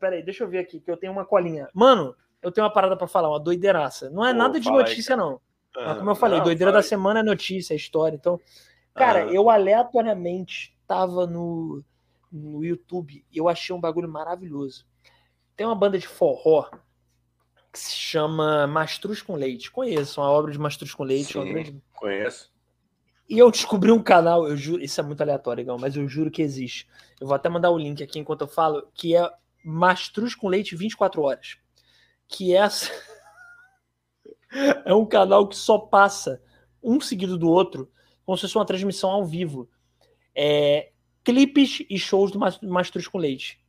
[0.00, 1.68] Peraí, deixa eu ver aqui, que eu tenho uma colinha.
[1.72, 4.10] Mano, eu tenho uma parada para falar, uma doideiraça.
[4.10, 5.40] Não é Pô, nada de notícia, aí, não.
[5.76, 8.16] Mas, como eu falei, não, doideira da semana é notícia, é história.
[8.16, 8.40] Então,
[8.92, 11.84] cara, eu aleatoriamente tava no,
[12.32, 14.84] no YouTube e eu achei um bagulho maravilhoso.
[15.58, 16.70] Tem uma banda de forró
[17.72, 19.72] que se chama Mastruz com Leite.
[19.72, 21.32] Conheço, uma obra de Mastruz com Leite.
[21.32, 21.82] Sim, grande...
[21.96, 22.52] conheço.
[23.28, 26.30] E eu descobri um canal, eu juro, isso é muito aleatório, Igão, mas eu juro
[26.30, 26.88] que existe.
[27.20, 29.30] Eu vou até mandar o link aqui enquanto eu falo, que é
[29.64, 31.58] Mastruz com Leite 24 horas.
[32.28, 32.92] Que é essa.
[34.86, 36.40] é um canal que só passa
[36.80, 37.90] um seguido do outro,
[38.24, 39.68] como se fosse uma transmissão ao vivo.
[40.36, 40.92] É,
[41.24, 43.60] clipes e shows do Mastruz com Leite.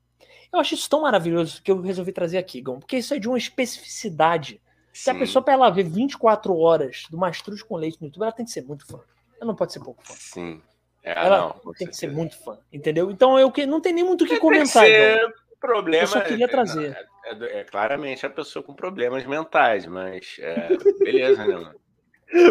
[0.52, 3.28] Eu acho isso tão maravilhoso que eu resolvi trazer aqui, Gão, porque isso é de
[3.28, 4.62] uma especificidade.
[4.92, 5.04] Sim.
[5.04, 8.32] Se a pessoa para ela ver 24 horas do Mastruz com Leite no YouTube, ela
[8.32, 9.00] tem que ser muito fã.
[9.38, 10.14] Ela não pode ser pouco fã.
[10.16, 10.62] Sim.
[11.04, 13.10] É, ela não, tem que ser muito fã, entendeu?
[13.10, 14.84] Então eu que não tem nem muito o que comentar.
[14.84, 16.04] Tem que ser problema.
[16.04, 16.98] Eu só queria trazer.
[17.26, 20.70] É, é, é, claramente a pessoa com problemas mentais, mas é,
[21.00, 21.80] beleza, né, mano?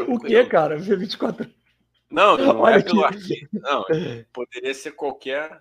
[0.09, 0.79] o que, cara?
[0.79, 1.49] Ver 24
[2.11, 3.49] Não, não Olha é pelo arquivo.
[3.53, 3.85] Não,
[4.33, 5.61] poderia ser qualquer.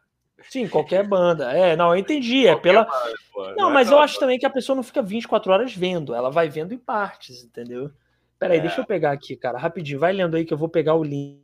[0.50, 1.52] Sim, qualquer banda.
[1.52, 2.48] É, não, eu entendi.
[2.48, 2.84] É pela.
[2.84, 6.14] Banda, não, não, mas eu acho também que a pessoa não fica 24 horas vendo,
[6.14, 7.92] ela vai vendo em partes, entendeu?
[8.40, 8.62] Peraí, é.
[8.62, 10.00] deixa eu pegar aqui, cara, rapidinho.
[10.00, 11.42] Vai lendo aí que eu vou pegar o link.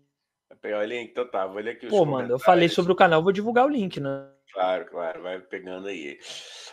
[0.50, 1.12] Vai pegar o link?
[1.12, 3.66] Então tá, vou ler aqui os Pô, mano, eu falei sobre o canal, vou divulgar
[3.66, 4.28] o link, né?
[4.54, 6.20] Claro, claro, vai pegando aí.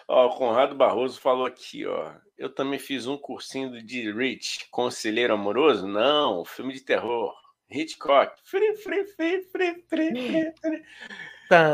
[0.06, 2.12] Ó, o Conrado Barroso falou aqui, ó.
[2.36, 5.88] Eu também fiz um cursinho de Rich, Conselheiro Amoroso?
[5.88, 7.34] Não, filme de terror.
[7.70, 8.34] Hitchcock.
[8.44, 10.82] Fri, fri, fri, fri, fri, fri, fri.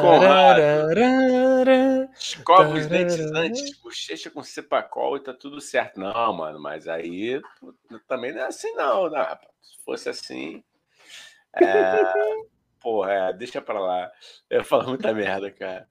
[0.01, 0.62] Conrado.
[2.19, 6.01] Escova os dentes antes, bochecha com cepacol e tá tudo certo.
[6.01, 7.40] Não, mano, mas aí
[8.09, 9.05] também não é assim, não.
[9.05, 9.11] não.
[9.11, 10.65] Né, Se fosse assim.
[11.55, 11.62] É...
[12.81, 14.11] Porra, é, deixa pra lá.
[14.48, 15.89] Eu falo muita merda, cara.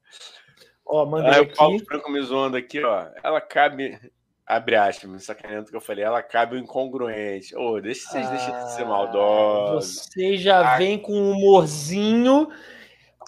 [0.86, 1.53] Ó, mandei Aí, aqui.
[1.53, 3.07] O Paulo Franco me zoando aqui, ó.
[3.24, 3.99] Ela cabe.
[4.48, 6.06] Abre aspas, me sacaneando que eu falei.
[6.06, 7.56] Ela cabe o incongruente.
[7.56, 10.06] Ô, oh, deixa vocês ah, deixem de ser ah, maldosos.
[10.06, 12.48] Você já ah, vem com um humorzinho.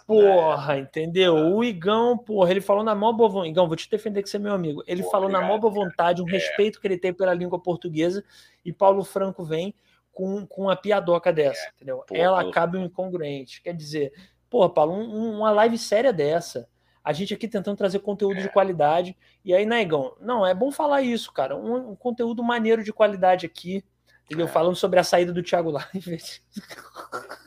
[0.08, 0.80] Porra, é.
[0.80, 1.36] entendeu?
[1.36, 3.50] O Igão, porra, ele falou na maior boa vontade.
[3.50, 4.82] Igão, vou te defender que você é meu amigo.
[4.88, 6.32] Ele porra, falou obrigado, na maior boa vontade, um é.
[6.32, 8.24] respeito que ele tem pela língua portuguesa.
[8.64, 9.76] E Paulo Franco vem
[10.14, 11.72] com, com uma piadoca dessa, é.
[11.76, 12.06] entendeu?
[12.10, 12.50] Ela Paulo...
[12.50, 13.62] acaba incongruente.
[13.62, 14.14] Quer dizer,
[14.50, 16.70] pô, Paulo, um, uma live séria dessa,
[17.04, 18.44] a gente aqui tentando trazer conteúdo é.
[18.44, 22.82] de qualidade, e aí, Negão, não, é bom falar isso, cara, um, um conteúdo maneiro
[22.82, 23.84] de qualidade aqui,
[24.26, 24.48] entendeu?
[24.48, 24.50] É.
[24.50, 26.42] Falando sobre a saída do Thiago Live.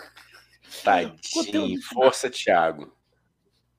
[0.83, 2.95] Tadinho, força, Thiago.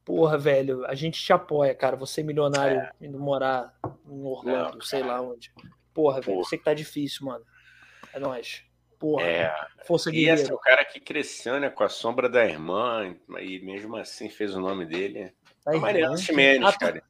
[0.04, 1.96] Porra, velho, a gente te apoia, cara.
[1.96, 2.92] Você é milionário é.
[3.02, 3.74] indo morar
[4.06, 5.52] em Orlando, não, sei lá onde.
[5.94, 7.46] Porra, velho, eu sei que tá difícil, mano.
[8.14, 8.64] É nóis.
[9.00, 12.46] Porra, é, força e esse é o cara que cresceu, né, com a sombra da
[12.46, 15.34] irmã, e mesmo assim fez o nome dele.
[15.66, 16.78] Da Mariana Ximenes, ah, tá.
[16.78, 17.04] cara.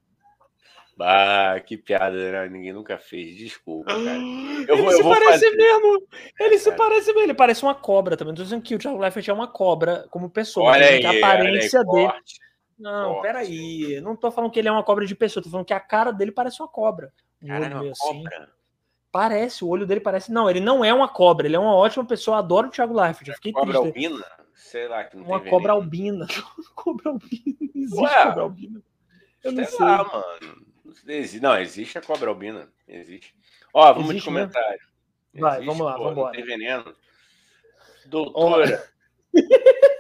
[1.02, 2.48] Bah, que piada, né?
[2.48, 3.36] Ninguém nunca fez.
[3.36, 4.06] Desculpa, cara.
[4.68, 5.58] Eu ele vou, se parece fazer...
[5.58, 6.08] mesmo.
[6.40, 7.22] Ele é, se parece mesmo.
[7.22, 8.36] Ele parece uma cobra também.
[8.36, 10.70] Tô dizendo que o Thiago Leifert é uma cobra como pessoa.
[10.70, 12.06] Olha aí, a aparência aí, dele.
[12.06, 12.40] Forte,
[12.78, 13.22] não, forte.
[13.24, 14.00] peraí.
[14.00, 15.44] Não tô falando que ele é uma cobra de pessoa.
[15.44, 17.12] Tô falando que a cara dele parece uma cobra.
[17.48, 18.24] Cara, é uma assim.
[18.24, 18.50] cobra.
[19.12, 20.32] Parece, o olho dele parece.
[20.32, 22.38] Não, ele não é uma cobra, ele é uma ótima pessoa.
[22.38, 23.28] Adoro o Thiago Leifert.
[23.28, 23.88] Eu fiquei cobra triste.
[23.88, 24.26] albina?
[24.54, 25.74] Sei lá, que não Uma cobra veneno.
[25.74, 26.28] albina.
[26.76, 27.58] cobra albina.
[27.74, 28.82] Existe Ué, cobra albina.
[29.44, 29.84] Eu não sei.
[29.84, 30.71] Lá, mano.
[31.42, 32.70] Não, existe a cobra albina.
[32.88, 33.36] Existe.
[33.74, 34.80] Ó, vamos existe, de comentário.
[35.34, 35.42] Né?
[35.42, 36.36] Vai, existe, vamos lá, vamos embora.
[36.36, 36.96] Tem veneno.
[38.06, 38.92] Doutora.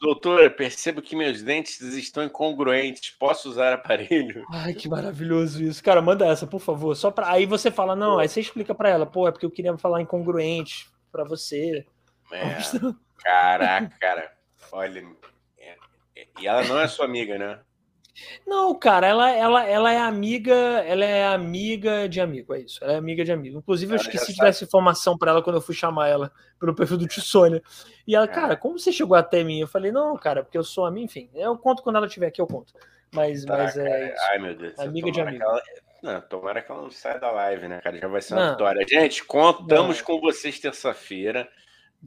[0.00, 3.10] Doutora, percebo que meus dentes estão incongruentes.
[3.10, 4.44] Posso usar aparelho?
[4.52, 5.82] Ai, que maravilhoso isso.
[5.82, 6.94] Cara, manda essa, por favor.
[6.94, 9.50] Só para aí você fala, não, aí você explica para ela, pô, é porque eu
[9.50, 11.86] queria falar incongruente para você.
[12.30, 12.58] É,
[13.22, 14.32] caraca, cara.
[14.70, 15.06] Olha,
[15.58, 15.76] é,
[16.16, 17.60] é, e ela não é sua amiga, né?
[18.46, 22.82] Não, cara, ela, ela, ela é amiga, ela é amiga de amigo, é isso.
[22.82, 23.58] Ela é amiga de amigo.
[23.58, 26.30] Inclusive, eu esqueci de dar essa informação para ela quando eu fui chamar ela
[26.60, 27.62] pelo perfil do Tissônia.
[28.06, 28.28] E ela, é.
[28.28, 29.60] cara, como você chegou até mim?
[29.60, 31.30] Eu falei, não, cara, porque eu sou amiga, enfim.
[31.34, 32.74] Eu conto quando ela estiver aqui, eu conto.
[33.12, 34.12] Mas, tá, mas é.
[34.12, 34.24] Isso.
[34.30, 34.78] Ai, meu Deus.
[34.78, 35.44] Amiga de amigo.
[36.02, 37.96] Não, tomara que ela não saia da live, né, cara?
[37.96, 38.50] Já vai ser uma não.
[38.52, 38.86] vitória.
[38.88, 40.04] Gente, contamos não.
[40.04, 41.48] com vocês terça-feira.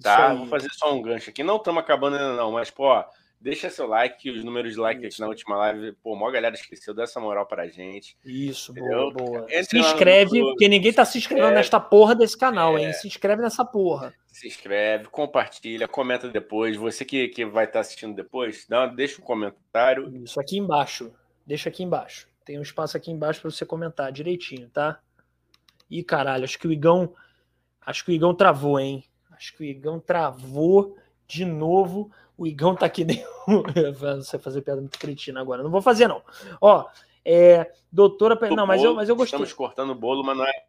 [0.01, 0.33] Tá?
[0.33, 1.43] Vou fazer só um gancho aqui.
[1.43, 2.91] Não estamos acabando ainda, não, mas, pô.
[3.39, 5.91] Deixa seu like, os números de like aqui na última live.
[6.03, 8.17] Pô, maior galera esqueceu dessa moral pra gente.
[8.25, 9.11] Isso, entendeu?
[9.11, 9.47] boa, boa.
[9.63, 10.47] se inscreve, no...
[10.47, 12.93] porque ninguém tá se inscrevendo é, nesta porra desse canal, é, hein?
[12.93, 14.13] Se inscreve nessa porra.
[14.27, 16.75] Se inscreve, compartilha, comenta depois.
[16.75, 20.11] Você que, que vai estar tá assistindo depois, dá, deixa um comentário.
[20.23, 21.13] Isso aqui embaixo.
[21.45, 22.27] Deixa aqui embaixo.
[22.43, 24.99] Tem um espaço aqui embaixo para você comentar direitinho, tá?
[25.89, 27.13] Ih, caralho, acho que o Igão
[27.85, 29.05] Acho que o Igão travou, hein?
[29.31, 32.11] Acho que o Igão travou de novo.
[32.37, 33.23] O Igão tá aqui nem.
[33.93, 35.63] Você fazer piada muito cretina agora.
[35.63, 36.21] Não vou fazer, não.
[36.59, 36.85] Ó,
[37.23, 37.71] é.
[37.91, 38.37] Doutora.
[38.49, 39.37] Não, mas eu, mas eu gostei.
[39.37, 40.65] Estamos cortando o bolo, mas não é.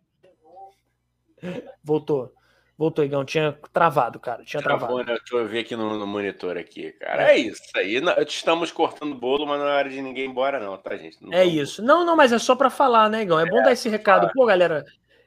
[1.82, 2.32] Voltou.
[2.78, 3.24] Voltou, Igão.
[3.24, 4.44] Tinha travado, cara.
[4.44, 5.10] Tinha Travou, travado.
[5.10, 5.18] Né?
[5.18, 7.30] Deixa eu ver aqui no, no monitor aqui, cara.
[7.30, 8.00] É, é isso aí.
[8.26, 11.16] Estamos cortando bolo, mas não é hora de ninguém ir embora, não, tá, gente?
[11.22, 11.82] Não é isso.
[11.82, 13.40] Não, não, mas é só para falar, né, Igão?
[13.40, 14.30] É, é bom dar esse recado.
[14.34, 14.84] Pô, galera,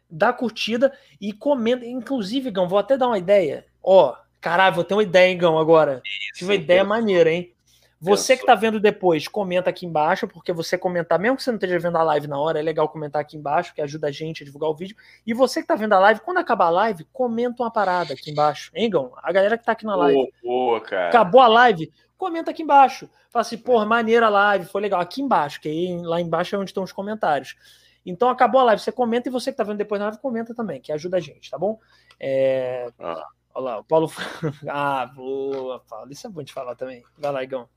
[0.10, 1.86] dá curtida e comenta.
[1.86, 3.66] Inclusive, Igão, vou até dar uma ideia.
[3.82, 6.02] Ó, caralho, vou ter uma ideia, Igão, agora.
[6.06, 7.54] Isso, Tive uma ideia maneira, hein?
[8.02, 11.58] Você que está vendo depois, comenta aqui embaixo, porque você comentar, mesmo que você não
[11.58, 14.42] esteja vendo a live na hora, é legal comentar aqui embaixo, que ajuda a gente
[14.42, 14.96] a divulgar o vídeo.
[15.28, 18.32] E você que está vendo a live, quando acabar a live, comenta uma parada aqui
[18.32, 18.72] embaixo.
[18.74, 19.12] Hein, Gão?
[19.22, 20.32] A galera que está aqui na live.
[20.42, 21.10] Boa, cara.
[21.10, 23.10] Acabou a live, comenta aqui embaixo.
[23.30, 25.02] Fala assim, porra, maneira a live, foi legal.
[25.02, 27.58] Aqui embaixo, que aí lá embaixo é onde estão os comentários.
[28.06, 30.56] Então acabou a live, você comenta e você que está vendo depois na live, comenta
[30.56, 31.78] também, que ajuda a gente, tá bom?
[32.18, 32.90] É...
[32.98, 33.28] Ah.
[33.60, 34.08] Olha lá, o Paulo.
[34.70, 36.10] ah, boa, Paulo.
[36.12, 37.04] Isso é bom de falar também.
[37.18, 37.68] Vai lá, Igão.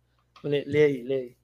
[0.45, 1.37] Lê, lê aí, lê aí.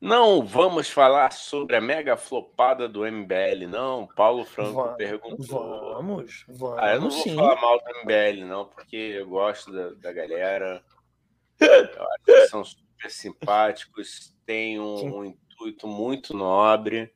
[0.00, 4.06] Não vamos falar sobre a mega flopada do MBL, não.
[4.06, 5.94] Paulo Franco vamos, perguntou.
[5.94, 6.78] Vamos, vamos.
[6.78, 7.34] Ah, eu não sim.
[7.34, 10.84] vou falar mal do MBL, não, porque eu gosto da, da galera.
[11.58, 17.12] Eu acho que são super simpáticos, têm um, um intuito muito nobre.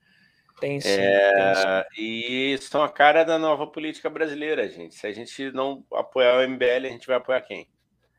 [0.61, 2.03] Tem sim, é, tem sim.
[2.03, 4.95] E são a cara da nova política brasileira, gente.
[4.95, 7.69] Se a gente não apoiar o MBL, a gente vai apoiar quem?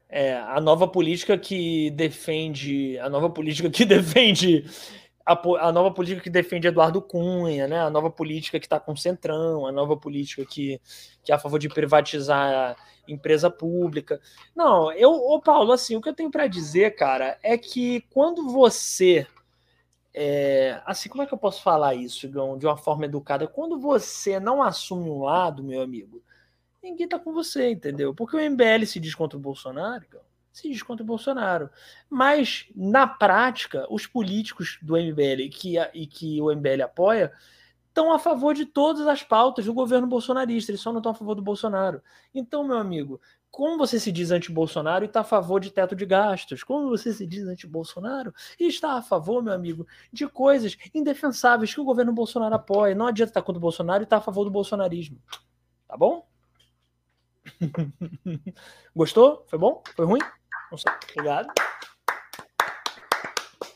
[0.10, 2.98] É, a nova política que defende.
[3.00, 4.66] A nova política que defende.
[5.26, 5.34] A,
[5.68, 7.80] a nova política que defende Eduardo Cunha, né?
[7.80, 10.82] A nova política que está com o Centrão, a nova política que,
[11.24, 12.76] que é a favor de privatizar a
[13.08, 14.20] empresa pública.
[14.56, 18.50] Não, eu, ô Paulo, assim, o que eu tenho para dizer, cara, é que quando
[18.50, 19.28] você
[20.14, 23.48] é, assim, como é que eu posso falar isso, Igão, de uma forma educada?
[23.48, 26.24] Quando você não assume um lado, meu amigo,
[26.82, 28.14] ninguém tá com você, entendeu?
[28.14, 30.06] Porque o MBL se diz contra o Bolsonaro,
[30.52, 31.70] se diz contra o Bolsonaro.
[32.10, 37.32] Mas, na prática, os políticos do MBL que, e que o MBL apoia
[37.88, 41.16] estão a favor de todas as pautas do governo bolsonarista, eles só não estão a
[41.16, 42.02] favor do Bolsonaro.
[42.34, 43.20] Então, meu amigo,
[43.52, 46.64] como você se diz anti-Bolsonaro e está a favor de teto de gastos?
[46.64, 51.82] Como você se diz anti-Bolsonaro e está a favor, meu amigo, de coisas indefensáveis que
[51.82, 52.96] o governo Bolsonaro apoia?
[52.96, 55.20] Não adianta estar contra o Bolsonaro e estar a favor do bolsonarismo.
[55.88, 56.28] Tá bom?
[58.96, 59.46] Gostou?
[59.48, 59.84] Foi bom?
[59.96, 60.22] Foi ruim?
[60.72, 60.92] Não sei.
[61.12, 61.48] Obrigado.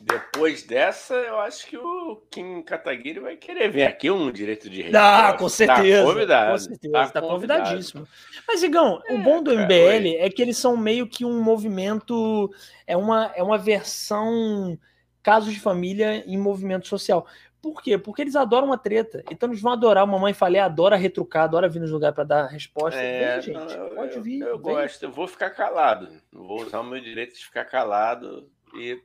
[0.05, 4.81] Depois dessa, eu acho que o Kim Kataguiri vai querer vir aqui um direito de
[4.81, 5.27] resposta.
[5.27, 6.03] Ah, com certeza.
[6.03, 6.51] Tá convidado.
[6.51, 8.07] Com certeza, tá, tá convidadíssimo.
[8.45, 12.53] Mas, Igão, é, o bom do MBL é que eles são meio que um movimento,
[12.85, 14.77] é uma, é uma versão
[15.21, 17.25] casos de família em movimento social.
[17.61, 17.97] Por quê?
[17.97, 19.23] Porque eles adoram uma treta.
[19.31, 20.05] Então eles vão adorar.
[20.05, 22.99] Mamãe falei, adora retrucar, adora vir nos lugares para dar resposta.
[22.99, 24.41] É, vem, gente, não, pode vir.
[24.41, 26.09] Eu, eu gosto, eu vou ficar calado.
[26.29, 29.01] Vou usar o meu direito de ficar calado e.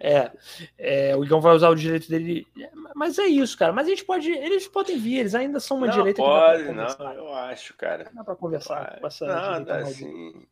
[0.00, 0.30] é,
[0.78, 2.46] é, o Igão vai usar o direito dele.
[2.94, 3.72] Mas é isso, cara.
[3.72, 4.30] Mas a gente pode.
[4.30, 8.10] Eles podem vir, eles ainda são uma não, direita pode, Não, eu acho, cara.
[8.12, 10.46] Dá pra conversar com essa não, dá sim.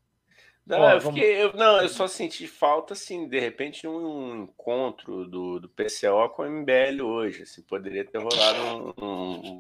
[0.66, 5.26] Não, Ó, eu fiquei, eu, não, eu só senti falta, assim, de repente, um encontro
[5.26, 7.42] do, do PCO com o MBL hoje.
[7.42, 9.58] Assim, poderia ter rolado um, um...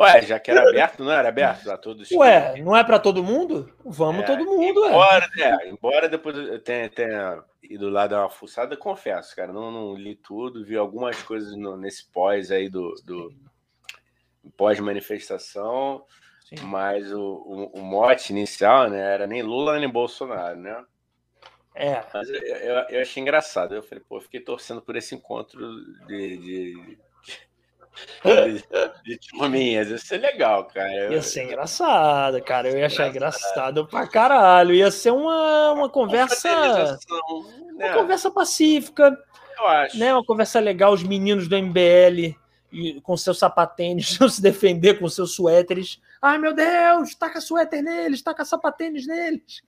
[0.00, 2.08] Ué, já que era aberto, não era aberto a todos?
[2.12, 3.74] Ué, não é para todo mundo?
[3.84, 5.42] Vamos é, todo mundo, embora, é.
[5.42, 5.68] é.
[5.68, 10.14] Embora depois eu tenha, tenha ido lá dar uma fuçada, confesso, cara, não, não li
[10.14, 13.34] tudo, vi algumas coisas no, nesse pós aí do, do
[14.56, 16.04] pós-manifestação.
[16.62, 20.82] Mas o, o, o, mote inicial, né, era nem Lula nem Bolsonaro, né?
[21.74, 22.02] É.
[22.12, 23.74] Mas eu, eu, eu achei engraçado.
[23.74, 25.60] Eu falei, pô, eu fiquei torcendo por esse encontro
[26.06, 26.98] de, de,
[29.30, 29.88] turminhas.
[29.88, 31.12] Ia ser legal, cara.
[31.12, 32.68] Ia ser engraçado, cara.
[32.68, 34.74] Eu ia achar engraçado, engraçado pra caralho.
[34.74, 36.98] Ia ser uma, uma conversa.
[37.18, 37.92] Uma né?
[37.94, 39.16] conversa pacífica.
[39.58, 39.98] Eu acho.
[39.98, 40.12] Né?
[40.12, 40.92] Uma conversa legal.
[40.92, 42.36] Os meninos do MBL
[43.02, 46.00] com seus sapatênis, não se defender com seus suéteres.
[46.20, 49.62] Ai, meu Deus, taca suéter neles, taca sapatênis neles.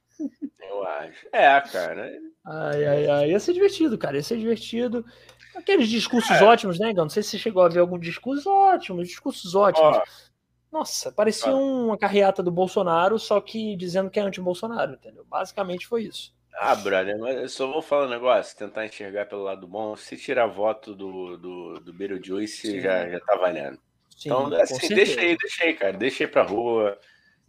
[0.61, 1.27] Eu acho.
[1.33, 2.13] É, cara.
[2.45, 3.31] Ai, ai, ai.
[3.31, 4.17] Ia ser divertido, cara.
[4.17, 5.05] Ia ser divertido.
[5.55, 6.45] Aqueles discursos é.
[6.45, 7.05] ótimos, né, Gão?
[7.05, 9.99] Não sei se você chegou a ver algum discurso ótimo, discursos ótimos.
[9.99, 10.31] Oh.
[10.79, 15.25] Nossa, parecia uma carreata do Bolsonaro, só que dizendo que é anti-Bolsonaro, entendeu?
[15.29, 16.33] Basicamente foi isso.
[16.55, 19.97] Ah, brother, mas eu só vou falar um negócio, tentar enxergar pelo lado bom.
[19.97, 23.79] Se tirar voto do, do, do Beetlejuice, já, já tá valendo.
[24.17, 25.93] Sim, então, assim, deixa aí, deixa aí, cara.
[25.97, 26.99] Deixa aí pra rua.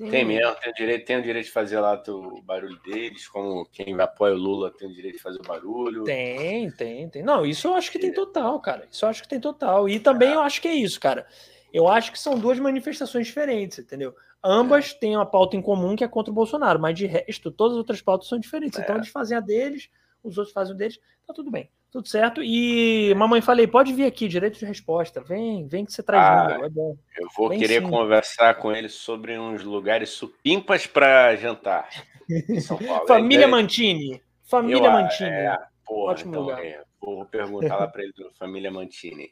[0.09, 3.65] Tem mesmo, tem o, direito, tem o direito de fazer lá o barulho deles, como
[3.65, 6.03] quem apoia o Lula tem o direito de fazer o barulho.
[6.03, 7.21] Tem, tem, tem.
[7.21, 8.87] Não, isso eu acho que tem total, cara.
[8.89, 9.87] Isso eu acho que tem total.
[9.87, 10.35] E também é.
[10.35, 11.27] eu acho que é isso, cara.
[11.73, 14.15] Eu acho que são duas manifestações diferentes, entendeu?
[14.43, 17.73] Ambas têm uma pauta em comum que é contra o Bolsonaro, mas de resto, todas
[17.73, 18.79] as outras pautas são diferentes.
[18.79, 18.97] Então É.
[18.97, 19.89] eles fazem a deles,
[20.23, 22.41] os outros fazem o deles, tá tudo bem, tudo certo.
[22.41, 25.21] E mamãe falei, pode vir aqui, direito de resposta.
[25.21, 26.97] Vem, vem que você traz Ah, número, é bom.
[27.17, 27.89] Eu vou Bem querer sim.
[27.89, 31.89] conversar com ele sobre uns lugares supimpas para jantar.
[33.07, 34.21] Família Mantini.
[34.45, 35.29] Família Eu, Mantini.
[35.29, 36.63] É, porra, Ótimo então, lugar.
[36.65, 39.29] é, vou perguntar lá para ele do Família Mantini.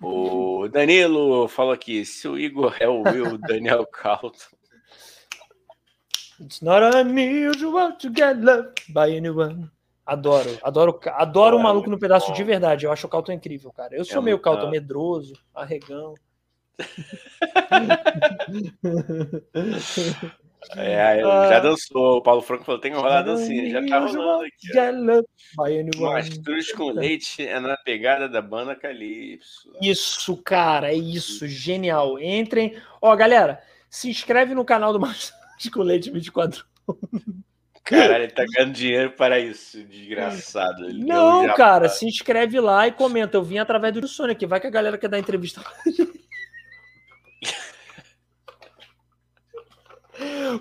[0.00, 4.38] O Danilo falou aqui: se o Igor é o Will Daniel Calton.
[6.40, 9.70] It's not unusual to get loved by anyone.
[10.10, 12.84] Adoro, adoro, adoro o é maluco no pedaço de verdade.
[12.84, 13.94] Eu acho o Calton incrível, cara.
[13.94, 16.14] Eu sou É meio muito Calton medroso, arregão.
[20.76, 21.48] É, Ah.
[21.48, 22.18] já dançou.
[22.18, 23.70] O Paulo Franco falou: tem que rolar a dancinha.
[23.70, 24.72] Já tá rolando aqui.
[25.96, 26.12] ó.
[26.12, 29.72] Mastruz com leite é na pegada da banda Calypso.
[29.80, 32.18] Isso, cara, é isso, genial.
[32.18, 32.76] Entrem.
[33.00, 35.32] Ó, galera, se inscreve no canal do Mastruz
[35.72, 36.64] com Leite 24
[37.90, 40.84] Caralho, ele tá ganhando dinheiro para isso, desgraçado.
[40.84, 43.36] Ele Não, já- cara, se inscreve lá e comenta.
[43.36, 44.46] Eu vim através do Sônia aqui.
[44.46, 45.60] Vai que a galera quer dar entrevista.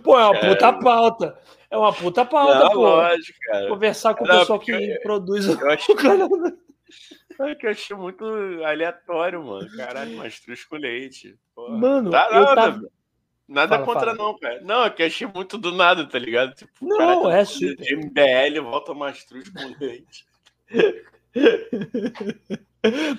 [0.03, 1.37] Pô, é uma puta pauta.
[1.69, 2.79] É uma puta pauta, Não, pô.
[2.79, 3.67] lógico, cara.
[3.67, 6.29] Conversar com o Não, pessoal que porque- produz Eu acho o canal.
[7.41, 8.25] É que eu achei muito
[8.65, 9.65] aleatório, mano.
[9.77, 11.37] Caralho, mastruz com leite.
[11.55, 11.77] Porra.
[11.77, 12.81] Mano, Tá eu nada, tava.
[13.49, 14.17] Nada Fala, contra, fala.
[14.17, 14.61] não, cara.
[14.61, 16.53] Não, é que achei muito do nada, tá ligado?
[16.55, 17.75] Tipo, o Não, cara tá é super.
[17.75, 20.25] De MBL, volta mastruz com leite.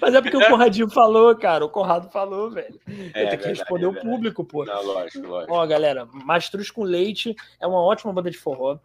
[0.01, 1.65] Mas é porque o Conradinho falou, cara.
[1.65, 2.81] O Conrado falou, velho.
[3.15, 4.65] É, eu tenho que responder é o público, pô.
[4.65, 5.53] Não, lógico, lógico.
[5.53, 8.79] Ó, galera, Mastruz com Leite é uma ótima banda de forró.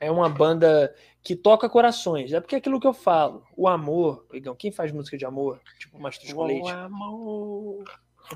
[0.00, 2.32] É uma banda que toca corações.
[2.32, 3.44] É porque é aquilo que eu falo.
[3.56, 5.60] O amor, Igão, quem faz música de amor?
[5.78, 6.70] Tipo Mastruz com Leite.
[6.70, 7.84] amor.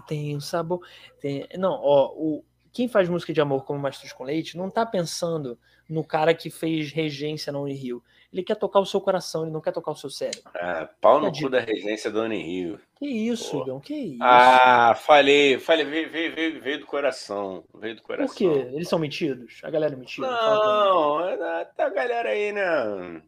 [0.06, 0.80] Tem um sabor.
[1.20, 1.46] Tem...
[1.56, 2.44] Não, ó, o...
[2.72, 5.58] quem faz música de amor como Mastruz com Leite não tá pensando
[5.88, 8.02] no cara que fez regência na Unirio.
[8.30, 10.42] Ele quer tocar o seu coração, ele não quer tocar o seu cérebro.
[10.54, 12.78] Ah, pau no cu da regência do Rio.
[12.98, 13.62] Que isso, Pô.
[13.62, 14.22] Igão, que isso?
[14.22, 17.64] Ah, falei, falei, veio, veio, veio, do coração.
[17.74, 18.28] Veio do coração.
[18.28, 18.68] Por quê?
[18.74, 19.60] Eles são metidos?
[19.62, 20.12] A galera é pra mim.
[20.18, 23.22] Não, é- tá a galera aí, né?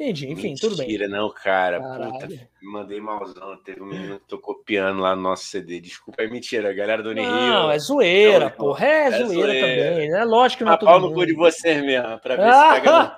[0.00, 0.86] Entendi, enfim, tudo bem.
[0.86, 1.80] Mentira, não, cara.
[1.80, 2.12] Caralho.
[2.12, 2.28] Puta,
[2.62, 3.56] mandei malzão.
[3.64, 5.80] Teve um menino que tocou piano lá no nosso CD.
[5.80, 6.72] Desculpa, é mentira.
[6.72, 7.28] Galera do Unirio.
[7.28, 8.86] Não, é zoeira, Não, porra.
[8.86, 9.60] É, é zoeira, zoeira.
[9.60, 10.12] também.
[10.12, 12.74] É lógico que não é Ah, todo no cu de vocês mesmo, pra ver Ah!
[12.78, 13.16] se pega.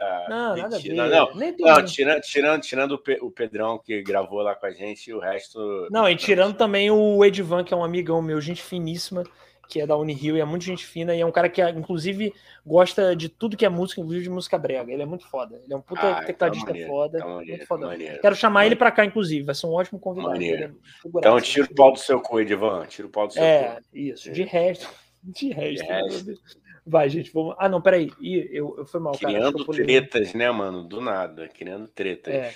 [0.00, 0.88] Ah, Não, nada a ver.
[0.88, 1.06] mentira.
[1.08, 1.84] Não, Nem não, mundo.
[1.84, 5.86] tirando, tirando, tirando o, Pe- o Pedrão que gravou lá com a gente o resto.
[5.90, 9.22] Não, e tirando também o Edvan, que é um amigão meu, gente finíssima,
[9.68, 12.32] que é da Unirio e é muito gente fina, e é um cara que, inclusive,
[12.66, 14.92] gosta de tudo que é música, inclusive de música brega.
[14.92, 15.60] Ele é muito foda.
[15.64, 17.18] Ele é um puta Ah, tecladista então maneiro, foda.
[17.18, 17.86] então maneiro, muito foda.
[17.86, 18.20] maneiro.
[18.20, 19.44] Quero chamar ele pra cá, inclusive.
[19.44, 20.32] Vai ser um ótimo convidado.
[20.32, 20.76] Maneiro.
[21.04, 22.84] É Então tira o pau do seu cu, Edivan.
[22.86, 23.82] Tira o pau do seu É, cu.
[23.96, 24.30] isso.
[24.32, 24.88] De resto.
[25.22, 25.84] De resto.
[25.86, 26.42] De resto.
[26.84, 27.32] Vai, gente.
[27.32, 27.54] Vamos...
[27.58, 28.10] Ah, não, peraí.
[28.20, 29.32] Ih, eu, eu fui mal, cara.
[29.32, 29.84] Criando pulei.
[29.84, 30.82] tretas, né, mano?
[30.82, 31.46] Do nada.
[31.48, 32.34] Criando tretas.
[32.34, 32.52] É.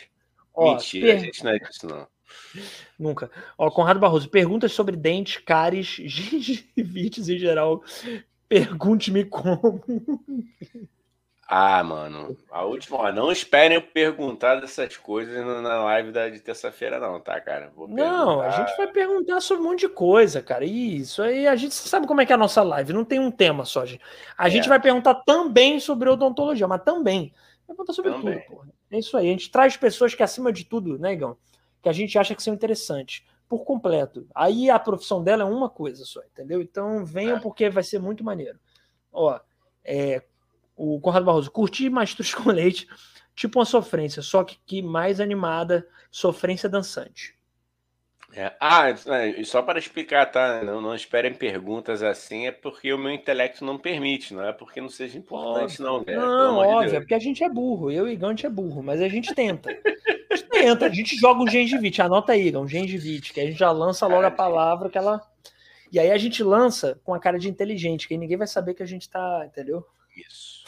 [0.53, 2.07] Ó, Mentira, per- a gente não é disso, não.
[2.99, 3.31] Nunca.
[3.59, 7.83] Ó, Conrado Barroso, perguntas sobre dentes, cáries, gingivites em geral.
[8.49, 9.83] Pergunte-me como.
[11.49, 12.37] Ah, mano.
[12.51, 17.21] A última, ó, não esperem eu perguntar dessas coisas na live da, de terça-feira, não,
[17.21, 17.71] tá, cara?
[17.77, 20.65] Vou Não, a gente vai perguntar sobre um monte de coisa, cara.
[20.65, 23.31] Isso aí, a gente sabe como é que é a nossa live, não tem um
[23.31, 24.03] tema só, gente.
[24.37, 24.51] A É.
[24.51, 27.33] gente vai perguntar também sobre odontologia, mas também.
[27.69, 28.41] Vai perguntar sobre Também.
[28.41, 28.69] tudo, porra.
[28.91, 29.29] É isso aí.
[29.29, 31.37] A gente traz pessoas que, acima de tudo, né, Igão?
[31.87, 33.23] Que a gente acha que são interessantes.
[33.49, 34.27] Por completo.
[34.35, 36.61] Aí a profissão dela é uma coisa só, entendeu?
[36.61, 37.41] Então venham É.
[37.41, 38.59] porque vai ser muito maneiro.
[39.13, 39.39] Ó,
[39.85, 40.25] é,
[40.75, 42.89] o Conrado Barroso, curti Mastruz com Leite,
[43.37, 47.36] tipo uma sofrência, só que, que mais animada, sofrência dançante.
[48.37, 48.53] É.
[48.61, 50.63] Ah, é, e só para explicar, tá?
[50.63, 54.79] Não, não esperem perguntas assim, é porque o meu intelecto não permite, não é porque
[54.79, 56.21] não seja importante, não, velho.
[56.21, 57.91] Não, amor de óbvio, é porque a gente é burro.
[57.91, 59.71] Eu e Igão, a gente é burro, mas a gente tenta.
[59.71, 62.03] A gente tenta, a gente joga um gengivite.
[62.03, 65.23] Anota aí, Igão, gengivite, que a gente já lança logo a palavra que ela.
[65.91, 68.75] E aí a gente lança com a cara de inteligente, que aí ninguém vai saber
[68.75, 69.83] que a gente tá, entendeu?
[70.15, 70.65] Isso.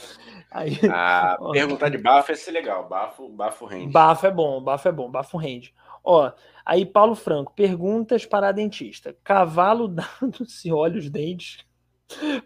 [0.50, 2.88] Aí, Ah, perguntar de bafo ia ser legal.
[2.88, 3.92] Bafo, bafo rende.
[3.92, 5.74] bafo é bom, bafo é bom, bafo rende.
[6.02, 6.32] Ó,
[6.68, 9.16] aí Paulo Franco, perguntas para a dentista.
[9.24, 9.88] Cavalo
[10.20, 11.66] dado se olha os dentes.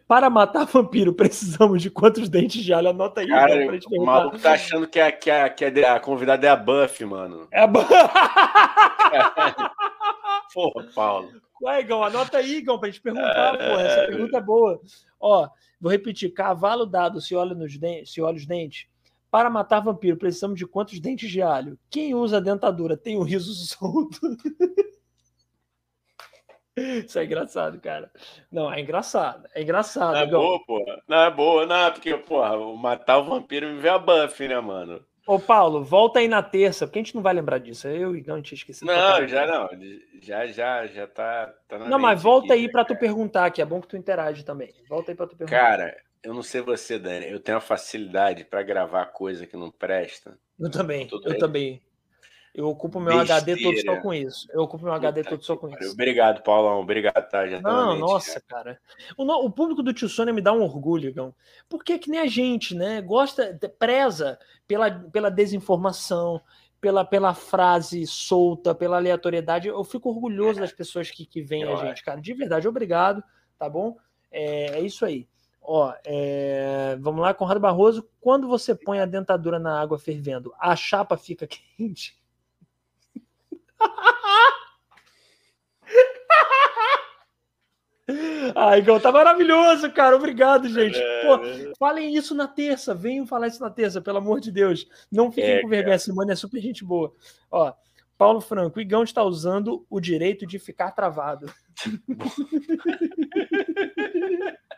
[0.08, 2.88] Para matar vampiro, precisamos de quantos dentes de alho?
[2.88, 6.00] Anota aí, Cara, gente o maluco tá achando que a, que, a, que a, a
[6.00, 7.46] convidada é a Buff, mano.
[7.50, 7.84] É bom.
[10.52, 11.28] Porra, Paulo.
[11.60, 13.62] Vai, Igão, anota aí, Igão, pra gente perguntar, pô.
[13.62, 14.80] Essa pergunta é boa.
[15.20, 15.48] Ó,
[15.80, 18.88] vou repetir: cavalo dado se olha, nos dentes, se olha os dentes.
[19.32, 21.78] Para matar vampiro, precisamos de quantos dentes de alho?
[21.88, 24.20] Quem usa dentadura tem o riso solto?
[26.76, 28.10] Isso é engraçado, cara.
[28.50, 29.48] Não, é engraçado.
[29.54, 30.12] É engraçado.
[30.12, 30.40] Não é Igão.
[30.42, 31.02] boa, porra.
[31.08, 34.60] Não é boa, não, porque, porra, o matar o vampiro me vê a buff, né,
[34.60, 35.02] mano?
[35.26, 37.88] Ô, Paulo, volta aí na terça, porque a gente não vai lembrar disso.
[37.88, 38.86] Eu e o Igão tinha esquecido.
[38.86, 39.68] Não, já não.
[40.20, 41.54] Já, já, já tá.
[41.66, 43.00] tá na Não, mas volta aqui, aí pra tu cara.
[43.00, 44.74] perguntar, que é bom que tu interage também.
[44.90, 45.58] Volta aí pra tu perguntar.
[45.58, 47.28] Cara, eu não sei você, Dani.
[47.30, 50.38] Eu tenho a facilidade pra gravar coisa que não presta.
[50.58, 51.40] eu também, tudo eu bem.
[51.40, 51.82] também.
[52.54, 54.00] Eu ocupo meu HD todo só Besteira.
[54.02, 54.46] com isso.
[54.52, 55.92] Eu ocupo meu HD Puta todo só com isso.
[55.92, 56.80] Obrigado, Paulão.
[56.80, 57.46] Obrigado, tá?
[57.48, 58.78] Já tá Não, nossa, cara.
[59.16, 61.34] O, no- o público do Tio Sônia me dá um orgulho, Igão.
[61.66, 63.00] Porque é que nem a gente, né?
[63.00, 66.42] Gosta, preza pela, pela desinformação,
[66.78, 69.68] pela, pela frase solta, pela aleatoriedade.
[69.68, 72.20] Eu fico orgulhoso das pessoas que, que veem Eu a gente, cara.
[72.20, 73.24] De verdade, obrigado,
[73.58, 73.96] tá bom?
[74.30, 75.26] É, é isso aí.
[75.62, 78.08] Ó, é, vamos lá, Conrado Barroso.
[78.20, 82.20] Quando você põe a dentadura na água fervendo, a chapa fica quente?
[88.54, 90.16] Ai, Igão, tá maravilhoso, cara.
[90.16, 90.98] Obrigado, gente.
[91.22, 92.94] Pô, falem isso na terça.
[92.94, 94.86] Venham falar isso na terça, pelo amor de Deus.
[95.10, 95.94] Não fiquem É, com vergonha.
[95.94, 97.14] A Simone é super gente boa.
[97.50, 97.72] Ó,
[98.18, 101.46] Paulo Franco, o Igão está usando o direito de ficar travado.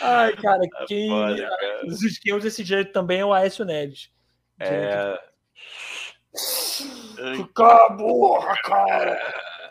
[0.00, 1.82] ai, cara, quem, Foda, cara.
[2.22, 4.10] quem usa esse direito também é o Aécio Neves.
[4.58, 5.18] É.
[7.36, 9.18] Ficar burra, cara.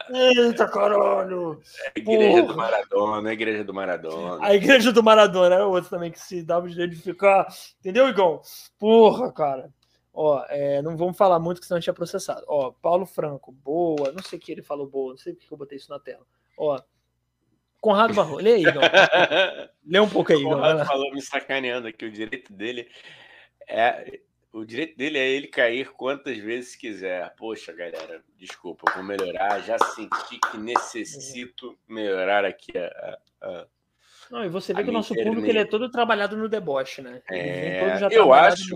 [0.09, 1.59] Eita, caralho.
[1.95, 2.57] Igreja do Porra.
[2.57, 4.45] Maradona, igreja do Maradona.
[4.45, 7.47] A igreja do Maradona era outra também que se dava o direito de ficar.
[7.79, 8.41] Entendeu, Igão?
[8.77, 9.73] Porra, cara.
[10.13, 12.43] Ó, é, não vamos falar muito, que senão a gente é processado.
[12.47, 14.11] Ó, Paulo Franco, boa.
[14.11, 16.25] Não sei o que ele falou boa, não sei porque eu botei isso na tela.
[16.57, 16.79] Ó,
[17.85, 18.81] Conrado Barro, lê aí, Igão.
[19.85, 22.03] Lê um pouco aí, vai Conrado falou me sacaneando aqui.
[22.03, 22.89] O direito dele
[23.69, 24.21] é.
[24.51, 27.31] O direito dele é ele cair quantas vezes quiser.
[27.35, 29.61] Poxa, galera, desculpa, vou melhorar.
[29.61, 33.17] Já senti que necessito melhorar aqui a.
[33.41, 33.67] a-
[34.31, 37.03] Não, e você vê A que o nosso público ele é todo trabalhado no deboche,
[37.03, 37.21] né?
[37.29, 38.75] É, eu acho,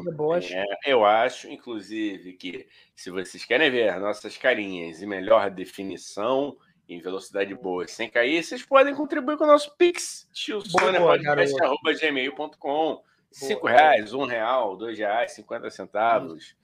[0.53, 6.55] é, eu acho, inclusive, que se vocês querem ver nossas carinhas em melhor definição,
[6.89, 13.03] em velocidade boa, sem cair, vocês podem contribuir com o nosso Pix, tiosonapodcast.gmail.com.
[13.31, 16.55] Cinco reais, um real, dois reais, cinquenta centavos.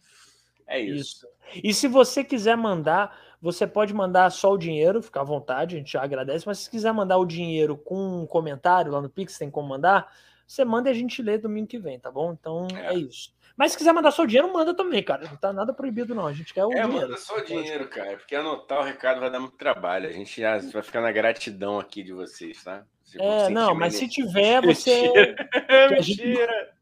[0.66, 1.28] É isso.
[1.54, 1.62] Isso.
[1.64, 5.78] E se você quiser mandar, você pode mandar só o dinheiro, fica à vontade, a
[5.78, 9.38] gente já agradece, mas se quiser mandar o dinheiro com um comentário lá no Pix,
[9.38, 10.12] tem como mandar,
[10.48, 12.34] você manda e a gente lê domingo que vem, tá bom?
[12.34, 12.96] Então é, É.
[12.96, 13.32] isso.
[13.58, 15.28] Mas se quiser mandar só o dinheiro, manda também, cara.
[15.30, 16.28] Não tá nada proibido, não.
[16.28, 17.08] A gente quer o É, dinheiro.
[17.08, 20.10] manda só o dinheiro, cara, porque anotar o recado vai dar muito trabalho.
[20.10, 22.86] A gente já vai ficar na gratidão aqui de vocês, tá?
[23.02, 25.10] Vocês É, não, mas se tiver, você.
[25.90, 25.90] Mentira.
[25.92, 26.74] a gente- Mentira.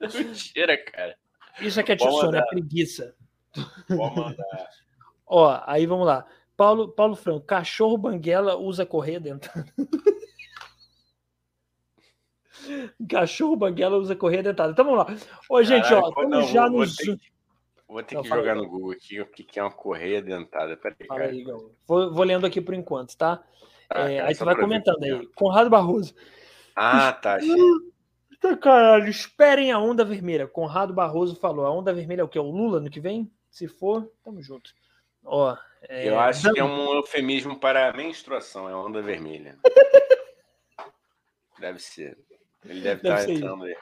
[0.00, 1.16] Mentira, cara.
[1.60, 2.46] Isso aqui é Tissone, é mandar.
[2.46, 3.14] preguiça.
[3.88, 4.68] Pode mandar.
[5.26, 6.26] Ó, aí vamos lá.
[6.56, 9.64] Paulo, Paulo Franco, cachorro banguela usa correia dentada.
[13.08, 14.72] Cachorro banguela usa correia dentada.
[14.72, 15.16] Então vamos lá.
[15.48, 17.20] Ô, gente, Caralho, ó, estamos não, já vou- no vou ter
[17.88, 18.58] Vou ter Não, que jogar aí.
[18.58, 20.76] no Google aqui o que que é uma correia dentada.
[20.76, 21.24] Peraí, cara.
[21.24, 21.42] aí.
[21.86, 23.42] Vou, vou lendo aqui por enquanto, tá?
[23.88, 25.26] Ah, É, cara, aí tu vai comentando que aí.
[25.34, 26.14] Conrado Barroso.
[26.76, 27.38] Ah, tá.
[27.42, 30.46] Eita, caralho, esperem a onda vermelha.
[30.46, 31.64] Conrado Barroso falou.
[31.64, 32.38] A onda vermelha é o quê?
[32.38, 33.32] O Lula no que vem?
[33.50, 34.70] Se for, tamo junto.
[35.24, 35.56] Ó,
[35.88, 39.58] é, Eu acho que é um eufemismo para menstruação, é onda vermelha.
[41.58, 42.18] deve ser.
[42.68, 43.76] Ele deve, Deve estar ser entrando aí.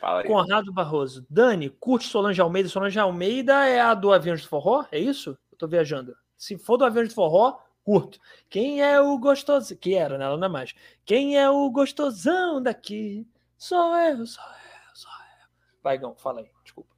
[0.00, 0.26] Fala aí.
[0.26, 1.26] Conrado Barroso.
[1.28, 2.68] Dani, curte Solange Almeida.
[2.68, 4.84] Solange Almeida é a do Aviões de Forró?
[4.92, 5.36] É isso?
[5.50, 6.16] Eu tô viajando.
[6.36, 8.20] Se for do Aviões de Forró, curto.
[8.48, 9.76] Quem é o gostoso?
[9.76, 10.24] Que era, né?
[10.24, 10.74] Ela não é mais.
[11.04, 13.26] Quem é o gostosão daqui?
[13.56, 15.48] Sou eu, sou eu, sou eu.
[15.82, 16.50] Vai, Gão, fala aí.
[16.62, 16.94] Desculpa.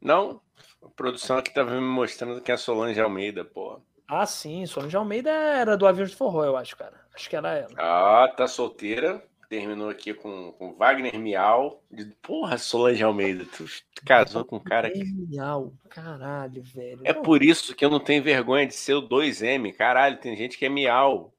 [0.00, 0.40] Não,
[0.82, 3.80] a produção aqui tava me mostrando que é a Solange Almeida, porra.
[4.08, 4.64] Ah, sim.
[4.64, 6.98] Solange Almeida era do Aviões de Forró, eu acho, cara.
[7.14, 7.74] Acho que era ela.
[7.76, 9.22] Ah, tá solteira.
[9.50, 11.82] Terminou aqui com, com Wagner Miau.
[12.22, 13.64] Porra, Solange Almeida, tu,
[14.06, 15.04] casou com um cara que.
[15.04, 15.72] Genial.
[15.88, 17.00] Caralho, velho.
[17.02, 19.72] É por isso que eu não tenho vergonha de ser o 2M.
[19.74, 21.34] Caralho, tem gente que é Miau.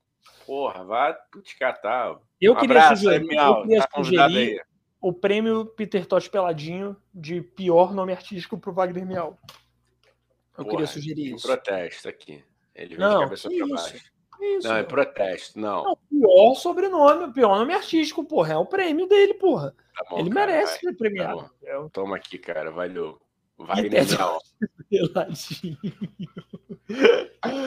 [0.46, 2.20] Porra, vá te catar.
[2.42, 3.56] Eu Um queria abraço sugerir, Miau.
[3.60, 4.62] eu queria Tá sugerir aí.
[5.00, 9.40] o prêmio Peter Tosh Peladinho de pior nome artístico pro Wagner Miau.
[10.58, 11.48] Eu Porra, queria sugerir isso.
[11.48, 12.44] protesto aqui.
[12.76, 13.96] Ele vem Não, de cabeça pra baixo.
[13.96, 14.12] Isso.
[14.64, 15.60] Não, é protesto.
[15.60, 15.84] Não.
[15.84, 18.54] Não, pior sobrenome, pior nome artístico, porra.
[18.54, 19.76] É o prêmio dele, porra.
[19.98, 20.94] Tá bom, Ele cara, merece vai.
[20.94, 21.42] ser premiado.
[21.44, 22.72] Tá é Toma aqui, cara.
[22.72, 23.20] Valeu.
[23.58, 24.06] Wagner.
[24.90, 25.78] Peladinho.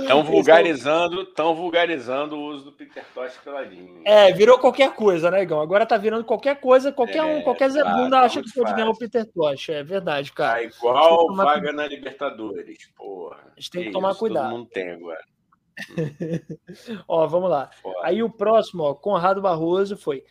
[0.02, 4.02] Estão vulgarizando, tão vulgarizando o uso do Peter Tosh peladinho.
[4.04, 5.60] É, virou qualquer coisa, né, Igão?
[5.60, 8.52] Agora tá virando qualquer coisa, qualquer um, É, qualquer Zé tá, Bunda tá acha que
[8.52, 8.98] pode ganhar o.
[8.98, 9.68] Peter Tosh.
[9.70, 10.64] É verdade, Tá cara.
[10.64, 13.38] igual tomar vaga na Libertadores, porra.
[13.56, 14.50] A gente tem que tomar isso, cuidado.
[14.50, 15.24] Todo mundo tem agora.
[17.08, 17.70] ó, vamos lá.
[18.02, 20.24] Aí o próximo, ó, Conrado Barroso foi.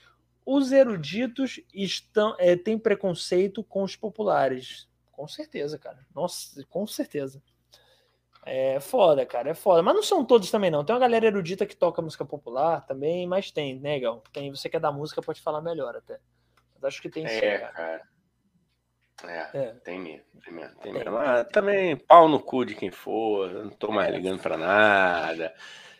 [0.45, 4.89] Os eruditos estão é, têm preconceito com os populares.
[5.11, 6.05] Com certeza, cara.
[6.13, 7.41] Nossa, com certeza.
[8.45, 9.81] É foda, cara, é foda.
[9.81, 10.83] Mas não são todos também, não.
[10.83, 14.21] Tem uma galera erudita que toca música popular também, mas tem, né, Gal?
[14.33, 16.19] Tem, você que é da música pode falar melhor até.
[16.75, 17.73] Mas acho que tem sim, É, cara.
[17.73, 18.12] cara.
[19.23, 19.67] É, É.
[19.83, 21.17] tem mesmo, tem mesmo, tem mesmo.
[21.17, 25.53] Ah, também pau no cu de quem for, não tô mais ligando pra nada.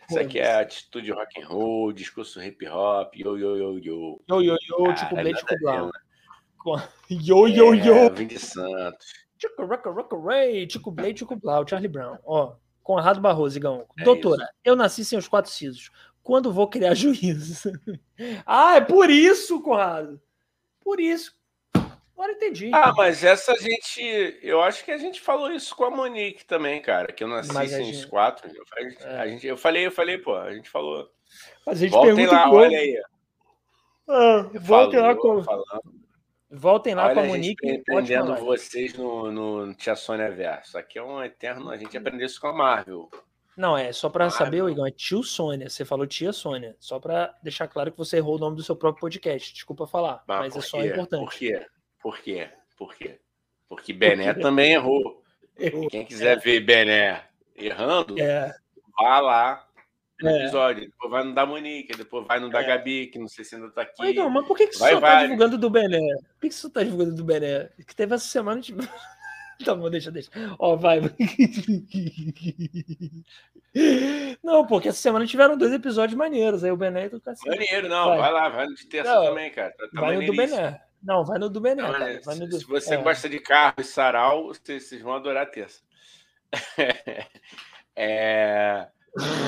[0.08, 4.20] Isso aqui é atitude rock and roll, discurso hip hop, yo, yo, yo, yo.
[4.28, 5.86] Yo, yo, yo, Cara, Tico Blade, Blau.
[5.86, 5.92] né?
[7.10, 8.10] Yo, yo, É, yo.
[8.14, 9.06] Vim de Santos.
[9.38, 12.18] Tico, rock, rock, ray, Tico Blade, Tico Blau, Charlie Brown.
[12.24, 13.86] Ó, Conrado Barroso, Igão.
[13.98, 15.90] É Doutora, eu nasci sem os quatro sisos.
[16.22, 17.70] Quando vou criar juízo?
[18.46, 20.20] ah, é por isso, Conrado.
[20.82, 21.34] Por isso.
[22.14, 22.70] Agora entendi.
[22.72, 24.38] Ah, mas essa gente.
[24.40, 27.12] Eu acho que a gente falou isso com a Monique também, cara.
[27.12, 28.48] Que eu nasci Mas a sem os gente- quatro.
[28.48, 29.16] Eu falei, É.
[29.18, 31.08] a gente, eu falei, eu falei, pô, a gente falou.
[31.66, 33.02] Mas a gente Voltem pergunta lá, olha aí.
[34.08, 35.64] Ah, voltem lá com, falando.
[36.50, 37.66] voltem lá Olha com a a gente Monique.
[37.66, 38.44] ótima prendendo live.
[38.46, 40.78] vocês no, no Tia Sônia Verso.
[40.78, 41.70] Aqui é um eterno.
[41.70, 43.10] A gente aprendeu isso com a Marvel.
[43.56, 44.62] Não, é só Ah, saber.
[44.68, 45.70] Igão, é tio Sônia.
[45.70, 46.76] Você falou tia Sônia.
[46.78, 49.52] Só pra deixar claro que você errou o nome do seu próprio podcast.
[49.54, 51.24] Desculpa falar, mas, por é só importante.
[51.24, 51.66] Por quê?
[52.04, 52.50] Por quê?
[52.76, 53.18] Por quê?
[53.66, 55.22] Porque Bené também errou.
[55.58, 55.88] Errou.
[55.88, 57.24] Quem quiser ver Bené
[57.56, 58.52] errando, É,
[59.00, 59.66] vá lá
[60.20, 60.42] no É.
[60.42, 60.84] episódio.
[60.84, 62.66] Depois vai no da Monique, depois vai no da É.
[62.66, 64.02] Gabi, que não sei se ainda tá aqui.
[64.02, 65.98] Ô, Igão, mas por que, que você Vai tá divulgando do Bené?
[65.98, 67.70] Por que, que você tá divulgando do Bené?
[67.86, 68.60] Que teve essa semana.
[68.60, 68.82] Tipo...
[69.64, 70.30] tá bom, deixa, deixa.
[70.58, 71.00] Ó, vai.
[74.42, 76.62] Não, porque essa semana tiveram dois episódios maneiros.
[76.62, 77.48] Aí o Bené e do cacete.
[77.48, 78.08] Maneiro, não.
[78.10, 78.18] Vai.
[78.18, 79.72] Vai, lá, vai no de terça Não, também, cara.
[79.72, 80.36] Tá, tá Vai no do.
[80.36, 80.82] Bené.
[81.04, 81.98] Não, vai no do Bené, cara.
[81.98, 82.22] maneiro.
[82.24, 82.58] Vai no Se- do...
[82.58, 83.02] Se você é.
[83.02, 85.80] gosta de carro e sarau, vocês, vocês vão adorar a terça.
[87.96, 88.88] É,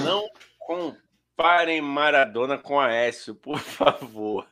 [0.05, 0.28] Não
[0.60, 4.47] comparem Maradona com Aécio, por favor.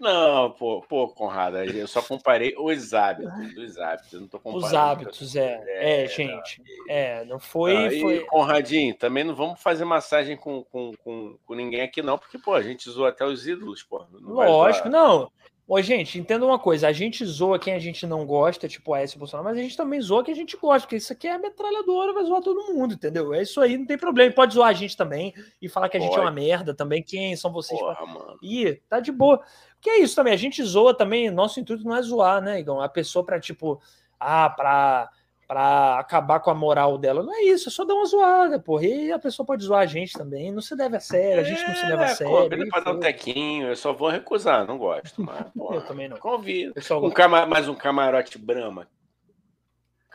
[0.00, 4.12] Não, pô, pô, Conrado, eu só comparei os hábitos, os hábitos.
[4.14, 4.66] Eu não tô comparando.
[4.66, 5.62] Os hábitos, é.
[5.66, 6.62] É, É, gente.
[6.88, 7.96] É, não foi.
[7.96, 8.20] E, foi...
[8.24, 12.54] Conradinho, também não vamos fazer massagem com, com, com, com ninguém aqui, não, porque, pô,
[12.54, 14.06] a gente zoa até os ídolos, pô.
[14.10, 15.30] Não Lógico, não.
[15.72, 19.00] Ô, gente, entenda uma coisa, a gente zoa quem a gente não gosta, tipo a
[19.02, 21.38] S Bolsonaro, mas a gente também zoa quem a gente gosta, porque isso aqui é
[21.38, 23.32] metralhadora, vai zoar todo mundo, entendeu?
[23.32, 24.32] É isso aí, não tem problema.
[24.34, 25.32] Pode zoar a gente também
[25.62, 27.04] e falar que a gente é uma merda também.
[27.04, 27.78] Quem são vocês?
[27.80, 28.38] pra- Porra, mano.
[28.42, 29.40] Ih, tá de boa.
[29.80, 32.80] Que é isso também, a gente zoa também, nosso intuito não é zoar, né, Igão?
[32.80, 33.80] A pessoa pra, tipo,
[34.18, 35.08] ah, pra,
[35.50, 37.24] pra acabar com a moral dela.
[37.24, 38.86] Não é isso, é só dar uma zoada, porra.
[38.86, 41.66] E a pessoa pode zoar a gente também, não se leve a sério, a gente
[41.66, 42.32] não se leva a É, sério.
[42.32, 45.18] Convida pra dar um tequinho, eu só vou recusar, não gosto.
[45.20, 46.18] Mas, Eu porra, também não.
[46.18, 46.72] convido.
[46.72, 47.46] Pessoal, Um cama...
[47.46, 48.86] Mais um camarote Brahma.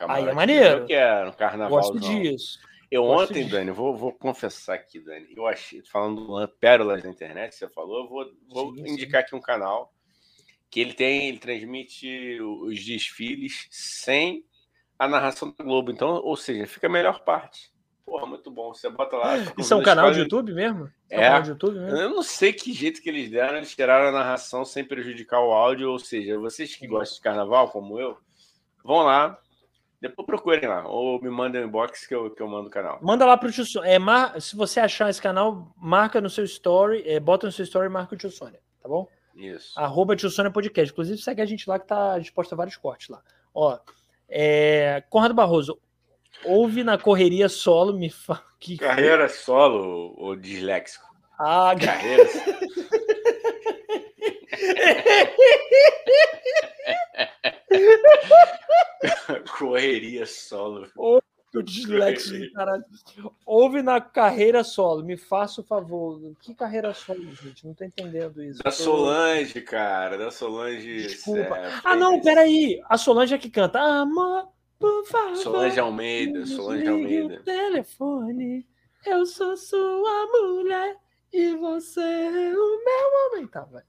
[0.08, 0.80] Aí é maneiro.
[0.80, 1.82] Eu quero, um carnaval.
[1.82, 2.58] gosto disso.
[2.90, 3.56] Eu gosto ontem, disso.
[3.58, 5.28] Dani, vou, vou confessar aqui, Dani.
[5.36, 8.94] Eu achei, falando pérolas da internet, você falou, eu vou, vou Sim, sim.
[8.94, 9.92] indicar aqui um canal
[10.70, 14.46] que ele tem, ele transmite os desfiles sem
[14.98, 15.92] a narração da Globo.
[15.92, 17.74] Então, ou seja, fica a melhor parte.
[18.06, 18.74] Porra, muito bom.
[18.74, 19.38] Você bota lá.
[19.58, 20.92] Isso é um canal de YouTube mesmo?
[21.10, 21.18] É.
[21.18, 21.98] um canal de YouTube mesmo?
[21.98, 25.52] Eu não sei que jeito que eles deram, eles tiraram a narração sem prejudicar o
[25.52, 28.18] áudio, ou seja, vocês que gostam de carnaval, como eu,
[28.84, 29.40] vão lá,
[30.00, 33.00] depois procurem lá, ou me mandem um inbox que eu, que eu mando o canal.
[33.02, 33.90] Manda lá pro tio Sônia.
[33.90, 34.40] É, mar...
[34.40, 37.90] Se você achar esse canal, marca no seu story, é, bota no seu story e
[37.90, 39.10] marca o tio Sônia, tá bom?
[39.36, 39.78] Isso.
[39.80, 40.92] Arroba tio Sônia Podcast.
[40.94, 43.22] Inclusive, segue a gente lá que tá disposto a vários cortes lá.
[43.54, 43.80] Ó,
[44.30, 45.04] é...
[45.10, 45.80] Conrado Barroso,
[46.44, 48.78] ouve na correria solo, me fala que.
[48.78, 51.06] Carreira solo, ou disléxico.
[51.40, 52.26] Ah, Carreira.
[59.58, 60.88] Correria solo.
[61.60, 62.84] O dislexo do caralho.
[63.46, 66.20] Ouve na carreira solo, me faça o favor.
[66.42, 67.66] Que carreira solo, gente?
[67.66, 68.60] Não tô entendendo isso.
[68.64, 70.18] Da Tô- Solange, cara.
[70.18, 71.04] Da Solange.
[71.04, 71.58] Desculpa.
[71.58, 72.82] é, Ah, não, peraí.
[72.90, 73.80] A Solange é que canta.
[73.80, 74.48] Amor,
[74.80, 75.36] por favor.
[75.38, 76.46] Solange Almeida.
[76.46, 77.36] Solange Almeida.
[77.36, 78.66] O telefone.
[79.06, 80.98] Eu sou sua mulher
[81.32, 83.48] e você é o meu homem.
[83.48, 83.84] Tá, vai.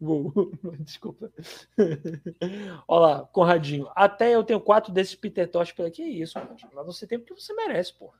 [0.00, 1.32] Uou, Desculpa.
[2.86, 3.90] Olha lá, Conradinho.
[3.94, 5.90] Até eu tenho quatro desses Peter Tosh pela.
[5.90, 6.70] Que isso, Conradinho?
[6.74, 8.18] Mas você tem porque você merece, porra.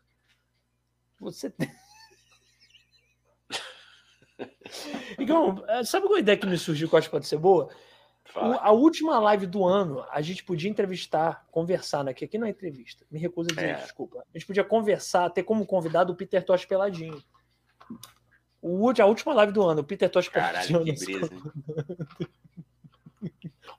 [1.21, 1.71] Você tem.
[5.19, 7.69] Igão, eh, sabe qual ideia que me surgiu que eu acho que pode ser boa?
[8.25, 8.57] Fala.
[8.59, 12.15] a última live do ano, a gente podia entrevistar, conversar, né?
[12.15, 13.05] Que aqui não é entrevista.
[13.11, 13.73] Me recuso a dizer É.
[13.75, 14.21] isso, desculpa.
[14.21, 17.21] A gente podia conversar, ter como convidado o Peter Tosh Peladinho.
[18.63, 21.31] O, a última live do ano, o Peter Tosh Caralho, que brisa.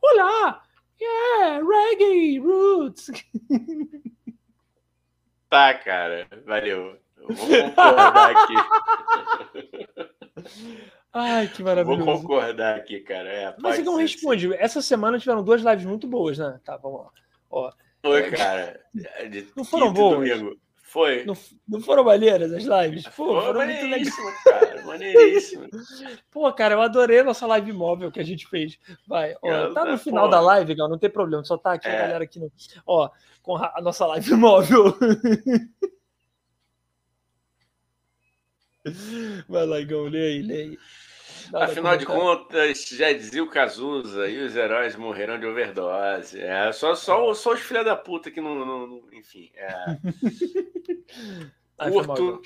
[0.02, 0.64] Olá!
[1.00, 1.64] Yeah!
[1.66, 2.40] Reggae!
[2.40, 3.12] Roots!
[5.50, 6.28] Tá, cara.
[6.46, 6.98] Valeu.
[7.18, 8.54] Vou concordar aqui.
[11.14, 12.06] Ai, que maravilhoso.
[12.06, 13.30] Vou concordar aqui, cara.
[13.30, 14.54] É, Mas ser, responde.
[14.56, 16.60] Essa semana tiveram duas lives muito boas, né?
[16.64, 17.10] Tá, vamos lá.
[17.50, 18.80] Ó, Foi, cara.
[19.30, 20.30] De Não foram boas?
[20.30, 20.58] domingo.
[20.84, 21.24] Foi.
[21.24, 21.38] não,
[21.68, 23.04] não foram maneiras as lives?
[23.04, 24.10] Pô, Foi foram muito legais.
[24.44, 24.71] cara.
[24.92, 25.68] Maneiríssimo.
[26.32, 28.78] Pô, cara, eu adorei a nossa live móvel que a gente fez.
[29.08, 30.32] Vai, ó, tá no é, final pô.
[30.32, 31.98] da live, Gal, não tem problema, só tá aqui a É.
[32.02, 32.52] galera aqui no.
[32.86, 33.10] Ó,
[33.42, 34.96] com a a nossa live móvel.
[39.48, 40.78] Vai lá, Igão, lê aí, lê aí.
[41.52, 46.40] Nada Afinal de contas, já dizia o Cazuza, e os heróis morrerão de overdose.
[46.40, 48.56] É, só, só, só os filha da puta que não.
[48.56, 49.52] não- não- enfim.
[49.56, 49.98] é.
[51.92, 52.42] Curto.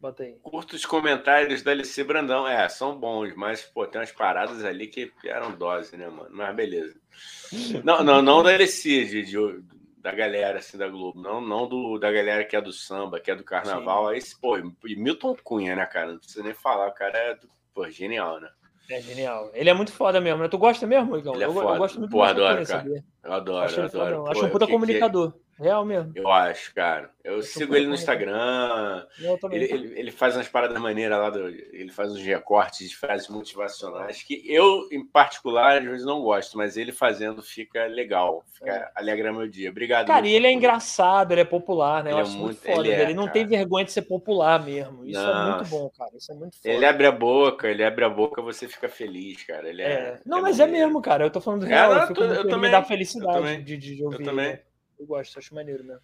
[0.00, 0.36] Bota aí.
[0.42, 2.46] Curto os comentários da LC Brandão.
[2.46, 6.30] É, são bons, mas, pô, tem umas paradas ali que eram dose, né, mano?
[6.32, 6.94] Mas beleza.
[7.82, 9.62] Não, não, não da LC, de, de-
[9.98, 11.20] da galera, assim, da Globo.
[11.20, 14.08] Não, não do, da galera que é do samba, que é do carnaval.
[14.08, 16.12] Aí, pô, e Milton Cunha, né, cara?
[16.12, 18.48] Não precisa nem falar, o cara é, do- pô, genial, né?
[18.90, 19.50] É genial.
[19.52, 20.48] Ele é muito foda mesmo, né?
[20.48, 21.34] Tu gosta mesmo, Igão?
[21.34, 23.04] É eu, eu gosto muito Pô, adoro, cara.
[23.22, 24.22] Eu adoro, Acho eu adoro.
[24.24, 25.34] Pô, Acho um puta que que comunicador.
[25.58, 26.12] Real mesmo.
[26.14, 27.10] Eu acho, cara.
[27.24, 27.94] Eu Acho sigo ele no.
[27.94, 29.04] Instagram.
[29.20, 29.58] Eu também.
[29.62, 33.28] Ele, ele, ele faz umas paradas maneiras lá, do, ele faz uns recortes de frases
[33.28, 38.90] motivacionais que eu, em particular, às vezes não gosto, mas ele fazendo fica legal, fica,
[38.94, 39.70] alegra meu dia.
[39.70, 40.06] Obrigado.
[40.06, 42.10] Cara, e ele é engraçado, ele é popular, né?
[42.12, 43.02] Eu Ele é acho muito muito- foda ele é.
[43.02, 43.32] Ele não cara.
[43.34, 45.04] tem vergonha de ser popular mesmo.
[45.06, 45.56] Isso é Não.
[45.56, 46.10] muito bom, cara.
[46.16, 46.68] Isso é muito foda.
[46.74, 49.68] Ele abre a boca, ele abre a boca, você fica feliz, cara.
[49.68, 50.20] Ele é, É.
[50.24, 51.24] Não, mas é mesmo, cara.
[51.24, 51.92] Eu tô falando É, real.
[51.92, 53.62] eu eu tô- eu me também, dá eu felicidade também.
[53.64, 54.24] de, de ouvir.
[54.24, 54.48] também.
[54.52, 54.60] né?
[54.98, 56.02] Eu gosto, acho maneiro mesmo.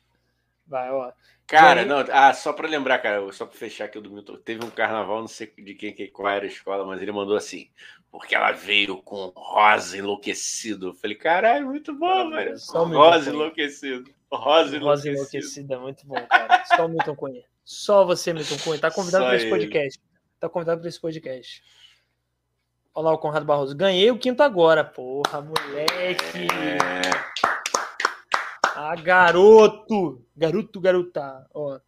[0.66, 1.12] Vai, ó.
[1.46, 4.36] Cara, Aí- não, ah, só pra lembrar, cara, só pra fechar aqui o do Milton,
[4.36, 7.36] teve um carnaval, não sei de quem, que- qual era a escola, mas ele mandou
[7.36, 7.68] assim,
[8.10, 10.88] porque ela veio com rosa enlouquecido.
[10.88, 12.56] Eu falei, caralho, muito bom, velho.
[12.96, 14.10] Rosa enlouquecido.
[14.32, 15.14] Rosa Rosa enlouquecido.
[15.16, 16.64] enlouquecida, muito bom, cara.
[16.64, 17.42] Só o Milton Cunha.
[17.62, 18.78] Só você, Milton Cunha.
[18.80, 20.00] Tá convidado para esse podcast.
[20.40, 21.62] Tá convidado para esse podcast.
[22.94, 23.76] Olha lá o Conrado Barroso.
[23.76, 24.82] Ganhei o quinto agora.
[24.82, 26.46] Porra, moleque.
[26.52, 27.53] É,
[28.86, 30.22] Ah, garoto!
[30.36, 31.46] Garoto, garota.
[31.54, 31.78] Ó.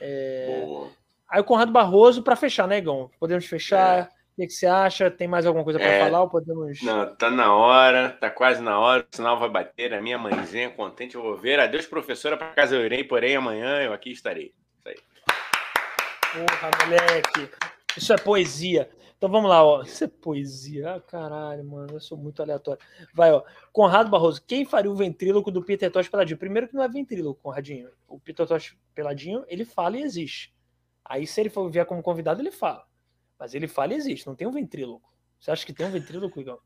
[0.00, 0.90] É, boa.
[1.30, 3.08] Aí o Conrado Barroso, para fechar, né, Igão?
[3.20, 4.08] Podemos fechar?
[4.32, 5.10] O que, que você acha?
[5.12, 6.00] Tem mais alguma coisa para É.
[6.04, 6.22] falar?
[6.22, 6.82] Ou podemos.
[6.82, 10.70] Não, tá na hora, tá quase na hora, o sinal vai bater, a minha mãezinha
[10.70, 11.60] contente, eu vou ver.
[11.60, 14.52] Adeus, professora, para casa eu irei, porém amanhã eu aqui estarei.
[14.76, 14.96] Isso aí.
[16.32, 17.50] Porra, moleque.
[17.96, 18.90] Isso é poesia.
[19.24, 19.80] Então vamos lá, ó.
[19.80, 20.96] Isso é poesia.
[20.96, 21.94] Ah, caralho, mano.
[21.94, 22.78] Eu sou muito aleatório.
[23.14, 23.42] Vai, ó.
[23.72, 24.44] Conrado Barroso.
[24.46, 26.36] Quem faria o ventríloco do Peter Tosh Peladinho?
[26.36, 27.88] Primeiro que não é ventríloco, Conradinho.
[28.06, 30.54] O Peter Tosh Peladinho, ele fala e existe.
[31.02, 32.84] Aí se ele for vier como convidado, ele fala.
[33.38, 34.26] Mas ele fala e existe.
[34.26, 35.10] Não tem um ventríloco.
[35.40, 36.58] Você acha que tem um ventríloco, Igão?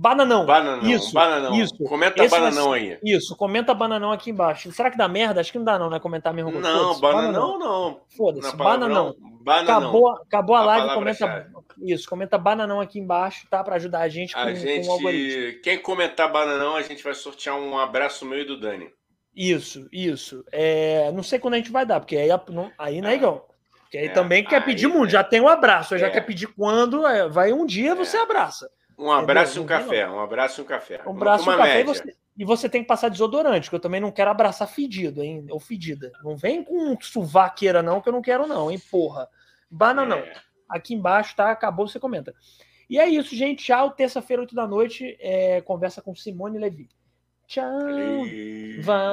[0.00, 0.46] Bananão.
[0.46, 0.76] bananão.
[0.78, 0.90] Bananão.
[0.90, 1.54] Isso, bananão.
[1.56, 1.74] isso.
[1.84, 2.98] Comenta Esse bananão aí.
[3.02, 4.70] Isso, comenta bananão aqui embaixo.
[4.70, 5.40] Será que dá merda?
[5.40, 5.98] Acho que não dá não, né?
[5.98, 6.50] Comentar coisa.
[6.60, 8.00] Não, Foda-se, bananão não.
[8.16, 9.16] Foda-se, bananão.
[9.20, 9.38] não.
[9.42, 9.78] Bananão.
[9.78, 11.50] Acabou, acabou a A live, comenta.
[11.82, 13.64] Isso, comenta bananão aqui embaixo, tá?
[13.64, 15.30] Pra ajudar a gente com, A com o algoritmo.
[15.30, 18.88] gente, quem comentar bananão, a gente vai sortear um abraço meu e do Dani.
[19.34, 20.44] Isso, isso.
[20.52, 23.16] É, não sei quando a gente vai dar, porque aí, não, aí não é É.
[23.16, 23.48] igual.
[23.82, 25.08] Porque aí É, também quer aí, pedir muito.
[25.08, 25.12] é.
[25.12, 26.10] Já tem um abraço, aí já É.
[26.10, 27.06] quer pedir quando.
[27.06, 28.68] é, vai um dia, você abraça.
[28.98, 30.08] Um abraço e um café.
[30.08, 31.00] Um abraço e um café.
[31.06, 32.16] Um abraço, uma um café e você.
[32.38, 35.44] E você tem que passar desodorante, que eu também não quero abraçar fedido, hein?
[35.50, 36.12] Ou fedida.
[36.22, 39.28] Não vem com suvaqueira, não, que eu não quero, não, hein, porra.
[39.68, 40.18] Bananão.
[40.18, 40.32] É.
[40.68, 41.50] Aqui embaixo, tá?
[41.50, 42.32] Acabou, você comenta.
[42.88, 43.64] E é isso, gente.
[43.64, 43.90] Tchau.
[43.90, 46.88] Terça-feira, 8 da noite, é, conversa com Simone Levi.
[47.48, 47.66] Tchau.
[48.82, 49.06] Vai.